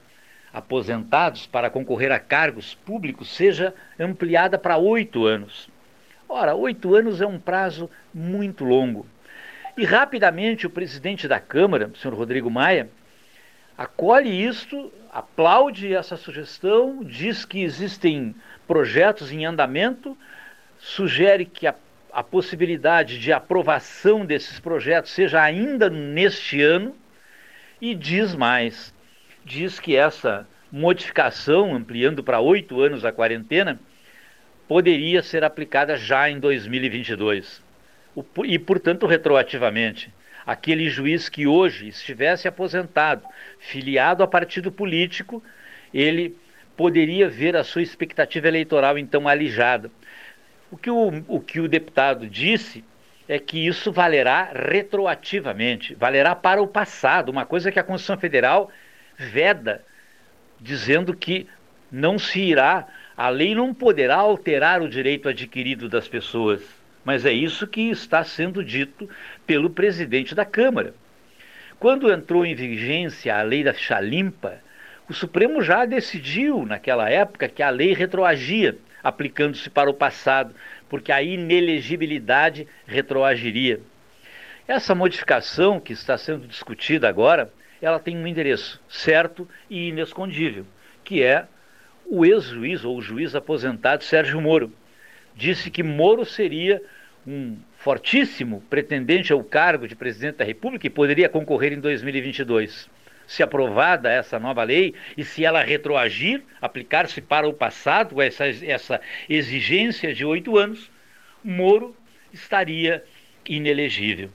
aposentados 0.54 1.46
para 1.48 1.70
concorrer 1.70 2.12
a 2.12 2.20
cargos 2.20 2.74
públicos 2.74 3.30
seja 3.30 3.74
ampliada 4.00 4.58
para 4.58 4.78
oito 4.78 5.26
anos. 5.26 5.70
Ora, 6.34 6.56
oito 6.56 6.96
anos 6.96 7.20
é 7.20 7.28
um 7.28 7.38
prazo 7.38 7.90
muito 8.14 8.64
longo. 8.64 9.06
E 9.78 9.84
rapidamente 9.84 10.66
o 10.66 10.70
presidente 10.70 11.28
da 11.28 11.42
Câmara, 11.42 11.92
o 11.94 11.98
senhor 11.98 12.16
Rodrigo 12.16 12.50
Maia, 12.50 12.90
acolhe 13.78 14.30
isto, 14.42 14.94
aplaude 15.12 15.94
essa 15.94 16.16
sugestão, 16.16 17.04
diz 17.04 17.44
que 17.44 17.62
existem 17.62 18.34
projetos 18.66 19.30
em 19.30 19.46
andamento, 19.46 20.18
sugere 20.80 21.44
que 21.44 21.68
a, 21.68 21.76
a 22.14 22.24
possibilidade 22.24 23.20
de 23.20 23.34
aprovação 23.34 24.26
desses 24.26 24.58
projetos 24.58 25.12
seja 25.12 25.42
ainda 25.42 25.90
neste 25.90 26.62
ano 26.62 26.96
e 27.82 27.94
diz 27.94 28.34
mais: 28.34 28.94
diz 29.44 29.82
que 29.82 29.98
essa 29.98 30.48
modificação, 30.72 31.76
ampliando 31.76 32.24
para 32.24 32.40
oito 32.40 32.80
anos 32.80 33.04
a 33.04 33.12
quarentena, 33.12 33.78
poderia 34.72 35.22
ser 35.22 35.44
aplicada 35.44 35.98
já 35.98 36.30
em 36.30 36.40
2022. 36.40 37.62
E, 38.46 38.58
portanto, 38.58 39.06
retroativamente. 39.06 40.10
Aquele 40.48 40.90
juiz 40.90 41.28
que 41.28 41.46
hoje 41.46 41.90
estivesse 41.90 42.48
aposentado, 42.48 43.22
filiado 43.60 44.24
a 44.24 44.28
partido 44.28 44.72
político, 44.72 45.44
ele 45.94 46.38
poderia 46.78 47.28
ver 47.28 47.58
a 47.58 47.66
sua 47.66 47.82
expectativa 47.82 48.48
eleitoral 48.48 48.98
então 48.98 49.28
alijada. 49.28 49.92
O 50.72 50.78
que 50.78 50.90
o, 50.90 51.22
o 51.28 51.42
que 51.42 51.60
o 51.60 51.68
deputado 51.68 52.26
disse 52.26 52.82
é 53.28 53.38
que 53.38 53.68
isso 53.68 53.92
valerá 53.92 54.52
retroativamente, 54.54 55.96
valerá 55.96 56.34
para 56.34 56.62
o 56.62 56.68
passado, 56.68 57.28
uma 57.28 57.46
coisa 57.46 57.74
que 57.74 57.80
a 57.80 57.84
Constituição 57.84 58.18
Federal 58.18 58.72
veda, 59.18 59.84
dizendo 60.62 61.14
que 61.14 61.46
não 61.92 62.18
se 62.18 62.40
irá 62.40 62.88
a 63.22 63.30
lei 63.30 63.54
não 63.54 63.72
poderá 63.72 64.16
alterar 64.16 64.82
o 64.82 64.90
direito 64.90 65.30
adquirido 65.30 65.88
das 65.88 66.08
pessoas, 66.08 66.60
mas 67.06 67.24
é 67.24 67.32
isso 67.32 67.68
que 67.68 67.92
está 67.92 68.24
sendo 68.24 68.64
dito 68.64 69.08
pelo 69.46 69.70
presidente 69.70 70.34
da 70.34 70.44
Câmara. 70.44 70.96
quando 71.80 72.12
entrou 72.12 72.44
em 72.44 72.56
vigência 72.56 73.38
a 73.38 73.44
lei 73.44 73.64
da 73.64 73.76
ficha 73.76 74.00
limpa, 74.00 74.58
o 75.08 75.14
Supremo 75.14 75.62
já 75.62 75.86
decidiu, 75.86 76.66
naquela 76.66 77.12
época, 77.12 77.48
que 77.48 77.62
a 77.62 77.70
lei 77.70 77.94
retroagia, 77.94 78.80
aplicando-se 79.04 79.70
para 79.70 79.88
o 79.88 79.94
passado, 79.94 80.56
porque 80.90 81.12
a 81.12 81.22
inelegibilidade 81.22 82.68
retroagiria. 82.88 83.82
Essa 84.68 84.96
modificação 84.96 85.80
que 85.80 85.94
está 85.94 86.18
sendo 86.18 86.48
discutida 86.48 87.08
agora, 87.08 87.54
ela 87.80 88.00
tem 88.00 88.18
um 88.18 88.26
endereço 88.26 88.82
certo 88.90 89.48
e 89.70 89.90
inescondível, 89.90 90.66
que 91.04 91.22
é 91.22 91.46
o 92.06 92.26
ex-juiz 92.26 92.84
ou 92.84 92.98
o 92.98 93.02
juiz 93.02 93.36
aposentado 93.36 94.04
Sérgio 94.04 94.42
Moro. 94.42 94.72
Disse 95.36 95.72
que 95.72 95.84
Moro 95.84 96.26
seria 96.26 96.82
um 97.26 97.58
fortíssimo 97.78 98.62
pretendente 98.70 99.32
ao 99.32 99.44
cargo 99.44 99.88
de 99.88 99.96
presidente 99.96 100.38
da 100.38 100.46
República 100.46 100.88
e 100.88 100.90
poderia 100.90 101.30
concorrer 101.30 101.74
em 101.74 101.80
2022. 101.80 102.90
Se 103.28 103.42
aprovada 103.42 104.12
essa 104.12 104.40
nova 104.40 104.64
lei 104.64 104.94
e 105.18 105.24
se 105.24 105.46
ela 105.46 105.64
retroagir, 105.64 106.44
aplicar-se 106.62 107.22
para 107.22 107.48
o 107.48 107.54
passado, 107.54 108.22
essa, 108.22 108.46
essa 108.48 109.00
exigência 109.30 110.14
de 110.14 110.26
oito 110.26 110.58
anos, 110.58 110.90
Moro 111.44 111.96
estaria 112.34 113.04
inelegível. 113.46 114.30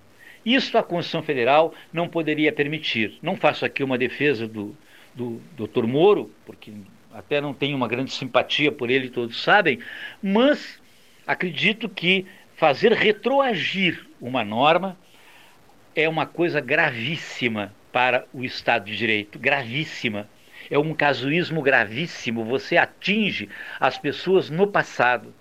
Isso 0.45 0.79
a 0.79 0.83
Constituição 0.83 1.23
Federal 1.23 1.75
não 1.93 2.09
poderia 2.09 2.53
permitir. 2.53 3.19
Não 3.21 3.37
faço 3.37 3.65
aqui 3.65 3.83
uma 3.83 3.99
defesa 3.99 4.47
do, 4.47 4.77
do 5.15 5.41
Dr. 5.57 5.87
Moro, 5.87 6.31
porque 6.45 6.73
até 7.17 7.41
não 7.41 7.55
tenho 7.55 7.75
uma 7.75 7.89
grande 7.89 8.13
simpatia 8.13 8.71
por 8.71 8.91
ele, 8.91 9.09
todos 9.09 9.43
sabem, 9.43 9.79
mas 10.23 10.79
acredito 11.27 11.89
que 11.89 12.27
fazer 12.57 12.93
retroagir 12.93 14.07
uma 14.21 14.45
norma 14.45 14.99
é 15.95 16.07
uma 16.07 16.27
coisa 16.27 16.61
gravíssima 16.61 17.73
para 17.91 18.27
o 18.35 18.45
Estado 18.45 18.85
de 18.85 18.97
Direito, 18.99 19.39
gravíssima. 19.39 20.29
É 20.71 20.79
um 20.79 20.93
casuísmo 20.93 21.63
gravíssimo. 21.63 22.45
Você 22.45 22.77
atinge 22.77 23.49
as 23.81 23.97
pessoas 23.97 24.51
no 24.51 24.67
passado. 24.67 25.33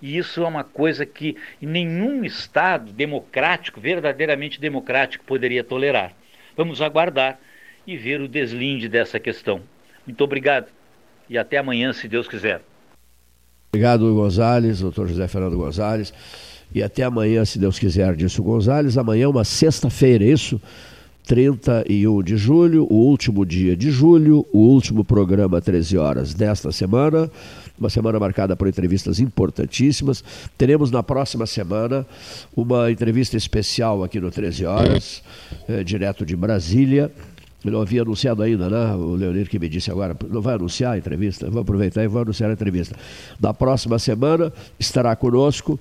E 0.00 0.18
isso 0.18 0.42
é 0.42 0.48
uma 0.48 0.64
coisa 0.64 1.06
que 1.06 1.36
nenhum 1.60 2.24
Estado 2.24 2.90
democrático, 2.92 3.80
verdadeiramente 3.80 4.60
democrático, 4.60 5.24
poderia 5.24 5.62
tolerar. 5.62 6.12
Vamos 6.56 6.82
aguardar 6.82 7.38
e 7.86 7.96
ver 7.96 8.20
o 8.20 8.26
deslinde 8.26 8.88
dessa 8.88 9.20
questão. 9.20 9.62
Muito 10.04 10.24
obrigado 10.24 10.81
e 11.32 11.38
até 11.38 11.56
amanhã, 11.56 11.92
se 11.94 12.06
Deus 12.06 12.28
quiser. 12.28 12.60
Obrigado, 13.72 14.14
Gonzales, 14.14 14.80
doutor 14.80 15.08
José 15.08 15.26
Fernando 15.26 15.56
Gonzales. 15.56 16.12
E 16.74 16.82
até 16.82 17.04
amanhã, 17.04 17.42
se 17.44 17.58
Deus 17.58 17.78
quiser, 17.78 18.14
disse 18.14 18.38
o 18.38 18.44
Gonzales. 18.44 18.98
Amanhã 18.98 19.24
é 19.24 19.28
uma 19.28 19.42
sexta-feira, 19.42 20.22
isso? 20.24 20.60
31 21.26 22.22
de 22.22 22.36
julho, 22.36 22.86
o 22.90 22.96
último 22.96 23.46
dia 23.46 23.74
de 23.74 23.90
julho, 23.90 24.46
o 24.52 24.58
último 24.58 25.04
programa 25.04 25.60
13 25.60 25.96
horas 25.96 26.34
desta 26.34 26.70
semana 26.70 27.30
uma 27.82 27.90
semana 27.90 28.18
marcada 28.18 28.54
por 28.54 28.68
entrevistas 28.68 29.18
importantíssimas. 29.18 30.22
Teremos 30.56 30.90
na 30.90 31.02
próxima 31.02 31.46
semana 31.46 32.06
uma 32.56 32.90
entrevista 32.90 33.36
especial 33.36 34.04
aqui 34.04 34.20
no 34.20 34.30
13 34.30 34.64
Horas, 34.66 35.22
é, 35.68 35.82
direto 35.82 36.24
de 36.24 36.36
Brasília. 36.36 37.10
Eu 37.64 37.72
não 37.72 37.80
havia 37.80 38.02
anunciado 38.02 38.42
ainda, 38.42 38.68
né? 38.68 38.94
O 38.94 39.14
Leonir 39.14 39.48
que 39.48 39.58
me 39.58 39.68
disse 39.68 39.90
agora, 39.90 40.16
não 40.28 40.40
vai 40.40 40.54
anunciar 40.54 40.94
a 40.94 40.98
entrevista? 40.98 41.48
Vou 41.48 41.62
aproveitar 41.62 42.02
e 42.02 42.08
vou 42.08 42.22
anunciar 42.22 42.50
a 42.50 42.52
entrevista. 42.52 42.96
Na 43.40 43.54
próxima 43.54 43.98
semana 43.98 44.52
estará 44.78 45.14
conosco 45.14 45.78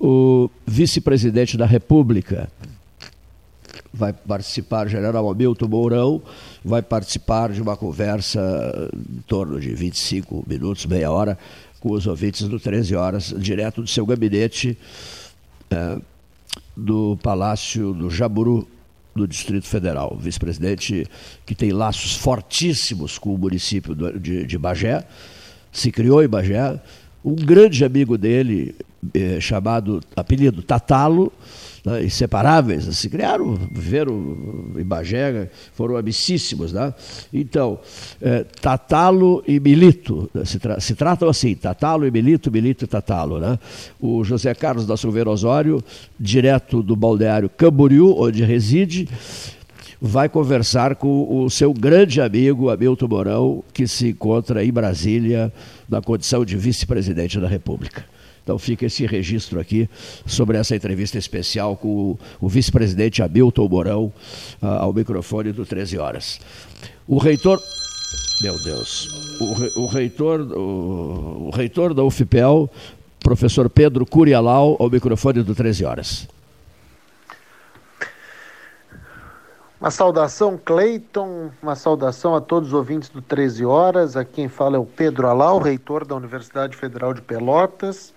o 0.00 0.50
vice-presidente 0.66 1.56
da 1.56 1.64
República, 1.64 2.48
vai 3.94 4.12
participar, 4.12 4.88
general 4.88 5.30
Hamilton 5.30 5.68
Mourão, 5.68 6.22
vai 6.64 6.82
participar 6.82 7.52
de 7.52 7.62
uma 7.62 7.76
conversa 7.76 8.90
em 8.92 9.20
torno 9.28 9.60
de 9.60 9.72
25 9.74 10.44
minutos, 10.46 10.86
meia 10.86 11.10
hora, 11.10 11.38
com 11.78 11.92
os 11.92 12.06
ouvintes 12.06 12.48
do 12.48 12.58
13 12.58 12.96
horas, 12.96 13.34
direto 13.38 13.82
do 13.82 13.88
seu 13.88 14.06
gabinete 14.06 14.78
é, 15.70 15.98
do 16.76 17.18
Palácio 17.22 17.92
do 17.92 18.10
Jaburu, 18.10 18.66
do 19.14 19.26
Distrito 19.26 19.66
Federal. 19.66 20.16
Vice-presidente 20.20 21.06
que 21.44 21.54
tem 21.54 21.72
laços 21.72 22.14
fortíssimos 22.14 23.18
com 23.18 23.34
o 23.34 23.38
município 23.38 23.94
de, 23.94 24.44
de 24.44 24.58
Bagé, 24.58 25.04
se 25.70 25.90
criou 25.90 26.22
em 26.22 26.28
Bagé. 26.28 26.80
Um 27.24 27.34
grande 27.34 27.84
amigo 27.84 28.18
dele, 28.18 28.74
é, 29.14 29.40
chamado, 29.40 30.00
apelido 30.16 30.62
Tatalo, 30.62 31.32
né, 31.84 32.04
inseparáveis, 32.04 32.84
se 32.96 33.08
criaram, 33.08 33.58
viveram 33.70 34.72
em 34.78 34.84
Bagé, 34.84 35.50
foram 35.74 35.96
amicíssimos. 35.96 36.72
Né? 36.72 36.94
Então, 37.32 37.78
é, 38.20 38.44
Tatalo 38.60 39.42
e 39.46 39.58
Milito, 39.58 40.30
né, 40.32 40.44
se, 40.44 40.58
tra 40.58 40.78
se, 40.80 40.94
tratam 40.94 41.28
assim, 41.28 41.54
Tatalo 41.54 42.06
e 42.06 42.10
Milito, 42.10 42.50
Milito 42.50 42.84
e 42.84 42.88
Tatalo. 42.88 43.40
Né? 43.40 43.58
O 44.00 44.22
José 44.22 44.54
Carlos 44.54 44.86
da 44.86 44.96
Silveira 44.96 45.30
Osório, 45.30 45.82
direto 46.18 46.82
do 46.82 46.94
balneário 46.94 47.48
Camboriú, 47.48 48.14
onde 48.16 48.44
reside, 48.44 49.08
vai 50.00 50.28
conversar 50.28 50.96
com 50.96 51.44
o 51.44 51.48
seu 51.48 51.72
grande 51.72 52.20
amigo 52.20 52.70
Hamilton 52.70 53.06
Mourão, 53.06 53.64
que 53.72 53.86
se 53.86 54.08
encontra 54.08 54.64
em 54.64 54.72
Brasília 54.72 55.52
na 55.88 56.00
condição 56.00 56.44
de 56.44 56.56
vice-presidente 56.56 57.38
da 57.38 57.46
República. 57.46 58.04
Então 58.42 58.58
fica 58.58 58.86
esse 58.86 59.06
registro 59.06 59.60
aqui 59.60 59.88
sobre 60.26 60.58
essa 60.58 60.74
entrevista 60.74 61.16
especial 61.16 61.76
com 61.76 62.18
o, 62.40 62.48
vice-presidente 62.48 63.22
Hamilton 63.22 63.68
Mourão 63.68 64.12
uh, 64.60 64.66
ao 64.66 64.92
microfone 64.92 65.52
do 65.52 65.64
13 65.64 65.98
horas. 65.98 66.40
O 67.06 67.18
reitor. 67.18 67.60
Meu 68.42 68.60
Deus. 68.64 69.38
O, 69.40 69.82
o 69.82 69.86
reitor, 69.86 70.40
o, 70.40 71.48
o, 71.48 71.50
reitor 71.50 71.94
da 71.94 72.02
UFPEL, 72.02 72.68
professor 73.20 73.70
Pedro 73.70 74.04
Curialau, 74.04 74.76
ao 74.80 74.90
microfone 74.90 75.42
do 75.42 75.54
13 75.54 75.84
horas. 75.84 76.28
Uma 79.80 79.90
saudação, 79.90 80.58
Cleiton, 80.64 81.50
uma 81.60 81.74
saudação 81.74 82.36
a 82.36 82.40
todos 82.40 82.68
os 82.68 82.74
ouvintes 82.74 83.08
do 83.08 83.20
13 83.20 83.64
Horas. 83.64 84.16
Aqui 84.16 84.34
quem 84.34 84.48
fala 84.48 84.76
é 84.76 84.78
o 84.78 84.86
Pedro 84.86 85.26
Alau, 85.26 85.58
reitor 85.58 86.04
da 86.04 86.14
Universidade 86.14 86.76
Federal 86.76 87.12
de 87.12 87.20
Pelotas 87.20 88.14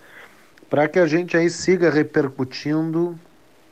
para 0.68 0.88
que 0.88 0.98
a 0.98 1.06
gente 1.06 1.36
aí 1.36 1.48
siga 1.48 1.90
repercutindo 1.90 3.18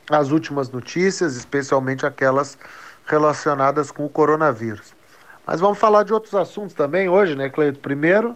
as 0.09 0.31
últimas 0.31 0.69
notícias, 0.69 1.35
especialmente 1.35 2.05
aquelas 2.05 2.57
relacionadas 3.05 3.91
com 3.91 4.05
o 4.05 4.09
coronavírus. 4.09 4.93
Mas 5.45 5.59
vamos 5.59 5.77
falar 5.77 6.03
de 6.03 6.13
outros 6.13 6.33
assuntos 6.33 6.73
também 6.73 7.07
hoje, 7.07 7.35
né, 7.35 7.49
Cleito? 7.49 7.79
Primeiro, 7.79 8.35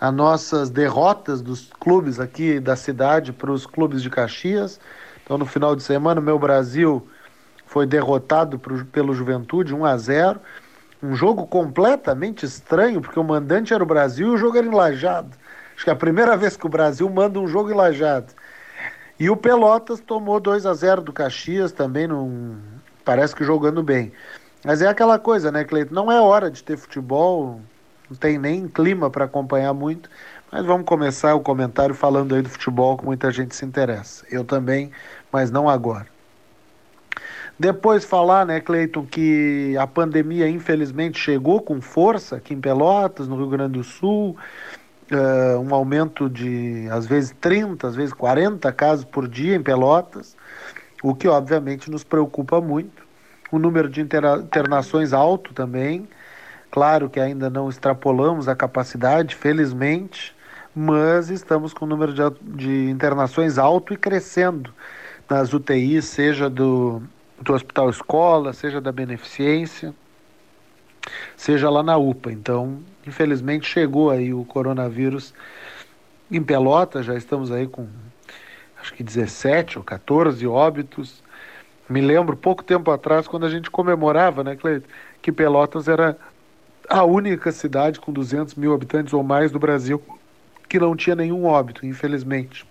as 0.00 0.12
nossas 0.12 0.70
derrotas 0.70 1.42
dos 1.42 1.70
clubes 1.78 2.18
aqui 2.18 2.58
da 2.58 2.74
cidade 2.74 3.32
para 3.32 3.50
os 3.50 3.66
clubes 3.66 4.02
de 4.02 4.10
Caxias. 4.10 4.80
Então, 5.22 5.36
no 5.36 5.46
final 5.46 5.76
de 5.76 5.82
semana, 5.82 6.20
o 6.20 6.24
meu 6.24 6.38
Brasil 6.38 7.06
foi 7.66 7.86
derrotado 7.86 8.58
pro, 8.58 8.84
pelo 8.86 9.14
Juventude 9.14 9.74
1 9.74 9.84
a 9.84 9.96
0 9.96 10.40
um 11.02 11.16
jogo 11.16 11.46
completamente 11.48 12.46
estranho, 12.46 13.00
porque 13.00 13.18
o 13.18 13.24
mandante 13.24 13.74
era 13.74 13.82
o 13.82 13.86
Brasil 13.86 14.28
e 14.28 14.30
o 14.30 14.36
jogo 14.36 14.56
era 14.56 14.66
enlajado. 14.66 15.30
Acho 15.82 15.86
que 15.86 15.90
é 15.90 15.94
a 15.94 15.96
primeira 15.96 16.36
vez 16.36 16.56
que 16.56 16.64
o 16.64 16.68
Brasil 16.68 17.10
manda 17.10 17.40
um 17.40 17.48
jogo 17.48 17.72
enlajado. 17.72 18.32
E 19.18 19.28
o 19.28 19.36
Pelotas 19.36 19.98
tomou 19.98 20.38
2 20.38 20.64
a 20.64 20.72
0 20.72 21.02
do 21.02 21.12
Caxias 21.12 21.72
também, 21.72 22.06
num... 22.06 22.56
parece 23.04 23.34
que 23.34 23.42
jogando 23.42 23.82
bem. 23.82 24.12
Mas 24.64 24.80
é 24.80 24.86
aquela 24.86 25.18
coisa, 25.18 25.50
né, 25.50 25.64
Cleiton? 25.64 25.92
Não 25.92 26.12
é 26.12 26.20
hora 26.20 26.48
de 26.52 26.62
ter 26.62 26.76
futebol, 26.76 27.60
não 28.08 28.16
tem 28.16 28.38
nem 28.38 28.68
clima 28.68 29.10
para 29.10 29.24
acompanhar 29.24 29.74
muito. 29.74 30.08
Mas 30.52 30.64
vamos 30.64 30.86
começar 30.86 31.34
o 31.34 31.40
comentário 31.40 31.96
falando 31.96 32.32
aí 32.36 32.42
do 32.42 32.48
futebol, 32.48 32.96
que 32.96 33.04
muita 33.04 33.32
gente 33.32 33.56
se 33.56 33.64
interessa. 33.64 34.24
Eu 34.30 34.44
também, 34.44 34.92
mas 35.32 35.50
não 35.50 35.68
agora. 35.68 36.06
Depois 37.58 38.04
falar, 38.04 38.46
né, 38.46 38.60
Cleiton, 38.60 39.04
que 39.04 39.76
a 39.76 39.86
pandemia 39.88 40.48
infelizmente 40.48 41.18
chegou 41.18 41.60
com 41.60 41.80
força 41.80 42.36
aqui 42.36 42.54
em 42.54 42.60
Pelotas, 42.60 43.26
no 43.26 43.34
Rio 43.34 43.48
Grande 43.48 43.72
do 43.72 43.84
Sul 43.84 44.36
uh, 45.14 45.58
um 45.58 45.74
aumento 45.74 46.28
de 46.28 46.88
às 46.90 47.06
vezes 47.06 47.34
30, 47.40 47.86
às 47.86 47.94
vezes 47.94 48.12
40 48.12 48.72
casos 48.72 49.04
por 49.04 49.28
dia 49.28 49.54
em 49.54 49.62
Pelotas, 49.62 50.36
o 51.02 51.14
que 51.14 51.28
obviamente 51.28 51.90
nos 51.90 52.04
preocupa 52.04 52.60
muito. 52.60 53.02
O 53.50 53.58
número 53.58 53.88
de 53.88 54.00
internações 54.00 55.12
alto 55.12 55.52
também. 55.52 56.08
Claro 56.70 57.10
que 57.10 57.20
ainda 57.20 57.50
não 57.50 57.68
extrapolamos 57.68 58.48
a 58.48 58.56
capacidade, 58.56 59.34
felizmente, 59.34 60.34
mas 60.74 61.28
estamos 61.28 61.74
com 61.74 61.84
o 61.84 61.88
número 61.88 62.14
de, 62.14 62.22
de 62.40 62.90
internações 62.90 63.58
alto 63.58 63.92
e 63.92 63.96
crescendo 63.96 64.72
nas 65.28 65.52
UTIs, 65.52 66.06
seja 66.06 66.48
do, 66.48 67.02
do 67.40 67.52
Hospital 67.52 67.90
Escola, 67.90 68.52
seja 68.52 68.80
da 68.80 68.90
Beneficência, 68.90 69.94
seja 71.36 71.68
lá 71.68 71.82
na 71.82 71.96
UPA. 71.96 72.32
Então, 72.32 72.80
Infelizmente 73.06 73.68
chegou 73.68 74.10
aí 74.10 74.32
o 74.32 74.44
coronavírus 74.44 75.34
em 76.30 76.42
Pelotas, 76.42 77.04
já 77.04 77.14
estamos 77.14 77.50
aí 77.50 77.66
com 77.66 77.88
acho 78.80 78.94
que 78.94 79.02
17 79.02 79.78
ou 79.78 79.84
14 79.84 80.46
óbitos. 80.46 81.22
Me 81.88 82.00
lembro 82.00 82.36
pouco 82.36 82.64
tempo 82.64 82.90
atrás, 82.90 83.28
quando 83.28 83.46
a 83.46 83.50
gente 83.50 83.70
comemorava, 83.70 84.42
né, 84.42 84.56
Cleiton, 84.56 84.88
que 85.20 85.30
Pelotas 85.30 85.88
era 85.88 86.16
a 86.88 87.04
única 87.04 87.52
cidade 87.52 88.00
com 88.00 88.12
200 88.12 88.54
mil 88.54 88.74
habitantes 88.74 89.12
ou 89.12 89.22
mais 89.22 89.52
do 89.52 89.58
Brasil 89.58 90.02
que 90.68 90.78
não 90.78 90.96
tinha 90.96 91.14
nenhum 91.14 91.44
óbito, 91.44 91.84
infelizmente. 91.84 92.66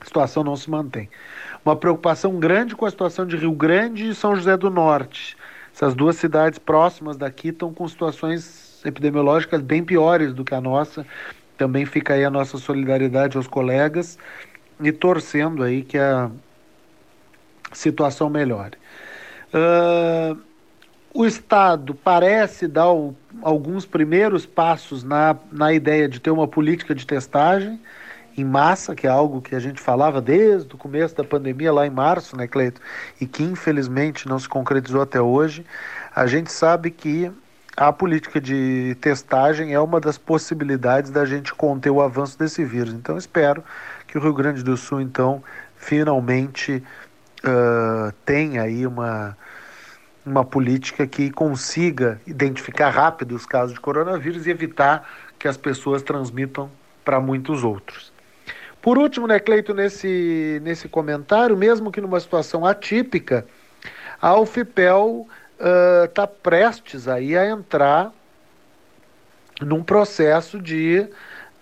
A 0.00 0.04
situação 0.04 0.44
não 0.44 0.56
se 0.56 0.70
mantém. 0.70 1.08
Uma 1.64 1.74
preocupação 1.74 2.38
grande 2.38 2.76
com 2.76 2.84
a 2.84 2.90
situação 2.90 3.26
de 3.26 3.36
Rio 3.36 3.52
Grande 3.52 4.10
e 4.10 4.14
São 4.14 4.36
José 4.36 4.56
do 4.56 4.70
Norte. 4.70 5.36
Essas 5.74 5.94
duas 5.94 6.16
cidades 6.16 6.58
próximas 6.58 7.16
daqui 7.16 7.48
estão 7.48 7.72
com 7.72 7.88
situações 7.88 8.65
epidemiológicas 8.86 9.60
bem 9.60 9.84
piores 9.84 10.32
do 10.32 10.44
que 10.44 10.54
a 10.54 10.60
nossa. 10.60 11.06
Também 11.58 11.84
fica 11.86 12.14
aí 12.14 12.24
a 12.24 12.30
nossa 12.30 12.58
solidariedade 12.58 13.36
aos 13.36 13.46
colegas 13.46 14.18
e 14.80 14.92
torcendo 14.92 15.62
aí 15.62 15.82
que 15.82 15.98
a 15.98 16.30
situação 17.72 18.28
melhore. 18.28 18.76
Uh, 19.52 20.38
o 21.14 21.24
Estado 21.24 21.94
parece 21.94 22.68
dar 22.68 22.92
o, 22.92 23.14
alguns 23.42 23.86
primeiros 23.86 24.44
passos 24.44 25.02
na, 25.02 25.34
na 25.50 25.72
ideia 25.72 26.08
de 26.08 26.20
ter 26.20 26.30
uma 26.30 26.46
política 26.46 26.94
de 26.94 27.06
testagem 27.06 27.80
em 28.36 28.44
massa, 28.44 28.94
que 28.94 29.06
é 29.06 29.10
algo 29.10 29.40
que 29.40 29.54
a 29.54 29.58
gente 29.58 29.80
falava 29.80 30.20
desde 30.20 30.74
o 30.74 30.76
começo 30.76 31.16
da 31.16 31.24
pandemia, 31.24 31.72
lá 31.72 31.86
em 31.86 31.90
março, 31.90 32.36
né, 32.36 32.46
Cleito? 32.46 32.82
E 33.18 33.26
que 33.26 33.42
infelizmente 33.42 34.28
não 34.28 34.38
se 34.38 34.46
concretizou 34.46 35.00
até 35.00 35.18
hoje. 35.18 35.64
A 36.14 36.26
gente 36.26 36.52
sabe 36.52 36.90
que 36.90 37.32
a 37.76 37.92
política 37.92 38.40
de 38.40 38.96
testagem 39.00 39.74
é 39.74 39.80
uma 39.80 40.00
das 40.00 40.16
possibilidades 40.16 41.10
da 41.10 41.26
gente 41.26 41.52
conter 41.52 41.90
o 41.90 42.00
avanço 42.00 42.38
desse 42.38 42.64
vírus. 42.64 42.94
Então, 42.94 43.18
espero 43.18 43.62
que 44.06 44.16
o 44.16 44.20
Rio 44.20 44.32
Grande 44.32 44.62
do 44.62 44.76
Sul, 44.76 45.00
então, 45.00 45.42
finalmente 45.76 46.82
uh, 47.44 48.12
tenha 48.24 48.62
aí 48.62 48.86
uma 48.86 49.36
uma 50.24 50.44
política 50.44 51.06
que 51.06 51.30
consiga 51.30 52.20
identificar 52.26 52.90
rápido 52.90 53.36
os 53.36 53.46
casos 53.46 53.74
de 53.74 53.80
coronavírus 53.80 54.44
e 54.44 54.50
evitar 54.50 55.08
que 55.38 55.46
as 55.46 55.56
pessoas 55.56 56.02
transmitam 56.02 56.68
para 57.04 57.20
muitos 57.20 57.62
outros. 57.62 58.12
Por 58.82 58.98
último, 58.98 59.28
né, 59.28 59.38
Cleito, 59.38 59.72
nesse, 59.72 60.60
nesse 60.64 60.88
comentário, 60.88 61.56
mesmo 61.56 61.92
que 61.92 62.00
numa 62.00 62.18
situação 62.18 62.66
atípica, 62.66 63.46
a 64.20 64.36
UFPEL 64.36 65.28
está 65.58 66.24
uh, 66.24 66.28
prestes 66.28 67.08
aí 67.08 67.36
a 67.36 67.46
entrar 67.46 68.12
num 69.60 69.82
processo 69.82 70.60
de 70.60 71.08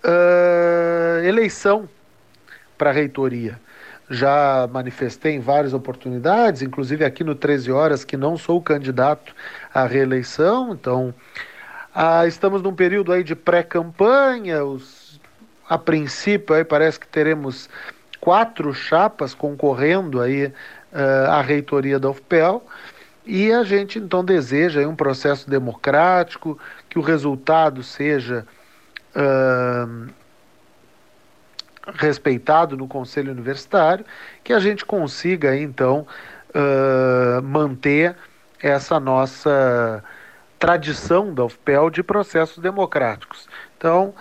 uh, 0.05 1.25
eleição 1.25 1.89
para 2.77 2.91
a 2.91 2.93
reitoria. 2.93 3.61
Já 4.11 4.69
manifestei 4.71 5.33
em 5.33 5.41
várias 5.41 5.73
oportunidades, 5.73 6.61
inclusive 6.61 7.05
aqui 7.05 7.25
no 7.25 7.35
13 7.35 7.73
Horas, 7.73 8.05
que 8.05 8.17
não 8.17 8.37
sou 8.37 8.61
candidato 8.61 9.35
à 9.73 9.87
reeleição, 9.87 10.73
então 10.73 11.15
ah, 11.95 12.27
estamos 12.27 12.61
num 12.61 12.75
período 12.75 13.13
aí 13.13 13.25
de 13.25 13.35
pré-campanha, 13.35 14.59
a 15.69 15.79
princípio 15.79 16.55
aí 16.55 16.65
parece 16.65 17.01
que 17.01 17.07
teremos 17.07 17.71
quatro 18.21 18.75
chapas 18.75 19.35
concorrendo 19.35 20.21
aí 20.21 20.47
uh, 20.47 21.31
à 21.31 21.41
reitoria 21.41 21.99
da 21.99 22.11
UFPEL, 22.11 22.63
e 23.27 23.53
a 23.53 23.63
gente 23.65 23.99
então 23.99 24.25
deseja 24.25 24.87
um 24.87 24.95
processo 24.95 25.49
democrático, 25.49 26.59
que 26.89 26.99
o 26.99 27.03
resultado 27.03 27.83
seja 27.83 28.47
uh, 29.17 30.09
respeitado 31.95 32.77
no 32.77 32.87
Conselho 32.87 33.33
Universitário, 33.33 34.05
que 34.43 34.53
a 34.53 34.59
gente 34.59 34.85
consiga 34.85 35.57
então 35.57 36.07
uh, 36.51 37.43
manter 37.43 38.17
essa 38.61 39.01
nossa 39.01 40.03
tradição 40.59 41.35
da 41.35 41.45
UFPEL 41.45 41.91
de 41.91 42.03
processos 42.03 42.59
democráticos. 42.59 43.49
Então, 43.77 44.15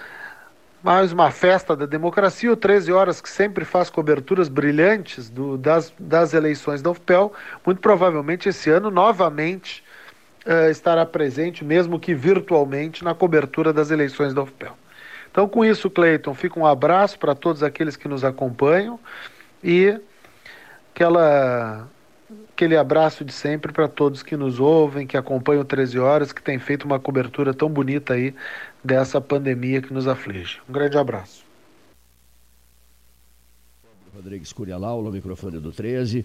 mais 0.83 1.13
uma 1.13 1.31
festa 1.31 1.77
da 1.77 1.85
democracia, 1.85 2.51
o 2.51 2.57
13 2.57 2.91
Horas, 2.91 3.21
que 3.21 3.29
sempre 3.29 3.63
faz 3.63 3.89
coberturas 3.89 4.49
brilhantes 4.49 5.29
do, 5.29 5.57
das, 5.57 5.93
das 5.97 6.33
eleições 6.33 6.81
da 6.81 6.91
UFPEL, 6.91 7.31
muito 7.65 7.79
provavelmente 7.79 8.49
esse 8.49 8.69
ano 8.69 8.91
novamente 8.91 9.81
uh, 10.45 10.69
estará 10.69 11.05
presente, 11.05 11.63
mesmo 11.63 11.97
que 11.97 12.13
virtualmente, 12.13 13.01
na 13.01 13.15
cobertura 13.15 13.71
das 13.71 13.91
eleições 13.91 14.33
da 14.33 14.43
UFPEL. 14.43 14.73
Então, 15.31 15.47
com 15.47 15.63
isso, 15.63 15.89
Cleiton, 15.89 16.33
fica 16.33 16.59
um 16.59 16.65
abraço 16.65 17.17
para 17.17 17.33
todos 17.33 17.63
aqueles 17.63 17.95
que 17.95 18.09
nos 18.09 18.25
acompanham 18.25 18.99
e 19.63 19.97
aquela, 20.93 21.87
aquele 22.53 22.75
abraço 22.75 23.23
de 23.23 23.31
sempre 23.31 23.71
para 23.71 23.87
todos 23.87 24.21
que 24.21 24.35
nos 24.35 24.59
ouvem, 24.59 25.07
que 25.07 25.15
acompanham 25.15 25.63
13 25.63 25.97
Horas, 25.97 26.33
que 26.33 26.43
tem 26.43 26.59
feito 26.59 26.83
uma 26.83 26.99
cobertura 26.99 27.53
tão 27.53 27.69
bonita 27.69 28.15
aí 28.15 28.35
dessa 28.83 29.21
pandemia 29.21 29.81
que 29.81 29.93
nos 29.93 30.07
aflige. 30.07 30.59
Um 30.67 30.73
grande 30.73 30.97
abraço. 30.97 31.43
Rodrigues 34.15 34.53
Curialau, 34.53 35.01
no 35.01 35.11
microfone 35.11 35.59
do 35.59 35.71
13, 35.71 36.23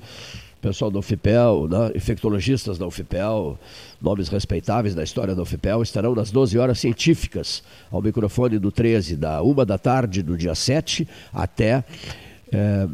pessoal 0.61 0.91
da 0.91 0.99
UFPEL, 0.99 1.69
né, 1.69 1.93
infectologistas 1.95 2.77
da 2.77 2.87
UFPEL, 2.87 3.59
nomes 4.01 4.29
respeitáveis 4.29 4.95
da 4.95 5.03
história 5.03 5.35
da 5.35 5.41
UFPEL, 5.41 5.83
estarão 5.83 6.15
nas 6.15 6.31
12 6.31 6.59
horas 6.59 6.79
científicas, 6.79 7.63
ao 7.91 8.03
microfone 8.03 8.59
do 8.59 8.71
13, 8.71 9.17
da 9.17 9.43
1 9.43 9.65
da 9.65 9.79
tarde 9.79 10.23
do 10.23 10.37
dia 10.37 10.55
7 10.55 11.09
até. 11.33 11.83
É, 12.53 12.89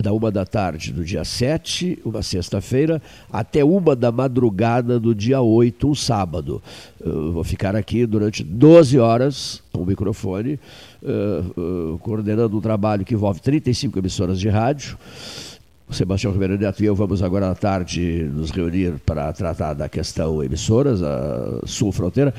da 0.00 0.12
uma 0.12 0.30
da 0.30 0.46
tarde 0.46 0.92
do 0.92 1.04
dia 1.04 1.24
7, 1.24 1.98
uma 2.04 2.22
sexta-feira, 2.22 3.02
até 3.32 3.64
uma 3.64 3.96
da 3.96 4.12
madrugada 4.12 5.00
do 5.00 5.12
dia 5.12 5.40
8, 5.40 5.88
um 5.88 5.94
sábado. 5.94 6.62
Eu 7.04 7.32
vou 7.32 7.42
ficar 7.42 7.74
aqui 7.74 8.06
durante 8.06 8.44
12 8.44 8.98
horas 8.98 9.62
com 9.72 9.82
o 9.82 9.86
microfone, 9.86 10.58
uh, 11.02 11.94
uh, 11.94 11.98
coordenando 11.98 12.56
um 12.56 12.60
trabalho 12.60 13.04
que 13.04 13.14
envolve 13.14 13.40
35 13.40 13.98
emissoras 13.98 14.38
de 14.38 14.48
rádio. 14.48 14.96
O 15.88 15.94
Sebastião 15.94 16.32
Ribeiro 16.32 16.56
Neto 16.58 16.82
e 16.82 16.86
eu 16.86 16.94
vamos 16.94 17.22
agora 17.22 17.50
à 17.50 17.54
tarde 17.54 18.30
nos 18.32 18.50
reunir 18.50 19.00
para 19.04 19.32
tratar 19.32 19.72
da 19.72 19.88
questão 19.88 20.44
emissoras, 20.44 21.02
a 21.02 21.60
Sul 21.66 21.90
Fronteira 21.90 22.32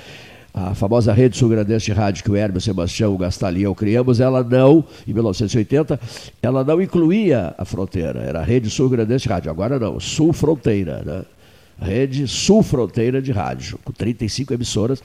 a 0.67 0.75
famosa 0.75 1.13
Rede 1.13 1.37
Sul 1.37 1.49
Grandense 1.49 1.85
de 1.85 1.93
Rádio 1.93 2.23
que 2.23 2.31
o 2.31 2.35
Hermes 2.35 2.65
Sebastião, 2.65 3.15
o 3.15 3.75
criamos, 3.75 4.19
ela 4.19 4.43
não, 4.43 4.83
em 5.07 5.13
1980, 5.13 5.99
ela 6.41 6.63
não 6.63 6.81
incluía 6.81 7.55
a 7.57 7.63
fronteira, 7.63 8.19
era 8.19 8.39
a 8.39 8.43
Rede 8.43 8.69
Sul 8.69 8.89
Grandense 8.89 9.23
de 9.23 9.29
Rádio, 9.29 9.49
agora 9.49 9.79
não, 9.79 9.99
Sul 9.99 10.33
Fronteira, 10.33 11.01
né? 11.05 11.21
Rede 11.81 12.27
Sul 12.27 12.61
Fronteira 12.61 13.21
de 13.21 13.31
Rádio, 13.31 13.79
com 13.85 13.93
35 13.93 14.53
emissoras, 14.53 15.01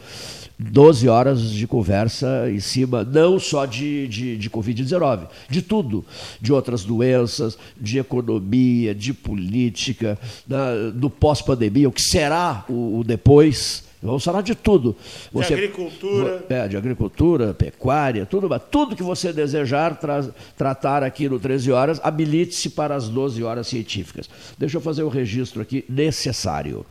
12 0.58 1.08
horas 1.08 1.50
de 1.50 1.68
conversa 1.68 2.50
em 2.50 2.58
cima, 2.58 3.04
não 3.04 3.38
só 3.38 3.64
de, 3.64 4.08
de, 4.08 4.36
de 4.36 4.50
Covid-19, 4.50 5.28
de 5.48 5.62
tudo, 5.62 6.04
de 6.40 6.52
outras 6.52 6.82
doenças, 6.82 7.56
de 7.80 8.00
economia, 8.00 8.92
de 8.92 9.12
política, 9.12 10.18
da, 10.44 10.90
do 10.90 11.08
pós-pandemia, 11.08 11.88
o 11.88 11.92
que 11.92 12.02
será 12.02 12.64
o, 12.68 12.98
o 12.98 13.04
depois 13.04 13.84
Vamos 14.04 14.22
falar 14.22 14.42
de 14.42 14.54
tudo. 14.54 14.94
Você, 15.32 15.48
de 15.48 15.54
agricultura. 15.54 16.44
É, 16.50 16.68
de 16.68 16.76
agricultura, 16.76 17.54
pecuária, 17.54 18.26
tudo, 18.26 18.48
tudo 18.70 18.94
que 18.94 19.02
você 19.02 19.32
desejar 19.32 19.98
tra 19.98 20.22
tratar 20.56 21.02
aqui 21.02 21.26
no 21.26 21.40
13 21.40 21.72
horas, 21.72 22.00
habilite-se 22.04 22.68
para 22.70 22.94
as 22.94 23.08
12 23.08 23.42
horas 23.42 23.66
científicas. 23.66 24.28
Deixa 24.58 24.76
eu 24.76 24.80
fazer 24.82 25.02
o 25.02 25.08
registro 25.08 25.62
aqui 25.62 25.86
necessário. 25.88 26.84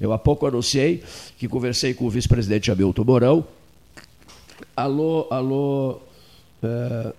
Eu 0.00 0.12
há 0.12 0.18
pouco 0.18 0.46
anunciei 0.46 1.02
que 1.36 1.46
conversei 1.46 1.92
com 1.92 2.06
o 2.06 2.10
vice-presidente 2.10 2.70
Hamilton 2.70 3.04
Mourão. 3.04 3.46
Alô, 4.74 5.26
alô, 5.30 6.00
é, 6.62 7.12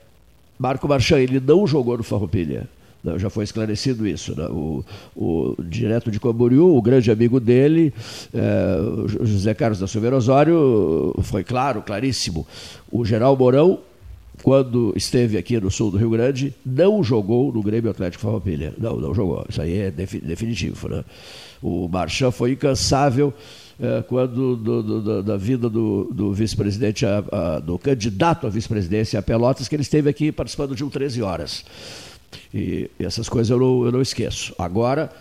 Marco 0.58 0.88
Marchand, 0.88 1.20
ele 1.20 1.40
não 1.40 1.68
jogou 1.68 1.98
no 1.98 2.04
Farroupilha. 2.04 2.68
Né, 3.06 3.20
já 3.20 3.30
foi 3.30 3.44
esclarecido 3.44 4.08
isso. 4.08 4.36
Né? 4.36 4.48
O, 4.48 4.84
o, 5.16 5.56
direto 5.64 6.10
de 6.10 6.20
Camboriú, 6.20 6.76
o 6.76 6.82
grande 6.82 7.12
amigo 7.12 7.40
dele, 7.40 7.94
é, 8.34 9.24
José 9.24 9.54
Carlos 9.54 9.80
da 9.80 9.88
Silveira 9.88 10.18
Osório, 10.18 11.14
foi 11.22 11.44
claro, 11.44 11.84
claríssimo. 11.84 12.48
O 12.92 13.06
Geral 13.06 13.38
Mourão, 13.38 13.78
quando 14.42 14.92
esteve 14.96 15.38
aqui 15.38 15.60
no 15.60 15.70
sul 15.70 15.92
do 15.92 15.98
Rio 15.98 16.10
Grande, 16.10 16.54
não 16.66 17.04
jogou 17.04 17.54
no 17.54 17.62
Grêmio 17.62 17.92
Atlético 17.92 18.24
Farroupilha. 18.24 18.74
Não, 18.78 18.98
não 18.98 19.14
jogou. 19.14 19.46
Isso 19.48 19.62
aí 19.62 19.78
é 19.78 19.92
definitivo. 19.92 20.90
Né? 20.90 21.04
O 21.62 21.88
Marchand 21.88 22.32
foi 22.32 22.54
incansável 22.54 23.32
é, 23.80 24.02
quando 24.02 24.56
do, 24.56 24.82
do, 24.82 25.24
da 25.24 25.38
vida 25.38 25.70
do, 25.70 26.10
do 26.12 26.34
vice-presidente, 26.34 27.06
do 27.64 27.78
candidato 27.78 28.48
à 28.48 28.50
vice-presidência 28.50 29.20
a 29.20 29.22
Pelotas, 29.22 29.68
que 29.68 29.76
ele 29.76 29.84
esteve 29.84 30.10
aqui 30.10 30.32
participando 30.32 30.76
de 30.76 30.84
um 30.84 30.90
13 30.90 31.22
horas. 31.22 31.64
E 32.54 32.90
essas 33.00 33.28
coisas 33.30 33.50
eu 33.50 33.60
não, 33.60 33.86
eu 33.86 33.92
não 33.92 34.02
esqueço. 34.02 34.54
Agora, 34.58 35.12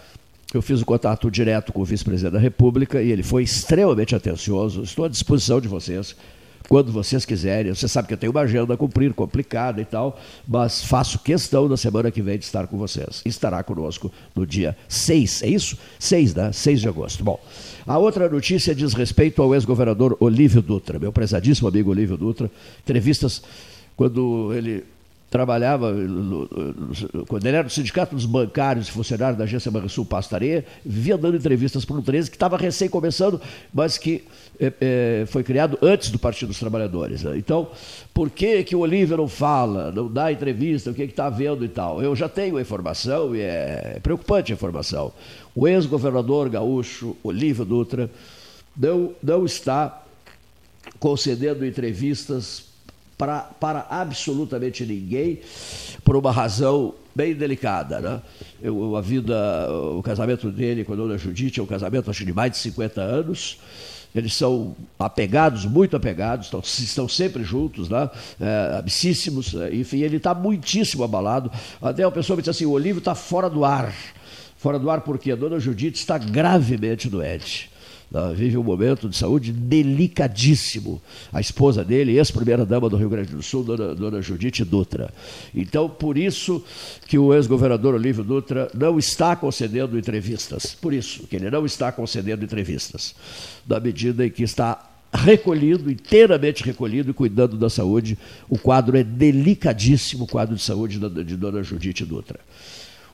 eu 0.53 0.62
fiz 0.62 0.81
o 0.81 0.86
contato 0.86 1.31
direto 1.31 1.73
com 1.73 1.82
o 1.82 1.85
vice-presidente 1.85 2.32
da 2.32 2.39
República 2.39 3.03
e 3.03 3.11
ele 3.11 3.23
foi 3.23 3.43
extremamente 3.43 4.15
atencioso. 4.15 4.82
Estou 4.82 5.05
à 5.05 5.09
disposição 5.09 5.61
de 5.61 5.69
vocês 5.69 6.15
quando 6.69 6.93
vocês 6.93 7.24
quiserem. 7.24 7.74
Você 7.74 7.89
sabe 7.89 8.09
que 8.09 8.15
eu 8.15 8.19
tenho 8.19 8.32
uma 8.32 8.43
agenda 8.43 8.74
a 8.74 8.77
cumprir, 8.77 9.12
complicada 9.12 9.81
e 9.81 9.85
tal, 9.85 10.19
mas 10.47 10.85
faço 10.85 11.19
questão 11.19 11.69
na 11.69 11.77
semana 11.77 12.11
que 12.11 12.23
vem 12.23 12.39
de 12.39 12.45
estar 12.45 12.66
com 12.66 12.77
vocês. 12.78 13.23
Estará 13.24 13.62
conosco 13.62 14.11
no 14.35 14.47
dia 14.47 14.77
6, 14.89 15.43
é 15.43 15.49
isso? 15.49 15.77
6, 15.99 16.35
né? 16.35 16.53
6 16.53 16.81
de 16.81 16.89
agosto. 16.89 17.24
Bom, 17.24 17.41
a 17.86 17.99
outra 17.99 18.28
notícia 18.28 18.74
diz 18.74 18.95
respeito 18.95 19.43
ao 19.43 19.55
ex-governador 19.55 20.16
Olívio 20.20 20.62
Dutra, 20.62 20.99
meu 20.99 21.12
prezadíssimo 21.12 21.69
amigo 21.69 21.91
Olívio 21.91 22.16
Dutra. 22.16 22.51
Entrevistas 22.82 23.43
quando 23.97 24.53
ele 24.55 24.85
trabalhava, 25.30 25.92
quando 27.26 27.44
ele 27.44 27.56
era 27.56 27.66
do 27.66 27.72
Sindicato 27.72 28.14
dos 28.14 28.24
Bancários 28.24 28.86
e 28.86 28.92
funcionário 28.92 29.36
da 29.36 29.44
agência 29.44 29.70
Banrisul 29.70 30.05
Pastaria, 30.05 30.64
vivia 30.84 31.18
dando 31.18 31.36
entrevistas 31.36 31.84
para 31.84 31.96
um 31.96 32.02
13 32.02 32.30
que 32.30 32.36
estava 32.36 32.56
recém 32.56 32.88
começando, 32.88 33.40
mas 33.72 33.98
que 33.98 34.24
é, 34.60 35.24
foi 35.26 35.42
criado 35.42 35.76
antes 35.82 36.10
do 36.10 36.18
Partido 36.18 36.48
dos 36.48 36.59
Trabalhadores. 36.60 37.24
Né? 37.24 37.36
Então, 37.36 37.68
por 38.12 38.30
que, 38.30 38.62
que 38.62 38.76
o 38.76 38.80
Olívio 38.80 39.16
não 39.16 39.26
fala, 39.26 39.90
não 39.90 40.06
dá 40.06 40.30
entrevista, 40.30 40.90
o 40.90 40.94
que 40.94 41.02
está 41.02 41.28
vendo 41.28 41.64
e 41.64 41.68
tal? 41.68 42.01
Eu 42.01 42.14
já 42.14 42.28
tenho 42.28 42.56
a 42.56 42.62
informação 42.62 43.34
e 43.34 43.40
é 43.40 43.98
preocupante 44.02 44.52
a 44.52 44.55
informação. 44.55 45.12
O 45.52 45.66
ex-governador 45.66 46.48
gaúcho, 46.48 47.16
Olívio 47.24 47.64
Dutra, 47.64 48.09
não, 48.76 49.12
não 49.22 49.44
está 49.44 50.02
concedendo 51.01 51.66
entrevistas 51.66 52.73
para, 53.16 53.41
para 53.61 53.86
absolutamente 53.89 54.85
ninguém, 54.85 55.41
por 56.05 56.16
uma 56.16 56.32
razão 56.32 56.95
bem 57.15 57.35
delicada. 57.35 58.01
Né? 58.01 58.23
Eu, 58.62 58.97
a 58.97 59.01
vida, 59.01 59.35
o 59.97 60.03
casamento 60.03 60.51
dele 60.51 60.85
com 60.85 60.93
a 60.93 60.97
dona 60.97 61.16
Judite 61.16 61.61
é 61.61 61.62
um 61.62 61.66
casamento 61.66 62.11
acho 62.11 62.24
de 62.24 62.32
mais 62.32 62.53
de 62.53 62.59
50 62.59 63.01
anos. 63.01 63.59
Eles 64.15 64.35
são 64.35 64.77
apegados, 64.97 65.65
muito 65.65 65.97
apegados, 65.97 66.47
estão, 66.47 66.61
estão 66.61 67.09
sempre 67.09 67.43
juntos, 67.43 67.89
né? 67.89 68.09
É, 68.41 68.78
amicíssimos, 68.78 69.55
é, 69.55 69.74
enfim, 69.74 70.03
ele 70.03 70.19
está 70.19 70.32
muitíssimo 70.32 71.03
abalado. 71.03 71.51
Até 71.82 72.07
uma 72.07 72.12
pessoa 72.12 72.36
me 72.36 72.43
disse 72.43 72.51
assim: 72.51 72.65
o 72.65 72.70
Olívio 72.70 73.01
está 73.01 73.16
fora 73.16 73.51
do 73.51 73.65
ar. 73.65 73.93
Fora 74.57 74.78
do 74.78 74.89
ar 74.89 75.01
porque 75.01 75.32
a 75.32 75.36
dona 75.36 75.59
Judite 75.59 75.99
está 75.99 76.16
gravemente 76.16 77.11
doente. 77.11 77.69
Vive 78.36 78.56
um 78.56 78.62
momento 78.62 79.09
de 79.09 79.16
saúde 79.16 79.52
delicadíssimo. 79.52 81.02
A 81.32 81.40
esposa 81.40 81.85
dele, 81.85 82.16
ex-primeira-dama 82.16 82.89
do 82.89 82.97
Rio 82.97 83.09
Grande 83.09 83.32
do 83.32 83.43
Sul, 83.43 83.64
dona, 83.64 83.94
dona 83.94 84.22
Judite 84.22 84.64
Dutra. 84.64 85.12
Então, 85.55 85.89
por 85.89 86.16
isso 86.16 86.62
que 87.09 87.18
o 87.18 87.35
ex-governador 87.35 87.94
Olívio 87.94 88.22
Dutra 88.22 88.70
não 88.72 88.98
está 88.98 89.35
concedendo 89.35 89.98
entrevistas. 89.98 90.76
Por 90.81 90.93
isso 90.93 91.26
que 91.26 91.36
ele 91.36 91.51
não 91.51 91.66
está 91.66 91.90
concedendo 91.90 92.44
entrevistas. 92.44 93.14
Na 93.66 93.81
medida 93.81 94.26
em 94.26 94.31
que 94.31 94.44
está 94.44 94.90
recolhido, 95.12 95.90
inteiramente 95.90 96.64
recolhido 96.64 97.10
e 97.10 97.14
cuidando 97.14 97.56
da 97.56 97.70
saúde. 97.70 98.18
O 98.48 98.59
quadro 98.59 98.97
é 98.97 99.05
delicadíssimo, 99.05 100.24
o 100.24 100.28
quadro 100.28 100.56
de 100.56 100.62
saúde 100.62 100.98
de 100.98 101.36
dona 101.36 101.62
Judite 101.62 102.05
Dutra 102.05 102.39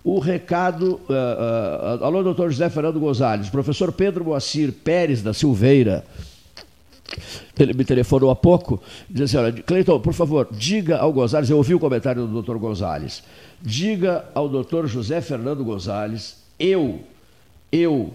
o 0.04 0.18
recado. 0.18 1.00
Uh, 1.08 2.00
uh, 2.00 2.04
alô, 2.04 2.22
doutor 2.22 2.50
José 2.50 2.68
Fernando 2.68 2.98
Gonzalez. 2.98 3.48
Professor 3.48 3.92
Pedro 3.92 4.24
Moacir 4.24 4.72
Pérez 4.72 5.22
da 5.22 5.32
Silveira. 5.32 6.04
Ele 7.58 7.74
me 7.74 7.84
telefonou 7.84 8.30
há 8.30 8.36
pouco, 8.36 8.80
diz 9.08 9.22
assim: 9.22 9.36
olha, 9.36 9.52
Cleiton, 9.52 9.98
por 10.00 10.14
favor, 10.14 10.48
diga 10.50 10.98
ao 10.98 11.12
Gonzalez, 11.12 11.50
eu 11.50 11.56
ouvi 11.56 11.74
o 11.74 11.80
comentário 11.80 12.22
do 12.22 12.28
doutor 12.32 12.56
Gonzalez, 12.58 13.22
diga 13.60 14.24
ao 14.32 14.48
doutor 14.48 14.86
José 14.86 15.20
Fernando 15.20 15.64
Gonzalez, 15.64 16.36
eu, 16.58 17.00
eu, 17.72 18.14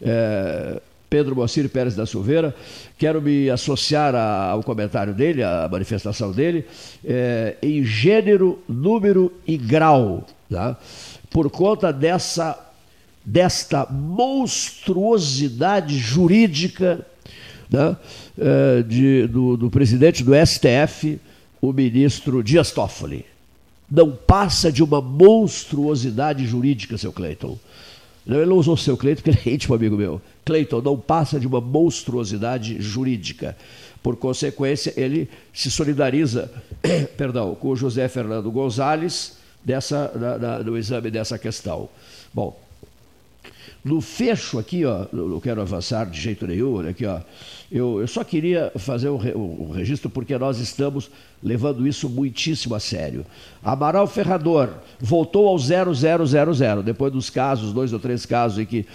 é, 0.00 0.80
Pedro 1.10 1.34
Moacir 1.34 1.68
Pérez 1.68 1.96
da 1.96 2.06
Silveira, 2.06 2.54
quero 2.96 3.20
me 3.20 3.50
associar 3.50 4.14
a, 4.14 4.50
ao 4.50 4.62
comentário 4.62 5.12
dele, 5.12 5.42
à 5.42 5.68
manifestação 5.70 6.30
dele, 6.30 6.64
é, 7.04 7.56
em 7.60 7.82
gênero, 7.82 8.62
número 8.68 9.32
e 9.46 9.56
grau. 9.56 10.24
Tá? 10.50 10.78
Por 11.30 11.50
conta 11.50 11.92
dessa 11.92 12.64
desta 13.24 13.86
monstruosidade 13.90 15.98
jurídica 15.98 17.04
né, 17.70 17.96
eh, 18.38 18.82
de, 18.82 19.26
do, 19.26 19.56
do, 19.56 19.70
presidente 19.70 20.22
do 20.24 20.32
STF, 20.34 21.20
o 21.60 21.72
ministro 21.72 22.42
Dias 22.42 22.70
Toffoli. 22.70 23.26
Não 23.90 24.12
passa 24.12 24.72
de 24.72 24.82
uma 24.82 25.02
monstruosidade 25.02 26.46
jurídica, 26.46 26.96
seu 26.96 27.12
Cleiton. 27.12 27.58
Ele 28.26 28.46
não 28.46 28.56
usou 28.56 28.78
seu 28.78 28.96
Cleiton, 28.96 29.22
porque 29.22 29.38
ele 29.38 29.42
é 29.44 29.50
íntimo 29.54 29.74
amigo 29.74 29.96
meu. 29.96 30.20
Cleiton, 30.44 30.80
não 30.80 30.98
passa 30.98 31.38
de 31.38 31.46
uma 31.46 31.60
monstruosidade 31.60 32.80
jurídica. 32.80 33.54
Por 34.02 34.16
consequência, 34.16 34.92
ele 34.96 35.28
se 35.52 35.70
solidariza 35.70 36.50
perdão, 37.16 37.54
com 37.54 37.68
o 37.68 37.76
José 37.76 38.08
Fernando 38.08 38.50
Gonzalez, 38.50 39.37
dessa, 39.64 40.08
da, 40.08 40.38
da, 40.38 40.62
do 40.62 40.76
exame 40.76 41.10
dessa 41.10 41.38
questão. 41.38 41.88
Bom, 42.32 42.58
no 43.84 44.00
fecho 44.00 44.58
aqui, 44.58 44.84
ó, 44.84 45.06
não 45.12 45.40
quero 45.40 45.60
avançar 45.60 46.04
de 46.06 46.20
jeito 46.20 46.46
nenhum, 46.46 46.86
aqui, 46.88 47.06
ó, 47.06 47.20
eu, 47.70 48.00
eu 48.00 48.08
só 48.08 48.24
queria 48.24 48.72
fazer 48.76 49.10
um, 49.10 49.16
um, 49.16 49.70
registro 49.70 50.08
porque 50.10 50.36
nós 50.38 50.58
estamos 50.58 51.10
levando 51.42 51.86
isso 51.86 52.08
muitíssimo 52.08 52.74
a 52.74 52.80
sério. 52.80 53.24
Amaral 53.62 54.06
Ferrador 54.06 54.70
voltou 54.98 55.46
ao 55.48 55.58
0000, 55.58 56.82
depois 56.82 57.12
dos 57.12 57.30
casos, 57.30 57.72
dois 57.72 57.92
ou 57.92 57.98
três 57.98 58.26
casos 58.26 58.58
em 58.58 58.66
que 58.66 58.86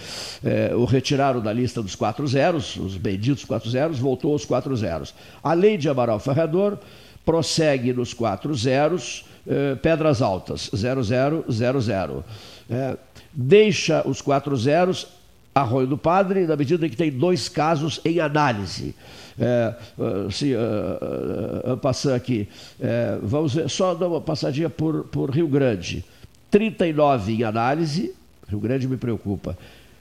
é, 0.44 0.74
o 0.74 0.84
retiraram 0.84 1.40
da 1.40 1.52
lista 1.52 1.80
dos 1.80 1.94
quatro 1.94 2.26
zeros, 2.26 2.76
os 2.76 2.96
benditos 2.96 3.44
quatro 3.44 3.70
zeros, 3.70 3.98
voltou 3.98 4.32
aos 4.32 4.44
quatro 4.44 4.76
zeros. 4.76 5.14
A 5.42 5.54
lei 5.54 5.76
de 5.78 5.88
Amaral 5.88 6.18
Ferrador 6.18 6.76
prossegue 7.24 7.92
nos 7.92 8.12
quatro 8.12 8.52
zeros, 8.54 9.24
eh, 9.46 9.76
Pedras 9.76 10.20
Altas, 10.22 10.70
0000. 10.72 12.24
É, 12.70 12.96
deixa 13.32 14.02
os 14.06 14.22
quatro 14.22 14.56
zeros, 14.56 15.06
Arroio 15.54 15.86
do 15.86 15.98
Padre, 15.98 16.46
na 16.46 16.56
medida 16.56 16.86
em 16.86 16.90
que 16.90 16.96
tem 16.96 17.10
dois 17.10 17.46
casos 17.48 18.00
em 18.04 18.20
análise. 18.20 18.94
É, 19.38 19.74
eh, 19.98 20.30
se, 20.30 20.54
uh, 20.54 21.72
uh, 21.72 21.76
passar 21.76 22.14
aqui, 22.14 22.48
é, 22.80 23.18
vamos 23.22 23.54
ver, 23.54 23.68
só 23.68 23.94
dar 23.94 24.08
uma 24.08 24.20
passadinha 24.20 24.70
por, 24.70 25.04
por 25.04 25.30
Rio 25.30 25.48
Grande. 25.48 26.04
39 26.50 27.32
em 27.32 27.42
análise, 27.42 28.14
Rio 28.48 28.60
Grande 28.60 28.88
me 28.88 28.96
preocupa. 28.96 29.58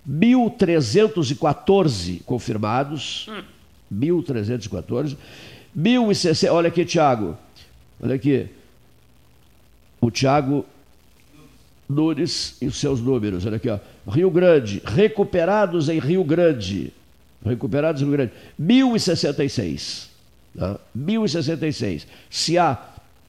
1.314 0.09 2.23
confirmados. 2.23 3.27
Hum. 3.29 3.43
1.314. 3.93 5.17
1.060. 5.77 6.51
Olha 6.51 6.67
aqui, 6.67 6.83
Tiago. 6.85 7.37
Olha 8.01 8.15
aqui 8.15 8.49
o 10.03 10.11
Tiago 10.11 10.65
Nunes 11.87 12.57
e 12.61 12.67
os 12.67 12.77
seus 12.77 12.99
números. 12.99 13.45
Olha 13.45 13.55
aqui, 13.55 13.69
ó. 13.69 13.79
Rio 14.07 14.29
Grande, 14.29 14.81
recuperados 14.83 15.87
em 15.87 15.97
Rio 15.97 16.23
Grande. 16.25 16.91
Recuperados 17.45 18.01
em 18.01 18.05
Rio 18.05 18.13
Grande. 18.13 18.33
1066. 18.59 20.09
Tá? 20.57 20.77
1066. 20.93 22.05
Se 22.29 22.57
há 22.57 22.77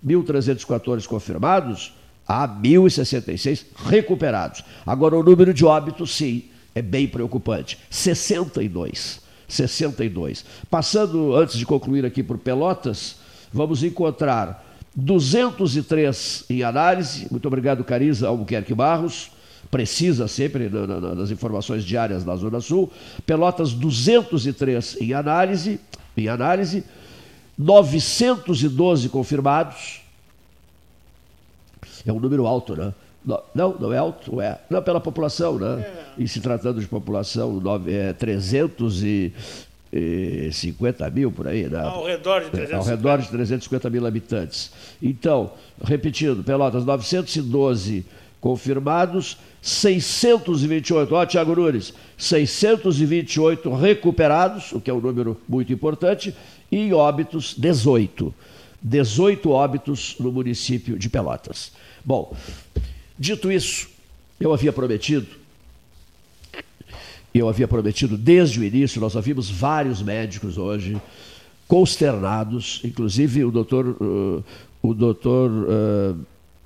1.314 0.04 1.06
confirmados, 1.06 1.94
há 2.26 2.48
1.066 2.48 3.66
recuperados. 3.86 4.64
Agora, 4.84 5.16
o 5.16 5.22
número 5.22 5.54
de 5.54 5.64
óbitos, 5.64 6.16
sim, 6.16 6.44
é 6.74 6.82
bem 6.82 7.06
preocupante. 7.06 7.78
62. 7.88 9.20
62. 9.46 10.44
Passando, 10.68 11.36
antes 11.36 11.56
de 11.56 11.64
concluir 11.64 12.04
aqui 12.04 12.22
por 12.22 12.38
Pelotas, 12.38 13.16
vamos 13.52 13.84
encontrar 13.84 14.63
203 14.94 16.44
em 16.48 16.62
análise. 16.62 17.26
Muito 17.30 17.46
obrigado, 17.46 17.82
Cariza 17.84 18.28
Albuquerque 18.28 18.74
Barros. 18.74 19.30
Precisa 19.70 20.28
sempre 20.28 20.68
das 20.68 21.30
informações 21.30 21.84
diárias 21.84 22.22
da 22.22 22.36
Zona 22.36 22.60
Sul. 22.60 22.92
Pelotas 23.26 23.72
203 23.72 24.98
em 25.00 25.12
análise, 25.12 25.80
em 26.16 26.28
análise. 26.28 26.84
912 27.58 29.08
confirmados. 29.08 30.00
É 32.06 32.12
um 32.12 32.20
número 32.20 32.46
alto, 32.46 32.76
né? 32.76 32.92
Não, 33.24 33.74
não 33.80 33.92
é 33.92 33.96
alto, 33.96 34.40
é. 34.40 34.60
Não, 34.68 34.82
pela 34.82 35.00
população, 35.00 35.58
né? 35.58 35.80
É. 35.80 36.04
E 36.18 36.28
se 36.28 36.40
tratando 36.40 36.78
de 36.78 36.86
população, 36.86 37.60
é, 37.86 38.12
300 38.12 39.02
e 39.02 39.32
50 40.50 41.08
mil 41.10 41.30
por 41.30 41.46
aí, 41.46 41.68
né? 41.68 41.80
Ao 41.80 42.04
redor 42.04 42.40
de 42.40 42.50
350. 42.50 42.76
Ao 42.76 42.84
redor 42.84 43.18
de 43.18 43.28
350 43.28 43.90
mil 43.90 44.06
habitantes. 44.06 44.72
Então, 45.00 45.52
repetindo, 45.82 46.42
Pelotas, 46.42 46.84
912 46.84 48.04
confirmados, 48.40 49.38
628, 49.62 51.14
ó, 51.14 51.24
Tiago 51.24 51.54
Nunes, 51.54 51.94
628 52.18 53.74
recuperados, 53.74 54.72
o 54.72 54.80
que 54.80 54.90
é 54.90 54.94
um 54.94 55.00
número 55.00 55.40
muito 55.48 55.72
importante, 55.72 56.34
e 56.70 56.92
óbitos, 56.92 57.54
18. 57.56 58.34
18 58.82 59.50
óbitos 59.50 60.16
no 60.20 60.30
município 60.30 60.98
de 60.98 61.08
Pelotas. 61.08 61.72
Bom, 62.04 62.36
dito 63.18 63.50
isso, 63.50 63.88
eu 64.38 64.52
havia 64.52 64.72
prometido 64.72 65.26
eu 67.38 67.48
havia 67.48 67.66
prometido 67.66 68.16
desde 68.16 68.60
o 68.60 68.64
início, 68.64 69.00
nós 69.00 69.16
ouvimos 69.16 69.50
vários 69.50 70.00
médicos 70.00 70.56
hoje 70.56 71.00
consternados, 71.66 72.80
inclusive 72.84 73.44
o 73.44 73.50
doutor, 73.50 73.86
uh, 74.00 74.44
o 74.82 74.94
doutor 74.94 75.50
uh, 75.50 76.16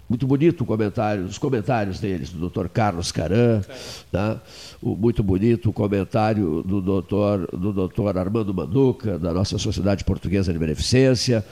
muito 0.08 0.26
bonito 0.26 0.62
o 0.62 0.66
comentário, 0.66 1.24
os 1.24 1.36
comentários 1.36 2.00
deles, 2.00 2.30
do 2.30 2.38
doutor 2.38 2.68
Carlos 2.68 3.12
Caran, 3.12 3.62
tá? 4.10 4.40
o, 4.80 4.96
muito 4.96 5.22
bonito 5.22 5.68
o 5.68 5.72
comentário 5.72 6.62
do 6.62 6.80
doutor, 6.80 7.46
do 7.52 7.72
doutor 7.72 8.16
Armando 8.16 8.54
Manduca, 8.54 9.18
da 9.18 9.32
nossa 9.32 9.58
Sociedade 9.58 10.04
Portuguesa 10.04 10.52
de 10.52 10.58
Beneficência, 10.58 11.44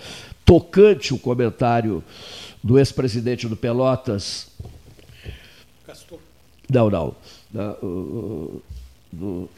tocante 0.44 1.12
o 1.12 1.18
comentário 1.18 2.02
do 2.62 2.78
ex-presidente 2.78 3.46
do 3.46 3.56
Pelotas. 3.56 4.48
Castor. 5.86 6.18
Não, 6.70 6.88
não. 6.88 7.14
não 7.52 7.72
o, 7.82 8.62
do, 9.16 9.48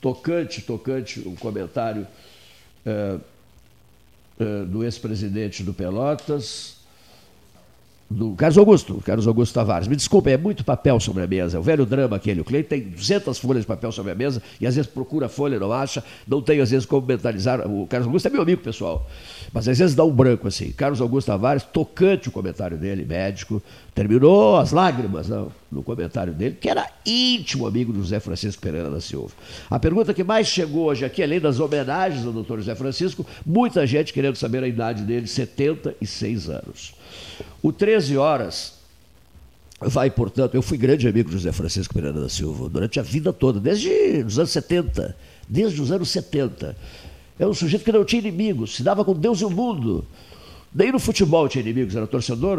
tocante, 0.00 0.62
tocante 0.62 1.20
o 1.20 1.34
comentário 1.36 2.06
é, 2.84 3.18
é, 4.38 4.64
do 4.64 4.84
ex-presidente 4.84 5.62
do 5.62 5.74
Pelotas, 5.74 6.75
do 8.08 8.34
Carlos 8.34 8.56
Augusto, 8.56 9.02
Carlos 9.04 9.26
Augusto 9.26 9.54
Tavares. 9.54 9.88
Me 9.88 9.96
desculpe, 9.96 10.30
é 10.30 10.36
muito 10.36 10.64
papel 10.64 11.00
sobre 11.00 11.24
a 11.24 11.26
mesa. 11.26 11.56
É 11.56 11.60
o 11.60 11.62
velho 11.62 11.84
drama 11.84 12.16
aquele. 12.16 12.40
O 12.40 12.44
cliente 12.44 12.68
tem 12.68 12.80
200 12.80 13.36
folhas 13.38 13.62
de 13.62 13.66
papel 13.66 13.90
sobre 13.90 14.12
a 14.12 14.14
mesa 14.14 14.40
e 14.60 14.66
às 14.66 14.76
vezes 14.76 14.90
procura 14.90 15.28
folha, 15.28 15.58
não 15.58 15.72
acha. 15.72 16.04
Não 16.26 16.40
tem 16.40 16.60
às 16.60 16.70
vezes 16.70 16.86
como 16.86 17.06
mentalizar. 17.06 17.66
O 17.66 17.86
Carlos 17.86 18.06
Augusto 18.06 18.26
é 18.26 18.30
meu 18.30 18.42
amigo 18.42 18.62
pessoal, 18.62 19.08
mas 19.52 19.66
às 19.66 19.78
vezes 19.78 19.94
dá 19.94 20.04
um 20.04 20.12
branco 20.12 20.46
assim. 20.46 20.70
Carlos 20.70 21.00
Augusto 21.00 21.26
Tavares, 21.26 21.64
tocante 21.64 22.28
o 22.28 22.32
comentário 22.32 22.76
dele, 22.76 23.04
médico, 23.04 23.60
terminou 23.92 24.56
as 24.56 24.70
lágrimas 24.70 25.28
não, 25.28 25.50
no 25.70 25.82
comentário 25.82 26.32
dele, 26.32 26.56
que 26.60 26.68
era 26.68 26.88
íntimo 27.04 27.66
amigo 27.66 27.92
do 27.92 28.00
José 28.00 28.20
Francisco 28.20 28.62
Pereira 28.62 28.88
da 28.88 29.00
Silva. 29.00 29.32
A 29.68 29.80
pergunta 29.80 30.14
que 30.14 30.22
mais 30.22 30.46
chegou 30.46 30.84
hoje 30.86 31.04
aqui, 31.04 31.22
além 31.22 31.40
das 31.40 31.58
homenagens 31.58 32.24
ao 32.24 32.32
doutor 32.32 32.58
José 32.58 32.74
Francisco, 32.76 33.26
muita 33.44 33.84
gente 33.84 34.12
querendo 34.12 34.36
saber 34.36 34.62
a 34.62 34.68
idade 34.68 35.02
dele, 35.02 35.26
76 35.26 36.48
anos. 36.48 36.94
O 37.62 37.72
13 37.72 38.16
horas 38.16 38.74
vai, 39.80 40.10
portanto, 40.10 40.54
eu 40.54 40.62
fui 40.62 40.78
grande 40.78 41.06
amigo 41.06 41.28
de 41.28 41.36
José 41.36 41.52
Francisco 41.52 41.92
Pereira 41.92 42.20
da 42.20 42.28
Silva 42.28 42.68
durante 42.68 42.98
a 42.98 43.02
vida 43.02 43.32
toda, 43.32 43.60
desde 43.60 44.24
os 44.26 44.38
anos 44.38 44.50
70, 44.50 45.16
desde 45.48 45.80
os 45.80 45.90
anos 45.90 46.08
70. 46.08 46.76
É 47.38 47.46
um 47.46 47.52
sujeito 47.52 47.84
que 47.84 47.92
não 47.92 48.04
tinha 48.04 48.20
inimigos, 48.20 48.76
se 48.76 48.82
dava 48.82 49.04
com 49.04 49.12
Deus 49.12 49.40
e 49.40 49.44
o 49.44 49.50
mundo. 49.50 50.04
Nem 50.74 50.92
no 50.92 50.98
futebol 50.98 51.48
tinha 51.48 51.62
inimigos, 51.62 51.94
era 51.94 52.06
torcedor 52.06 52.58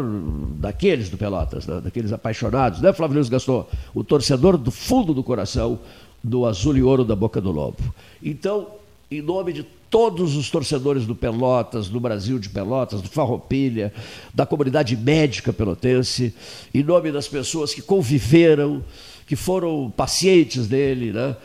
daqueles 0.58 1.08
do 1.08 1.16
Pelotas, 1.16 1.66
né? 1.66 1.80
daqueles 1.80 2.12
apaixonados, 2.12 2.80
né, 2.80 2.92
Flávio 2.92 3.16
Luiz 3.16 3.28
Gaston? 3.28 3.66
O 3.94 4.02
torcedor 4.02 4.56
do 4.56 4.70
fundo 4.70 5.14
do 5.14 5.22
coração 5.22 5.78
do 6.22 6.46
azul 6.46 6.76
e 6.76 6.82
ouro 6.82 7.04
da 7.04 7.14
boca 7.14 7.40
do 7.40 7.50
lobo. 7.50 7.78
Então, 8.22 8.66
em 9.10 9.22
nome 9.22 9.52
de 9.52 9.62
todos 9.90 10.36
os 10.36 10.50
torcedores 10.50 11.06
do 11.06 11.14
Pelotas, 11.14 11.88
do 11.88 11.98
Brasil 11.98 12.38
de 12.38 12.48
Pelotas, 12.48 13.00
do 13.00 13.08
Farroupilha, 13.08 13.92
da 14.34 14.44
comunidade 14.44 14.96
médica 14.96 15.52
pelotense, 15.52 16.34
em 16.74 16.82
nome 16.82 17.10
das 17.10 17.26
pessoas 17.26 17.72
que 17.72 17.80
conviveram, 17.80 18.84
que 19.26 19.34
foram 19.34 19.90
pacientes 19.96 20.66
dele, 20.66 21.12
né? 21.12 21.36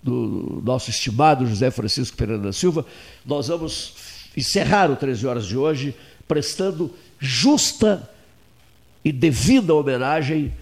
do 0.00 0.62
nosso 0.64 0.90
estimado 0.90 1.46
José 1.46 1.70
Francisco 1.70 2.16
Pereira 2.16 2.40
da 2.40 2.52
Silva, 2.52 2.86
nós 3.26 3.48
vamos 3.48 3.94
encerrar 4.36 4.90
o 4.90 4.96
13 4.96 5.26
horas 5.26 5.46
de 5.46 5.56
hoje 5.56 5.94
prestando 6.26 6.90
justa 7.18 8.08
e 9.04 9.10
devida 9.10 9.74
homenagem 9.74 10.52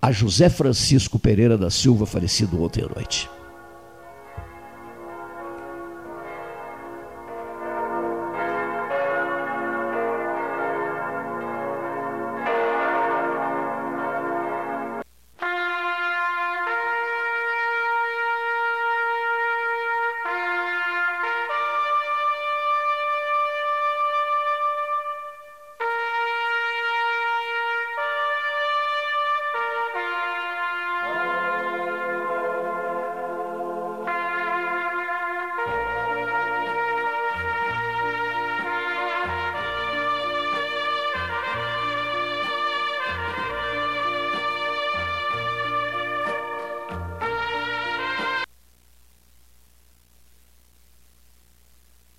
a 0.00 0.10
José 0.10 0.48
Francisco 0.48 1.18
Pereira 1.18 1.58
da 1.58 1.68
Silva, 1.68 2.06
falecido 2.06 2.62
ontem 2.62 2.82
à 2.82 2.88
noite. 2.88 3.28